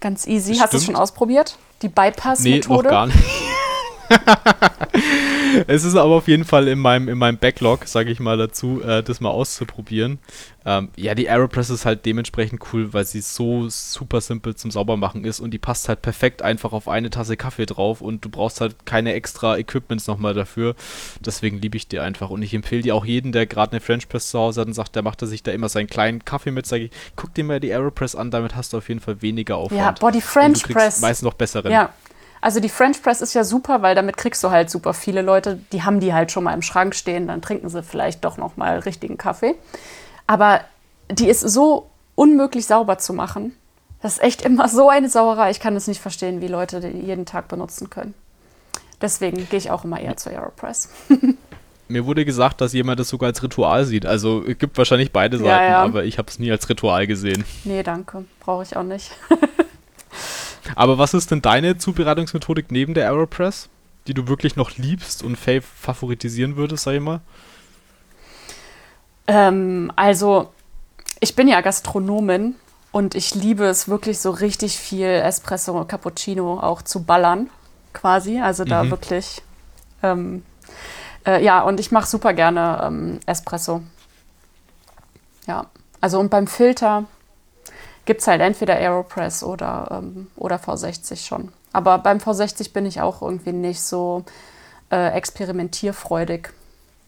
Ganz 0.00 0.26
easy. 0.26 0.56
Hast 0.56 0.72
du 0.72 0.78
es 0.78 0.84
schon 0.84 0.96
ausprobiert? 0.96 1.58
Die 1.82 1.88
Bypass-Methode? 1.88 2.82
Nee, 2.82 2.84
noch 2.84 2.90
gar 2.90 3.06
nicht. 3.06 3.18
es 5.66 5.84
ist 5.84 5.96
aber 5.96 6.14
auf 6.16 6.28
jeden 6.28 6.44
Fall 6.44 6.68
in 6.68 6.78
meinem, 6.78 7.08
in 7.08 7.18
meinem 7.18 7.38
Backlog, 7.38 7.86
sage 7.86 8.10
ich 8.10 8.20
mal 8.20 8.36
dazu, 8.36 8.82
äh, 8.82 9.02
das 9.02 9.20
mal 9.20 9.30
auszuprobieren. 9.30 10.18
Ähm, 10.66 10.90
ja, 10.96 11.14
die 11.14 11.28
Aeropress 11.28 11.70
ist 11.70 11.86
halt 11.86 12.04
dementsprechend 12.04 12.60
cool, 12.72 12.92
weil 12.92 13.04
sie 13.04 13.20
so 13.20 13.68
super 13.68 14.20
simpel 14.20 14.54
zum 14.54 14.70
Saubermachen 14.70 15.24
ist 15.24 15.40
und 15.40 15.52
die 15.52 15.58
passt 15.58 15.88
halt 15.88 16.02
perfekt 16.02 16.42
einfach 16.42 16.72
auf 16.72 16.86
eine 16.86 17.08
Tasse 17.08 17.36
Kaffee 17.36 17.66
drauf 17.66 18.00
und 18.02 18.24
du 18.24 18.28
brauchst 18.28 18.60
halt 18.60 18.84
keine 18.84 19.14
extra 19.14 19.56
Equipments 19.56 20.06
nochmal 20.06 20.34
dafür. 20.34 20.74
Deswegen 21.20 21.58
liebe 21.58 21.76
ich 21.76 21.88
die 21.88 21.98
einfach 21.98 22.30
und 22.30 22.42
ich 22.42 22.52
empfehle 22.52 22.82
die 22.82 22.92
auch 22.92 23.04
jeden, 23.04 23.32
der 23.32 23.46
gerade 23.46 23.72
eine 23.72 23.80
French 23.80 24.08
Press 24.08 24.30
zu 24.30 24.38
Hause 24.38 24.60
hat 24.60 24.68
und 24.68 24.74
sagt, 24.74 24.96
der 24.96 25.02
macht 25.02 25.22
er 25.22 25.28
sich 25.28 25.42
da 25.42 25.52
immer 25.52 25.68
seinen 25.68 25.86
kleinen 25.86 26.24
Kaffee 26.24 26.50
mit, 26.50 26.66
sage 26.66 26.84
ich, 26.84 26.90
guck 27.16 27.32
dir 27.34 27.44
mal 27.44 27.60
die 27.60 27.72
Aeropress 27.72 28.14
an, 28.14 28.30
damit 28.30 28.54
hast 28.54 28.72
du 28.72 28.78
auf 28.78 28.88
jeden 28.88 29.00
Fall 29.00 29.22
weniger 29.22 29.56
Aufwand. 29.56 29.80
Ja, 29.80 29.92
Body 29.92 30.20
French 30.20 30.64
Press. 30.64 31.00
Meistens 31.00 31.24
noch 31.24 31.34
besseren. 31.34 31.72
Ja, 31.72 31.90
also 32.40 32.60
die 32.60 32.68
French 32.68 33.02
Press 33.02 33.20
ist 33.20 33.34
ja 33.34 33.44
super, 33.44 33.82
weil 33.82 33.94
damit 33.94 34.16
kriegst 34.16 34.42
du 34.42 34.50
halt 34.50 34.70
super 34.70 34.94
viele 34.94 35.22
Leute, 35.22 35.60
die 35.72 35.82
haben 35.82 36.00
die 36.00 36.14
halt 36.14 36.32
schon 36.32 36.44
mal 36.44 36.54
im 36.54 36.62
Schrank 36.62 36.94
stehen, 36.94 37.26
dann 37.26 37.42
trinken 37.42 37.68
sie 37.68 37.82
vielleicht 37.82 38.24
doch 38.24 38.38
noch 38.38 38.56
mal 38.56 38.78
richtigen 38.78 39.18
Kaffee. 39.18 39.54
Aber 40.26 40.60
die 41.10 41.28
ist 41.28 41.40
so 41.40 41.90
unmöglich 42.14 42.66
sauber 42.66 42.98
zu 42.98 43.12
machen. 43.12 43.54
Das 44.02 44.14
ist 44.14 44.22
echt 44.22 44.42
immer 44.42 44.68
so 44.68 44.88
eine 44.88 45.08
Sauerei. 45.10 45.50
Ich 45.50 45.60
kann 45.60 45.76
es 45.76 45.86
nicht 45.86 46.00
verstehen, 46.00 46.40
wie 46.40 46.48
Leute 46.48 46.80
die 46.80 46.88
jeden 46.88 47.26
Tag 47.26 47.48
benutzen 47.48 47.90
können. 47.90 48.14
Deswegen 49.02 49.48
gehe 49.48 49.58
ich 49.58 49.70
auch 49.70 49.84
immer 49.84 50.00
eher 50.00 50.16
zur 50.16 50.32
Aeropress. 50.32 50.90
Mir 51.88 52.06
wurde 52.06 52.24
gesagt, 52.24 52.60
dass 52.60 52.72
jemand 52.72 53.00
das 53.00 53.08
sogar 53.08 53.28
als 53.28 53.42
Ritual 53.42 53.84
sieht. 53.84 54.06
Also 54.06 54.44
es 54.46 54.56
gibt 54.58 54.78
wahrscheinlich 54.78 55.12
beide 55.12 55.38
Seiten, 55.38 55.48
ja, 55.48 55.62
ja. 55.62 55.82
aber 55.82 56.04
ich 56.04 56.18
habe 56.18 56.28
es 56.28 56.38
nie 56.38 56.50
als 56.50 56.68
Ritual 56.68 57.06
gesehen. 57.06 57.44
Nee, 57.64 57.82
danke. 57.82 58.24
Brauche 58.38 58.62
ich 58.62 58.76
auch 58.76 58.84
nicht. 58.84 59.10
Aber 60.74 60.98
was 60.98 61.14
ist 61.14 61.30
denn 61.30 61.42
deine 61.42 61.78
Zubereitungsmethodik 61.78 62.70
neben 62.70 62.94
der 62.94 63.06
Aeropress, 63.06 63.68
die 64.06 64.14
du 64.14 64.28
wirklich 64.28 64.56
noch 64.56 64.76
liebst 64.76 65.22
und 65.22 65.36
favoritisieren 65.36 66.56
würdest, 66.56 66.84
sag 66.84 66.94
ich 66.94 67.00
mal? 67.00 67.20
Ähm, 69.26 69.92
also, 69.96 70.50
ich 71.20 71.36
bin 71.36 71.48
ja 71.48 71.60
Gastronomin 71.60 72.56
und 72.92 73.14
ich 73.14 73.34
liebe 73.34 73.64
es 73.64 73.88
wirklich 73.88 74.18
so 74.18 74.30
richtig 74.30 74.76
viel 74.76 75.06
Espresso 75.06 75.78
und 75.78 75.88
Cappuccino 75.88 76.58
auch 76.58 76.82
zu 76.82 77.04
ballern, 77.04 77.48
quasi. 77.92 78.40
Also 78.40 78.64
da 78.64 78.84
mhm. 78.84 78.90
wirklich. 78.90 79.42
Ähm, 80.02 80.42
äh, 81.26 81.44
ja, 81.44 81.60
und 81.62 81.78
ich 81.78 81.92
mache 81.92 82.06
super 82.06 82.32
gerne 82.32 82.80
ähm, 82.82 83.20
Espresso. 83.26 83.82
Ja, 85.46 85.66
also 86.00 86.18
und 86.18 86.30
beim 86.30 86.46
Filter 86.46 87.04
gibt 88.04 88.20
es 88.20 88.26
halt 88.26 88.40
entweder 88.40 88.74
Aeropress 88.74 89.42
oder, 89.42 89.88
ähm, 90.02 90.28
oder 90.36 90.56
V60 90.56 91.26
schon. 91.26 91.52
Aber 91.72 91.98
beim 91.98 92.18
V60 92.18 92.72
bin 92.72 92.86
ich 92.86 93.00
auch 93.00 93.22
irgendwie 93.22 93.52
nicht 93.52 93.80
so 93.80 94.24
äh, 94.90 95.12
experimentierfreudig 95.12 96.50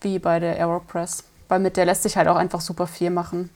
wie 0.01 0.18
bei 0.18 0.38
der 0.38 0.57
Aeropress. 0.57 1.24
Weil 1.49 1.59
mit 1.59 1.76
der 1.76 1.84
lässt 1.84 2.05
sich 2.05 2.16
halt 2.16 2.28
auch 2.28 2.36
einfach 2.36 2.61
super 2.61 2.86
viel 2.86 3.11
machen. 3.11 3.51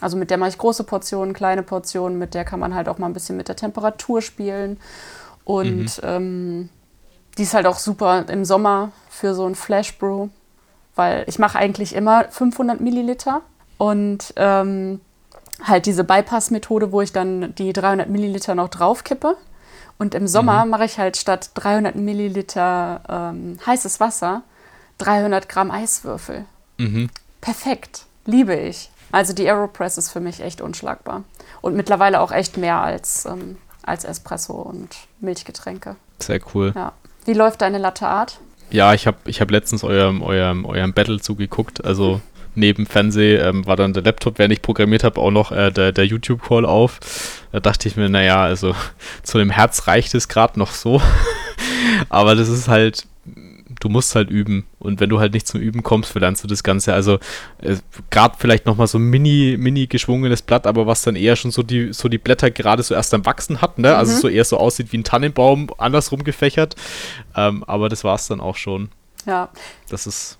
Also 0.00 0.16
mit 0.16 0.30
der 0.30 0.38
mache 0.38 0.50
ich 0.50 0.58
große 0.58 0.84
Portionen, 0.84 1.32
kleine 1.34 1.62
Portionen, 1.62 2.18
mit 2.18 2.34
der 2.34 2.44
kann 2.44 2.60
man 2.60 2.74
halt 2.74 2.88
auch 2.88 2.98
mal 2.98 3.06
ein 3.06 3.14
bisschen 3.14 3.36
mit 3.36 3.48
der 3.48 3.56
Temperatur 3.56 4.20
spielen. 4.20 4.78
Und 5.44 6.02
mhm. 6.02 6.08
ähm, 6.08 6.68
die 7.38 7.42
ist 7.42 7.54
halt 7.54 7.66
auch 7.66 7.78
super 7.78 8.24
im 8.28 8.44
Sommer 8.44 8.92
für 9.08 9.34
so 9.34 9.46
ein 9.46 9.54
Flash 9.54 9.98
Brew, 9.98 10.28
weil 10.94 11.24
ich 11.26 11.38
mache 11.38 11.58
eigentlich 11.58 11.94
immer 11.94 12.24
500 12.30 12.80
Milliliter 12.80 13.42
und 13.78 14.32
ähm, 14.36 15.00
halt 15.62 15.86
diese 15.86 16.04
Bypass-Methode, 16.04 16.92
wo 16.92 17.00
ich 17.00 17.12
dann 17.12 17.54
die 17.54 17.72
300 17.72 18.08
Milliliter 18.08 18.54
noch 18.54 18.68
draufkippe. 18.68 19.36
Und 19.98 20.14
im 20.14 20.26
Sommer 20.26 20.64
mhm. 20.64 20.70
mache 20.70 20.84
ich 20.84 20.98
halt 20.98 21.16
statt 21.16 21.50
300 21.54 21.96
Milliliter 21.96 23.00
ähm, 23.08 23.58
heißes 23.64 23.98
Wasser 24.00 24.42
300 24.98 25.48
Gramm 25.48 25.70
Eiswürfel. 25.70 26.44
Mhm. 26.78 27.08
Perfekt, 27.40 28.04
liebe 28.24 28.54
ich. 28.54 28.90
Also 29.12 29.32
die 29.32 29.48
Aeropress 29.48 29.98
ist 29.98 30.10
für 30.10 30.20
mich 30.20 30.40
echt 30.40 30.60
unschlagbar. 30.60 31.24
Und 31.60 31.76
mittlerweile 31.76 32.20
auch 32.20 32.32
echt 32.32 32.56
mehr 32.56 32.80
als, 32.80 33.24
ähm, 33.24 33.56
als 33.82 34.04
Espresso 34.04 34.54
und 34.54 34.96
Milchgetränke. 35.20 35.96
Sehr 36.18 36.40
cool. 36.54 36.72
Ja. 36.74 36.92
Wie 37.24 37.34
läuft 37.34 37.62
deine 37.62 37.78
Latte 37.78 38.06
Art? 38.06 38.38
Ja, 38.70 38.94
ich 38.94 39.06
habe 39.06 39.18
ich 39.26 39.40
hab 39.40 39.50
letztens 39.50 39.84
eurem, 39.84 40.22
eurem, 40.22 40.64
eurem 40.64 40.92
Battle 40.92 41.20
zugeguckt. 41.20 41.84
Also 41.84 42.20
neben 42.56 42.86
Fernseh 42.86 43.36
ähm, 43.36 43.66
war 43.66 43.76
dann 43.76 43.92
der 43.92 44.02
Laptop, 44.02 44.38
während 44.38 44.52
ich 44.52 44.62
programmiert 44.62 45.04
habe, 45.04 45.20
auch 45.20 45.30
noch 45.30 45.52
äh, 45.52 45.70
der, 45.70 45.92
der 45.92 46.06
YouTube-Call 46.06 46.64
auf. 46.64 46.98
Da 47.52 47.60
dachte 47.60 47.88
ich 47.88 47.96
mir, 47.96 48.08
naja, 48.08 48.42
also 48.42 48.74
zu 49.22 49.38
dem 49.38 49.50
Herz 49.50 49.86
reicht 49.86 50.14
es 50.14 50.28
gerade 50.28 50.58
noch 50.58 50.72
so. 50.72 51.00
Aber 52.08 52.34
das 52.34 52.48
ist 52.48 52.68
halt, 52.68 53.06
du 53.80 53.88
musst 53.88 54.14
halt 54.14 54.30
üben. 54.30 54.66
Und 54.78 55.00
wenn 55.00 55.10
du 55.10 55.20
halt 55.20 55.34
nicht 55.34 55.46
zum 55.46 55.60
Üben 55.60 55.82
kommst, 55.82 56.10
verlernst 56.10 56.42
du 56.44 56.48
das 56.48 56.62
Ganze. 56.62 56.94
Also 56.94 57.18
äh, 57.58 57.76
gerade 58.10 58.36
vielleicht 58.38 58.66
nochmal 58.66 58.86
so 58.86 58.98
mini, 58.98 59.56
mini 59.58 59.86
geschwungenes 59.86 60.42
Blatt, 60.42 60.66
aber 60.66 60.86
was 60.86 61.02
dann 61.02 61.16
eher 61.16 61.36
schon 61.36 61.50
so 61.50 61.62
die, 61.62 61.92
so 61.92 62.08
die 62.08 62.18
Blätter 62.18 62.50
gerade 62.50 62.82
so 62.82 62.94
erst 62.94 63.14
am 63.14 63.26
Wachsen 63.26 63.60
hat, 63.60 63.78
ne? 63.78 63.96
Also 63.96 64.12
mhm. 64.12 64.20
so 64.20 64.28
eher 64.28 64.44
so 64.44 64.56
aussieht 64.58 64.92
wie 64.92 64.98
ein 64.98 65.04
Tannenbaum, 65.04 65.70
andersrum 65.78 66.24
gefächert. 66.24 66.76
Ähm, 67.36 67.64
aber 67.64 67.88
das 67.88 68.04
war 68.04 68.14
es 68.14 68.26
dann 68.26 68.40
auch 68.40 68.56
schon. 68.56 68.88
Ja. 69.26 69.50
Das 69.88 70.06
ist 70.06 70.38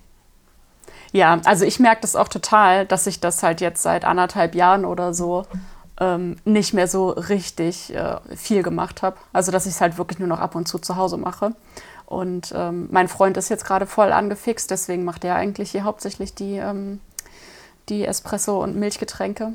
ja, 1.13 1.41
also 1.45 1.65
ich 1.65 1.81
merke 1.81 2.03
das 2.03 2.17
auch 2.17 2.29
total, 2.29 2.87
dass 2.87 3.07
ich 3.07 3.21
das 3.21 3.43
halt 3.43 3.61
jetzt 3.61 3.83
seit 3.83 4.05
anderthalb 4.05 4.55
Jahren 4.55 4.85
oder 4.85 5.15
so 5.15 5.45
ähm, 6.01 6.37
nicht 6.45 6.75
mehr 6.75 6.89
so 6.89 7.11
richtig 7.11 7.95
äh, 7.95 8.17
viel 8.35 8.63
gemacht 8.63 9.03
habe. 9.03 9.17
Also 9.33 9.53
dass 9.53 9.67
ich 9.67 9.73
es 9.73 9.81
halt 9.81 9.99
wirklich 9.99 10.19
nur 10.19 10.29
noch 10.29 10.41
ab 10.41 10.55
und 10.55 10.69
zu 10.69 10.79
zu 10.79 10.97
Hause 10.97 11.17
mache. 11.17 11.53
Und 12.07 12.53
ähm, 12.55 12.89
mein 12.91 13.09
Freund 13.09 13.37
ist 13.37 13.49
jetzt 13.49 13.65
gerade 13.65 13.87
voll 13.87 14.13
angefixt, 14.13 14.71
deswegen 14.71 15.05
macht 15.05 15.25
er 15.25 15.35
eigentlich 15.35 15.73
hier 15.73 15.85
hauptsächlich 15.85 16.35
die, 16.35 16.57
ähm, 16.57 17.01
die 17.89 18.07
Espresso- 18.07 18.63
und 18.63 18.77
Milchgetränke. 18.77 19.55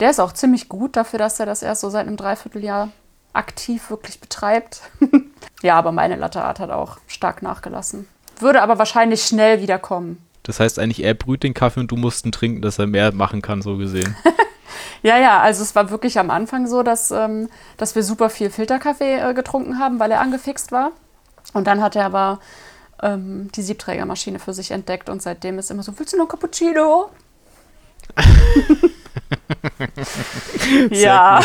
Der 0.00 0.10
ist 0.10 0.18
auch 0.18 0.32
ziemlich 0.32 0.70
gut 0.70 0.96
dafür, 0.96 1.18
dass 1.18 1.38
er 1.38 1.46
das 1.46 1.62
erst 1.62 1.82
so 1.82 1.90
seit 1.90 2.06
einem 2.06 2.16
Dreivierteljahr 2.16 2.88
aktiv 3.34 3.90
wirklich 3.90 4.18
betreibt. 4.18 4.80
ja, 5.62 5.76
aber 5.76 5.92
meine 5.92 6.16
Latte 6.16 6.42
Art 6.42 6.58
hat 6.58 6.70
auch 6.70 6.96
stark 7.06 7.42
nachgelassen. 7.42 8.08
Würde 8.38 8.62
aber 8.62 8.78
wahrscheinlich 8.78 9.22
schnell 9.22 9.60
wieder 9.60 9.78
kommen. 9.78 10.24
Das 10.50 10.58
heißt 10.58 10.80
eigentlich, 10.80 11.04
er 11.04 11.14
brüht 11.14 11.44
den 11.44 11.54
Kaffee 11.54 11.78
und 11.78 11.92
du 11.92 11.96
musst 11.96 12.26
ihn 12.26 12.32
trinken, 12.32 12.60
dass 12.60 12.80
er 12.80 12.88
mehr 12.88 13.14
machen 13.14 13.40
kann, 13.40 13.62
so 13.62 13.76
gesehen. 13.76 14.16
ja, 15.04 15.16
ja, 15.16 15.38
also 15.38 15.62
es 15.62 15.76
war 15.76 15.90
wirklich 15.90 16.18
am 16.18 16.28
Anfang 16.28 16.66
so, 16.66 16.82
dass, 16.82 17.12
ähm, 17.12 17.48
dass 17.76 17.94
wir 17.94 18.02
super 18.02 18.30
viel 18.30 18.50
Filterkaffee 18.50 19.30
äh, 19.30 19.32
getrunken 19.32 19.78
haben, 19.78 20.00
weil 20.00 20.10
er 20.10 20.20
angefixt 20.20 20.72
war. 20.72 20.90
Und 21.52 21.68
dann 21.68 21.80
hat 21.80 21.94
er 21.94 22.04
aber 22.04 22.40
ähm, 23.00 23.48
die 23.54 23.62
Siebträgermaschine 23.62 24.40
für 24.40 24.52
sich 24.52 24.72
entdeckt 24.72 25.08
und 25.08 25.22
seitdem 25.22 25.56
ist 25.60 25.70
immer 25.70 25.84
so, 25.84 25.96
willst 25.96 26.14
du 26.14 26.16
noch 26.16 26.26
Cappuccino? 26.26 27.10
ja. 30.90 31.40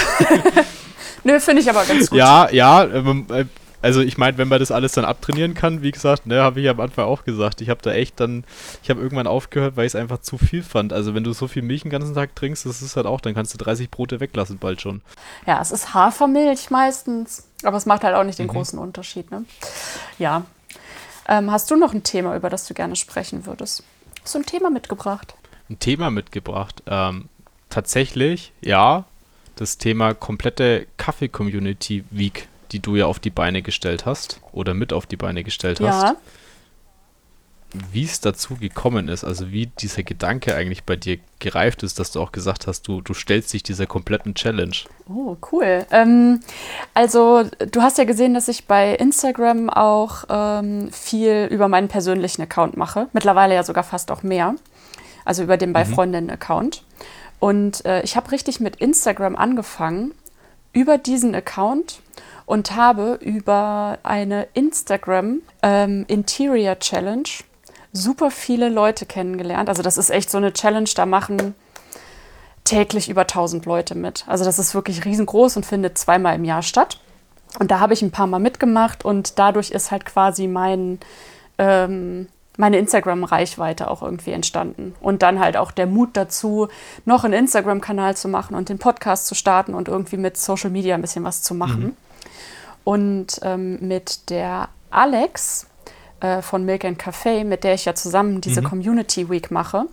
Nö, 1.23 1.39
finde 1.39 1.61
ich 1.61 1.69
aber 1.69 1.85
ganz 1.85 2.09
gut. 2.09 2.17
Ja, 2.17 2.49
ja, 2.49 2.85
ähm, 2.85 3.27
äh, 3.29 3.45
also 3.85 4.01
ich 4.01 4.17
meine, 4.17 4.39
wenn 4.39 4.47
man 4.47 4.57
das 4.57 4.71
alles 4.71 4.93
dann 4.93 5.05
abtrainieren 5.05 5.53
kann, 5.53 5.83
wie 5.83 5.91
gesagt, 5.91 6.25
ne, 6.25 6.41
habe 6.41 6.59
ich 6.59 6.67
am 6.67 6.79
Anfang 6.79 7.05
auch 7.05 7.23
gesagt, 7.23 7.61
ich 7.61 7.69
habe 7.69 7.83
da 7.83 7.91
echt 7.91 8.19
dann, 8.19 8.43
ich 8.81 8.89
habe 8.89 8.99
irgendwann 8.99 9.27
aufgehört, 9.27 9.77
weil 9.77 9.85
ich 9.85 9.91
es 9.91 9.95
einfach 9.95 10.21
zu 10.21 10.39
viel 10.39 10.63
fand. 10.63 10.91
Also 10.91 11.13
wenn 11.13 11.23
du 11.23 11.33
so 11.33 11.47
viel 11.47 11.61
Milch 11.61 11.83
den 11.83 11.91
ganzen 11.91 12.15
Tag 12.15 12.35
trinkst, 12.35 12.65
das 12.65 12.81
ist 12.81 12.95
halt 12.95 13.05
auch, 13.05 13.21
dann 13.21 13.35
kannst 13.35 13.53
du 13.53 13.59
30 13.59 13.91
Brote 13.91 14.19
weglassen 14.19 14.57
bald 14.57 14.81
schon. 14.81 15.03
Ja, 15.45 15.61
es 15.61 15.71
ist 15.71 15.93
Hafermilch 15.93 16.71
meistens, 16.71 17.47
aber 17.61 17.77
es 17.77 17.85
macht 17.85 18.03
halt 18.03 18.15
auch 18.15 18.23
nicht 18.23 18.39
den 18.39 18.47
mhm. 18.47 18.53
großen 18.53 18.79
Unterschied. 18.79 19.29
Ne? 19.29 19.45
Ja. 20.17 20.45
Ähm, 21.29 21.51
hast 21.51 21.69
du 21.69 21.75
noch 21.75 21.93
ein 21.93 22.01
Thema, 22.01 22.35
über 22.35 22.49
das 22.49 22.65
du 22.65 22.73
gerne 22.73 22.95
sprechen 22.95 23.45
würdest? 23.45 23.83
Hast 24.23 24.33
du 24.33 24.39
ein 24.39 24.47
Thema 24.47 24.71
mitgebracht? 24.71 25.35
Ein 25.69 25.77
Thema 25.77 26.09
mitgebracht? 26.09 26.81
Ähm, 26.87 27.29
tatsächlich, 27.69 28.51
ja. 28.61 29.05
Das 29.57 29.77
Thema 29.77 30.15
komplette 30.15 30.87
Kaffee-Community 30.97 32.03
Week 32.09 32.47
die 32.75 32.81
du 32.81 32.97
ja 32.97 33.05
auf 33.05 33.19
die 33.19 33.29
Beine 33.29 33.61
gestellt 33.61 34.05
hast 34.05 34.41
oder 34.51 34.73
mit 34.73 34.91
auf 34.91 35.05
die 35.05 35.15
Beine 35.15 35.45
gestellt 35.45 35.79
hast. 35.79 36.03
Ja. 36.03 36.15
Wie 37.91 38.03
es 38.03 38.19
dazu 38.19 38.55
gekommen 38.55 39.07
ist, 39.07 39.23
also 39.23 39.49
wie 39.51 39.67
dieser 39.67 40.03
Gedanke 40.03 40.55
eigentlich 40.55 40.83
bei 40.83 40.97
dir 40.97 41.19
gereift 41.39 41.83
ist, 41.83 41.99
dass 41.99 42.11
du 42.11 42.21
auch 42.21 42.33
gesagt 42.33 42.67
hast, 42.67 42.87
du, 42.87 42.99
du 42.99 43.13
stellst 43.13 43.53
dich 43.53 43.63
dieser 43.63 43.85
kompletten 43.85 44.35
Challenge. 44.35 44.75
Oh, 45.09 45.37
cool. 45.51 45.85
Ähm, 45.91 46.41
also, 46.93 47.43
du 47.71 47.81
hast 47.81 47.97
ja 47.97 48.03
gesehen, 48.03 48.33
dass 48.33 48.49
ich 48.49 48.65
bei 48.65 48.93
Instagram 48.95 49.69
auch 49.69 50.25
ähm, 50.29 50.91
viel 50.91 51.47
über 51.49 51.69
meinen 51.69 51.87
persönlichen 51.87 52.41
Account 52.41 52.75
mache. 52.75 53.07
Mittlerweile 53.13 53.55
ja 53.55 53.63
sogar 53.63 53.85
fast 53.85 54.11
auch 54.11 54.21
mehr. 54.21 54.55
Also 55.23 55.43
über 55.43 55.55
den 55.55 55.71
bei 55.71 55.85
mhm. 55.85 55.93
Freundinnen-Account. 55.93 56.83
Und 57.39 57.85
äh, 57.85 58.01
ich 58.03 58.17
habe 58.17 58.31
richtig 58.31 58.59
mit 58.59 58.77
Instagram 58.77 59.35
angefangen, 59.35 60.13
über 60.71 60.97
diesen 60.97 61.33
Account 61.33 62.01
und 62.45 62.75
habe 62.75 63.19
über 63.21 63.99
eine 64.03 64.47
Instagram 64.53 65.41
ähm, 65.61 66.05
Interior 66.07 66.77
Challenge 66.79 67.29
super 67.91 68.29
viele 68.29 68.69
Leute 68.69 69.05
kennengelernt. 69.05 69.69
Also 69.69 69.81
das 69.81 69.97
ist 69.97 70.09
echt 70.09 70.29
so 70.29 70.37
eine 70.37 70.53
Challenge, 70.53 70.89
da 70.95 71.05
machen 71.05 71.55
täglich 72.65 73.09
über 73.09 73.21
1000 73.21 73.65
Leute 73.65 73.95
mit. 73.95 74.25
Also 74.27 74.43
das 74.43 74.59
ist 74.59 74.75
wirklich 74.75 75.05
riesengroß 75.05 75.55
und 75.57 75.65
findet 75.65 75.97
zweimal 75.97 76.35
im 76.35 76.43
Jahr 76.43 76.61
statt. 76.61 76.99
Und 77.59 77.71
da 77.71 77.79
habe 77.79 77.93
ich 77.93 78.01
ein 78.01 78.11
paar 78.11 78.27
Mal 78.27 78.39
mitgemacht 78.39 79.05
und 79.05 79.39
dadurch 79.39 79.71
ist 79.71 79.91
halt 79.91 80.05
quasi 80.05 80.47
mein, 80.47 80.99
ähm, 81.57 82.27
meine 82.57 82.77
Instagram-Reichweite 82.79 83.89
auch 83.89 84.01
irgendwie 84.01 84.31
entstanden. 84.31 84.93
Und 84.99 85.21
dann 85.21 85.39
halt 85.39 85.55
auch 85.55 85.71
der 85.71 85.85
Mut 85.85 86.09
dazu, 86.13 86.67
noch 87.05 87.23
einen 87.23 87.33
Instagram-Kanal 87.33 88.17
zu 88.17 88.27
machen 88.27 88.55
und 88.55 88.67
den 88.67 88.79
Podcast 88.79 89.27
zu 89.27 89.35
starten 89.35 89.73
und 89.73 89.87
irgendwie 89.87 90.17
mit 90.17 90.35
Social 90.35 90.69
Media 90.69 90.95
ein 90.95 91.01
bisschen 91.01 91.23
was 91.23 91.43
zu 91.43 91.53
machen. 91.53 91.83
Mhm. 91.83 91.97
Und 92.85 93.39
ähm, 93.41 93.79
mit 93.85 94.29
der 94.29 94.69
Alex 94.91 95.67
äh, 96.21 96.41
von 96.41 96.63
Milk 96.63 96.85
and 96.85 97.01
Café, 97.01 97.43
mit 97.43 97.65
der 97.65 97.73
ich 97.73 97.83
ja 97.83 97.95
zusammen 97.95 98.39
diese 98.39 98.61
mhm. 98.61 98.65
Community 98.65 99.29
Week 99.29 99.51
mache, 99.51 99.87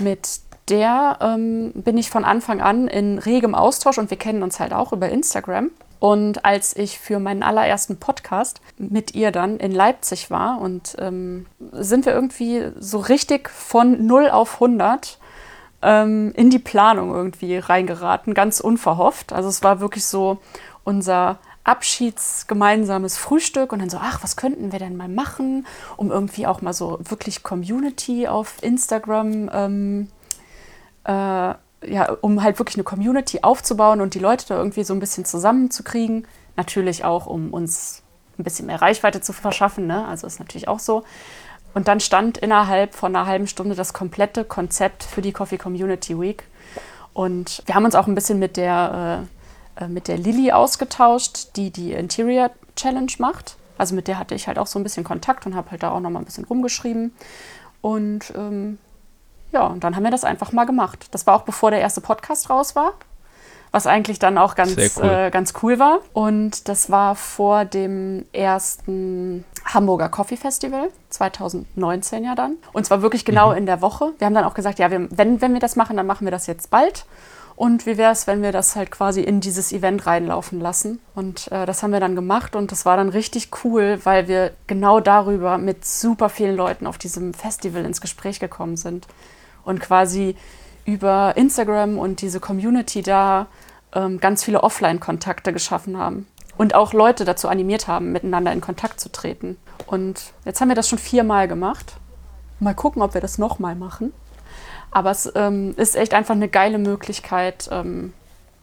mit 0.00 0.40
der 0.68 1.18
ähm, 1.20 1.72
bin 1.74 1.98
ich 1.98 2.10
von 2.10 2.24
Anfang 2.24 2.60
an 2.60 2.88
in 2.88 3.18
regem 3.18 3.54
Austausch 3.54 3.98
und 3.98 4.10
wir 4.10 4.16
kennen 4.16 4.42
uns 4.42 4.58
halt 4.58 4.72
auch 4.72 4.92
über 4.92 5.08
Instagram. 5.08 5.70
Und 6.00 6.44
als 6.44 6.76
ich 6.76 6.98
für 6.98 7.20
meinen 7.20 7.44
allerersten 7.44 7.98
Podcast 7.98 8.60
mit 8.76 9.14
ihr 9.14 9.30
dann 9.30 9.58
in 9.58 9.70
Leipzig 9.70 10.30
war 10.30 10.60
und 10.60 10.96
ähm, 10.98 11.46
sind 11.70 12.06
wir 12.06 12.12
irgendwie 12.12 12.72
so 12.76 12.98
richtig 12.98 13.48
von 13.48 14.04
0 14.04 14.30
auf 14.30 14.54
100 14.54 15.18
ähm, 15.82 16.32
in 16.34 16.50
die 16.50 16.58
Planung 16.58 17.14
irgendwie 17.14 17.56
reingeraten, 17.56 18.34
ganz 18.34 18.58
unverhofft. 18.58 19.32
Also 19.32 19.48
es 19.48 19.62
war 19.62 19.78
wirklich 19.78 20.04
so 20.04 20.38
unser 20.82 21.38
Abschiedsgemeinsames 21.64 23.16
Frühstück 23.16 23.72
und 23.72 23.78
dann 23.78 23.90
so, 23.90 23.98
ach, 24.00 24.22
was 24.22 24.36
könnten 24.36 24.72
wir 24.72 24.78
denn 24.78 24.96
mal 24.96 25.08
machen, 25.08 25.66
um 25.96 26.10
irgendwie 26.10 26.46
auch 26.46 26.60
mal 26.60 26.72
so 26.72 26.98
wirklich 27.02 27.42
Community 27.42 28.26
auf 28.26 28.62
Instagram 28.62 29.50
ähm, 29.52 30.08
äh, 31.04 31.54
ja, 31.84 32.12
um 32.20 32.42
halt 32.42 32.58
wirklich 32.58 32.76
eine 32.76 32.84
Community 32.84 33.40
aufzubauen 33.42 34.00
und 34.00 34.14
die 34.14 34.18
Leute 34.18 34.46
da 34.48 34.56
irgendwie 34.56 34.84
so 34.84 34.94
ein 34.94 35.00
bisschen 35.00 35.24
zusammenzukriegen. 35.24 36.26
Natürlich 36.56 37.04
auch, 37.04 37.26
um 37.26 37.52
uns 37.52 38.02
ein 38.38 38.44
bisschen 38.44 38.66
mehr 38.66 38.80
Reichweite 38.80 39.20
zu 39.20 39.32
verschaffen, 39.32 39.86
ne? 39.86 40.06
also 40.06 40.26
ist 40.26 40.38
natürlich 40.38 40.68
auch 40.68 40.78
so. 40.78 41.04
Und 41.74 41.88
dann 41.88 42.00
stand 42.00 42.38
innerhalb 42.38 42.94
von 42.94 43.16
einer 43.16 43.26
halben 43.26 43.46
Stunde 43.46 43.74
das 43.74 43.92
komplette 43.92 44.44
Konzept 44.44 45.02
für 45.02 45.22
die 45.22 45.32
Coffee 45.32 45.58
Community 45.58 46.18
Week. 46.18 46.44
Und 47.14 47.62
wir 47.66 47.74
haben 47.74 47.84
uns 47.84 47.94
auch 47.94 48.06
ein 48.06 48.14
bisschen 48.14 48.38
mit 48.38 48.56
der, 48.56 49.24
äh, 49.24 49.41
äh 49.76 49.88
mit 49.88 50.08
der 50.08 50.18
Lilly 50.18 50.52
ausgetauscht, 50.52 51.56
die 51.56 51.70
die 51.70 51.92
Interior 51.92 52.50
Challenge 52.76 53.12
macht. 53.18 53.56
Also 53.78 53.94
mit 53.94 54.08
der 54.08 54.18
hatte 54.18 54.34
ich 54.34 54.46
halt 54.46 54.58
auch 54.58 54.66
so 54.66 54.78
ein 54.78 54.82
bisschen 54.82 55.04
Kontakt 55.04 55.46
und 55.46 55.54
habe 55.54 55.70
halt 55.70 55.82
da 55.82 55.90
auch 55.90 56.00
noch 56.00 56.10
mal 56.10 56.20
ein 56.20 56.24
bisschen 56.24 56.44
rumgeschrieben. 56.44 57.12
Und 57.80 58.32
ähm, 58.36 58.78
ja, 59.52 59.66
und 59.66 59.84
dann 59.84 59.96
haben 59.96 60.04
wir 60.04 60.10
das 60.10 60.24
einfach 60.24 60.52
mal 60.52 60.64
gemacht. 60.64 61.08
Das 61.10 61.26
war 61.26 61.34
auch 61.34 61.42
bevor 61.42 61.70
der 61.70 61.80
erste 61.80 62.00
Podcast 62.00 62.48
raus 62.48 62.74
war, 62.74 62.94
was 63.70 63.86
eigentlich 63.86 64.18
dann 64.18 64.38
auch 64.38 64.54
ganz 64.54 64.76
cool. 64.96 65.04
Äh, 65.04 65.30
ganz 65.30 65.52
cool 65.62 65.78
war. 65.78 65.98
Und 66.12 66.68
das 66.68 66.90
war 66.90 67.14
vor 67.14 67.64
dem 67.64 68.24
ersten 68.32 69.44
Hamburger 69.64 70.08
Coffee 70.08 70.36
Festival, 70.36 70.88
2019 71.10 72.24
ja 72.24 72.34
dann. 72.34 72.56
Und 72.72 72.86
zwar 72.86 73.02
wirklich 73.02 73.24
genau 73.24 73.50
mhm. 73.50 73.58
in 73.58 73.66
der 73.66 73.82
Woche. 73.82 74.12
Wir 74.18 74.26
haben 74.26 74.34
dann 74.34 74.44
auch 74.44 74.54
gesagt, 74.54 74.78
ja, 74.78 74.90
wir, 74.90 75.08
wenn, 75.10 75.40
wenn 75.40 75.52
wir 75.52 75.60
das 75.60 75.76
machen, 75.76 75.96
dann 75.96 76.06
machen 76.06 76.26
wir 76.26 76.30
das 76.30 76.46
jetzt 76.46 76.70
bald. 76.70 77.04
Und 77.62 77.86
wie 77.86 77.96
wäre 77.96 78.10
es, 78.10 78.26
wenn 78.26 78.42
wir 78.42 78.50
das 78.50 78.74
halt 78.74 78.90
quasi 78.90 79.20
in 79.20 79.40
dieses 79.40 79.70
Event 79.70 80.04
reinlaufen 80.04 80.60
lassen? 80.60 80.98
Und 81.14 81.46
äh, 81.52 81.64
das 81.64 81.84
haben 81.84 81.92
wir 81.92 82.00
dann 82.00 82.16
gemacht 82.16 82.56
und 82.56 82.72
das 82.72 82.84
war 82.84 82.96
dann 82.96 83.08
richtig 83.08 83.50
cool, 83.62 84.00
weil 84.02 84.26
wir 84.26 84.50
genau 84.66 84.98
darüber 84.98 85.58
mit 85.58 85.84
super 85.84 86.28
vielen 86.28 86.56
Leuten 86.56 86.88
auf 86.88 86.98
diesem 86.98 87.32
Festival 87.34 87.84
ins 87.84 88.00
Gespräch 88.00 88.40
gekommen 88.40 88.76
sind 88.76 89.06
und 89.62 89.78
quasi 89.78 90.34
über 90.84 91.36
Instagram 91.36 92.00
und 92.00 92.20
diese 92.20 92.40
Community 92.40 93.00
da 93.00 93.46
ähm, 93.94 94.18
ganz 94.18 94.42
viele 94.42 94.64
Offline-Kontakte 94.64 95.52
geschaffen 95.52 95.96
haben 95.96 96.26
und 96.58 96.74
auch 96.74 96.92
Leute 96.92 97.24
dazu 97.24 97.46
animiert 97.46 97.86
haben, 97.86 98.10
miteinander 98.10 98.52
in 98.52 98.60
Kontakt 98.60 98.98
zu 98.98 99.08
treten. 99.08 99.56
Und 99.86 100.32
jetzt 100.44 100.60
haben 100.60 100.68
wir 100.68 100.74
das 100.74 100.88
schon 100.88 100.98
viermal 100.98 101.46
gemacht. 101.46 101.92
Mal 102.58 102.74
gucken, 102.74 103.02
ob 103.02 103.14
wir 103.14 103.20
das 103.20 103.38
nochmal 103.38 103.76
machen. 103.76 104.12
Aber 104.92 105.10
es 105.10 105.30
ähm, 105.34 105.74
ist 105.76 105.96
echt 105.96 106.14
einfach 106.14 106.34
eine 106.34 106.48
geile 106.48 106.78
Möglichkeit, 106.78 107.68
ähm, 107.72 108.12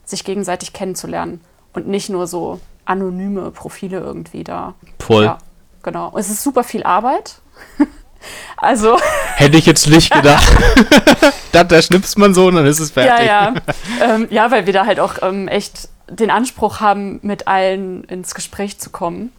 sich 0.06 0.24
gegenseitig 0.24 0.74
kennenzulernen 0.74 1.42
und 1.74 1.88
nicht 1.88 2.10
nur 2.10 2.28
so 2.28 2.60
anonyme 2.86 3.52
Profile 3.52 4.00
irgendwie 4.00 4.44
da. 4.44 4.76
Voll. 5.00 5.26
Ja, 5.26 5.38
genau. 5.84 6.16
es 6.18 6.30
ist 6.30 6.44
super 6.44 6.64
viel 6.64 6.84
Arbeit. 6.84 7.42
Also. 8.58 9.00
Hätte 9.36 9.58
ich 9.58 9.66
jetzt 9.66 9.88
nicht 9.88 10.12
gedacht. 10.12 10.46
da, 11.54 11.64
da 11.64 11.82
schnippst 11.82 12.18
man 12.18 12.34
so 12.34 12.48
und 12.48 12.56
dann 12.56 12.66
ist 12.66 12.80
es 12.80 12.92
fertig. 12.92 13.26
Ja, 13.26 13.54
ja. 13.54 13.54
Ähm, 14.02 14.28
ja, 14.30 14.52
weil 14.52 14.66
wir 14.66 14.74
da 14.74 14.86
halt 14.86 15.00
auch 15.00 15.16
ähm, 15.22 15.48
echt 15.48 15.88
den 16.10 16.30
Anspruch 16.30 16.82
haben, 16.82 17.20
mit 17.22 17.48
allen 17.48 18.04
ins 18.04 18.36
Gespräch 18.36 18.78
zu 18.80 18.90
kommen. 18.90 19.32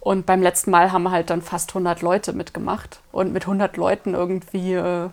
Und 0.00 0.26
beim 0.26 0.42
letzten 0.42 0.70
Mal 0.70 0.92
haben 0.92 1.10
halt 1.10 1.30
dann 1.30 1.42
fast 1.42 1.70
100 1.70 2.02
Leute 2.02 2.32
mitgemacht. 2.32 3.00
Und 3.12 3.32
mit 3.32 3.42
100 3.42 3.76
Leuten 3.76 4.14
irgendwie 4.14 4.72
äh, 4.74 5.10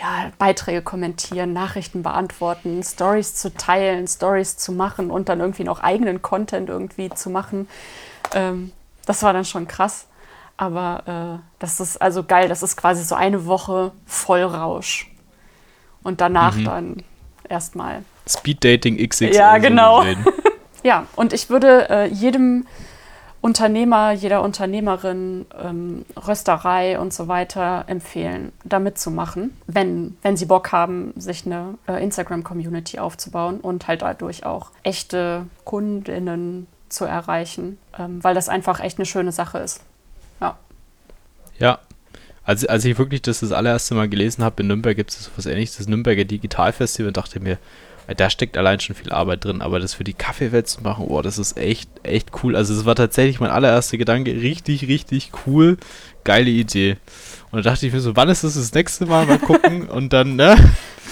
ja, 0.00 0.32
Beiträge 0.38 0.80
kommentieren, 0.80 1.52
Nachrichten 1.52 2.02
beantworten, 2.02 2.82
Stories 2.82 3.34
zu 3.34 3.52
teilen, 3.52 4.08
Stories 4.08 4.56
zu 4.56 4.72
machen 4.72 5.10
und 5.10 5.28
dann 5.28 5.40
irgendwie 5.40 5.64
noch 5.64 5.80
eigenen 5.80 6.22
Content 6.22 6.70
irgendwie 6.70 7.10
zu 7.10 7.28
machen. 7.28 7.68
Ähm, 8.34 8.72
das 9.04 9.22
war 9.22 9.32
dann 9.32 9.44
schon 9.44 9.68
krass. 9.68 10.06
Aber 10.56 11.40
äh, 11.40 11.42
das 11.58 11.80
ist 11.80 12.00
also 12.00 12.22
geil. 12.22 12.48
Das 12.48 12.62
ist 12.62 12.76
quasi 12.76 13.02
so 13.04 13.14
eine 13.14 13.46
Woche 13.46 13.92
Vollrausch. 14.06 15.10
Und 16.02 16.20
danach 16.20 16.56
mhm. 16.56 16.64
dann 16.64 17.02
erstmal. 17.48 18.04
Speed 18.26 18.64
Dating 18.64 18.96
XXL. 18.96 19.34
Ja, 19.34 19.58
genau. 19.58 20.04
ja, 20.82 21.06
und 21.16 21.32
ich 21.32 21.50
würde 21.50 21.88
äh, 21.90 22.06
jedem 22.06 22.66
Unternehmer, 23.40 24.12
jeder 24.12 24.42
Unternehmerin, 24.42 25.46
ähm, 25.62 26.04
Rösterei 26.16 26.98
und 26.98 27.14
so 27.14 27.26
weiter 27.26 27.84
empfehlen, 27.86 28.52
da 28.64 28.78
mitzumachen, 28.78 29.56
wenn, 29.66 30.16
wenn 30.22 30.36
sie 30.36 30.46
Bock 30.46 30.72
haben, 30.72 31.14
sich 31.16 31.46
eine 31.46 31.78
äh, 31.88 32.02
Instagram-Community 32.02 32.98
aufzubauen 32.98 33.60
und 33.60 33.88
halt 33.88 34.02
dadurch 34.02 34.44
auch 34.44 34.70
echte 34.82 35.46
Kundinnen 35.64 36.66
zu 36.90 37.06
erreichen, 37.06 37.78
ähm, 37.98 38.22
weil 38.22 38.34
das 38.34 38.48
einfach 38.48 38.80
echt 38.80 38.98
eine 38.98 39.06
schöne 39.06 39.32
Sache 39.32 39.58
ist. 39.58 39.80
Ja. 41.60 41.78
Als, 42.42 42.66
als 42.66 42.84
ich 42.84 42.98
wirklich 42.98 43.22
das 43.22 43.40
das 43.40 43.52
allererste 43.52 43.94
Mal 43.94 44.08
gelesen 44.08 44.42
habe, 44.42 44.62
in 44.62 44.68
Nürnberg 44.68 44.96
gibt 44.96 45.10
es 45.10 45.30
was 45.36 45.46
ähnliches, 45.46 45.76
das 45.76 45.86
Nürnberger 45.86 46.24
Digitalfestival, 46.24 47.12
dachte 47.12 47.38
mir, 47.38 47.58
da 48.16 48.30
steckt 48.30 48.56
allein 48.56 48.80
schon 48.80 48.96
viel 48.96 49.12
Arbeit 49.12 49.44
drin, 49.44 49.62
aber 49.62 49.78
das 49.78 49.94
für 49.94 50.04
die 50.04 50.14
Kaffeewelt 50.14 50.68
zu 50.68 50.82
machen, 50.82 51.06
oh, 51.08 51.22
das 51.22 51.38
ist 51.38 51.56
echt, 51.56 51.90
echt 52.02 52.30
cool. 52.42 52.56
Also 52.56 52.74
das 52.74 52.84
war 52.84 52.94
tatsächlich 52.94 53.40
mein 53.40 53.50
allererster 53.50 53.98
Gedanke, 53.98 54.32
richtig, 54.32 54.88
richtig 54.88 55.30
cool, 55.46 55.76
geile 56.24 56.50
Idee. 56.50 56.96
Und 57.50 57.64
da 57.64 57.70
dachte 57.70 57.86
ich 57.86 57.92
mir 57.92 58.00
so, 58.00 58.16
wann 58.16 58.28
ist 58.28 58.44
das 58.44 58.54
das 58.54 58.72
nächste 58.72 59.06
Mal? 59.06 59.26
Mal 59.26 59.38
gucken. 59.38 59.88
Und 59.88 60.12
dann, 60.12 60.36
ne? 60.36 60.56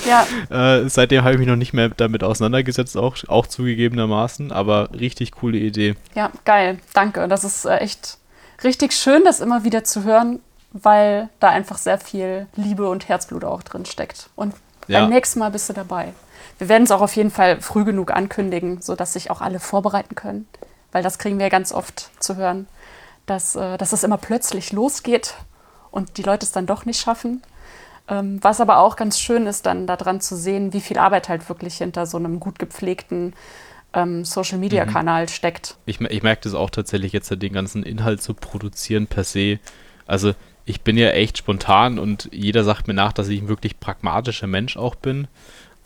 Ja. 0.06 0.26
Äh, 0.50 0.88
seitdem 0.88 1.24
habe 1.24 1.32
ich 1.34 1.38
mich 1.38 1.48
noch 1.48 1.56
nicht 1.56 1.72
mehr 1.72 1.88
damit 1.88 2.22
auseinandergesetzt, 2.22 2.96
auch, 2.96 3.16
auch 3.26 3.46
zugegebenermaßen, 3.46 4.52
aber 4.52 4.90
richtig 4.92 5.32
coole 5.32 5.58
Idee. 5.58 5.96
Ja, 6.14 6.30
geil, 6.44 6.78
danke. 6.94 7.26
Das 7.28 7.44
ist 7.44 7.64
äh, 7.64 7.78
echt 7.78 8.18
richtig 8.62 8.92
schön, 8.92 9.24
das 9.24 9.40
immer 9.40 9.64
wieder 9.64 9.84
zu 9.84 10.04
hören, 10.04 10.40
weil 10.72 11.28
da 11.40 11.48
einfach 11.48 11.78
sehr 11.78 11.98
viel 11.98 12.46
Liebe 12.54 12.88
und 12.88 13.08
Herzblut 13.08 13.44
auch 13.44 13.62
drin 13.62 13.84
steckt. 13.84 14.30
Und 14.36 14.54
ja. 14.86 15.00
beim 15.00 15.10
nächsten 15.10 15.40
Mal 15.40 15.50
bist 15.50 15.68
du 15.68 15.72
dabei. 15.72 16.12
Wir 16.58 16.68
werden 16.68 16.84
es 16.84 16.90
auch 16.90 17.00
auf 17.00 17.16
jeden 17.16 17.30
Fall 17.30 17.60
früh 17.60 17.84
genug 17.84 18.10
ankündigen, 18.10 18.82
sodass 18.82 19.12
sich 19.12 19.30
auch 19.30 19.40
alle 19.40 19.60
vorbereiten 19.60 20.14
können. 20.14 20.48
Weil 20.92 21.02
das 21.02 21.18
kriegen 21.18 21.38
wir 21.38 21.50
ganz 21.50 21.72
oft 21.72 22.10
zu 22.20 22.36
hören, 22.36 22.66
dass, 23.26 23.56
äh, 23.56 23.78
dass 23.78 23.92
es 23.92 24.04
immer 24.04 24.18
plötzlich 24.18 24.72
losgeht 24.72 25.34
und 25.90 26.16
die 26.16 26.22
Leute 26.22 26.44
es 26.44 26.52
dann 26.52 26.66
doch 26.66 26.84
nicht 26.84 27.00
schaffen. 27.00 27.42
Ähm, 28.08 28.38
was 28.42 28.60
aber 28.60 28.78
auch 28.78 28.96
ganz 28.96 29.20
schön 29.20 29.46
ist, 29.46 29.66
dann 29.66 29.86
daran 29.86 30.20
zu 30.20 30.36
sehen, 30.36 30.72
wie 30.72 30.80
viel 30.80 30.98
Arbeit 30.98 31.28
halt 31.28 31.48
wirklich 31.48 31.78
hinter 31.78 32.06
so 32.06 32.16
einem 32.16 32.40
gut 32.40 32.58
gepflegten 32.58 33.34
ähm, 33.92 34.24
Social-Media-Kanal 34.24 35.24
mhm. 35.24 35.28
steckt. 35.28 35.76
Ich, 35.86 36.00
ich 36.00 36.22
merke 36.22 36.42
das 36.42 36.54
auch 36.54 36.70
tatsächlich 36.70 37.12
jetzt, 37.12 37.30
den 37.30 37.52
ganzen 37.52 37.82
Inhalt 37.82 38.22
zu 38.22 38.34
produzieren 38.34 39.06
per 39.06 39.24
se. 39.24 39.58
Also 40.06 40.34
ich 40.64 40.82
bin 40.82 40.96
ja 40.96 41.10
echt 41.10 41.38
spontan 41.38 41.98
und 41.98 42.28
jeder 42.32 42.64
sagt 42.64 42.88
mir 42.88 42.94
nach, 42.94 43.12
dass 43.12 43.28
ich 43.28 43.40
ein 43.40 43.48
wirklich 43.48 43.80
pragmatischer 43.80 44.46
Mensch 44.46 44.76
auch 44.76 44.94
bin. 44.94 45.28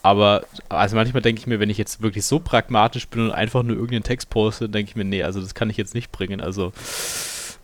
Aber 0.03 0.43
also 0.69 0.97
manchmal 0.97 1.23
denke 1.23 1.41
ich 1.41 1.47
mir, 1.47 1.61
wenn 1.61 1.71
ich 1.71 1.79
jetzt 1.79 2.03
wirklich 2.03 2.25
so 2.25 2.41
pragmatisch 2.41 3.09
bin 3.09 3.23
und 3.23 3.31
einfach 3.31 3.63
nur 3.63 3.77
irgendeinen 3.77 4.03
Text 4.03 4.31
poste, 4.31 4.69
denke 4.69 4.91
ich 4.91 4.97
mir, 4.97 5.05
nee, 5.05 5.23
also 5.23 5.41
das 5.41 5.55
kann 5.55 5.71
ich 5.71 5.77
jetzt 5.77 5.95
nicht 5.95 6.11
bringen. 6.11 6.41
Also 6.41 6.73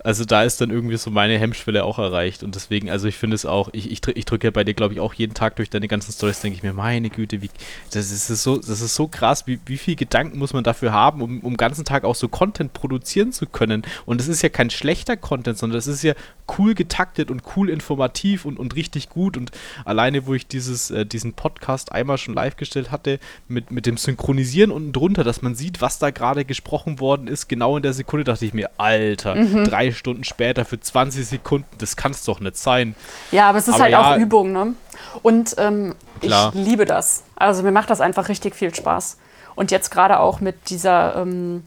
Also 0.05 0.25
da 0.25 0.43
ist 0.43 0.61
dann 0.61 0.71
irgendwie 0.71 0.97
so 0.97 1.11
meine 1.11 1.39
Hemmschwelle 1.39 1.85
auch 1.85 1.99
erreicht. 1.99 2.43
Und 2.43 2.55
deswegen, 2.55 2.91
also 2.91 3.09
ich 3.09 3.17
finde 3.17 3.35
es 3.35 3.45
auch, 3.45 3.69
ich, 3.73 3.91
ich, 3.91 4.07
ich 4.07 4.25
drücke 4.25 4.47
ja 4.47 4.51
bei 4.51 4.65
dir, 4.65 4.75
glaube 4.75 4.95
ich, 4.95 5.01
auch 5.01 5.15
jeden 5.15 5.35
Tag 5.35 5.57
durch 5.57 5.71
deine 5.71 5.89
ganzen 5.89 6.13
Stories, 6.13 6.41
denke 6.41 6.57
ich 6.57 6.63
mir, 6.63 6.73
meine 6.73 7.11
Güte, 7.11 7.43
wie, 7.43 7.51
das 7.93 8.11
ist 8.11 8.29
so, 8.29 8.57
das 8.57 8.81
ist 8.81 8.95
so 8.95 9.09
krass, 9.09 9.47
wie, 9.47 9.59
wie 9.67 9.77
viel 9.77 9.97
Gedanken 9.97 10.39
muss 10.39 10.53
man 10.53 10.65
dafür 10.65 10.93
haben, 10.93 11.23
um, 11.23 11.41
um 11.41 11.57
ganzen 11.57 11.85
Tag 11.85 12.05
auch 12.05 12.15
so 12.15 12.29
Content 12.29 12.73
produzieren 12.73 13.33
zu 13.33 13.47
können. 13.47 13.83
Und 14.07 14.21
es 14.21 14.29
ist 14.29 14.43
ja 14.43 14.49
kein 14.49 14.71
schlechter 14.71 15.17
Content, 15.17 15.59
sondern 15.59 15.79
es 15.79 15.87
ist 15.87 16.03
ja 16.03 16.15
cool 16.59 16.75
getaktet 16.75 17.31
und 17.31 17.43
cool 17.57 17.69
informativ 17.69 18.45
und, 18.45 18.59
und 18.59 18.77
richtig 18.77 19.09
gut. 19.09 19.37
Und 19.37 19.51
alleine, 19.85 20.27
wo 20.27 20.35
ich 20.35 20.47
dieses, 20.47 20.91
äh, 20.91 21.05
diesen 21.05 21.33
Podcast 21.35 21.93
einmal 21.93 22.19
schon 22.19 22.35
live 22.35 22.57
gestellt 22.57 22.91
hatte, 22.91 23.19
mit, 23.49 23.71
mit 23.71 23.87
dem 23.87 23.97
Synchronisieren 23.97 24.71
unten 24.71 24.93
drunter, 24.93 25.25
dass 25.25 25.43
man 25.43 25.55
sieht, 25.55 25.81
was 25.81 25.99
da 25.99 26.11
gerade 26.11 26.45
gesprochen 26.45 27.01
worden 27.01 27.27
ist, 27.27 27.49
genau 27.49 27.77
in 27.77 27.83
der 27.83 27.93
Sekunde 27.93 28.25
dachte 28.25 28.47
ich 28.47 28.55
mir, 28.55 28.71
Alter, 28.79 29.35
mhm. 29.35 29.65
drei 29.65 29.88
Stunden 29.93 30.25
später 30.25 30.65
für 30.65 30.81
20 30.81 31.27
Sekunden, 31.27 31.69
das 31.79 31.97
kann 31.97 32.13
es 32.13 32.25
doch 32.25 32.41
nicht 32.41 32.57
sein. 32.57 32.95
Ja, 33.33 33.49
aber 33.49 33.59
es 33.59 33.69
ist 33.69 33.75
aber 33.75 33.85
halt 33.85 33.93
ja, 33.93 34.15
auch 34.15 34.17
Übung, 34.17 34.53
ne? 34.53 34.75
Und 35.23 35.55
ähm, 35.59 35.95
ich 36.21 36.35
liebe 36.53 36.85
das. 36.85 37.25
Also 37.37 37.63
mir 37.63 37.73
macht 37.73 37.91
das 37.91 38.01
einfach 38.01 38.29
richtig 38.29 38.55
viel 38.55 38.75
Spaß. 38.75 39.19
Und 39.55 39.71
jetzt 39.71 39.91
gerade 39.91 40.21
auch 40.21 40.41
mit 40.41 40.71
dieser, 40.71 41.17
ähm, 41.17 41.65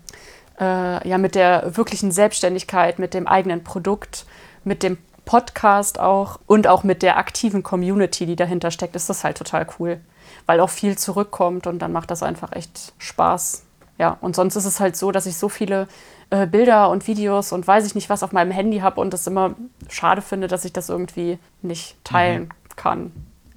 äh, 0.60 1.08
ja, 1.08 1.18
mit 1.18 1.36
der 1.36 1.76
wirklichen 1.76 2.12
Selbstständigkeit, 2.12 3.00
mit 3.00 3.14
dem 3.14 3.28
eigenen 3.28 3.64
Produkt, 3.64 4.26
mit 4.64 4.84
dem 4.84 4.98
Podcast 5.26 6.00
auch 6.00 6.40
und 6.48 6.68
auch 6.68 6.84
mit 6.84 7.04
der 7.04 7.18
aktiven 7.18 7.64
Community, 7.64 8.26
die 8.26 8.36
dahinter 8.36 8.72
steckt, 8.72 8.96
ist 8.96 9.10
das 9.10 9.24
halt 9.24 9.38
total 9.38 9.68
cool. 9.80 10.00
Weil 10.46 10.60
auch 10.60 10.70
viel 10.70 10.98
zurückkommt 10.98 11.68
und 11.68 11.80
dann 11.80 11.92
macht 11.92 12.12
das 12.12 12.24
einfach 12.24 12.52
echt 12.54 12.94
Spaß. 12.98 13.64
Ja, 13.98 14.18
und 14.22 14.36
sonst 14.36 14.56
ist 14.56 14.66
es 14.66 14.80
halt 14.80 14.96
so, 14.96 15.12
dass 15.12 15.26
ich 15.26 15.38
so 15.38 15.48
viele 15.48 15.88
äh, 16.32 16.48
Bilder 16.48 16.90
und 16.90 17.08
Videos 17.08 17.52
und 17.52 17.68
weiß 17.68 17.86
ich 17.86 17.94
nicht 17.94 18.10
was 18.10 18.24
auf 18.24 18.32
meinem 18.32 18.52
Handy 18.52 18.80
habe 18.80 19.00
und 19.00 19.14
es 19.14 19.28
immer 19.28 19.56
schade 19.90 20.22
finde, 20.22 20.48
dass 20.48 20.66
ich 20.66 20.74
das 20.74 20.90
irgendwie 20.90 21.38
nicht 21.62 21.98
teilen 22.04 22.44
mhm. 22.44 22.76
kann. 22.76 23.12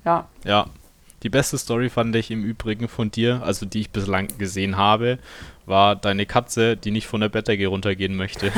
Ja. 0.04 0.28
Ja. 0.44 0.66
Die 1.22 1.30
beste 1.30 1.56
Story 1.56 1.88
fand 1.88 2.14
ich 2.16 2.30
im 2.30 2.44
Übrigen 2.44 2.86
von 2.86 3.10
dir, 3.10 3.42
also 3.44 3.64
die 3.64 3.80
ich 3.80 3.90
bislang 3.90 4.28
gesehen 4.36 4.76
habe, 4.76 5.18
war 5.64 5.96
deine 5.96 6.26
Katze, 6.26 6.76
die 6.76 6.90
nicht 6.90 7.06
von 7.06 7.22
der 7.22 7.30
Bettdecke 7.30 7.66
runtergehen 7.66 8.14
möchte. 8.14 8.52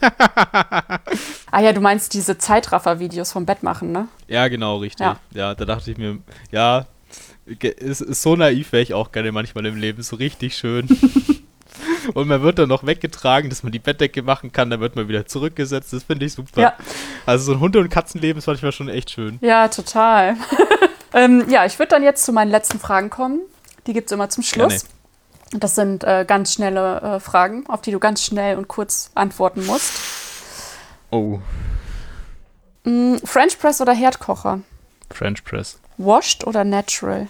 ah 1.50 1.60
ja, 1.60 1.72
du 1.72 1.80
meinst 1.80 2.12
diese 2.12 2.36
Zeitraffer-Videos 2.36 3.32
vom 3.32 3.46
Bett 3.46 3.62
machen, 3.62 3.92
ne? 3.92 4.08
Ja, 4.28 4.48
genau, 4.48 4.76
richtig. 4.78 5.06
Ja. 5.06 5.16
ja, 5.32 5.54
da 5.54 5.64
dachte 5.64 5.90
ich 5.90 5.96
mir, 5.96 6.18
ja, 6.50 6.84
ist, 7.46 8.02
ist 8.02 8.22
so 8.22 8.36
naiv 8.36 8.72
wäre 8.72 8.82
ich 8.82 8.92
auch 8.92 9.12
gerne 9.12 9.32
manchmal 9.32 9.64
im 9.64 9.76
Leben, 9.76 10.02
so 10.02 10.16
richtig 10.16 10.56
schön. 10.56 10.86
Und 12.12 12.28
man 12.28 12.42
wird 12.42 12.58
dann 12.58 12.68
noch 12.68 12.84
weggetragen, 12.84 13.48
dass 13.50 13.62
man 13.62 13.72
die 13.72 13.78
Bettdecke 13.78 14.22
machen 14.22 14.52
kann, 14.52 14.70
dann 14.70 14.80
wird 14.80 14.96
man 14.96 15.08
wieder 15.08 15.26
zurückgesetzt. 15.26 15.92
Das 15.92 16.04
finde 16.04 16.26
ich 16.26 16.32
super. 16.32 16.60
Ja. 16.60 16.74
Also 17.26 17.46
so 17.46 17.52
ein 17.52 17.60
Hunde- 17.60 17.78
und 17.78 17.88
Katzenleben 17.88 18.38
ist 18.38 18.46
manchmal 18.46 18.72
schon 18.72 18.88
echt 18.88 19.10
schön. 19.10 19.38
Ja, 19.40 19.68
total. 19.68 20.36
ähm, 21.14 21.44
ja, 21.48 21.64
ich 21.64 21.78
würde 21.78 21.90
dann 21.90 22.02
jetzt 22.02 22.24
zu 22.24 22.32
meinen 22.32 22.50
letzten 22.50 22.78
Fragen 22.78 23.10
kommen. 23.10 23.40
Die 23.86 23.92
gibt 23.92 24.06
es 24.08 24.12
immer 24.12 24.28
zum 24.28 24.42
Schluss. 24.42 24.84
Gerne. 24.84 25.60
Das 25.60 25.74
sind 25.74 26.02
äh, 26.04 26.24
ganz 26.26 26.54
schnelle 26.54 27.00
äh, 27.00 27.20
Fragen, 27.20 27.64
auf 27.68 27.80
die 27.80 27.92
du 27.92 28.00
ganz 28.00 28.22
schnell 28.22 28.56
und 28.56 28.66
kurz 28.68 29.10
antworten 29.14 29.64
musst. 29.66 29.92
Oh. 31.10 31.38
Mm, 32.84 33.16
French 33.24 33.58
Press 33.58 33.80
oder 33.80 33.92
Herdkocher? 33.92 34.60
French 35.10 35.44
Press. 35.44 35.78
Washed 35.96 36.44
oder 36.44 36.64
natural? 36.64 37.28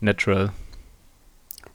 Natural. 0.00 0.50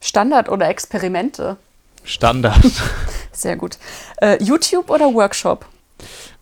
Standard 0.01 0.49
oder 0.49 0.67
Experimente? 0.67 1.57
Standard. 2.03 2.61
Sehr 3.31 3.55
gut. 3.55 3.77
Äh, 4.21 4.41
YouTube 4.43 4.89
oder 4.89 5.13
Workshop? 5.13 5.65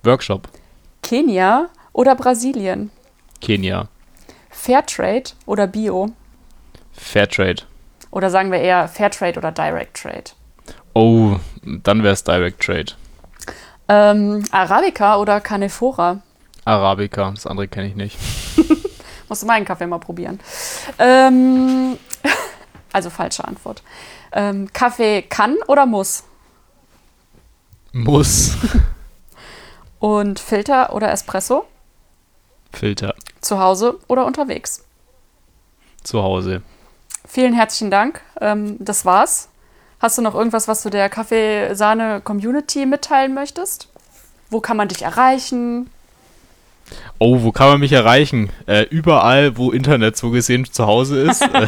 Workshop. 0.04 0.48
Kenia 1.04 1.70
oder 1.94 2.16
Brasilien? 2.16 2.92
Kenia. 3.42 3.88
Fairtrade 4.50 5.32
oder 5.46 5.68
Bio? 5.68 6.12
Fairtrade. 6.94 7.64
Oder 8.12 8.30
sagen 8.30 8.52
wir 8.52 8.60
eher 8.60 8.88
Fairtrade 8.88 9.38
oder 9.38 9.52
Direct 9.52 10.02
Trade? 10.02 10.32
Oh, 10.94 11.38
dann 11.64 12.04
wäre 12.04 12.14
es 12.14 12.24
Direct 12.24 12.62
Trade. 12.62 12.94
Ähm, 13.88 14.44
Arabica 14.52 15.18
oder 15.18 15.42
Canephora? 15.42 16.22
Arabica, 16.66 17.32
das 17.32 17.48
andere 17.48 17.68
kenne 17.68 17.88
ich 17.88 17.96
nicht. 17.96 18.18
Musst 19.30 19.44
du 19.44 19.48
meinen 19.48 19.66
Kaffee 19.66 19.88
mal 19.88 20.00
probieren. 20.00 20.40
Ähm, 20.98 21.98
also 22.94 23.10
falsche 23.10 23.46
Antwort. 23.46 23.84
Ähm, 24.32 24.72
Kaffee 24.74 25.22
kann 25.24 25.58
oder 25.68 25.86
muss? 25.86 26.24
Muss. 27.92 28.58
Und 30.00 30.40
Filter 30.40 30.94
oder 30.94 31.12
Espresso? 31.12 31.66
Filter. 32.72 33.16
Zu 33.42 33.60
Hause 33.60 34.00
oder 34.08 34.26
unterwegs? 34.26 34.86
Zu 36.04 36.24
Hause. 36.24 36.62
Vielen 37.28 37.54
herzlichen 37.54 37.92
Dank. 37.92 38.22
Ähm, 38.40 38.78
das 38.80 39.06
war's. 39.06 39.50
Hast 40.00 40.18
du 40.18 40.22
noch 40.22 40.36
irgendwas, 40.36 40.68
was 40.68 40.82
du 40.84 40.90
der 40.90 41.10
Kaffeesahne-Community 41.10 42.86
mitteilen 42.86 43.34
möchtest? 43.34 43.90
Wo 44.50 44.62
kann 44.62 44.78
man 44.78 44.88
dich 44.88 45.02
erreichen? 45.02 45.90
Oh, 47.18 47.42
wo 47.42 47.52
kann 47.52 47.68
man 47.68 47.80
mich 47.80 47.92
erreichen? 47.92 48.50
Äh, 48.66 48.84
überall, 48.90 49.58
wo 49.58 49.72
Internet 49.72 50.16
so 50.18 50.30
gesehen 50.30 50.66
zu 50.66 50.88
Hause 50.88 51.22
ist. 51.22 51.44
Äh, 51.54 51.68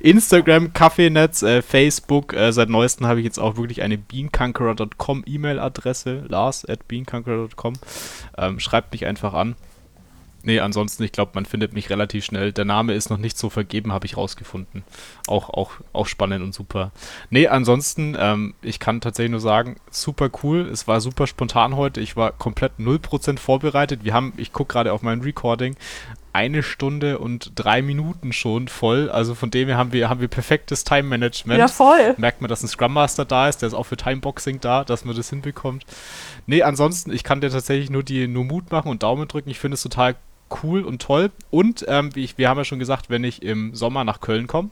Instagram, 0.00 0.72
Kaffeenetz, 0.72 1.42
äh, 1.42 1.62
Facebook. 1.62 2.34
Äh, 2.34 2.52
seit 2.52 2.68
neuestem 2.68 3.06
habe 3.06 3.20
ich 3.20 3.24
jetzt 3.24 3.38
auch 3.38 3.56
wirklich 3.56 3.82
eine 3.82 3.96
beanconqueror.com 3.96 5.24
E-Mail-Adresse. 5.26 6.24
Lars 6.28 6.64
at 6.64 6.86
beanconqueror.com. 6.88 7.74
Ähm, 8.36 8.60
schreibt 8.60 8.92
mich 8.92 9.06
einfach 9.06 9.34
an. 9.34 9.56
Nee, 10.48 10.60
ansonsten, 10.60 11.02
ich 11.02 11.12
glaube, 11.12 11.32
man 11.34 11.44
findet 11.44 11.74
mich 11.74 11.90
relativ 11.90 12.24
schnell. 12.24 12.52
Der 12.52 12.64
Name 12.64 12.94
ist 12.94 13.10
noch 13.10 13.18
nicht 13.18 13.36
so 13.36 13.50
vergeben, 13.50 13.92
habe 13.92 14.06
ich 14.06 14.16
rausgefunden. 14.16 14.82
Auch, 15.26 15.50
auch, 15.50 15.72
auch 15.92 16.06
spannend 16.06 16.42
und 16.42 16.54
super. 16.54 16.90
Nee, 17.28 17.48
ansonsten, 17.48 18.16
ähm, 18.18 18.54
ich 18.62 18.80
kann 18.80 19.02
tatsächlich 19.02 19.32
nur 19.32 19.40
sagen, 19.40 19.76
super 19.90 20.30
cool. 20.42 20.60
Es 20.72 20.88
war 20.88 21.02
super 21.02 21.26
spontan 21.26 21.76
heute. 21.76 22.00
Ich 22.00 22.16
war 22.16 22.32
komplett 22.32 22.72
0% 22.78 23.38
vorbereitet. 23.38 24.04
Wir 24.04 24.14
haben, 24.14 24.32
ich 24.38 24.54
gucke 24.54 24.72
gerade 24.72 24.94
auf 24.94 25.02
mein 25.02 25.20
Recording, 25.20 25.76
eine 26.32 26.62
Stunde 26.62 27.18
und 27.18 27.52
drei 27.54 27.82
Minuten 27.82 28.32
schon 28.32 28.68
voll. 28.68 29.10
Also 29.10 29.34
von 29.34 29.50
dem 29.50 29.68
her 29.68 29.76
haben 29.76 29.92
wir, 29.92 30.08
haben 30.08 30.22
wir 30.22 30.28
perfektes 30.28 30.82
Time-Management. 30.82 31.58
Ja, 31.58 31.68
voll. 31.68 32.14
Merkt 32.16 32.40
man, 32.40 32.48
dass 32.48 32.62
ein 32.62 32.68
Scrum 32.68 32.94
Master 32.94 33.26
da 33.26 33.50
ist, 33.50 33.60
der 33.60 33.66
ist 33.66 33.74
auch 33.74 33.84
für 33.84 33.98
Timeboxing 33.98 34.60
da, 34.62 34.84
dass 34.84 35.04
man 35.04 35.14
das 35.14 35.28
hinbekommt. 35.28 35.84
Nee, 36.46 36.62
ansonsten, 36.62 37.12
ich 37.12 37.22
kann 37.22 37.42
dir 37.42 37.50
tatsächlich 37.50 37.90
nur 37.90 38.02
die 38.02 38.28
nur 38.28 38.44
Mut 38.44 38.72
machen 38.72 38.90
und 38.90 39.02
Daumen 39.02 39.28
drücken. 39.28 39.50
Ich 39.50 39.58
finde 39.58 39.74
es 39.74 39.82
total 39.82 40.16
cool 40.62 40.84
und 40.84 41.02
toll. 41.02 41.30
Und 41.50 41.84
ähm, 41.88 42.10
ich, 42.14 42.38
wir 42.38 42.48
haben 42.48 42.58
ja 42.58 42.64
schon 42.64 42.78
gesagt, 42.78 43.10
wenn 43.10 43.24
ich 43.24 43.42
im 43.42 43.74
Sommer 43.74 44.04
nach 44.04 44.20
Köln 44.20 44.46
komme 44.46 44.70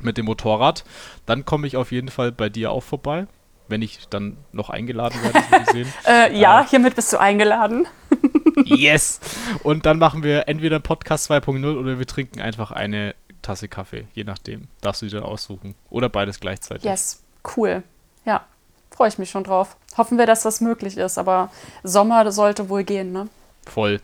mit 0.00 0.16
dem 0.16 0.26
Motorrad, 0.26 0.84
dann 1.26 1.44
komme 1.44 1.66
ich 1.66 1.76
auf 1.76 1.92
jeden 1.92 2.08
Fall 2.08 2.32
bei 2.32 2.48
dir 2.48 2.70
auch 2.70 2.82
vorbei. 2.82 3.26
Wenn 3.70 3.82
ich 3.82 4.08
dann 4.08 4.38
noch 4.52 4.70
eingeladen 4.70 5.18
werde, 5.22 5.86
äh, 6.06 6.38
ja, 6.38 6.62
äh, 6.62 6.66
hiermit 6.66 6.94
bist 6.94 7.12
du 7.12 7.18
eingeladen. 7.18 7.86
yes! 8.64 9.20
Und 9.62 9.84
dann 9.84 9.98
machen 9.98 10.22
wir 10.22 10.48
entweder 10.48 10.80
Podcast 10.80 11.30
2.0 11.30 11.76
oder 11.76 11.98
wir 11.98 12.06
trinken 12.06 12.40
einfach 12.40 12.72
eine 12.72 13.14
Tasse 13.42 13.68
Kaffee, 13.68 14.06
je 14.14 14.24
nachdem. 14.24 14.68
Darfst 14.80 15.02
du 15.02 15.06
dir 15.06 15.16
dann 15.16 15.24
aussuchen. 15.24 15.74
Oder 15.90 16.08
beides 16.08 16.40
gleichzeitig. 16.40 16.84
Yes, 16.84 17.22
cool. 17.56 17.82
Ja, 18.24 18.46
freue 18.90 19.08
ich 19.08 19.18
mich 19.18 19.30
schon 19.30 19.44
drauf. 19.44 19.76
Hoffen 19.96 20.16
wir, 20.16 20.26
dass 20.26 20.42
das 20.42 20.60
möglich 20.60 20.96
ist, 20.96 21.18
aber 21.18 21.50
Sommer 21.82 22.30
sollte 22.32 22.68
wohl 22.68 22.84
gehen, 22.84 23.12
ne? 23.12 23.28
Voll. 23.66 24.00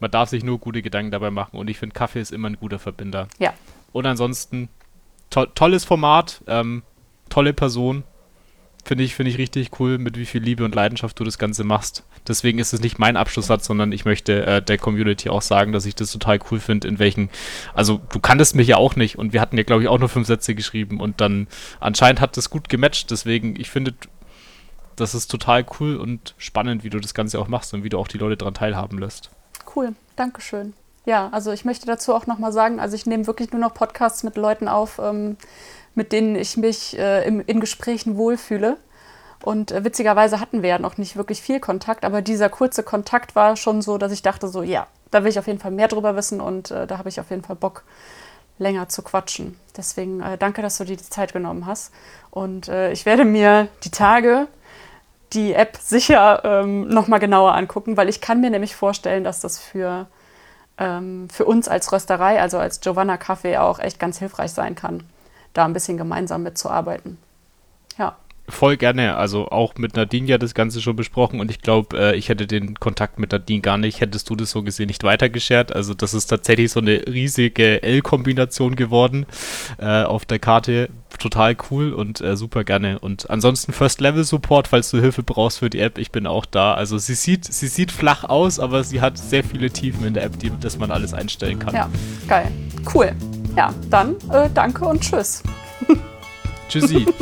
Man 0.00 0.10
darf 0.10 0.28
sich 0.28 0.44
nur 0.44 0.58
gute 0.58 0.82
Gedanken 0.82 1.10
dabei 1.10 1.30
machen 1.30 1.56
und 1.56 1.68
ich 1.68 1.78
finde, 1.78 1.94
Kaffee 1.94 2.20
ist 2.20 2.32
immer 2.32 2.48
ein 2.48 2.58
guter 2.58 2.78
Verbinder. 2.78 3.28
Ja. 3.38 3.52
Und 3.92 4.06
ansonsten, 4.06 4.68
to 5.30 5.46
tolles 5.46 5.84
Format, 5.84 6.42
ähm, 6.46 6.82
tolle 7.28 7.52
Person. 7.52 8.04
Finde 8.84 9.04
ich, 9.04 9.14
finde 9.14 9.30
ich 9.30 9.38
richtig 9.38 9.78
cool, 9.80 9.98
mit 9.98 10.16
wie 10.16 10.24
viel 10.24 10.42
Liebe 10.42 10.64
und 10.64 10.74
Leidenschaft 10.74 11.18
du 11.20 11.24
das 11.24 11.38
Ganze 11.38 11.62
machst. 11.62 12.04
Deswegen 12.26 12.58
ist 12.58 12.72
es 12.72 12.80
nicht 12.80 12.98
mein 12.98 13.16
Abschlusssatz, 13.18 13.66
sondern 13.66 13.92
ich 13.92 14.06
möchte 14.06 14.46
äh, 14.46 14.62
der 14.62 14.78
Community 14.78 15.28
auch 15.28 15.42
sagen, 15.42 15.72
dass 15.72 15.84
ich 15.84 15.94
das 15.94 16.10
total 16.10 16.38
cool 16.50 16.58
finde, 16.58 16.88
in 16.88 16.98
welchen, 16.98 17.28
also 17.74 18.00
du 18.10 18.18
kanntest 18.20 18.54
mich 18.54 18.68
ja 18.68 18.76
auch 18.76 18.96
nicht 18.96 19.18
und 19.18 19.32
wir 19.34 19.42
hatten 19.42 19.58
ja, 19.58 19.64
glaube 19.64 19.82
ich, 19.82 19.88
auch 19.88 19.98
nur 19.98 20.08
fünf 20.08 20.26
Sätze 20.26 20.54
geschrieben 20.54 21.00
und 21.00 21.20
dann 21.20 21.48
anscheinend 21.80 22.20
hat 22.20 22.36
das 22.38 22.48
gut 22.48 22.70
gematcht. 22.70 23.10
Deswegen, 23.10 23.60
ich 23.60 23.68
finde, 23.68 23.94
das 24.96 25.14
ist 25.14 25.30
total 25.30 25.66
cool 25.80 25.96
und 25.96 26.34
spannend, 26.38 26.82
wie 26.82 26.90
du 26.90 26.98
das 26.98 27.14
Ganze 27.14 27.38
auch 27.38 27.48
machst 27.48 27.74
und 27.74 27.84
wie 27.84 27.88
du 27.88 27.98
auch 27.98 28.08
die 28.08 28.18
Leute 28.18 28.38
daran 28.38 28.54
teilhaben 28.54 28.98
lässt. 28.98 29.30
Cool, 29.74 29.94
danke 30.16 30.40
schön. 30.40 30.74
Ja, 31.04 31.28
also 31.32 31.52
ich 31.52 31.64
möchte 31.64 31.86
dazu 31.86 32.14
auch 32.14 32.26
nochmal 32.26 32.52
sagen, 32.52 32.80
also 32.80 32.94
ich 32.94 33.06
nehme 33.06 33.26
wirklich 33.26 33.50
nur 33.52 33.60
noch 33.60 33.72
Podcasts 33.72 34.22
mit 34.22 34.36
Leuten 34.36 34.68
auf, 34.68 34.98
ähm, 34.98 35.36
mit 35.94 36.12
denen 36.12 36.36
ich 36.36 36.56
mich 36.56 36.98
äh, 36.98 37.26
im, 37.26 37.40
in 37.46 37.60
Gesprächen 37.60 38.16
wohlfühle. 38.16 38.76
Und 39.42 39.70
äh, 39.70 39.84
witzigerweise 39.84 40.40
hatten 40.40 40.62
wir 40.62 40.68
ja 40.70 40.78
noch 40.78 40.98
nicht 40.98 41.16
wirklich 41.16 41.40
viel 41.40 41.60
Kontakt, 41.60 42.04
aber 42.04 42.22
dieser 42.22 42.48
kurze 42.48 42.82
Kontakt 42.82 43.36
war 43.36 43.56
schon 43.56 43.82
so, 43.82 43.96
dass 43.96 44.12
ich 44.12 44.22
dachte 44.22 44.48
so, 44.48 44.62
ja, 44.62 44.86
da 45.10 45.22
will 45.22 45.30
ich 45.30 45.38
auf 45.38 45.46
jeden 45.46 45.60
Fall 45.60 45.70
mehr 45.70 45.88
drüber 45.88 46.16
wissen 46.16 46.40
und 46.40 46.70
äh, 46.70 46.86
da 46.86 46.98
habe 46.98 47.08
ich 47.08 47.20
auf 47.20 47.30
jeden 47.30 47.42
Fall 47.42 47.56
Bock, 47.56 47.84
länger 48.58 48.88
zu 48.88 49.02
quatschen. 49.02 49.58
Deswegen 49.76 50.20
äh, 50.20 50.36
danke, 50.36 50.62
dass 50.62 50.78
du 50.78 50.84
dir 50.84 50.96
die 50.96 51.08
Zeit 51.08 51.32
genommen 51.32 51.66
hast. 51.66 51.92
Und 52.30 52.68
äh, 52.68 52.92
ich 52.92 53.06
werde 53.06 53.24
mir 53.24 53.68
die 53.84 53.90
Tage 53.90 54.48
die 55.32 55.54
App 55.54 55.76
sicher 55.76 56.42
ähm, 56.44 56.88
nochmal 56.88 57.20
genauer 57.20 57.54
angucken, 57.54 57.96
weil 57.96 58.08
ich 58.08 58.20
kann 58.20 58.40
mir 58.40 58.50
nämlich 58.50 58.74
vorstellen, 58.74 59.24
dass 59.24 59.40
das 59.40 59.58
für, 59.58 60.06
ähm, 60.78 61.28
für 61.30 61.44
uns 61.44 61.68
als 61.68 61.92
Rösterei, 61.92 62.40
also 62.40 62.58
als 62.58 62.80
Giovanna 62.80 63.16
Kaffee 63.16 63.58
auch 63.58 63.78
echt 63.78 63.98
ganz 63.98 64.18
hilfreich 64.18 64.52
sein 64.52 64.74
kann, 64.74 65.04
da 65.52 65.64
ein 65.64 65.72
bisschen 65.72 65.98
gemeinsam 65.98 66.42
mitzuarbeiten. 66.42 67.18
Ja. 67.98 68.16
Voll 68.50 68.78
gerne. 68.78 69.16
Also 69.16 69.48
auch 69.50 69.74
mit 69.76 69.94
Nadine 69.94 70.26
ja 70.26 70.38
das 70.38 70.54
Ganze 70.54 70.80
schon 70.80 70.96
besprochen 70.96 71.38
und 71.38 71.50
ich 71.50 71.60
glaube, 71.60 71.98
äh, 71.98 72.16
ich 72.16 72.30
hätte 72.30 72.46
den 72.46 72.80
Kontakt 72.80 73.18
mit 73.18 73.32
Nadine 73.32 73.60
gar 73.60 73.76
nicht, 73.76 74.00
hättest 74.00 74.30
du 74.30 74.36
das 74.36 74.50
so 74.50 74.62
gesehen 74.62 74.86
nicht 74.86 75.04
weitergeschert. 75.04 75.74
Also 75.74 75.92
das 75.92 76.14
ist 76.14 76.28
tatsächlich 76.28 76.72
so 76.72 76.80
eine 76.80 77.06
riesige 77.06 77.82
L-Kombination 77.82 78.74
geworden 78.74 79.26
äh, 79.78 80.02
auf 80.02 80.24
der 80.24 80.38
Karte. 80.38 80.88
Total 81.18 81.56
cool 81.70 81.92
und 81.92 82.22
äh, 82.22 82.36
super 82.36 82.64
gerne. 82.64 82.98
Und 83.00 83.28
ansonsten 83.28 83.72
First-Level-Support, 83.72 84.68
falls 84.68 84.90
du 84.90 84.98
Hilfe 84.98 85.22
brauchst 85.22 85.58
für 85.58 85.68
die 85.68 85.80
App, 85.80 85.98
ich 85.98 86.10
bin 86.10 86.26
auch 86.26 86.46
da. 86.46 86.72
Also 86.72 86.96
sie 86.96 87.14
sieht, 87.14 87.44
sie 87.44 87.66
sieht 87.66 87.92
flach 87.92 88.24
aus, 88.24 88.58
aber 88.58 88.82
sie 88.82 89.02
hat 89.02 89.18
sehr 89.18 89.44
viele 89.44 89.70
Tiefen 89.70 90.06
in 90.06 90.14
der 90.14 90.24
App, 90.24 90.38
die, 90.38 90.50
dass 90.58 90.78
man 90.78 90.90
alles 90.90 91.12
einstellen 91.12 91.58
kann. 91.58 91.74
Ja, 91.74 91.90
geil. 92.28 92.50
Cool. 92.94 93.12
Ja, 93.56 93.74
dann 93.90 94.16
äh, 94.32 94.48
danke 94.54 94.86
und 94.86 95.02
tschüss. 95.02 95.42
Tschüssi. 96.68 97.06